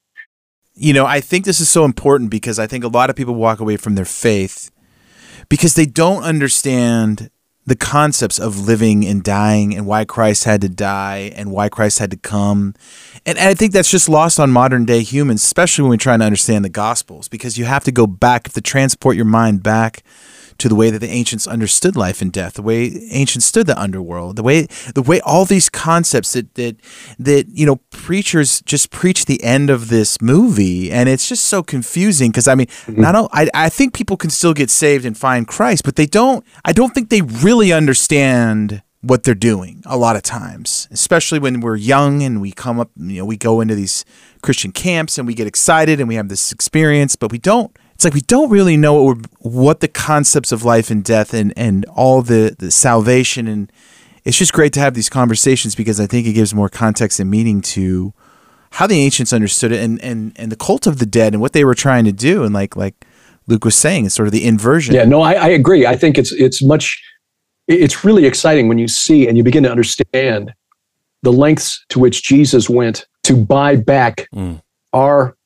you 0.75 0.93
know, 0.93 1.07
I 1.07 1.21
think 1.21 1.45
this 1.45 1.61
is 1.61 1.69
so 1.69 1.85
important 1.85 2.31
because 2.31 2.59
I 2.59 2.67
think 2.67 2.85
a 2.85 2.89
lot 2.89 3.11
of 3.11 3.17
people 3.17 3.35
walk 3.35 3.61
away 3.61 3.77
from 3.77 3.95
their 3.95 4.05
faith 4.05 4.71
because 5.49 5.75
they 5.75 5.87
don't 5.87 6.23
understand 6.23 7.31
the 7.67 7.77
concepts 7.77 8.39
of 8.39 8.67
living 8.67 9.07
and 9.07 9.23
dying 9.23 9.75
and 9.75 9.87
why 9.87 10.05
Christ 10.05 10.45
had 10.45 10.61
to 10.61 10.69
die 10.69 11.33
and 11.35 11.51
why 11.51 11.69
Christ 11.69 11.99
had 11.99 12.11
to 12.11 12.17
come. 12.17 12.75
And, 13.25 13.39
and, 13.39 13.49
I 13.49 13.55
think 13.55 13.73
that's 13.73 13.91
just 13.91 14.09
lost 14.09 14.39
on 14.39 14.51
modern 14.51 14.85
day 14.85 15.03
humans, 15.03 15.43
especially 15.43 15.83
when 15.83 15.91
we're 15.91 15.97
trying 15.97 16.19
to 16.19 16.27
understand 16.27 16.65
the 16.65 16.69
Gospels, 16.71 17.29
because 17.29 17.57
you 17.57 17.65
have 17.65 17.85
to 17.85 17.93
go 17.93 18.07
back, 18.07 18.51
to 18.51 18.61
transport 18.61 19.17
your 19.17 19.25
mind 19.25 19.63
back 19.63 20.03
to 20.59 20.69
the 20.69 20.75
way 20.75 20.91
that 20.91 20.99
the 20.99 21.11
ancients 21.11 21.47
understood 21.47 21.97
life 21.97 22.23
and 22.23 22.33
death, 22.33 22.55
the 22.55 22.63
way 22.63 23.07
ancients 23.11 23.47
stood 23.47 23.67
the 23.67 23.81
underworld, 23.81 24.37
the 24.37 24.43
way 24.43 24.67
the 24.95 25.03
way 25.03 25.21
all 25.21 25.45
these 25.45 25.69
concepts 25.69 26.33
that 26.33 26.55
that 26.55 26.77
that 27.19 27.49
you 27.49 27.67
know 27.67 27.77
preachers 27.91 28.61
just 28.63 28.91
preach 28.91 29.25
the 29.27 29.43
end 29.43 29.71
of 29.71 29.89
this 29.89 30.21
movie, 30.21 30.91
and 30.91 31.09
it's 31.09 31.29
just 31.29 31.45
so 31.45 31.63
confusing 31.63 32.31
because 32.31 32.49
I 32.49 32.55
mean, 32.55 32.67
mm-hmm. 32.67 33.01
not 33.01 33.31
I 33.33 33.49
I 33.55 33.69
think 33.69 33.95
people 33.95 34.17
can 34.17 34.31
still 34.31 34.55
get 34.55 34.71
saved 34.71 35.05
and 35.05 35.17
find 35.17 35.47
Christ, 35.47 35.85
but 35.85 35.97
they 35.97 36.07
don't. 36.07 36.45
I 36.65 36.73
don't 36.73 36.95
think 36.95 37.11
they 37.11 37.23
really 37.23 37.73
understand 37.73 38.83
what 39.05 39.23
they're 39.23 39.35
doing 39.35 39.83
a 39.85 39.99
lot 39.99 40.17
of 40.17 40.23
times, 40.23 40.89
especially 40.91 41.39
when 41.39 41.61
we're 41.61 41.77
young 41.77 42.23
and 42.23 42.41
we 42.41 42.51
come 42.51 42.81
up, 42.81 42.91
you 42.97 43.19
know, 43.19 43.25
we 43.27 43.37
go 43.37 43.61
into 43.61 43.75
these 43.75 44.05
Christian 44.43 44.73
camps 44.73 45.19
and 45.19 45.27
we 45.27 45.35
get 45.35 45.47
excited 45.47 46.01
and 46.01 46.09
we 46.09 46.15
have 46.15 46.31
this 46.31 46.51
experience, 46.53 47.15
but 47.15 47.31
we 47.31 47.39
don't 47.39 47.77
it's 47.95 48.05
like 48.05 48.15
we 48.15 48.21
don't 48.21 48.51
really 48.51 48.77
know 48.77 49.03
what, 49.03 49.19
what 49.39 49.81
the 49.81 49.89
concepts 49.89 50.53
of 50.53 50.65
life 50.65 50.91
and 50.91 51.05
death 51.05 51.33
and, 51.33 51.53
and 51.57 51.85
all 51.87 52.23
the, 52.23 52.55
the 52.59 52.71
salvation 52.71 53.47
and 53.49 53.73
it's 54.25 54.39
just 54.39 54.53
great 54.53 54.73
to 54.73 54.81
have 54.81 54.95
these 54.95 55.11
conversations 55.11 55.75
because 55.75 56.01
I 56.01 56.07
think 56.07 56.27
it 56.27 56.33
gives 56.33 56.55
more 56.55 56.69
context 56.69 57.21
and 57.21 57.31
meaning 57.31 57.61
to 57.61 58.15
how 58.73 58.87
the 58.87 58.99
ancients 58.99 59.33
understood 59.33 59.71
it 59.71 59.83
and, 59.83 60.03
and, 60.03 60.33
and 60.37 60.51
the 60.51 60.57
cult 60.57 60.87
of 60.87 60.99
the 60.99 61.07
dead 61.07 61.35
and 61.35 61.41
what 61.41 61.53
they 61.53 61.65
were 61.65 61.75
trying 61.75 62.05
to 62.07 62.13
do 62.13 62.43
and 62.43 62.55
like 62.55 62.75
like 62.75 63.07
Luke 63.47 63.65
was 63.65 63.75
saying, 63.75 64.07
it's 64.07 64.15
sort 64.15 64.27
of 64.27 64.33
the 64.33 64.45
inversion. 64.45 64.95
Yeah, 64.95 65.05
no, 65.05 65.21
I, 65.21 65.35
I 65.35 65.49
agree. 65.49 65.87
I 65.87 65.97
think 65.97 66.17
it's 66.17 66.33
it's 66.33 66.63
much 66.63 67.03
it's 67.69 68.05
really 68.05 68.27
exciting 68.27 68.69
when 68.69 68.79
you 68.79 68.89
see 68.89 69.29
and 69.29 69.37
you 69.37 69.45
begin 69.45 69.63
to 69.65 69.71
understand 69.71 70.53
the 71.23 71.33
lengths 71.33 71.85
to 71.91 71.99
which 71.99 72.23
Jesus 72.23 72.69
went 72.69 73.07
to 73.25 73.37
buy 73.37 73.77
back 73.77 74.29
mm. 74.35 74.61
our 74.93 75.37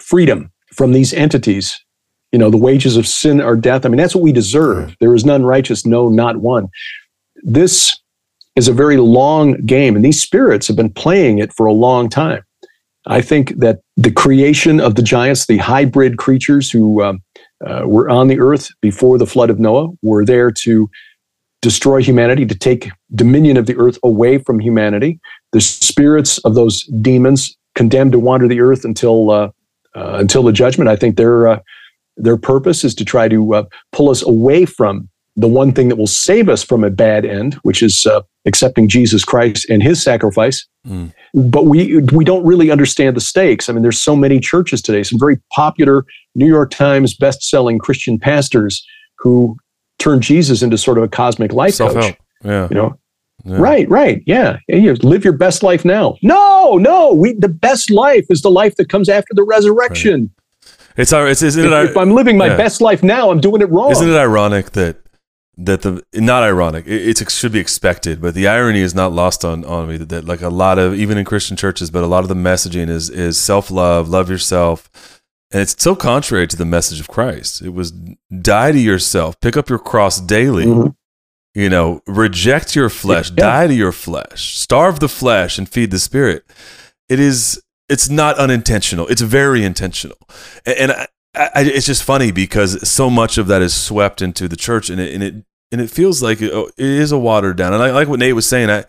freedom 0.00 0.52
from 0.72 0.92
these 0.92 1.12
entities 1.12 1.80
you 2.34 2.38
know, 2.38 2.50
the 2.50 2.56
wages 2.56 2.96
of 2.96 3.06
sin 3.06 3.40
are 3.40 3.54
death. 3.54 3.86
I 3.86 3.88
mean, 3.88 3.96
that's 3.96 4.12
what 4.12 4.24
we 4.24 4.32
deserve. 4.32 4.96
There 4.98 5.14
is 5.14 5.24
none 5.24 5.44
righteous, 5.44 5.86
no, 5.86 6.08
not 6.08 6.38
one. 6.38 6.68
This 7.44 7.96
is 8.56 8.66
a 8.66 8.72
very 8.72 8.96
long 8.96 9.52
game, 9.64 9.94
and 9.94 10.04
these 10.04 10.20
spirits 10.20 10.66
have 10.66 10.76
been 10.76 10.90
playing 10.90 11.38
it 11.38 11.52
for 11.52 11.66
a 11.66 11.72
long 11.72 12.08
time. 12.08 12.42
I 13.06 13.20
think 13.20 13.60
that 13.60 13.82
the 13.96 14.10
creation 14.10 14.80
of 14.80 14.96
the 14.96 15.02
giants, 15.02 15.46
the 15.46 15.58
hybrid 15.58 16.18
creatures 16.18 16.72
who 16.72 17.04
um, 17.04 17.22
uh, 17.64 17.82
were 17.86 18.10
on 18.10 18.26
the 18.26 18.40
earth 18.40 18.68
before 18.80 19.16
the 19.16 19.26
flood 19.26 19.48
of 19.48 19.60
Noah, 19.60 19.90
were 20.02 20.24
there 20.24 20.50
to 20.50 20.90
destroy 21.62 22.02
humanity, 22.02 22.44
to 22.46 22.54
take 22.56 22.90
dominion 23.14 23.56
of 23.56 23.66
the 23.66 23.76
earth 23.76 23.96
away 24.02 24.38
from 24.38 24.58
humanity. 24.58 25.20
The 25.52 25.60
spirits 25.60 26.38
of 26.38 26.56
those 26.56 26.82
demons 27.00 27.56
condemned 27.76 28.10
to 28.10 28.18
wander 28.18 28.48
the 28.48 28.60
earth 28.60 28.84
until 28.84 29.30
uh, 29.30 29.50
uh, 29.94 30.16
until 30.18 30.42
the 30.42 30.52
judgment. 30.52 30.90
I 30.90 30.96
think 30.96 31.16
their 31.16 31.46
uh, 31.46 31.60
their 32.16 32.36
purpose 32.36 32.84
is 32.84 32.94
to 32.96 33.04
try 33.04 33.28
to 33.28 33.54
uh, 33.54 33.64
pull 33.92 34.10
us 34.10 34.22
away 34.22 34.66
from 34.66 35.08
the 35.36 35.48
one 35.48 35.72
thing 35.72 35.88
that 35.88 35.96
will 35.96 36.06
save 36.06 36.48
us 36.48 36.62
from 36.62 36.84
a 36.84 36.90
bad 36.90 37.24
end, 37.24 37.54
which 37.62 37.82
is 37.82 38.06
uh, 38.06 38.20
accepting 38.46 38.86
Jesus 38.88 39.24
Christ 39.24 39.68
and 39.68 39.82
His 39.82 40.02
sacrifice. 40.02 40.64
Mm. 40.86 41.12
But 41.34 41.66
we 41.66 41.98
we 42.12 42.24
don't 42.24 42.44
really 42.44 42.70
understand 42.70 43.16
the 43.16 43.20
stakes. 43.20 43.68
I 43.68 43.72
mean, 43.72 43.82
there's 43.82 44.00
so 44.00 44.14
many 44.14 44.38
churches 44.38 44.80
today, 44.80 45.02
some 45.02 45.18
very 45.18 45.40
popular 45.52 46.04
New 46.36 46.46
York 46.46 46.70
Times 46.70 47.16
best-selling 47.16 47.78
Christian 47.78 48.18
pastors 48.18 48.86
who 49.18 49.56
turn 49.98 50.20
Jesus 50.20 50.62
into 50.62 50.78
sort 50.78 50.98
of 50.98 51.04
a 51.04 51.08
cosmic 51.08 51.52
life 51.52 51.74
Self-help. 51.74 52.04
coach. 52.12 52.18
Yeah, 52.44 52.68
you 52.70 52.76
know. 52.76 52.98
Yeah. 53.44 53.56
Right, 53.58 53.88
right, 53.90 54.22
yeah. 54.26 54.58
You 54.68 54.94
live 54.94 55.24
your 55.24 55.32
best 55.34 55.62
life 55.62 55.84
now. 55.84 56.16
No, 56.22 56.78
no. 56.78 57.12
We 57.12 57.34
the 57.34 57.48
best 57.48 57.90
life 57.90 58.24
is 58.30 58.40
the 58.42 58.50
life 58.50 58.76
that 58.76 58.88
comes 58.88 59.08
after 59.08 59.34
the 59.34 59.42
resurrection. 59.42 60.20
Right. 60.20 60.30
It's 60.96 61.12
our. 61.12 61.28
It's 61.28 61.42
isn't 61.42 61.64
if, 61.64 61.72
it? 61.72 61.90
if 61.90 61.96
I'm 61.96 62.12
living 62.12 62.38
my 62.38 62.46
yeah. 62.46 62.56
best 62.56 62.80
life 62.80 63.02
now, 63.02 63.30
I'm 63.30 63.40
doing 63.40 63.62
it 63.62 63.70
wrong. 63.70 63.90
Isn't 63.90 64.08
it 64.08 64.16
ironic 64.16 64.72
that 64.72 65.04
that 65.56 65.82
the 65.82 66.04
not 66.14 66.42
ironic 66.42 66.86
it, 66.86 67.20
it, 67.20 67.30
should 67.30 67.52
be 67.52 67.60
expected 67.60 68.20
but 68.20 68.34
the 68.34 68.48
irony 68.48 68.80
is 68.80 68.94
not 68.94 69.12
lost 69.12 69.44
on 69.44 69.64
on 69.64 69.88
me 69.88 69.96
that, 69.96 70.08
that, 70.08 70.24
like 70.24 70.42
a 70.42 70.48
lot 70.48 70.78
of 70.78 70.94
even 70.94 71.16
in 71.16 71.24
christian 71.24 71.56
churches 71.56 71.90
but 71.90 72.02
a 72.02 72.06
lot 72.06 72.24
of 72.24 72.28
the 72.28 72.34
messaging 72.34 72.88
is 72.88 73.08
is 73.08 73.38
self-love 73.38 74.08
love 74.08 74.28
yourself 74.28 74.90
and 75.52 75.62
it's 75.62 75.80
so 75.80 75.94
contrary 75.94 76.48
to 76.48 76.56
the 76.56 76.64
message 76.64 76.98
of 76.98 77.06
christ 77.08 77.62
it 77.62 77.68
was 77.68 77.92
die 78.40 78.72
to 78.72 78.78
yourself 78.78 79.38
pick 79.40 79.56
up 79.56 79.68
your 79.68 79.78
cross 79.78 80.20
daily 80.20 80.64
mm-hmm. 80.64 80.90
you 81.58 81.68
know 81.68 82.02
reject 82.06 82.74
your 82.74 82.88
flesh 82.88 83.30
yeah. 83.30 83.36
die 83.36 83.66
to 83.68 83.74
your 83.74 83.92
flesh 83.92 84.58
starve 84.58 84.98
the 84.98 85.08
flesh 85.08 85.56
and 85.56 85.68
feed 85.68 85.92
the 85.92 86.00
spirit 86.00 86.44
it 87.08 87.20
is 87.20 87.62
it's 87.88 88.08
not 88.08 88.36
unintentional 88.38 89.06
it's 89.08 89.22
very 89.22 89.64
intentional 89.64 90.18
and, 90.66 90.90
and 90.90 91.08
I, 91.36 91.62
it's 91.62 91.86
just 91.86 92.04
funny 92.04 92.30
because 92.30 92.88
so 92.88 93.10
much 93.10 93.38
of 93.38 93.48
that 93.48 93.60
is 93.60 93.74
swept 93.74 94.22
into 94.22 94.46
the 94.46 94.56
church, 94.56 94.88
and 94.88 95.00
it 95.00 95.14
and 95.14 95.22
it 95.22 95.34
and 95.72 95.80
it 95.80 95.90
feels 95.90 96.22
like 96.22 96.40
it, 96.40 96.52
it 96.52 96.72
is 96.78 97.10
a 97.10 97.18
watered 97.18 97.56
down. 97.56 97.74
And 97.74 97.82
I 97.82 97.90
like 97.90 98.08
what 98.08 98.20
Nate 98.20 98.34
was 98.34 98.46
saying. 98.46 98.70
I 98.70 98.84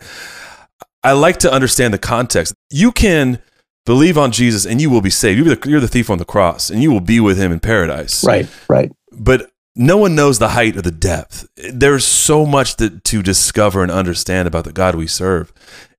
I 1.02 1.12
like 1.12 1.38
to 1.38 1.52
understand 1.52 1.92
the 1.92 1.98
context. 1.98 2.54
You 2.70 2.92
can 2.92 3.42
believe 3.84 4.16
on 4.16 4.30
Jesus, 4.30 4.64
and 4.64 4.80
you 4.80 4.90
will 4.90 5.00
be 5.00 5.10
saved. 5.10 5.38
You're 5.38 5.56
the, 5.56 5.68
you're 5.68 5.80
the 5.80 5.88
thief 5.88 6.08
on 6.08 6.18
the 6.18 6.24
cross, 6.24 6.70
and 6.70 6.82
you 6.82 6.92
will 6.92 7.00
be 7.00 7.18
with 7.18 7.38
Him 7.38 7.50
in 7.50 7.60
paradise. 7.60 8.24
Right, 8.24 8.48
right. 8.68 8.92
But 9.12 9.50
no 9.74 9.96
one 9.96 10.14
knows 10.14 10.38
the 10.38 10.50
height 10.50 10.76
or 10.76 10.82
the 10.82 10.90
depth. 10.90 11.48
There's 11.56 12.04
so 12.04 12.46
much 12.46 12.76
that, 12.76 13.04
to 13.04 13.22
discover 13.22 13.82
and 13.82 13.90
understand 13.90 14.48
about 14.48 14.64
the 14.64 14.72
God 14.72 14.94
we 14.94 15.06
serve. 15.06 15.52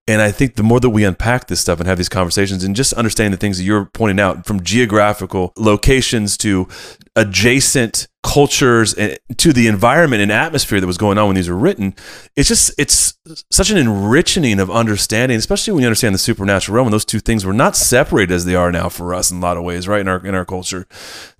And 0.10 0.22
I 0.22 0.32
think 0.32 0.56
the 0.56 0.64
more 0.64 0.80
that 0.80 0.90
we 0.90 1.04
unpack 1.04 1.48
this 1.48 1.60
stuff 1.60 1.80
and 1.80 1.88
have 1.88 1.98
these 1.98 2.08
conversations 2.08 2.64
and 2.64 2.74
just 2.74 2.94
understand 2.94 3.34
the 3.34 3.38
things 3.38 3.58
that 3.58 3.66
you're 3.66 3.86
pointing 3.86 4.22
out 4.22 4.46
from 4.46 4.64
geographical 4.64 5.52
locations 5.58 6.38
to 6.38 6.70
adjacent 7.18 8.08
cultures 8.24 8.94
and 8.94 9.20
to 9.38 9.52
the 9.52 9.68
environment 9.68 10.22
and 10.22 10.32
atmosphere 10.32 10.80
that 10.80 10.88
was 10.88 10.98
going 10.98 11.18
on 11.18 11.28
when 11.28 11.36
these 11.36 11.50
were 11.50 11.58
written, 11.58 11.94
it's 12.38 12.48
just, 12.48 12.74
it's 12.78 13.18
such 13.52 13.70
an 13.70 13.76
enriching 13.76 14.60
of 14.60 14.72
understanding, 14.72 15.38
especially 15.38 15.74
when 15.74 15.82
you 15.82 15.88
understand 15.88 16.16
the 16.16 16.20
supernatural 16.20 16.76
realm. 16.76 16.88
And 16.88 16.94
those 16.94 17.06
two 17.06 17.20
things 17.20 17.46
were 17.46 17.52
not 17.52 17.76
separated 17.76 18.34
as 18.34 18.46
they 18.46 18.56
are 18.56 18.72
now 18.72 18.88
for 18.88 19.14
us 19.14 19.30
in 19.30 19.38
a 19.38 19.42
lot 19.42 19.58
of 19.58 19.64
ways, 19.64 19.90
right? 19.90 20.02
In 20.02 20.08
our, 20.08 20.26
in 20.26 20.36
our 20.36 20.46
culture, 20.46 20.88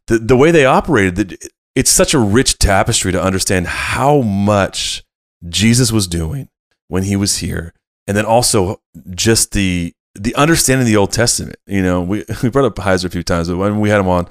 the, 0.08 0.20
the 0.20 0.36
way 0.36 0.52
they 0.52 0.66
operated, 0.66 1.38
it's 1.74 1.92
such 1.92 2.14
a 2.14 2.20
rich 2.20 2.58
tapestry 2.58 3.14
to 3.14 3.22
understand 3.22 3.68
how 3.68 4.22
much 4.22 5.06
Jesus 5.48 5.90
was 5.90 6.06
doing 6.08 6.50
when 6.90 7.04
he 7.04 7.16
was 7.16 7.38
here 7.38 7.74
and 8.08 8.16
then 8.16 8.26
also 8.26 8.82
just 9.12 9.52
the 9.52 9.94
the 10.16 10.34
understanding 10.36 10.82
of 10.82 10.88
the 10.88 10.98
Old 10.98 11.12
Testament. 11.12 11.58
You 11.68 11.84
know, 11.84 12.02
we, 12.02 12.24
we 12.44 12.50
brought 12.50 12.66
up 12.66 12.76
Heiser 12.76 13.06
a 13.06 13.10
few 13.10 13.24
times, 13.24 13.50
but 13.50 13.58
when 13.58 13.80
we 13.80 13.90
had 13.90 14.00
him 14.00 14.08
on 14.08 14.28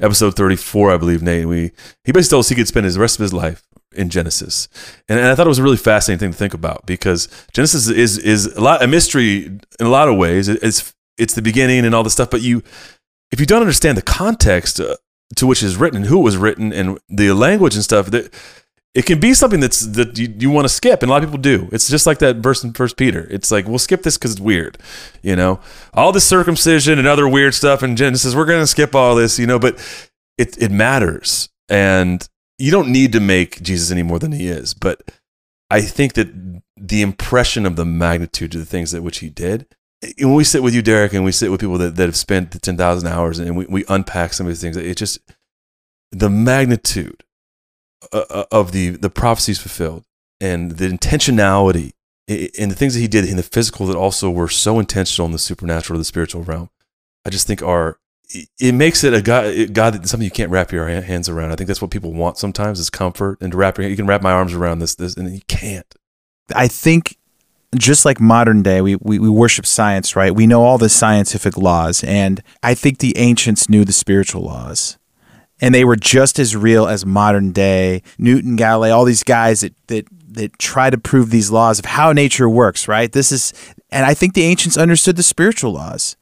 episode 0.00 0.34
34, 0.34 0.92
I 0.92 0.96
believe, 0.96 1.22
Nate, 1.22 1.46
we 1.46 1.72
he 2.04 2.12
basically 2.12 2.34
told 2.34 2.40
us 2.40 2.48
he 2.48 2.54
could 2.54 2.68
spend 2.68 2.84
his 2.84 2.98
rest 2.98 3.18
of 3.18 3.22
his 3.22 3.32
life 3.32 3.64
in 3.94 4.10
Genesis. 4.10 4.68
And, 5.08 5.18
and 5.18 5.28
I 5.28 5.34
thought 5.34 5.46
it 5.46 5.48
was 5.48 5.58
a 5.58 5.62
really 5.62 5.76
fascinating 5.76 6.20
thing 6.20 6.32
to 6.32 6.38
think 6.38 6.54
about 6.54 6.86
because 6.86 7.28
Genesis 7.52 7.88
is 7.88 8.18
is 8.18 8.46
a 8.46 8.60
lot 8.60 8.82
a 8.82 8.86
mystery 8.86 9.44
in 9.46 9.62
a 9.80 9.88
lot 9.88 10.08
of 10.08 10.16
ways. 10.16 10.48
It's 10.48 10.94
it's 11.16 11.34
the 11.34 11.42
beginning 11.42 11.84
and 11.84 11.94
all 11.94 12.02
this 12.02 12.12
stuff, 12.12 12.30
but 12.30 12.42
you 12.42 12.62
if 13.30 13.40
you 13.40 13.46
don't 13.46 13.60
understand 13.60 13.98
the 13.98 14.02
context 14.02 14.80
uh, 14.80 14.96
to 15.36 15.46
which 15.46 15.62
it's 15.62 15.76
written, 15.76 16.04
who 16.04 16.20
it 16.20 16.22
was 16.22 16.36
written, 16.36 16.72
and 16.72 16.98
the 17.08 17.32
language 17.32 17.74
and 17.74 17.84
stuff, 17.84 18.06
that 18.06 18.32
it 18.98 19.06
can 19.06 19.20
be 19.20 19.32
something 19.32 19.60
that's 19.60 19.86
that 19.86 20.18
you, 20.18 20.34
you 20.36 20.50
want 20.50 20.64
to 20.64 20.68
skip 20.68 21.02
and 21.02 21.08
a 21.08 21.12
lot 21.12 21.22
of 21.22 21.28
people 21.28 21.40
do. 21.40 21.68
It's 21.70 21.88
just 21.88 22.04
like 22.04 22.18
that 22.18 22.36
verse 22.36 22.64
in 22.64 22.72
first 22.72 22.96
peter. 22.96 23.28
It's 23.30 23.52
like 23.52 23.68
we'll 23.68 23.78
skip 23.78 24.02
this 24.02 24.18
because 24.18 24.32
it's 24.32 24.40
weird 24.40 24.76
you 25.22 25.36
know? 25.36 25.60
All 25.94 26.10
this 26.10 26.26
circumcision 26.26 26.98
and 26.98 27.06
other 27.06 27.28
weird 27.28 27.54
stuff 27.54 27.84
in 27.84 27.94
genesis 27.94 28.34
we're 28.34 28.44
going 28.44 28.60
to 28.60 28.66
skip 28.66 28.96
all 28.96 29.14
this 29.14 29.38
you 29.38 29.46
know 29.46 29.60
but 29.60 29.78
it, 30.36 30.60
it 30.60 30.72
matters. 30.72 31.48
And 31.68 32.28
you 32.58 32.72
don't 32.72 32.90
need 32.90 33.12
to 33.12 33.20
make 33.20 33.62
jesus 33.62 33.92
any 33.92 34.02
more 34.02 34.18
than 34.18 34.32
he 34.32 34.48
is 34.48 34.74
but 34.74 35.00
i 35.70 35.80
think 35.80 36.14
that 36.14 36.28
the 36.76 37.02
impression 37.02 37.64
of 37.64 37.76
the 37.76 37.84
magnitude 37.84 38.52
of 38.54 38.60
the 38.60 38.66
things 38.66 38.90
that 38.90 39.02
which 39.02 39.18
he 39.18 39.30
did 39.30 39.66
eh, 40.02 40.12
when 40.18 40.34
we 40.34 40.42
sit 40.42 40.62
with 40.62 40.74
you 40.74 40.82
derek 40.82 41.12
and 41.12 41.24
we 41.24 41.30
sit 41.30 41.52
with 41.52 41.60
people 41.60 41.78
that, 41.78 41.94
that 41.94 42.06
have 42.06 42.16
spent 42.16 42.50
the 42.50 42.58
10000 42.58 43.08
hours 43.08 43.38
and 43.38 43.56
we, 43.56 43.64
we 43.66 43.84
unpack 43.88 44.32
some 44.32 44.46
of 44.46 44.50
these 44.50 44.60
things 44.60 44.76
it 44.76 44.96
just 44.96 45.20
the 46.10 46.28
magnitude 46.28 47.22
uh, 48.12 48.24
uh, 48.30 48.44
of 48.52 48.72
the 48.72 48.90
the 48.90 49.10
prophecies 49.10 49.58
fulfilled 49.58 50.04
and 50.40 50.72
the 50.72 50.88
intentionality 50.88 51.92
and 52.28 52.70
the 52.70 52.74
things 52.74 52.94
that 52.94 53.00
he 53.00 53.08
did 53.08 53.24
in 53.24 53.36
the 53.36 53.42
physical 53.42 53.86
that 53.86 53.96
also 53.96 54.30
were 54.30 54.48
so 54.48 54.78
intentional 54.78 55.26
in 55.26 55.32
the 55.32 55.38
supernatural, 55.38 55.98
the 55.98 56.04
spiritual 56.04 56.42
realm, 56.42 56.68
I 57.24 57.30
just 57.30 57.46
think 57.46 57.62
are 57.62 57.98
it 58.60 58.74
makes 58.74 59.04
it 59.04 59.14
a 59.14 59.22
God, 59.22 59.72
God 59.72 60.06
something 60.06 60.24
you 60.24 60.30
can't 60.30 60.50
wrap 60.50 60.70
your 60.70 60.86
hands 60.86 61.28
around. 61.28 61.50
I 61.50 61.56
think 61.56 61.66
that's 61.66 61.80
what 61.80 61.90
people 61.90 62.12
want 62.12 62.36
sometimes 62.36 62.78
is 62.78 62.90
comfort 62.90 63.38
and 63.40 63.52
to 63.52 63.58
wrap 63.58 63.78
your, 63.78 63.88
you 63.88 63.96
can 63.96 64.06
wrap 64.06 64.20
my 64.20 64.32
arms 64.32 64.52
around 64.52 64.80
this, 64.80 64.94
this, 64.94 65.16
and 65.16 65.32
you 65.32 65.40
can't. 65.48 65.86
I 66.54 66.68
think 66.68 67.16
just 67.74 68.04
like 68.04 68.20
modern 68.20 68.62
day, 68.62 68.82
we, 68.82 68.96
we, 68.96 69.18
we 69.18 69.30
worship 69.30 69.64
science, 69.64 70.14
right? 70.14 70.34
We 70.34 70.46
know 70.46 70.62
all 70.62 70.76
the 70.76 70.90
scientific 70.90 71.56
laws, 71.56 72.04
and 72.04 72.42
I 72.62 72.74
think 72.74 72.98
the 72.98 73.16
ancients 73.16 73.68
knew 73.68 73.84
the 73.84 73.92
spiritual 73.92 74.42
laws 74.42 74.97
and 75.60 75.74
they 75.74 75.84
were 75.84 75.96
just 75.96 76.38
as 76.38 76.56
real 76.56 76.86
as 76.86 77.04
modern 77.04 77.52
day 77.52 78.02
Newton, 78.18 78.56
Galilei, 78.56 78.94
all 78.94 79.04
these 79.04 79.22
guys 79.24 79.60
that 79.60 79.74
that 79.88 80.06
that 80.30 80.58
try 80.58 80.90
to 80.90 80.98
prove 80.98 81.30
these 81.30 81.50
laws 81.50 81.78
of 81.78 81.84
how 81.84 82.12
nature 82.12 82.48
works, 82.48 82.88
right? 82.88 83.10
This 83.10 83.32
is 83.32 83.52
and 83.90 84.04
I 84.04 84.14
think 84.14 84.34
the 84.34 84.44
ancients 84.44 84.76
understood 84.76 85.16
the 85.16 85.22
spiritual 85.22 85.72
laws 85.72 86.16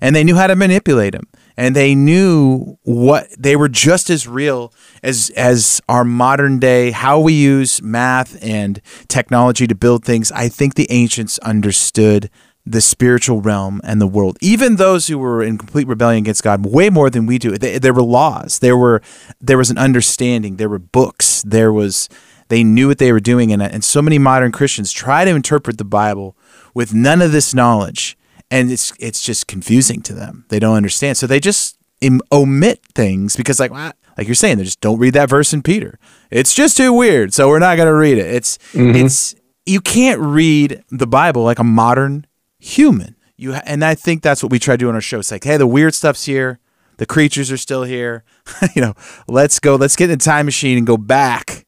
and 0.00 0.16
they 0.16 0.24
knew 0.24 0.36
how 0.36 0.46
to 0.46 0.56
manipulate 0.56 1.12
them 1.12 1.28
and 1.56 1.76
they 1.76 1.94
knew 1.94 2.78
what 2.84 3.28
they 3.38 3.54
were 3.54 3.68
just 3.68 4.08
as 4.08 4.26
real 4.26 4.72
as 5.02 5.30
as 5.36 5.80
our 5.88 6.04
modern 6.04 6.58
day 6.58 6.90
how 6.90 7.20
we 7.20 7.34
use 7.34 7.82
math 7.82 8.42
and 8.42 8.80
technology 9.08 9.66
to 9.66 9.74
build 9.74 10.04
things. 10.04 10.32
I 10.32 10.48
think 10.48 10.74
the 10.74 10.90
ancients 10.90 11.38
understood 11.40 12.30
the 12.66 12.80
spiritual 12.80 13.40
realm 13.40 13.80
and 13.84 14.00
the 14.00 14.06
world. 14.06 14.38
Even 14.40 14.76
those 14.76 15.06
who 15.06 15.18
were 15.18 15.42
in 15.42 15.58
complete 15.58 15.88
rebellion 15.88 16.22
against 16.24 16.42
God, 16.42 16.64
way 16.64 16.90
more 16.90 17.10
than 17.10 17.26
we 17.26 17.38
do. 17.38 17.56
They, 17.56 17.78
there 17.78 17.94
were 17.94 18.02
laws. 18.02 18.58
There 18.58 18.76
were 18.76 19.02
there 19.40 19.58
was 19.58 19.70
an 19.70 19.78
understanding. 19.78 20.56
There 20.56 20.68
were 20.68 20.78
books. 20.78 21.42
There 21.42 21.72
was 21.72 22.08
they 22.48 22.64
knew 22.64 22.88
what 22.88 22.98
they 22.98 23.12
were 23.12 23.20
doing, 23.20 23.52
and 23.52 23.62
and 23.62 23.82
so 23.82 24.02
many 24.02 24.18
modern 24.18 24.52
Christians 24.52 24.92
try 24.92 25.24
to 25.24 25.30
interpret 25.30 25.78
the 25.78 25.84
Bible 25.84 26.36
with 26.74 26.92
none 26.94 27.22
of 27.22 27.32
this 27.32 27.54
knowledge, 27.54 28.18
and 28.50 28.70
it's 28.70 28.92
it's 29.00 29.22
just 29.22 29.46
confusing 29.46 30.02
to 30.02 30.12
them. 30.12 30.44
They 30.48 30.58
don't 30.58 30.76
understand, 30.76 31.16
so 31.16 31.26
they 31.26 31.40
just 31.40 31.76
Im- 32.00 32.22
omit 32.32 32.80
things 32.94 33.36
because 33.36 33.60
like 33.60 33.70
like 33.72 34.26
you're 34.26 34.34
saying, 34.34 34.58
they 34.58 34.64
just 34.64 34.80
don't 34.80 34.98
read 34.98 35.14
that 35.14 35.28
verse 35.28 35.52
in 35.52 35.62
Peter. 35.62 35.98
It's 36.30 36.54
just 36.54 36.76
too 36.76 36.92
weird, 36.92 37.34
so 37.34 37.48
we're 37.48 37.58
not 37.58 37.76
going 37.76 37.88
to 37.88 37.94
read 37.94 38.18
it. 38.18 38.34
It's 38.34 38.58
mm-hmm. 38.72 38.96
it's 38.96 39.34
you 39.66 39.80
can't 39.80 40.18
read 40.20 40.82
the 40.90 41.06
Bible 41.06 41.42
like 41.42 41.58
a 41.58 41.64
modern 41.64 42.26
human. 42.60 43.16
You 43.36 43.54
ha- 43.54 43.62
and 43.64 43.84
I 43.84 43.94
think 43.94 44.22
that's 44.22 44.42
what 44.42 44.52
we 44.52 44.58
try 44.58 44.74
to 44.74 44.78
do 44.78 44.88
on 44.88 44.94
our 44.94 45.00
show. 45.00 45.18
It's 45.18 45.32
like, 45.32 45.44
hey, 45.44 45.56
the 45.56 45.66
weird 45.66 45.94
stuff's 45.94 46.26
here. 46.26 46.60
The 46.98 47.06
creatures 47.06 47.50
are 47.50 47.56
still 47.56 47.84
here. 47.84 48.24
you 48.76 48.82
know, 48.82 48.94
let's 49.26 49.58
go. 49.58 49.76
Let's 49.76 49.96
get 49.96 50.10
in 50.10 50.18
the 50.18 50.24
time 50.24 50.44
machine 50.44 50.76
and 50.76 50.86
go 50.86 50.98
back 50.98 51.66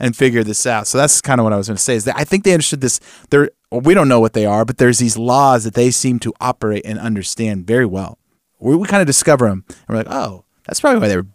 and 0.00 0.16
figure 0.16 0.42
this 0.42 0.66
out. 0.66 0.88
So 0.88 0.98
that's 0.98 1.20
kind 1.20 1.40
of 1.40 1.44
what 1.44 1.52
I 1.52 1.56
was 1.56 1.68
going 1.68 1.76
to 1.76 1.82
say. 1.82 1.94
Is 1.94 2.04
that 2.04 2.16
I 2.18 2.24
think 2.24 2.42
they 2.42 2.52
understood 2.52 2.80
this. 2.80 2.98
Well, 3.30 3.48
we 3.80 3.94
don't 3.94 4.08
know 4.08 4.18
what 4.18 4.32
they 4.32 4.44
are, 4.44 4.64
but 4.64 4.78
there's 4.78 4.98
these 4.98 5.16
laws 5.16 5.62
that 5.62 5.74
they 5.74 5.92
seem 5.92 6.18
to 6.20 6.34
operate 6.40 6.82
and 6.84 6.98
understand 6.98 7.66
very 7.66 7.86
well. 7.86 8.18
We, 8.58 8.74
we 8.74 8.88
kind 8.88 9.00
of 9.00 9.06
discover 9.06 9.48
them, 9.48 9.64
and 9.68 9.88
we're 9.88 9.96
like, 9.96 10.10
oh, 10.10 10.44
that's 10.66 10.80
probably 10.80 11.00
why 11.00 11.08
they 11.08 11.16
were 11.16 11.26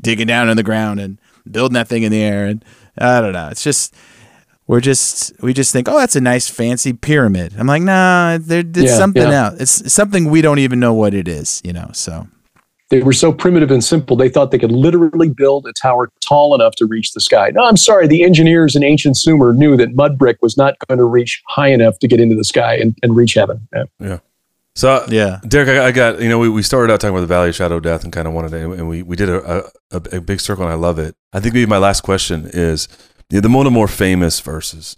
digging 0.00 0.26
down 0.26 0.48
in 0.48 0.56
the 0.56 0.62
ground 0.64 0.98
and 0.98 1.20
building 1.48 1.74
that 1.74 1.86
thing 1.86 2.02
in 2.02 2.10
the 2.10 2.20
air. 2.20 2.46
And 2.46 2.64
I 2.98 3.20
don't 3.20 3.32
know. 3.32 3.48
It's 3.48 3.62
just 3.62 3.94
we're 4.66 4.80
just 4.80 5.32
we 5.42 5.52
just 5.52 5.72
think, 5.72 5.88
oh, 5.88 5.98
that's 5.98 6.16
a 6.16 6.20
nice 6.20 6.48
fancy 6.48 6.92
pyramid. 6.92 7.54
I'm 7.58 7.66
like, 7.66 7.82
nah, 7.82 8.38
there, 8.40 8.60
it's 8.60 8.78
yeah, 8.78 8.96
something 8.96 9.22
yeah. 9.22 9.46
else. 9.46 9.60
It's 9.60 9.92
something 9.92 10.30
we 10.30 10.42
don't 10.42 10.58
even 10.58 10.80
know 10.80 10.92
what 10.92 11.14
it 11.14 11.28
is, 11.28 11.60
you 11.64 11.72
know. 11.72 11.90
So 11.92 12.26
They 12.90 13.02
were 13.02 13.12
so 13.12 13.32
primitive 13.32 13.70
and 13.70 13.82
simple, 13.82 14.16
they 14.16 14.28
thought 14.28 14.50
they 14.50 14.58
could 14.58 14.72
literally 14.72 15.28
build 15.28 15.66
a 15.66 15.72
tower 15.80 16.10
tall 16.20 16.54
enough 16.54 16.74
to 16.76 16.86
reach 16.86 17.12
the 17.12 17.20
sky. 17.20 17.50
No, 17.54 17.64
I'm 17.64 17.76
sorry, 17.76 18.06
the 18.06 18.24
engineers 18.24 18.74
in 18.74 18.82
ancient 18.82 19.16
Sumer 19.16 19.52
knew 19.52 19.76
that 19.76 19.94
mud 19.94 20.18
brick 20.18 20.38
was 20.42 20.56
not 20.56 20.74
going 20.88 20.98
to 20.98 21.04
reach 21.04 21.42
high 21.48 21.68
enough 21.68 21.98
to 22.00 22.08
get 22.08 22.20
into 22.20 22.34
the 22.34 22.44
sky 22.44 22.76
and, 22.76 22.96
and 23.02 23.14
reach 23.14 23.34
heaven. 23.34 23.66
Yeah. 23.72 23.84
yeah. 24.00 24.18
So 24.74 25.06
yeah, 25.08 25.40
Derek, 25.48 25.68
I, 25.70 25.86
I, 25.86 25.90
got 25.92 26.20
you 26.20 26.28
know 26.28 26.38
we, 26.38 26.50
we 26.50 26.62
started 26.62 26.92
out 26.92 27.00
talking 27.00 27.14
about 27.14 27.22
the 27.22 27.26
Valley 27.28 27.48
of 27.48 27.54
Shadow 27.54 27.76
of 27.76 27.82
Death 27.82 28.04
and 28.04 28.12
kind 28.12 28.28
of 28.28 28.34
wanted 28.34 28.50
to, 28.50 28.72
and 28.72 28.86
we 28.86 29.02
we 29.02 29.16
did 29.16 29.30
a, 29.30 29.64
a, 29.90 29.96
a 30.12 30.20
big 30.20 30.38
circle 30.38 30.64
and 30.64 30.72
I 30.72 30.76
love 30.76 30.98
it. 30.98 31.16
I 31.32 31.40
think 31.40 31.54
maybe 31.54 31.64
my 31.64 31.78
last 31.78 32.02
question 32.02 32.50
is 32.52 32.86
know, 33.30 33.40
the 33.40 33.48
one 33.48 33.66
of 33.66 33.72
the 33.72 33.74
more 33.74 33.88
famous 33.88 34.40
verses 34.40 34.96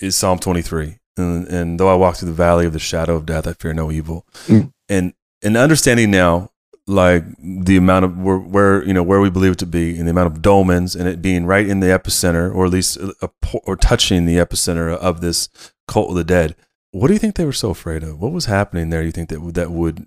is 0.00 0.16
Psalm 0.16 0.38
23, 0.38 0.98
and, 1.16 1.46
and, 1.48 1.80
though 1.80 1.92
I 1.92 1.94
walk 1.94 2.16
through 2.16 2.28
the 2.28 2.34
valley 2.34 2.66
of 2.66 2.72
the 2.72 2.78
shadow 2.78 3.16
of 3.16 3.26
death, 3.26 3.46
I 3.46 3.52
fear 3.54 3.72
no 3.72 3.90
evil. 3.90 4.26
Mm. 4.46 4.72
And 4.88 5.14
and 5.42 5.56
understanding 5.56 6.10
now 6.10 6.50
like 6.86 7.24
the 7.38 7.76
amount 7.76 8.04
of 8.04 8.18
where, 8.18 8.38
where, 8.38 8.84
you 8.84 8.92
know 8.92 9.02
where 9.02 9.20
we 9.20 9.30
believe 9.30 9.52
it 9.52 9.58
to 9.58 9.66
be 9.66 9.96
and 9.96 10.06
the 10.06 10.10
amount 10.10 10.34
of 10.34 10.42
dolmens 10.42 10.98
and 10.98 11.08
it 11.08 11.22
being 11.22 11.46
right 11.46 11.66
in 11.66 11.80
the 11.80 11.86
epicenter 11.86 12.54
or 12.54 12.66
at 12.66 12.70
least 12.70 12.96
a, 12.98 13.14
a, 13.22 13.30
or 13.64 13.76
touching 13.76 14.26
the 14.26 14.36
epicenter 14.36 14.94
of 14.94 15.20
this 15.20 15.48
cult 15.88 16.10
of 16.10 16.16
the 16.16 16.24
dead 16.24 16.54
what 16.90 17.08
do 17.08 17.14
you 17.14 17.18
think 17.18 17.36
they 17.36 17.44
were 17.44 17.52
so 17.52 17.70
afraid 17.70 18.02
of 18.02 18.20
what 18.20 18.32
was 18.32 18.46
happening 18.46 18.90
there 18.90 19.02
you 19.02 19.12
think 19.12 19.30
that 19.30 19.40
that 19.54 19.70
would 19.70 20.06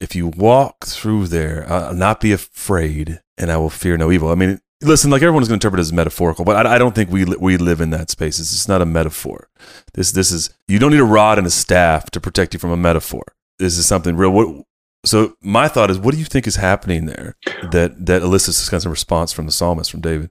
if 0.00 0.14
you 0.14 0.28
walk 0.28 0.84
through 0.84 1.26
there 1.26 1.70
uh, 1.72 1.92
not 1.92 2.20
be 2.20 2.32
afraid 2.32 3.20
and 3.38 3.50
i 3.50 3.56
will 3.56 3.70
fear 3.70 3.96
no 3.96 4.10
evil 4.10 4.28
i 4.28 4.34
mean 4.34 4.60
listen 4.84 5.10
like 5.10 5.22
everyone's 5.22 5.48
going 5.48 5.58
to 5.58 5.66
interpret 5.66 5.80
it 5.80 5.82
as 5.82 5.92
metaphorical 5.92 6.44
but 6.44 6.66
I, 6.66 6.74
I, 6.74 6.78
don't 6.78 6.94
think 6.94 7.10
we 7.10 7.24
we 7.24 7.56
live 7.56 7.80
in 7.80 7.90
that 7.90 8.10
space 8.10 8.38
it's 8.38 8.50
just 8.50 8.68
not 8.68 8.82
a 8.82 8.86
metaphor 8.86 9.48
this 9.94 10.12
this 10.12 10.30
is 10.30 10.50
you 10.68 10.78
don't 10.78 10.92
need 10.92 11.00
a 11.00 11.04
rod 11.04 11.38
and 11.38 11.46
a 11.46 11.50
staff 11.50 12.10
to 12.10 12.20
protect 12.20 12.54
you 12.54 12.60
from 12.60 12.70
a 12.70 12.76
metaphor 12.76 13.24
this 13.58 13.78
is 13.78 13.86
something 13.86 14.16
real 14.16 14.30
what 14.30 14.64
so 15.04 15.36
my 15.42 15.68
thought 15.68 15.90
is, 15.90 15.98
what 15.98 16.12
do 16.12 16.18
you 16.18 16.24
think 16.24 16.46
is 16.46 16.56
happening 16.56 17.06
there 17.06 17.36
that 17.70 18.06
that 18.06 18.22
elicits 18.22 18.58
this 18.58 18.68
kind 18.68 18.84
of 18.84 18.90
response 18.90 19.32
from 19.32 19.46
the 19.46 19.52
psalmist, 19.52 19.90
from 19.90 20.00
David? 20.00 20.30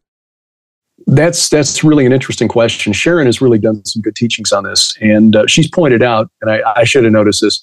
That's 1.07 1.49
that's 1.49 1.83
really 1.83 2.05
an 2.05 2.13
interesting 2.13 2.47
question. 2.47 2.93
Sharon 2.93 3.27
has 3.27 3.41
really 3.41 3.59
done 3.59 3.85
some 3.85 4.01
good 4.01 4.15
teachings 4.15 4.51
on 4.51 4.63
this, 4.63 4.97
and 4.99 5.35
uh, 5.35 5.47
she's 5.47 5.69
pointed 5.69 6.01
out, 6.01 6.29
and 6.41 6.49
I, 6.49 6.61
I 6.75 6.83
should 6.83 7.03
have 7.03 7.13
noticed 7.13 7.41
this, 7.41 7.61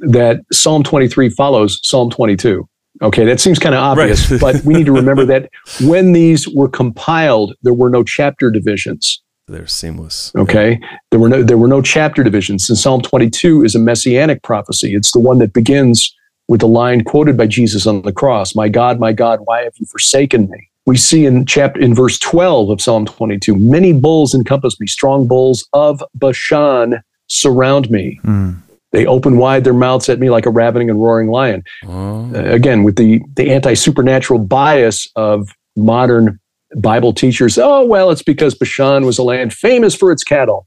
that 0.00 0.40
Psalm 0.52 0.82
23 0.82 1.30
follows 1.30 1.80
Psalm 1.82 2.10
22. 2.10 2.66
Okay, 3.00 3.24
that 3.24 3.40
seems 3.40 3.58
kind 3.58 3.74
of 3.74 3.80
obvious, 3.80 4.30
right. 4.30 4.40
but 4.40 4.64
we 4.64 4.74
need 4.74 4.86
to 4.86 4.92
remember 4.92 5.24
that 5.26 5.50
when 5.82 6.12
these 6.12 6.48
were 6.48 6.68
compiled, 6.68 7.54
there 7.62 7.74
were 7.74 7.90
no 7.90 8.02
chapter 8.02 8.50
divisions. 8.50 9.22
They're 9.46 9.66
seamless. 9.66 10.32
Okay, 10.36 10.78
yeah. 10.80 10.98
there 11.10 11.20
were 11.20 11.28
no 11.28 11.42
there 11.42 11.58
were 11.58 11.68
no 11.68 11.80
chapter 11.80 12.22
divisions. 12.22 12.68
And 12.68 12.78
Psalm 12.78 13.00
22 13.00 13.64
is 13.64 13.74
a 13.74 13.78
messianic 13.78 14.42
prophecy. 14.42 14.94
It's 14.94 15.12
the 15.12 15.20
one 15.20 15.38
that 15.38 15.52
begins 15.52 16.14
with 16.48 16.60
the 16.60 16.68
line 16.68 17.04
quoted 17.04 17.36
by 17.36 17.46
Jesus 17.46 17.86
on 17.86 18.02
the 18.02 18.12
cross, 18.12 18.54
"My 18.54 18.68
God, 18.68 19.00
my 19.00 19.12
God, 19.12 19.40
why 19.44 19.62
have 19.62 19.72
you 19.76 19.86
forsaken 19.86 20.50
me?" 20.50 20.68
We 20.84 20.96
see 20.96 21.26
in 21.26 21.46
chapter 21.46 21.80
in 21.80 21.94
verse 21.94 22.18
12 22.18 22.70
of 22.70 22.80
Psalm 22.80 23.06
22, 23.06 23.54
many 23.56 23.92
bulls 23.92 24.34
encompass 24.34 24.80
me, 24.80 24.86
strong 24.86 25.26
bulls 25.26 25.66
of 25.72 26.02
Bashan 26.14 27.02
surround 27.26 27.90
me. 27.90 28.18
Mm. 28.24 28.56
They 28.92 29.06
open 29.06 29.36
wide 29.36 29.64
their 29.64 29.74
mouths 29.74 30.08
at 30.08 30.18
me 30.18 30.30
like 30.30 30.46
a 30.46 30.50
ravening 30.50 30.88
and 30.88 31.00
roaring 31.00 31.28
lion. 31.28 31.62
Oh. 31.86 32.30
Uh, 32.34 32.44
again, 32.44 32.84
with 32.84 32.96
the 32.96 33.22
the 33.34 33.50
anti-supernatural 33.50 34.40
bias 34.40 35.08
of 35.16 35.50
modern 35.76 36.38
Bible 36.76 37.12
teachers, 37.12 37.58
oh 37.58 37.84
well, 37.84 38.10
it's 38.10 38.22
because 38.22 38.54
Bashan 38.54 39.04
was 39.04 39.18
a 39.18 39.22
land 39.22 39.52
famous 39.52 39.94
for 39.94 40.10
its 40.10 40.24
cattle. 40.24 40.66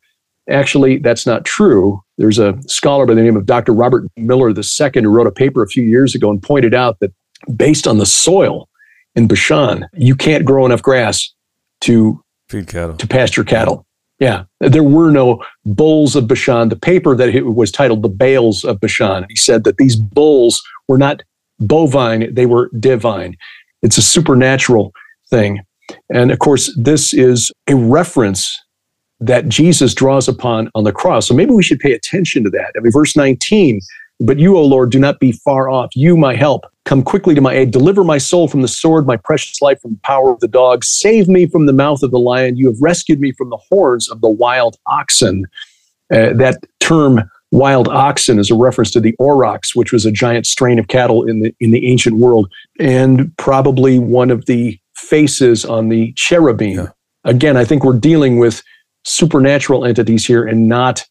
Actually, 0.49 0.97
that's 0.97 1.25
not 1.25 1.45
true. 1.45 2.01
There's 2.17 2.39
a 2.39 2.57
scholar 2.67 3.05
by 3.05 3.13
the 3.13 3.21
name 3.21 3.37
of 3.37 3.45
Dr. 3.45 3.73
Robert 3.73 4.05
Miller 4.17 4.49
II 4.49 5.01
who 5.01 5.09
wrote 5.09 5.27
a 5.27 5.31
paper 5.31 5.63
a 5.63 5.67
few 5.67 5.83
years 5.83 6.15
ago 6.15 6.29
and 6.29 6.41
pointed 6.41 6.73
out 6.73 6.99
that 6.99 7.11
based 7.55 7.87
on 7.87 7.97
the 7.97 8.05
soil 8.05 8.67
in 9.15 9.27
Bashan, 9.27 9.87
you 9.93 10.15
can't 10.15 10.45
grow 10.45 10.65
enough 10.65 10.81
grass 10.81 11.33
to 11.81 12.21
feed 12.49 12.67
cattle, 12.67 12.95
to 12.97 13.07
pasture 13.07 13.43
cattle. 13.43 13.85
Yeah, 14.21 14.43
there 14.59 14.83
were 14.83 15.09
no 15.09 15.43
bulls 15.65 16.15
of 16.15 16.27
Bashan. 16.27 16.69
The 16.69 16.75
paper 16.75 17.15
that 17.15 17.29
it 17.29 17.41
was 17.41 17.71
titled 17.71 18.03
"The 18.03 18.09
Bales 18.09 18.63
of 18.63 18.79
Bashan." 18.79 19.25
He 19.27 19.35
said 19.35 19.63
that 19.63 19.77
these 19.77 19.95
bulls 19.95 20.61
were 20.87 20.99
not 20.99 21.23
bovine; 21.59 22.31
they 22.33 22.45
were 22.45 22.69
divine. 22.79 23.35
It's 23.81 23.97
a 23.97 24.01
supernatural 24.03 24.93
thing, 25.31 25.61
and 26.13 26.31
of 26.31 26.37
course, 26.37 26.71
this 26.77 27.15
is 27.15 27.51
a 27.67 27.75
reference 27.75 28.61
that 29.19 29.49
Jesus 29.49 29.95
draws 29.95 30.27
upon 30.27 30.69
on 30.75 30.83
the 30.83 30.91
cross. 30.91 31.27
So 31.27 31.33
maybe 31.33 31.51
we 31.51 31.63
should 31.63 31.79
pay 31.79 31.93
attention 31.93 32.43
to 32.43 32.51
that. 32.51 32.73
I 32.77 32.79
mean, 32.81 32.91
verse 32.91 33.15
19, 33.15 33.79
but 34.21 34.39
you, 34.39 34.57
O 34.57 34.63
Lord, 34.63 34.91
do 34.91 34.99
not 34.99 35.19
be 35.19 35.31
far 35.31 35.69
off. 35.69 35.95
You, 35.95 36.15
my 36.15 36.35
help, 36.35 36.65
come 36.85 37.03
quickly 37.03 37.33
to 37.35 37.41
my 37.41 37.53
aid. 37.53 37.71
Deliver 37.71 38.03
my 38.03 38.17
soul 38.17 38.47
from 38.47 38.61
the 38.61 38.67
sword, 38.67 39.07
my 39.07 39.17
precious 39.17 39.61
life 39.61 39.81
from 39.81 39.93
the 39.93 39.99
power 40.03 40.31
of 40.31 40.39
the 40.39 40.47
dog. 40.47 40.83
Save 40.83 41.27
me 41.27 41.47
from 41.47 41.65
the 41.65 41.73
mouth 41.73 42.03
of 42.03 42.11
the 42.11 42.19
lion. 42.19 42.55
You 42.55 42.67
have 42.67 42.81
rescued 42.81 43.19
me 43.19 43.31
from 43.31 43.49
the 43.49 43.57
horns 43.57 44.09
of 44.09 44.21
the 44.21 44.29
wild 44.29 44.77
oxen. 44.85 45.45
Uh, 46.13 46.33
that 46.33 46.63
term, 46.79 47.21
wild 47.51 47.87
oxen, 47.87 48.37
is 48.37 48.51
a 48.51 48.55
reference 48.55 48.91
to 48.91 48.99
the 48.99 49.15
aurochs, 49.19 49.75
which 49.75 49.91
was 49.91 50.05
a 50.05 50.11
giant 50.11 50.45
strain 50.45 50.77
of 50.77 50.87
cattle 50.87 51.27
in 51.27 51.41
the 51.41 51.55
in 51.59 51.71
the 51.71 51.87
ancient 51.87 52.17
world, 52.17 52.51
and 52.79 53.35
probably 53.37 53.97
one 53.97 54.29
of 54.29 54.45
the 54.45 54.77
faces 54.95 55.65
on 55.65 55.89
the 55.89 56.13
cherubim. 56.13 56.77
Yeah. 56.77 56.87
Again, 57.23 57.57
I 57.57 57.65
think 57.65 57.83
we're 57.83 57.97
dealing 57.97 58.39
with 58.39 58.61
supernatural 59.03 59.85
entities 59.85 60.25
here 60.25 60.45
and 60.45 60.67
not 60.67 61.05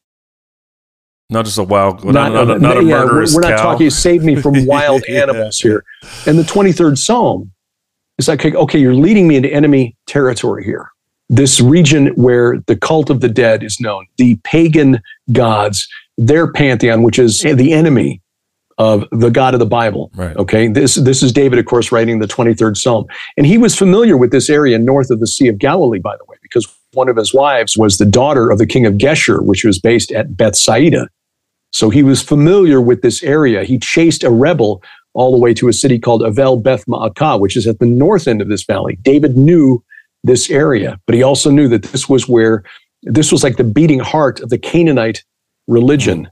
not 1.30 1.44
just 1.44 1.58
a 1.58 1.62
wild 1.62 2.04
not, 2.04 2.32
not, 2.32 2.46
not, 2.46 2.60
not 2.60 2.78
a 2.78 2.84
yeah, 2.84 3.04
murderous 3.04 3.34
we're, 3.34 3.42
we're 3.42 3.48
not 3.48 3.58
cow. 3.58 3.64
talking 3.64 3.90
save 3.90 4.22
me 4.22 4.36
from 4.36 4.66
wild 4.66 5.02
animals 5.08 5.58
here 5.58 5.84
and 6.26 6.38
the 6.38 6.42
23rd 6.42 6.98
psalm 6.98 7.50
is 8.18 8.28
like 8.28 8.44
okay 8.44 8.78
you're 8.78 8.94
leading 8.94 9.26
me 9.28 9.36
into 9.36 9.52
enemy 9.52 9.96
territory 10.06 10.64
here 10.64 10.90
this 11.28 11.60
region 11.60 12.08
where 12.08 12.58
the 12.66 12.76
cult 12.76 13.10
of 13.10 13.20
the 13.20 13.28
dead 13.28 13.62
is 13.62 13.80
known 13.80 14.06
the 14.18 14.36
pagan 14.44 15.00
gods 15.32 15.88
their 16.18 16.50
pantheon 16.52 17.02
which 17.02 17.18
is 17.18 17.40
the 17.40 17.72
enemy 17.72 18.20
of 18.80 19.06
the 19.12 19.30
God 19.30 19.52
of 19.52 19.60
the 19.60 19.66
Bible. 19.66 20.10
Right. 20.14 20.34
Okay. 20.38 20.66
This 20.66 20.94
this 20.94 21.22
is 21.22 21.32
David, 21.32 21.58
of 21.58 21.66
course, 21.66 21.92
writing 21.92 22.18
the 22.18 22.26
23rd 22.26 22.78
Psalm. 22.78 23.04
And 23.36 23.44
he 23.44 23.58
was 23.58 23.76
familiar 23.76 24.16
with 24.16 24.32
this 24.32 24.48
area 24.48 24.78
north 24.78 25.10
of 25.10 25.20
the 25.20 25.26
Sea 25.26 25.48
of 25.48 25.58
Galilee, 25.58 25.98
by 25.98 26.16
the 26.16 26.24
way, 26.26 26.38
because 26.40 26.66
one 26.92 27.10
of 27.10 27.16
his 27.16 27.34
wives 27.34 27.76
was 27.76 27.98
the 27.98 28.06
daughter 28.06 28.50
of 28.50 28.56
the 28.56 28.66
king 28.66 28.86
of 28.86 28.94
Geshur, 28.94 29.44
which 29.44 29.64
was 29.64 29.78
based 29.78 30.10
at 30.12 30.34
Bethsaida. 30.34 31.08
So 31.72 31.90
he 31.90 32.02
was 32.02 32.22
familiar 32.22 32.80
with 32.80 33.02
this 33.02 33.22
area. 33.22 33.64
He 33.64 33.78
chased 33.78 34.24
a 34.24 34.30
rebel 34.30 34.82
all 35.14 35.32
the 35.32 35.38
way 35.38 35.54
to 35.54 35.68
a 35.68 35.72
city 35.72 35.98
called 35.98 36.22
Avel 36.22 36.62
Beth 36.62 36.84
Maakah, 36.86 37.40
which 37.40 37.56
is 37.56 37.66
at 37.66 37.78
the 37.78 37.86
north 37.86 38.28
end 38.28 38.40
of 38.40 38.48
this 38.48 38.64
valley. 38.64 38.98
David 39.02 39.36
knew 39.36 39.82
this 40.22 40.50
area, 40.50 41.00
but 41.06 41.14
he 41.14 41.22
also 41.22 41.50
knew 41.50 41.68
that 41.68 41.84
this 41.84 42.08
was 42.08 42.28
where 42.28 42.62
this 43.02 43.32
was 43.32 43.42
like 43.42 43.56
the 43.56 43.64
beating 43.64 44.00
heart 44.00 44.40
of 44.40 44.50
the 44.50 44.58
Canaanite 44.58 45.24
religion. 45.66 46.30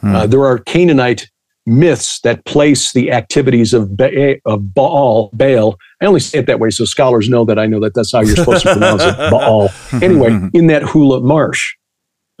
Hmm. 0.00 0.14
Uh, 0.14 0.26
there 0.26 0.44
are 0.44 0.58
Canaanite 0.58 1.28
myths 1.66 2.20
that 2.20 2.44
place 2.44 2.92
the 2.92 3.12
activities 3.12 3.74
of, 3.74 3.96
ba- 3.96 4.36
of 4.46 4.74
Baal, 4.74 5.30
Baal. 5.32 5.76
I 6.00 6.06
only 6.06 6.20
say 6.20 6.38
it 6.38 6.46
that 6.46 6.60
way 6.60 6.70
so 6.70 6.84
scholars 6.84 7.28
know 7.28 7.44
that 7.44 7.58
I 7.58 7.66
know 7.66 7.80
that 7.80 7.94
that's 7.94 8.12
how 8.12 8.20
you're 8.20 8.36
supposed 8.36 8.62
to 8.62 8.72
pronounce 8.72 9.02
it, 9.02 9.16
Baal. 9.30 9.68
Anyway, 9.92 10.48
in 10.54 10.68
that 10.68 10.82
Hula 10.82 11.20
Marsh. 11.20 11.74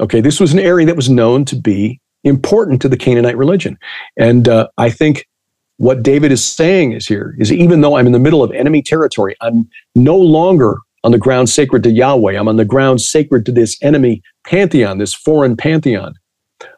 Okay, 0.00 0.20
this 0.20 0.38
was 0.40 0.52
an 0.52 0.60
area 0.60 0.86
that 0.86 0.96
was 0.96 1.10
known 1.10 1.44
to 1.46 1.56
be 1.56 2.00
important 2.28 2.80
to 2.82 2.88
the 2.88 2.96
Canaanite 2.96 3.36
religion. 3.36 3.78
And 4.16 4.48
uh, 4.48 4.68
I 4.78 4.90
think 4.90 5.26
what 5.78 6.02
David 6.02 6.32
is 6.32 6.44
saying 6.44 6.92
is 6.92 7.06
here 7.06 7.34
is 7.38 7.52
even 7.52 7.80
though 7.80 7.96
I'm 7.96 8.06
in 8.06 8.12
the 8.12 8.18
middle 8.18 8.42
of 8.42 8.52
enemy 8.52 8.82
territory, 8.82 9.36
I'm 9.40 9.68
no 9.94 10.16
longer 10.16 10.78
on 11.04 11.12
the 11.12 11.18
ground 11.18 11.48
sacred 11.48 11.82
to 11.84 11.90
Yahweh. 11.90 12.36
I'm 12.38 12.48
on 12.48 12.56
the 12.56 12.64
ground 12.64 13.00
sacred 13.00 13.46
to 13.46 13.52
this 13.52 13.76
enemy 13.82 14.22
pantheon, 14.44 14.98
this 14.98 15.14
foreign 15.14 15.56
pantheon. 15.56 16.14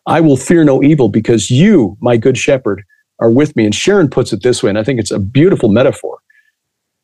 I 0.07 0.21
will 0.21 0.37
fear 0.37 0.65
no 0.65 0.83
evil 0.83 1.09
because 1.09 1.51
you, 1.51 1.97
my 2.01 2.17
good 2.17 2.37
shepherd, 2.37 2.83
are 3.21 3.31
with 3.31 3.57
me. 3.57 3.65
And 3.65 3.75
Sharon 3.75 4.11
puts 4.11 4.33
it 4.33 4.43
this 4.43 4.63
way, 4.63 4.71
and 4.71 4.79
I 4.79 4.85
think 4.85 5.01
it's 5.01 5.11
a 5.11 5.19
beautiful 5.19 5.69
metaphor. 5.69 6.19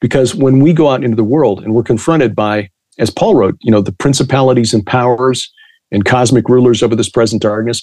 Because 0.01 0.35
when 0.35 0.60
we 0.60 0.74
go 0.74 0.90
out 0.90 1.02
into 1.02 1.16
the 1.16 1.24
world 1.24 1.62
and 1.62 1.74
we're 1.74 1.82
confronted 1.82 2.36
by, 2.36 2.70
as 2.98 3.10
Paul 3.10 3.35
wrote, 3.35 3.56
you 3.60 3.70
know, 3.70 3.81
the 3.81 3.93
principalities 3.93 4.74
and 4.74 4.85
powers 4.85 5.51
and 5.90 6.05
cosmic 6.05 6.48
rulers 6.48 6.82
over 6.82 6.94
this 6.94 7.09
present 7.09 7.40
darkness, 7.40 7.81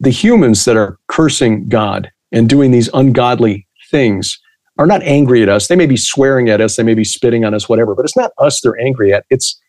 the 0.00 0.10
humans 0.10 0.64
that 0.64 0.76
are 0.76 0.98
cursing 1.08 1.68
God 1.68 2.10
and 2.32 2.48
doing 2.48 2.70
these 2.70 2.88
ungodly 2.94 3.66
things 3.90 4.38
are 4.78 4.86
not 4.86 5.02
angry 5.02 5.42
at 5.42 5.48
us. 5.48 5.66
They 5.66 5.76
may 5.76 5.86
be 5.86 5.96
swearing 5.96 6.48
at 6.48 6.60
us, 6.60 6.76
they 6.76 6.82
may 6.82 6.94
be 6.94 7.04
spitting 7.04 7.44
on 7.44 7.54
us, 7.54 7.68
whatever, 7.68 7.94
but 7.94 8.04
it's 8.04 8.16
not 8.16 8.32
us 8.38 8.60
they're 8.60 8.78
angry 8.80 9.12
at. 9.12 9.24
It's 9.30 9.60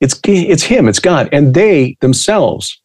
it's 0.00 0.20
it's 0.24 0.62
him, 0.62 0.88
it's 0.88 1.00
God. 1.00 1.28
And 1.32 1.54
they 1.54 1.96
themselves 2.00 2.80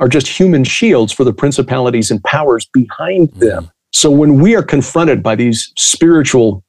are 0.00 0.08
just 0.08 0.28
human 0.28 0.64
shields 0.64 1.12
for 1.12 1.24
the 1.24 1.32
principalities 1.32 2.10
and 2.10 2.22
powers 2.22 2.66
behind 2.72 3.30
mm-hmm. 3.30 3.40
them. 3.40 3.70
So 3.92 4.10
when 4.10 4.40
we 4.40 4.54
are 4.54 4.62
confronted 4.62 5.22
by 5.22 5.36
these 5.36 5.72
spiritual 5.76 6.62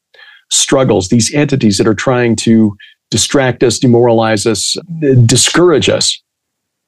struggles, 0.49 1.09
these 1.09 1.33
entities 1.33 1.77
that 1.77 1.87
are 1.87 1.95
trying 1.95 2.35
to 2.37 2.75
distract 3.11 3.63
us, 3.63 3.79
demoralize 3.79 4.45
us, 4.45 4.77
discourage 5.25 5.89
us, 5.89 6.21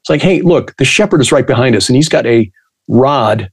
it's 0.01 0.09
like, 0.09 0.21
hey, 0.21 0.41
look, 0.41 0.75
the 0.77 0.85
shepherd 0.85 1.21
is 1.21 1.31
right 1.31 1.45
behind 1.45 1.75
us 1.75 1.89
and 1.89 1.95
he's 1.95 2.09
got 2.09 2.25
a 2.25 2.49
rod 2.89 3.49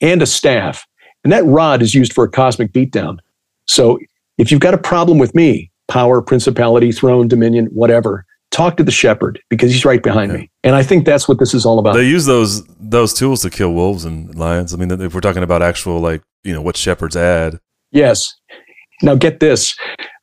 and 0.00 0.22
a 0.22 0.26
staff. 0.26 0.86
And 1.24 1.32
that 1.32 1.44
rod 1.44 1.82
is 1.82 1.94
used 1.94 2.14
for 2.14 2.24
a 2.24 2.30
cosmic 2.30 2.72
beatdown. 2.72 3.18
So 3.66 3.98
if 4.38 4.50
you've 4.50 4.60
got 4.60 4.72
a 4.72 4.78
problem 4.78 5.18
with 5.18 5.34
me, 5.34 5.70
power, 5.88 6.22
principality, 6.22 6.92
throne, 6.92 7.28
dominion, 7.28 7.66
whatever, 7.66 8.24
talk 8.50 8.76
to 8.78 8.84
the 8.84 8.90
shepherd 8.90 9.40
because 9.50 9.70
he's 9.70 9.84
right 9.84 10.02
behind 10.02 10.32
me. 10.32 10.50
And 10.64 10.74
I 10.74 10.82
think 10.82 11.04
that's 11.04 11.28
what 11.28 11.38
this 11.38 11.52
is 11.52 11.66
all 11.66 11.78
about. 11.78 11.94
They 11.94 12.08
use 12.08 12.24
those 12.24 12.64
those 12.78 13.12
tools 13.12 13.42
to 13.42 13.50
kill 13.50 13.74
wolves 13.74 14.04
and 14.04 14.34
lions. 14.34 14.72
I 14.72 14.76
mean, 14.76 14.90
if 14.90 15.14
we're 15.14 15.20
talking 15.20 15.42
about 15.42 15.60
actual 15.60 16.00
like 16.00 16.22
you 16.44 16.54
know 16.54 16.62
what 16.62 16.76
shepherds 16.76 17.16
add. 17.16 17.58
Yes. 17.90 18.34
Now 19.02 19.14
get 19.14 19.40
this. 19.40 19.76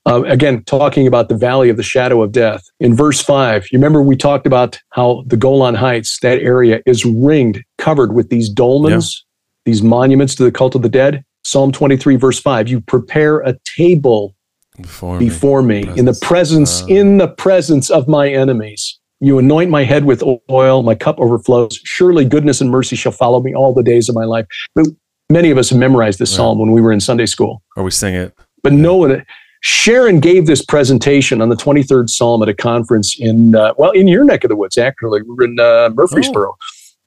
Uh, 0.07 0.21
again, 0.23 0.63
talking 0.65 1.07
about 1.07 1.29
the 1.29 1.37
valley 1.37 1.69
of 1.69 1.77
the 1.77 1.83
shadow 1.83 2.21
of 2.21 2.31
death. 2.31 2.63
In 2.79 2.95
verse 2.95 3.21
five, 3.21 3.65
you 3.71 3.79
remember 3.79 4.03
we 4.03 4.15
talked 4.15 4.45
about 4.45 4.79
how 4.91 5.23
the 5.25 5.37
Golan 5.37 5.73
Heights, 5.73 6.19
that 6.19 6.39
area, 6.39 6.81
is 6.85 7.05
ringed, 7.05 7.63
covered 7.79 8.13
with 8.13 8.29
these 8.29 8.53
dolmens, 8.53 9.15
yeah. 9.15 9.21
these 9.65 9.81
monuments 9.81 10.35
to 10.35 10.43
the 10.43 10.51
cult 10.51 10.75
of 10.75 10.83
the 10.83 10.89
dead. 10.89 11.23
Psalm 11.43 11.71
23, 11.71 12.15
verse 12.17 12.39
5, 12.39 12.67
you 12.67 12.81
prepare 12.81 13.39
a 13.39 13.55
table 13.77 14.35
before, 14.77 15.19
before 15.19 15.61
me, 15.61 15.83
me 15.83 15.97
in 15.97 16.05
the 16.05 16.17
presence. 16.21 16.83
uh, 16.83 16.87
in 16.87 17.17
the 17.17 17.27
presence 17.27 17.89
of 17.89 18.07
my 18.07 18.29
enemies. 18.29 18.99
You 19.21 19.39
anoint 19.39 19.71
my 19.71 19.85
head 19.85 20.05
with 20.05 20.21
oil 20.51 20.83
my 20.83 20.93
cup 20.93 21.19
overflows. 21.19 21.79
Surely 21.83 22.25
goodness 22.25 22.61
and 22.61 22.69
mercy 22.69 22.95
shall 22.95 23.11
follow 23.11 23.41
me 23.41 23.55
all 23.55 23.73
the 23.73 23.83
days 23.83 24.09
of 24.09 24.15
my 24.15 24.25
life. 24.25 24.45
But 24.75 24.87
many 25.29 25.49
of 25.49 25.57
us 25.57 25.69
have 25.69 25.79
memorized 25.79 26.19
this 26.19 26.31
right. 26.31 26.35
psalm 26.35 26.59
when 26.59 26.71
we 26.71 26.81
were 26.81 26.91
in 26.91 26.99
sunday 26.99 27.25
school. 27.25 27.63
Or 27.75 27.83
we 27.83 27.91
sing 27.91 28.13
it. 28.13 28.37
But 28.61 28.73
no 28.73 28.97
one 28.97 29.25
sharon 29.67 30.19
gave 30.19 30.45
this 30.45 30.63
presentation 30.63 31.41
on 31.41 31.49
the 31.49 31.55
23rd 31.55 32.07
psalm 32.09 32.43
at 32.43 32.49
a 32.49 32.53
conference 32.53 33.19
in 33.19 33.55
uh, 33.55 33.73
well 33.77 33.91
in 33.91 34.07
your 34.07 34.23
neck 34.23 34.43
of 34.43 34.49
the 34.49 34.55
woods 34.55 34.77
actually 34.77 35.21
we 35.23 35.33
were 35.33 35.43
in 35.43 35.59
uh, 35.59 35.89
murfreesboro 35.93 36.55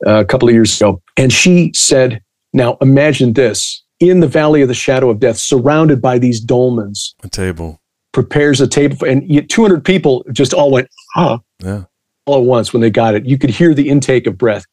oh. 0.07 0.11
uh, 0.11 0.21
a 0.21 0.25
couple 0.25 0.49
of 0.49 0.55
years 0.55 0.81
ago 0.81 1.01
and 1.17 1.33
she 1.33 1.71
said 1.75 2.21
now 2.53 2.77
imagine 2.81 3.33
this 3.33 3.83
in 4.01 4.21
the 4.21 4.29
valley 4.29 4.63
of 4.63 4.69
the 4.69 4.75
shadow 4.75 5.11
of 5.11 5.19
death, 5.19 5.39
surrounded 5.39 6.01
by 6.01 6.19
these 6.19 6.45
dolmens. 6.45 7.15
A 7.23 7.29
table. 7.29 7.81
Prepares 8.13 8.61
a 8.61 8.67
table, 8.67 9.07
and 9.07 9.49
200 9.51 9.85
people 9.85 10.25
just 10.33 10.55
all 10.55 10.71
went, 10.71 10.89
ah, 11.17 11.41
yeah. 11.63 11.85
all 12.27 12.39
at 12.39 12.45
once 12.45 12.73
when 12.73 12.81
they 12.81 12.91
got 12.91 13.15
it. 13.15 13.27
You 13.27 13.39
could 13.39 13.51
hear 13.51 13.75
the 13.75 13.89
intake 13.89 14.27
of 14.27 14.39
breath. 14.39 14.65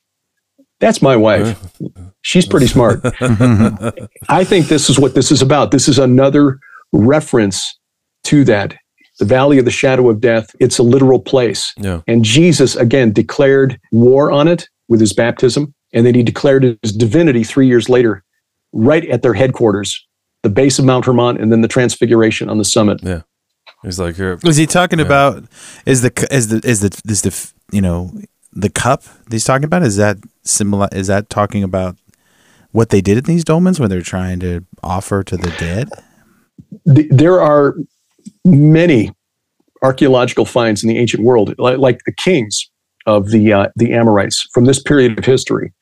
That's 0.79 1.01
my 1.01 1.15
wife. 1.15 1.73
She's 2.21 2.45
pretty 2.45 2.67
smart. 2.67 3.01
I 4.29 4.43
think 4.43 4.67
this 4.67 4.89
is 4.89 4.99
what 4.99 5.15
this 5.15 5.31
is 5.31 5.41
about. 5.41 5.71
This 5.71 5.87
is 5.87 5.99
another 5.99 6.59
reference 6.91 7.77
to 8.25 8.43
that. 8.45 8.75
The 9.19 9.25
valley 9.25 9.57
of 9.59 9.65
the 9.65 9.71
shadow 9.71 10.09
of 10.09 10.19
death, 10.19 10.53
it's 10.59 10.77
a 10.77 10.83
literal 10.83 11.19
place. 11.19 11.73
Yeah. 11.77 12.01
And 12.07 12.25
Jesus, 12.25 12.75
again, 12.75 13.13
declared 13.13 13.79
war 13.91 14.31
on 14.31 14.47
it 14.47 14.67
with 14.89 14.99
his 14.99 15.13
baptism. 15.13 15.73
And 15.93 16.05
then 16.05 16.15
he 16.15 16.23
declared 16.23 16.77
his 16.81 16.91
divinity 16.91 17.43
three 17.43 17.67
years 17.67 17.87
later 17.87 18.25
right 18.75 19.05
at 19.05 19.21
their 19.23 19.33
headquarters, 19.33 20.05
the 20.43 20.49
base 20.49 20.77
of 20.77 20.85
Mount 20.85 21.05
Hermon, 21.05 21.37
and 21.37 21.51
then 21.51 21.61
the 21.61 21.67
Transfiguration 21.67 22.49
on 22.49 22.59
the 22.59 22.65
summit. 22.65 22.99
Yeah, 23.01 23.21
he's 23.81 23.99
like, 23.99 24.15
here. 24.15 24.37
Was 24.43 24.57
he 24.57 24.67
talking 24.67 24.99
yeah. 24.99 25.05
about? 25.05 25.43
Is 25.85 26.03
the 26.03 26.27
is 26.29 26.49
the 26.49 26.61
is 26.67 26.81
the 26.81 27.01
is 27.09 27.21
the 27.23 27.53
you 27.71 27.81
know 27.81 28.11
the 28.51 28.69
cup 28.69 29.03
he's 29.31 29.45
talking 29.45 29.63
about? 29.63 29.81
Is 29.81 29.95
that 29.95 30.17
similar? 30.43 30.89
Is 30.91 31.07
that 31.07 31.29
talking 31.29 31.63
about 31.63 31.95
what 32.71 32.89
they 32.89 33.01
did 33.01 33.17
in 33.17 33.23
these 33.23 33.45
dolmens 33.45 33.79
when 33.79 33.89
they're 33.89 34.01
trying 34.01 34.39
to 34.41 34.65
offer 34.83 35.23
to 35.23 35.37
the 35.37 35.51
dead? 35.51 35.89
The, 36.85 37.07
there 37.09 37.41
are 37.41 37.75
many 38.43 39.11
archaeological 39.83 40.45
finds 40.45 40.83
in 40.83 40.89
the 40.89 40.97
ancient 40.97 41.23
world, 41.23 41.55
like, 41.57 41.77
like 41.79 41.99
the 42.05 42.13
kings 42.13 42.69
of 43.05 43.29
the 43.29 43.53
uh, 43.53 43.67
the 43.75 43.93
Amorites 43.93 44.47
from 44.53 44.65
this 44.65 44.81
period 44.81 45.17
of 45.17 45.25
history 45.25 45.73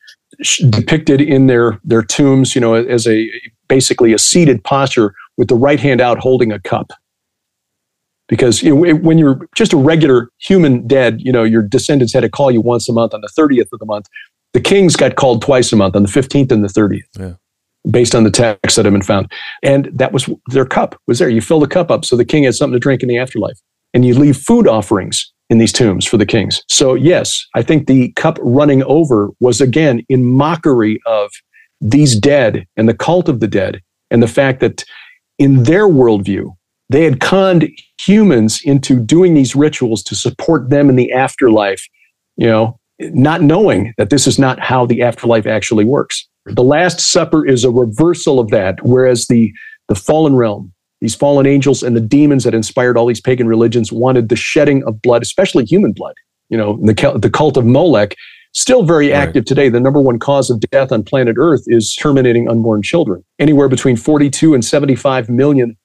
depicted 0.70 1.20
in 1.20 1.46
their 1.46 1.80
their 1.84 2.02
tombs, 2.02 2.54
you 2.54 2.60
know, 2.60 2.74
as 2.74 3.06
a 3.06 3.30
basically 3.68 4.12
a 4.12 4.18
seated 4.18 4.62
posture 4.64 5.14
with 5.36 5.48
the 5.48 5.54
right 5.54 5.80
hand 5.80 6.00
out 6.00 6.18
holding 6.18 6.52
a 6.52 6.60
cup. 6.60 6.90
Because 8.28 8.62
you 8.62 8.74
know, 8.74 8.94
when 8.96 9.18
you're 9.18 9.46
just 9.54 9.72
a 9.72 9.76
regular 9.76 10.30
human 10.38 10.86
dead, 10.86 11.20
you 11.20 11.32
know, 11.32 11.44
your 11.44 11.62
descendants 11.62 12.12
had 12.12 12.20
to 12.20 12.28
call 12.28 12.50
you 12.50 12.60
once 12.60 12.88
a 12.88 12.92
month 12.92 13.12
on 13.12 13.20
the 13.20 13.30
30th 13.38 13.68
of 13.72 13.78
the 13.78 13.86
month. 13.86 14.06
The 14.54 14.60
kings 14.60 14.96
got 14.96 15.16
called 15.16 15.42
twice 15.42 15.72
a 15.72 15.76
month 15.76 15.96
on 15.96 16.04
the 16.04 16.08
15th 16.08 16.52
and 16.52 16.64
the 16.64 16.68
30th. 16.68 17.00
Yeah. 17.18 17.34
Based 17.90 18.14
on 18.14 18.24
the 18.24 18.30
texts 18.30 18.76
that 18.76 18.86
have 18.86 18.94
been 18.94 19.02
found. 19.02 19.30
And 19.62 19.90
that 19.92 20.12
was 20.12 20.28
their 20.46 20.64
cup 20.64 20.98
was 21.06 21.18
there. 21.18 21.28
You 21.28 21.42
fill 21.42 21.60
the 21.60 21.66
cup 21.66 21.90
up 21.90 22.04
so 22.04 22.16
the 22.16 22.24
king 22.24 22.44
had 22.44 22.54
something 22.54 22.72
to 22.72 22.78
drink 22.80 23.02
in 23.02 23.08
the 23.10 23.18
afterlife. 23.18 23.58
And 23.92 24.06
you 24.06 24.14
leave 24.14 24.38
food 24.38 24.66
offerings 24.66 25.30
in 25.50 25.58
these 25.58 25.72
tombs 25.72 26.06
for 26.06 26.16
the 26.16 26.26
kings. 26.26 26.62
So, 26.68 26.94
yes, 26.94 27.46
I 27.54 27.62
think 27.62 27.86
the 27.86 28.12
cup 28.12 28.38
running 28.40 28.82
over 28.84 29.30
was 29.40 29.60
again 29.60 30.02
in 30.08 30.24
mockery 30.24 30.98
of 31.06 31.30
these 31.80 32.18
dead 32.18 32.66
and 32.76 32.88
the 32.88 32.94
cult 32.94 33.28
of 33.28 33.40
the 33.40 33.48
dead, 33.48 33.82
and 34.10 34.22
the 34.22 34.28
fact 34.28 34.60
that 34.60 34.84
in 35.38 35.64
their 35.64 35.86
worldview, 35.86 36.56
they 36.88 37.04
had 37.04 37.20
conned 37.20 37.68
humans 38.00 38.60
into 38.64 38.98
doing 38.98 39.34
these 39.34 39.54
rituals 39.54 40.02
to 40.04 40.14
support 40.14 40.70
them 40.70 40.88
in 40.88 40.96
the 40.96 41.12
afterlife, 41.12 41.86
you 42.36 42.46
know, 42.46 42.78
not 43.00 43.42
knowing 43.42 43.92
that 43.98 44.10
this 44.10 44.26
is 44.26 44.38
not 44.38 44.58
how 44.60 44.86
the 44.86 45.02
afterlife 45.02 45.46
actually 45.46 45.84
works. 45.84 46.26
The 46.46 46.62
Last 46.62 47.00
Supper 47.00 47.46
is 47.46 47.64
a 47.64 47.70
reversal 47.70 48.38
of 48.38 48.50
that, 48.50 48.84
whereas 48.84 49.26
the, 49.28 49.52
the 49.88 49.94
fallen 49.94 50.36
realm, 50.36 50.72
these 51.00 51.14
fallen 51.14 51.46
angels 51.46 51.82
and 51.82 51.96
the 51.96 52.00
demons 52.00 52.44
that 52.44 52.54
inspired 52.54 52.96
all 52.96 53.06
these 53.06 53.20
pagan 53.20 53.46
religions 53.46 53.90
wanted 53.90 54.28
the 54.28 54.36
shedding 54.36 54.84
of 54.84 55.00
blood, 55.02 55.22
especially 55.22 55.64
human 55.64 55.92
blood. 55.92 56.14
You 56.50 56.58
know, 56.58 56.78
the, 56.82 57.18
the 57.18 57.30
cult 57.30 57.56
of 57.56 57.64
Molech, 57.64 58.14
still 58.52 58.84
very 58.84 59.10
right. 59.10 59.16
active 59.16 59.44
today. 59.44 59.68
The 59.68 59.80
number 59.80 60.00
one 60.00 60.18
cause 60.18 60.50
of 60.50 60.60
death 60.60 60.92
on 60.92 61.02
planet 61.02 61.36
Earth 61.38 61.64
is 61.66 61.94
terminating 61.94 62.48
unborn 62.48 62.82
children. 62.82 63.24
Anywhere 63.38 63.68
between 63.68 63.96
42 63.96 64.54
and 64.54 64.64
75 64.64 65.28
million 65.28 65.76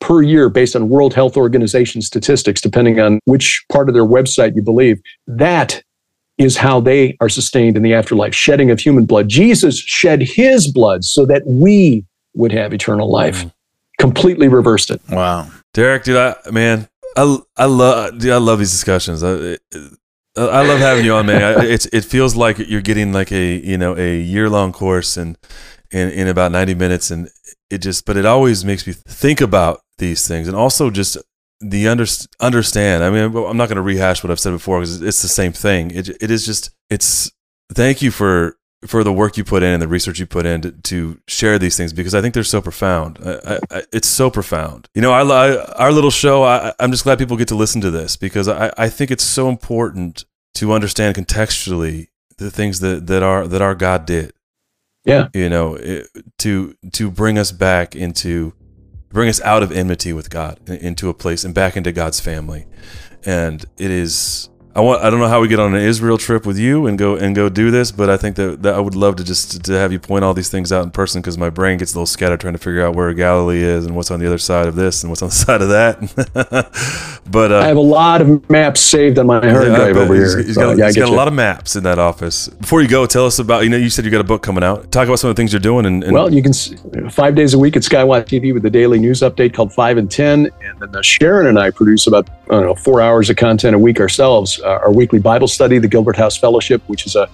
per 0.00 0.22
year 0.22 0.48
based 0.48 0.76
on 0.76 0.88
World 0.88 1.14
Health 1.14 1.36
Organization 1.36 2.02
statistics, 2.02 2.60
depending 2.60 3.00
on 3.00 3.20
which 3.24 3.64
part 3.70 3.88
of 3.88 3.94
their 3.94 4.04
website 4.04 4.54
you 4.54 4.62
believe. 4.62 5.00
That 5.26 5.82
is 6.38 6.56
how 6.56 6.80
they 6.80 7.16
are 7.20 7.28
sustained 7.28 7.76
in 7.76 7.82
the 7.82 7.94
afterlife, 7.94 8.34
shedding 8.34 8.70
of 8.70 8.80
human 8.80 9.04
blood. 9.04 9.28
Jesus 9.28 9.78
shed 9.78 10.22
his 10.22 10.70
blood 10.70 11.04
so 11.04 11.26
that 11.26 11.42
we 11.46 12.04
would 12.34 12.52
have 12.52 12.72
eternal 12.72 13.10
life. 13.10 13.44
Mm 13.44 13.52
completely 13.98 14.48
reversed 14.48 14.90
it. 14.90 15.02
Wow, 15.10 15.50
Derek, 15.74 16.04
dude, 16.04 16.16
I 16.16 16.36
man, 16.50 16.88
I 17.16 17.38
I 17.56 17.66
love 17.66 18.18
dude, 18.18 18.32
I 18.32 18.38
love 18.38 18.58
these 18.58 18.70
discussions. 18.70 19.22
I, 19.22 19.58
I 20.36 20.66
love 20.66 20.78
having 20.78 21.04
you 21.04 21.14
on, 21.14 21.26
man. 21.26 21.42
I, 21.42 21.64
it's 21.64 21.86
it 21.86 22.04
feels 22.04 22.36
like 22.36 22.58
you're 22.58 22.80
getting 22.80 23.12
like 23.12 23.32
a 23.32 23.56
you 23.56 23.76
know 23.76 23.96
a 23.96 24.18
year 24.20 24.48
long 24.48 24.72
course 24.72 25.16
and 25.16 25.36
in 25.90 26.10
in 26.10 26.28
about 26.28 26.52
ninety 26.52 26.74
minutes, 26.74 27.10
and 27.10 27.28
it 27.70 27.78
just 27.78 28.06
but 28.06 28.16
it 28.16 28.24
always 28.24 28.64
makes 28.64 28.86
me 28.86 28.92
think 28.92 29.40
about 29.40 29.80
these 29.98 30.28
things 30.28 30.46
and 30.46 30.56
also 30.56 30.90
just 30.90 31.18
the 31.60 31.88
under, 31.88 32.06
understand. 32.40 33.02
I 33.02 33.10
mean, 33.10 33.36
I'm 33.36 33.56
not 33.56 33.68
going 33.68 33.76
to 33.76 33.82
rehash 33.82 34.22
what 34.22 34.30
I've 34.30 34.40
said 34.40 34.52
before 34.52 34.80
because 34.80 35.02
it's 35.02 35.22
the 35.22 35.28
same 35.28 35.52
thing. 35.52 35.90
It 35.90 36.08
it 36.22 36.30
is 36.30 36.46
just 36.46 36.70
it's 36.90 37.32
thank 37.72 38.02
you 38.02 38.10
for 38.10 38.56
for 38.86 39.02
the 39.02 39.12
work 39.12 39.36
you 39.36 39.42
put 39.42 39.62
in 39.62 39.70
and 39.72 39.82
the 39.82 39.88
research 39.88 40.20
you 40.20 40.26
put 40.26 40.46
in 40.46 40.60
to, 40.60 40.70
to 40.70 41.20
share 41.26 41.58
these 41.58 41.76
things 41.76 41.92
because 41.92 42.14
I 42.14 42.20
think 42.20 42.32
they're 42.32 42.44
so 42.44 42.60
profound. 42.60 43.18
I, 43.24 43.58
I, 43.70 43.82
it's 43.92 44.06
so 44.06 44.30
profound. 44.30 44.88
You 44.94 45.02
know, 45.02 45.12
I, 45.12 45.22
I 45.22 45.64
our 45.72 45.92
little 45.92 46.10
show. 46.10 46.44
I, 46.44 46.72
am 46.78 46.92
just 46.92 47.04
glad 47.04 47.18
people 47.18 47.36
get 47.36 47.48
to 47.48 47.56
listen 47.56 47.80
to 47.80 47.90
this 47.90 48.16
because 48.16 48.46
I, 48.46 48.72
I 48.78 48.88
think 48.88 49.10
it's 49.10 49.24
so 49.24 49.48
important 49.48 50.24
to 50.54 50.72
understand 50.72 51.16
contextually 51.16 52.08
the 52.36 52.50
things 52.50 52.80
that 52.80 53.08
that 53.08 53.22
our 53.22 53.48
that 53.48 53.62
our 53.62 53.74
God 53.74 54.06
did. 54.06 54.32
Yeah, 55.04 55.28
you 55.34 55.48
know, 55.48 55.74
it, 55.74 56.06
to 56.38 56.76
to 56.92 57.10
bring 57.10 57.38
us 57.38 57.50
back 57.50 57.96
into 57.96 58.52
bring 59.10 59.28
us 59.28 59.40
out 59.42 59.62
of 59.62 59.72
enmity 59.72 60.12
with 60.12 60.30
God 60.30 60.58
into 60.68 61.08
a 61.08 61.14
place 61.14 61.44
and 61.44 61.54
back 61.54 61.76
into 61.76 61.92
God's 61.92 62.20
family, 62.20 62.66
and 63.24 63.64
it 63.76 63.90
is 63.90 64.50
I 64.78 64.80
want 64.80 65.02
I 65.02 65.10
don't 65.10 65.18
know 65.18 65.26
how 65.26 65.40
we 65.40 65.48
get 65.48 65.58
on 65.58 65.74
an 65.74 65.82
Israel 65.82 66.16
trip 66.18 66.46
with 66.46 66.56
you 66.56 66.86
and 66.86 66.96
go 66.96 67.16
and 67.16 67.34
go 67.34 67.48
do 67.48 67.72
this, 67.72 67.90
but 67.90 68.08
I 68.08 68.16
think 68.16 68.36
that, 68.36 68.62
that 68.62 68.74
I 68.74 68.78
would 68.78 68.94
love 68.94 69.16
to 69.16 69.24
just 69.24 69.64
to 69.64 69.72
have 69.72 69.90
you 69.90 69.98
point 69.98 70.24
all 70.24 70.34
these 70.34 70.50
things 70.50 70.70
out 70.70 70.84
in 70.84 70.92
person 70.92 71.20
because 71.20 71.36
my 71.36 71.50
brain 71.50 71.78
gets 71.78 71.94
a 71.94 71.96
little 71.96 72.06
scattered 72.06 72.38
trying 72.38 72.52
to 72.52 72.60
figure 72.60 72.86
out 72.86 72.94
where 72.94 73.12
Galilee 73.12 73.60
is 73.60 73.86
and 73.86 73.96
what's 73.96 74.12
on 74.12 74.20
the 74.20 74.26
other 74.28 74.38
side 74.38 74.68
of 74.68 74.76
this 74.76 75.02
and 75.02 75.10
what's 75.10 75.20
on 75.20 75.30
the 75.30 75.34
side 75.46 75.62
of 75.62 75.70
that. 75.70 77.18
but 77.28 77.50
uh, 77.50 77.58
I 77.58 77.66
have 77.66 77.76
a 77.76 77.80
lot 77.80 78.20
of 78.20 78.48
maps 78.48 78.80
saved 78.80 79.18
on 79.18 79.26
my 79.26 79.40
hard 79.40 79.66
yeah, 79.66 79.74
drive 79.74 79.96
over 79.96 80.14
he's, 80.14 80.32
here. 80.32 80.44
He's 80.44 80.56
got, 80.56 80.78
yeah, 80.78 80.86
he's 80.86 80.96
got 80.96 81.08
a 81.08 81.12
lot 81.12 81.26
of 81.26 81.34
maps 81.34 81.74
in 81.74 81.82
that 81.82 81.98
office. 81.98 82.46
Before 82.46 82.80
you 82.80 82.86
go, 82.86 83.04
tell 83.04 83.26
us 83.26 83.40
about 83.40 83.64
you 83.64 83.70
know 83.70 83.76
you 83.76 83.90
said 83.90 84.04
you 84.04 84.12
got 84.12 84.20
a 84.20 84.24
book 84.24 84.44
coming 84.44 84.62
out. 84.62 84.92
Talk 84.92 85.08
about 85.08 85.18
some 85.18 85.28
of 85.28 85.34
the 85.34 85.40
things 85.40 85.52
you're 85.52 85.58
doing. 85.58 85.86
And, 85.86 86.04
and 86.04 86.12
well, 86.12 86.32
you 86.32 86.40
can 86.40 86.52
five 87.10 87.34
days 87.34 87.52
a 87.52 87.58
week 87.58 87.76
at 87.76 87.82
Skywatch 87.82 88.26
TV 88.26 88.54
with 88.54 88.62
the 88.62 88.70
daily 88.70 89.00
news 89.00 89.22
update 89.22 89.54
called 89.54 89.72
Five 89.72 89.96
and 89.96 90.08
Ten, 90.08 90.52
and 90.62 90.78
then 90.78 90.94
uh, 90.94 91.02
Sharon 91.02 91.48
and 91.48 91.58
I 91.58 91.72
produce 91.72 92.06
about 92.06 92.30
I 92.48 92.54
don't 92.54 92.66
know 92.66 92.76
four 92.76 93.00
hours 93.00 93.28
of 93.28 93.34
content 93.34 93.74
a 93.74 93.78
week 93.78 93.98
ourselves. 93.98 94.60
Uh, 94.68 94.78
our 94.82 94.92
weekly 94.92 95.18
Bible 95.18 95.48
study, 95.48 95.78
the 95.78 95.88
Gilbert 95.88 96.16
House 96.16 96.36
Fellowship, 96.36 96.82
which 96.88 97.06
is 97.06 97.16
a 97.16 97.26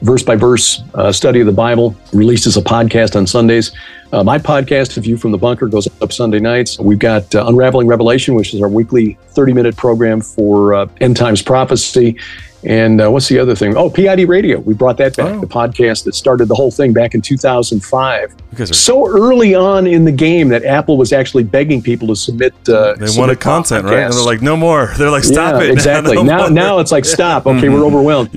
verse 0.00 0.22
by 0.22 0.34
verse 0.34 0.82
study 1.12 1.40
of 1.40 1.46
the 1.46 1.52
Bible, 1.52 1.94
released 2.14 2.46
as 2.46 2.56
a 2.56 2.62
podcast 2.62 3.16
on 3.16 3.26
Sundays. 3.26 3.70
Uh, 4.12 4.24
my 4.24 4.38
podcast, 4.38 5.00
View 5.00 5.16
from 5.16 5.30
the 5.30 5.38
Bunker, 5.38 5.68
goes 5.68 5.86
up 6.00 6.12
Sunday 6.12 6.40
nights. 6.40 6.78
We've 6.80 6.98
got 6.98 7.32
uh, 7.34 7.44
Unraveling 7.46 7.86
Revelation, 7.86 8.34
which 8.34 8.54
is 8.54 8.62
our 8.62 8.68
weekly 8.68 9.16
30 9.30 9.52
minute 9.52 9.76
program 9.76 10.20
for 10.20 10.74
uh, 10.74 10.86
end 11.00 11.16
times 11.16 11.42
prophecy. 11.42 12.16
And 12.62 13.00
uh, 13.00 13.10
what's 13.10 13.26
the 13.28 13.38
other 13.38 13.54
thing? 13.54 13.74
Oh, 13.76 13.88
PID 13.88 14.28
Radio. 14.28 14.58
We 14.58 14.74
brought 14.74 14.98
that 14.98 15.16
back, 15.16 15.40
the 15.40 15.46
podcast 15.46 16.04
that 16.04 16.14
started 16.14 16.46
the 16.48 16.54
whole 16.54 16.70
thing 16.70 16.92
back 16.92 17.14
in 17.14 17.22
2005. 17.22 18.34
guys 18.54 18.70
are- 18.70 18.74
So 18.74 19.06
early 19.08 19.54
on 19.54 19.86
in 19.86 20.04
the 20.04 20.12
game 20.12 20.48
that 20.50 20.64
Apple 20.64 20.98
was 20.98 21.12
actually 21.14 21.44
begging 21.44 21.80
people 21.80 22.06
to 22.08 22.16
submit. 22.16 22.52
Uh, 22.68 22.94
They 22.94 23.06
submit 23.06 23.18
wanted 23.18 23.40
content, 23.40 23.84
right? 23.86 24.00
And 24.00 24.12
they're 24.12 24.20
like, 24.22 24.42
no 24.42 24.58
more. 24.58 24.92
They're 24.98 25.10
like, 25.10 25.24
stop 25.24 25.54
Yeah, 25.62 25.68
it. 25.68 25.70
Exactly. 25.80 26.16
No 26.16 26.22
now, 26.22 26.38
more. 26.38 26.50
now 26.50 26.78
it's 26.80 26.92
like, 26.92 27.06
stop. 27.06 27.46
Okay, 27.46 27.68
we're 27.70 27.84
overwhelmed. 27.84 28.28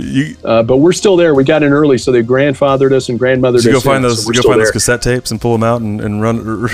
Uh, 0.45 0.63
but 0.63 0.77
we're 0.77 0.93
still 0.93 1.17
there. 1.17 1.35
We 1.35 1.43
got 1.43 1.61
in 1.63 1.73
early, 1.73 1.97
so 1.97 2.11
they 2.13 2.23
grandfathered 2.23 2.93
us 2.93 3.09
and 3.09 3.19
grandmothered 3.19 3.57
Did 3.57 3.65
you 3.65 3.71
go 3.71 3.77
us. 3.79 3.83
find 3.83 3.97
in, 3.97 4.01
those? 4.03 4.23
so 4.23 4.27
we're 4.27 4.33
go 4.35 4.39
still 4.39 4.51
find 4.51 4.61
those 4.61 4.71
cassette 4.71 5.01
tapes 5.01 5.31
and 5.31 5.41
pull 5.41 5.51
them 5.51 5.63
out 5.63 5.81
and, 5.81 5.99
and 5.99 6.21
run, 6.21 6.37
put 6.67 6.71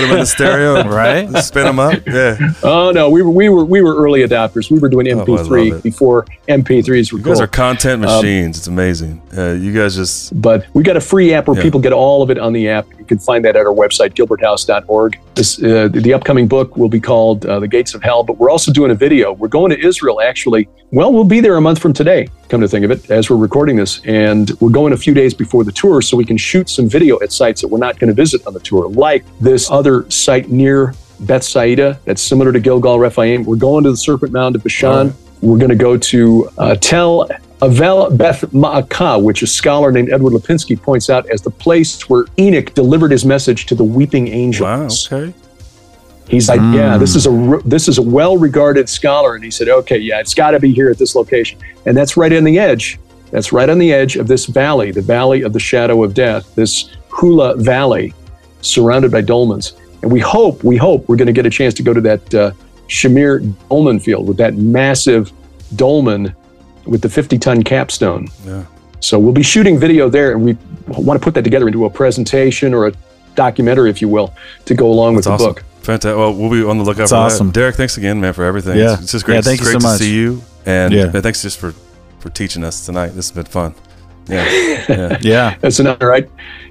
them 0.00 0.10
in 0.12 0.18
the 0.20 0.24
stereo, 0.26 0.82
Right. 0.88 1.28
Spin 1.44 1.64
them 1.66 1.78
up. 1.78 2.06
Yeah. 2.06 2.38
Oh 2.62 2.90
no, 2.90 3.10
we 3.10 3.20
were 3.22 3.30
we 3.30 3.48
were 3.50 3.64
we 3.64 3.82
were 3.82 3.96
early 3.96 4.20
adopters. 4.20 4.70
We 4.70 4.78
were 4.78 4.88
doing 4.88 5.08
Oh, 5.12 5.24
MP3 5.24 5.70
love 5.70 5.78
it. 5.78 5.82
before 5.82 6.26
MP3s 6.48 7.12
were 7.12 7.18
You 7.18 7.24
guys 7.24 7.34
cool. 7.34 7.42
are 7.42 7.46
content 7.46 8.04
Um, 8.04 8.16
machines. 8.16 8.56
it's 8.58 8.66
amazing. 8.68 9.20
Uh, 9.36 9.52
you 9.52 9.72
guys 9.72 9.94
just 9.96 10.40
but 10.40 10.64
we 10.74 10.82
got 10.82 10.96
a 10.96 11.00
free 11.00 11.34
app 11.34 11.46
where 11.46 11.56
Yeah. 11.56 11.62
people 11.62 11.78
get 11.80 11.92
all 11.92 12.22
of 12.22 12.30
it 12.30 12.38
on 12.38 12.52
the 12.52 12.68
app. 12.68 12.86
You 12.98 13.04
can 13.04 13.18
find 13.18 13.44
that 13.44 13.54
at 13.56 13.66
our 13.66 13.74
website, 13.74 14.14
gilberthouse.org. 14.14 15.18
This, 15.34 15.62
uh, 15.62 15.88
the 15.92 16.12
upcoming 16.14 16.48
book 16.48 16.76
will 16.76 16.88
be 16.88 17.00
called 17.00 17.44
uh, 17.46 17.60
The 17.60 17.68
Gates 17.68 17.94
of 17.94 18.02
Hell, 18.02 18.22
but 18.24 18.38
we're 18.38 18.50
also 18.50 18.72
doing 18.72 18.90
a 18.90 18.94
video. 18.94 19.32
We're 19.34 19.48
going 19.48 19.70
to 19.70 19.78
Israel, 19.86 20.20
actually. 20.20 20.68
Well, 20.90 21.12
we'll 21.12 21.24
be 21.24 21.40
there 21.40 21.56
a 21.56 21.60
month 21.60 21.78
from 21.80 21.92
today, 21.92 22.28
come 22.48 22.60
to 22.62 22.68
think 22.68 22.84
of 22.84 22.90
it, 22.90 23.10
as 23.10 23.28
we're 23.28 23.36
recording 23.36 23.76
this. 23.76 24.00
And 24.06 24.50
we're 24.60 24.70
going 24.70 24.92
a 24.94 24.96
few 24.96 25.12
days 25.14 25.34
before 25.34 25.64
the 25.64 25.72
tour 25.72 26.00
so 26.00 26.16
we 26.16 26.24
can 26.24 26.38
shoot 26.38 26.68
some 26.70 26.88
video 26.88 27.18
at 27.20 27.30
sites 27.30 27.60
that 27.60 27.68
we're 27.68 27.78
not 27.78 27.98
going 27.98 28.08
to 28.08 28.14
visit 28.14 28.46
on 28.46 28.54
the 28.54 28.60
tour, 28.60 28.88
like 28.88 29.24
this 29.40 29.70
other 29.70 30.10
site 30.10 30.50
near 30.50 30.94
Bethsaida 31.20 31.98
that's 32.04 32.22
similar 32.22 32.52
to 32.52 32.60
Gilgal 32.60 32.98
Rephaim. 32.98 33.44
We're 33.44 33.56
going 33.56 33.84
to 33.84 33.90
the 33.90 33.96
Serpent 33.96 34.32
Mound 34.32 34.56
of 34.56 34.62
Bashan. 34.62 35.14
We're 35.40 35.58
going 35.58 35.70
to 35.70 35.76
go 35.76 35.96
to 35.96 36.50
uh, 36.58 36.74
Tel 36.76 37.28
Avel 37.60 38.16
Beth 38.16 38.42
Ma'akah, 38.52 39.22
which 39.22 39.42
a 39.42 39.46
scholar 39.46 39.92
named 39.92 40.10
Edward 40.10 40.32
Lipinski 40.32 40.80
points 40.80 41.10
out 41.10 41.28
as 41.30 41.42
the 41.42 41.50
place 41.50 42.08
where 42.08 42.24
Enoch 42.38 42.74
delivered 42.74 43.10
his 43.10 43.24
message 43.24 43.66
to 43.66 43.74
the 43.74 43.84
weeping 43.84 44.28
angels. 44.28 45.10
wow. 45.10 45.18
Okay. 45.18 45.34
He's 46.28 46.48
like, 46.48 46.60
yeah, 46.74 46.98
this 46.98 47.16
is 47.16 47.26
a 47.26 47.30
r- 47.30 47.62
this 47.62 47.88
is 47.88 47.96
a 47.96 48.02
well-regarded 48.02 48.86
scholar, 48.86 49.34
and 49.34 49.42
he 49.42 49.50
said, 49.50 49.70
okay, 49.70 49.96
yeah, 49.96 50.20
it's 50.20 50.34
got 50.34 50.50
to 50.50 50.60
be 50.60 50.74
here 50.74 50.90
at 50.90 50.98
this 50.98 51.14
location, 51.14 51.58
and 51.86 51.96
that's 51.96 52.18
right 52.18 52.32
on 52.34 52.44
the 52.44 52.58
edge. 52.58 52.98
That's 53.30 53.50
right 53.50 53.68
on 53.68 53.78
the 53.78 53.92
edge 53.92 54.16
of 54.16 54.26
this 54.26 54.44
valley, 54.44 54.90
the 54.90 55.00
valley 55.00 55.40
of 55.42 55.54
the 55.54 55.58
shadow 55.58 56.04
of 56.04 56.12
death, 56.12 56.54
this 56.54 56.94
Hula 57.08 57.56
Valley, 57.56 58.12
surrounded 58.60 59.10
by 59.10 59.22
dolmens. 59.22 59.72
And 60.02 60.12
we 60.12 60.20
hope, 60.20 60.62
we 60.62 60.76
hope, 60.76 61.08
we're 61.08 61.16
going 61.16 61.26
to 61.26 61.32
get 61.32 61.46
a 61.46 61.50
chance 61.50 61.74
to 61.74 61.82
go 61.82 61.92
to 61.92 62.00
that 62.02 62.34
uh, 62.34 62.52
Shamir 62.88 63.40
Dolmen 63.68 64.00
field 64.02 64.26
with 64.26 64.36
that 64.38 64.54
massive 64.56 65.32
dolmen 65.76 66.34
with 66.86 67.02
the 67.02 67.08
50-ton 67.08 67.62
capstone. 67.62 68.28
Yeah. 68.46 68.64
So 69.00 69.18
we'll 69.18 69.32
be 69.32 69.42
shooting 69.42 69.78
video 69.78 70.08
there, 70.08 70.32
and 70.32 70.42
we 70.44 70.56
want 70.88 71.20
to 71.20 71.24
put 71.24 71.34
that 71.34 71.44
together 71.44 71.66
into 71.68 71.84
a 71.84 71.90
presentation 71.90 72.74
or 72.74 72.86
a 72.88 72.92
documentary, 73.34 73.90
if 73.90 74.00
you 74.02 74.08
will, 74.08 74.34
to 74.64 74.74
go 74.74 74.90
along 74.90 75.14
with 75.14 75.24
That's 75.26 75.42
the 75.42 75.48
awesome. 75.50 75.54
book. 75.62 75.64
Fantastic. 75.82 76.16
Well, 76.18 76.34
we'll 76.34 76.50
be 76.50 76.64
on 76.68 76.78
the 76.78 76.84
lookout 76.84 77.02
That's 77.08 77.10
for 77.12 77.16
awesome. 77.16 77.46
that. 77.48 77.52
Derek, 77.54 77.76
thanks 77.76 77.96
again, 77.98 78.20
man, 78.20 78.32
for 78.32 78.44
everything. 78.44 78.76
Yeah. 78.78 78.94
It's, 78.94 79.02
it's 79.02 79.12
just 79.12 79.24
great. 79.24 79.36
Yeah, 79.36 79.40
thank 79.42 79.60
it's 79.60 79.68
you 79.68 79.78
great 79.78 79.82
so 79.82 79.92
to 79.92 79.98
see 79.98 80.14
you. 80.14 80.42
And 80.66 80.92
Yeah. 80.92 81.10
man, 81.10 81.22
thanks 81.22 81.42
just 81.42 81.58
for, 81.58 81.72
for 82.18 82.30
teaching 82.30 82.64
us 82.64 82.84
tonight. 82.84 83.08
This 83.08 83.28
has 83.28 83.32
been 83.32 83.44
fun. 83.44 83.74
Yeah. 84.28 84.44
Yeah. 84.88 85.18
Yeah. 85.20 85.56
That's 85.60 85.78
an 85.80 85.86
honor, 85.86 86.08
right? 86.08 86.28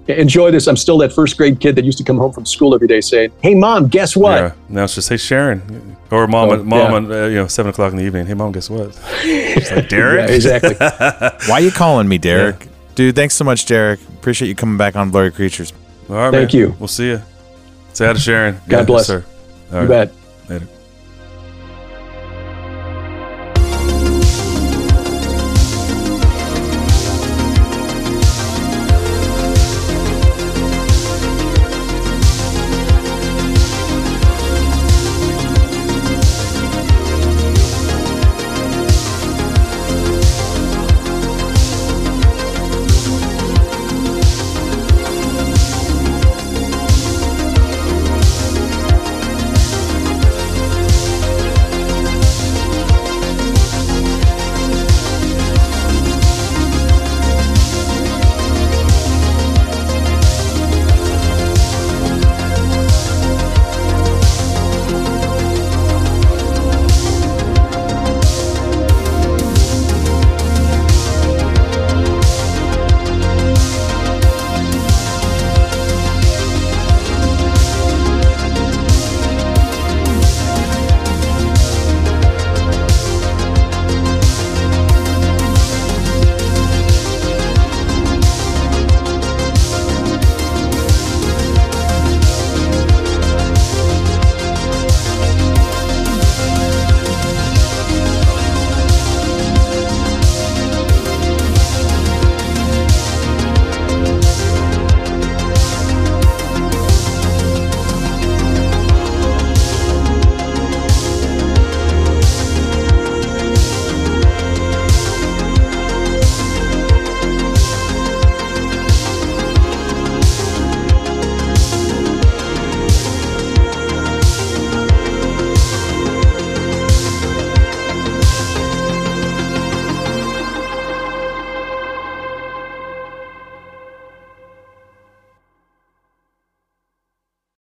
Enjoy 0.08 0.52
this. 0.52 0.68
I'm 0.68 0.78
still 0.78 0.98
that 1.00 1.12
first 1.14 1.38
grade 1.38 1.60
kid 1.60 1.76
that 1.76 1.84
used 1.86 1.98
to 1.98 2.04
come 2.04 2.18
home 2.18 2.32
from 2.32 2.46
school 2.46 2.74
every 2.74 2.88
day 2.88 3.02
saying, 3.02 3.32
"Hey, 3.42 3.56
mom, 3.56 3.88
guess 3.88 4.16
what?" 4.16 4.38
Yeah. 4.42 4.52
Now 4.70 4.84
it's 4.86 4.96
just, 4.96 5.10
hey, 5.10 5.18
Sharon. 5.18 5.96
Or 6.12 6.26
mom, 6.28 6.50
Oh, 6.50 6.64
mom, 6.64 7.12
yeah. 7.12 7.24
uh, 7.24 7.28
you 7.28 7.36
know, 7.36 7.48
seven 7.48 7.70
o'clock 7.72 7.92
in 7.92 7.98
the 8.00 8.06
evening. 8.06 8.26
Hey, 8.26 8.34
mom, 8.34 8.54
guess 8.54 8.70
what? 8.70 8.98
It's 9.24 9.70
like, 9.72 9.90
Derek? 9.90 10.30
Yeah, 10.30 10.36
exactly. 10.36 10.76
Why 11.50 11.56
are 11.58 11.62
you 11.62 11.72
calling 11.72 12.08
me, 12.08 12.18
Derek? 12.18 12.68
Dude, 12.96 13.16
thanks 13.16 13.36
so 13.36 13.44
much, 13.44 13.66
Derek. 13.66 14.00
Appreciate 14.16 14.48
you 14.48 14.56
coming 14.56 14.78
back 14.78 14.96
on 14.96 15.12
Blurry 15.12 15.32
Creatures. 15.32 15.74
All 16.10 16.16
right, 16.16 16.32
Thank 16.32 16.54
man. 16.54 16.62
you. 16.62 16.76
We'll 16.80 16.88
see 16.88 17.08
you. 17.10 17.22
Say 17.94 18.06
hi 18.06 18.14
to 18.14 18.20
Sharon. 18.20 18.56
God 18.70 18.78
Yeah, 18.80 18.84
bless. 18.86 19.08
Sir. 19.08 19.26
All 19.74 19.82
You 19.84 19.88
right. 19.90 20.10
bet. 20.10 20.14
Later. 20.50 20.68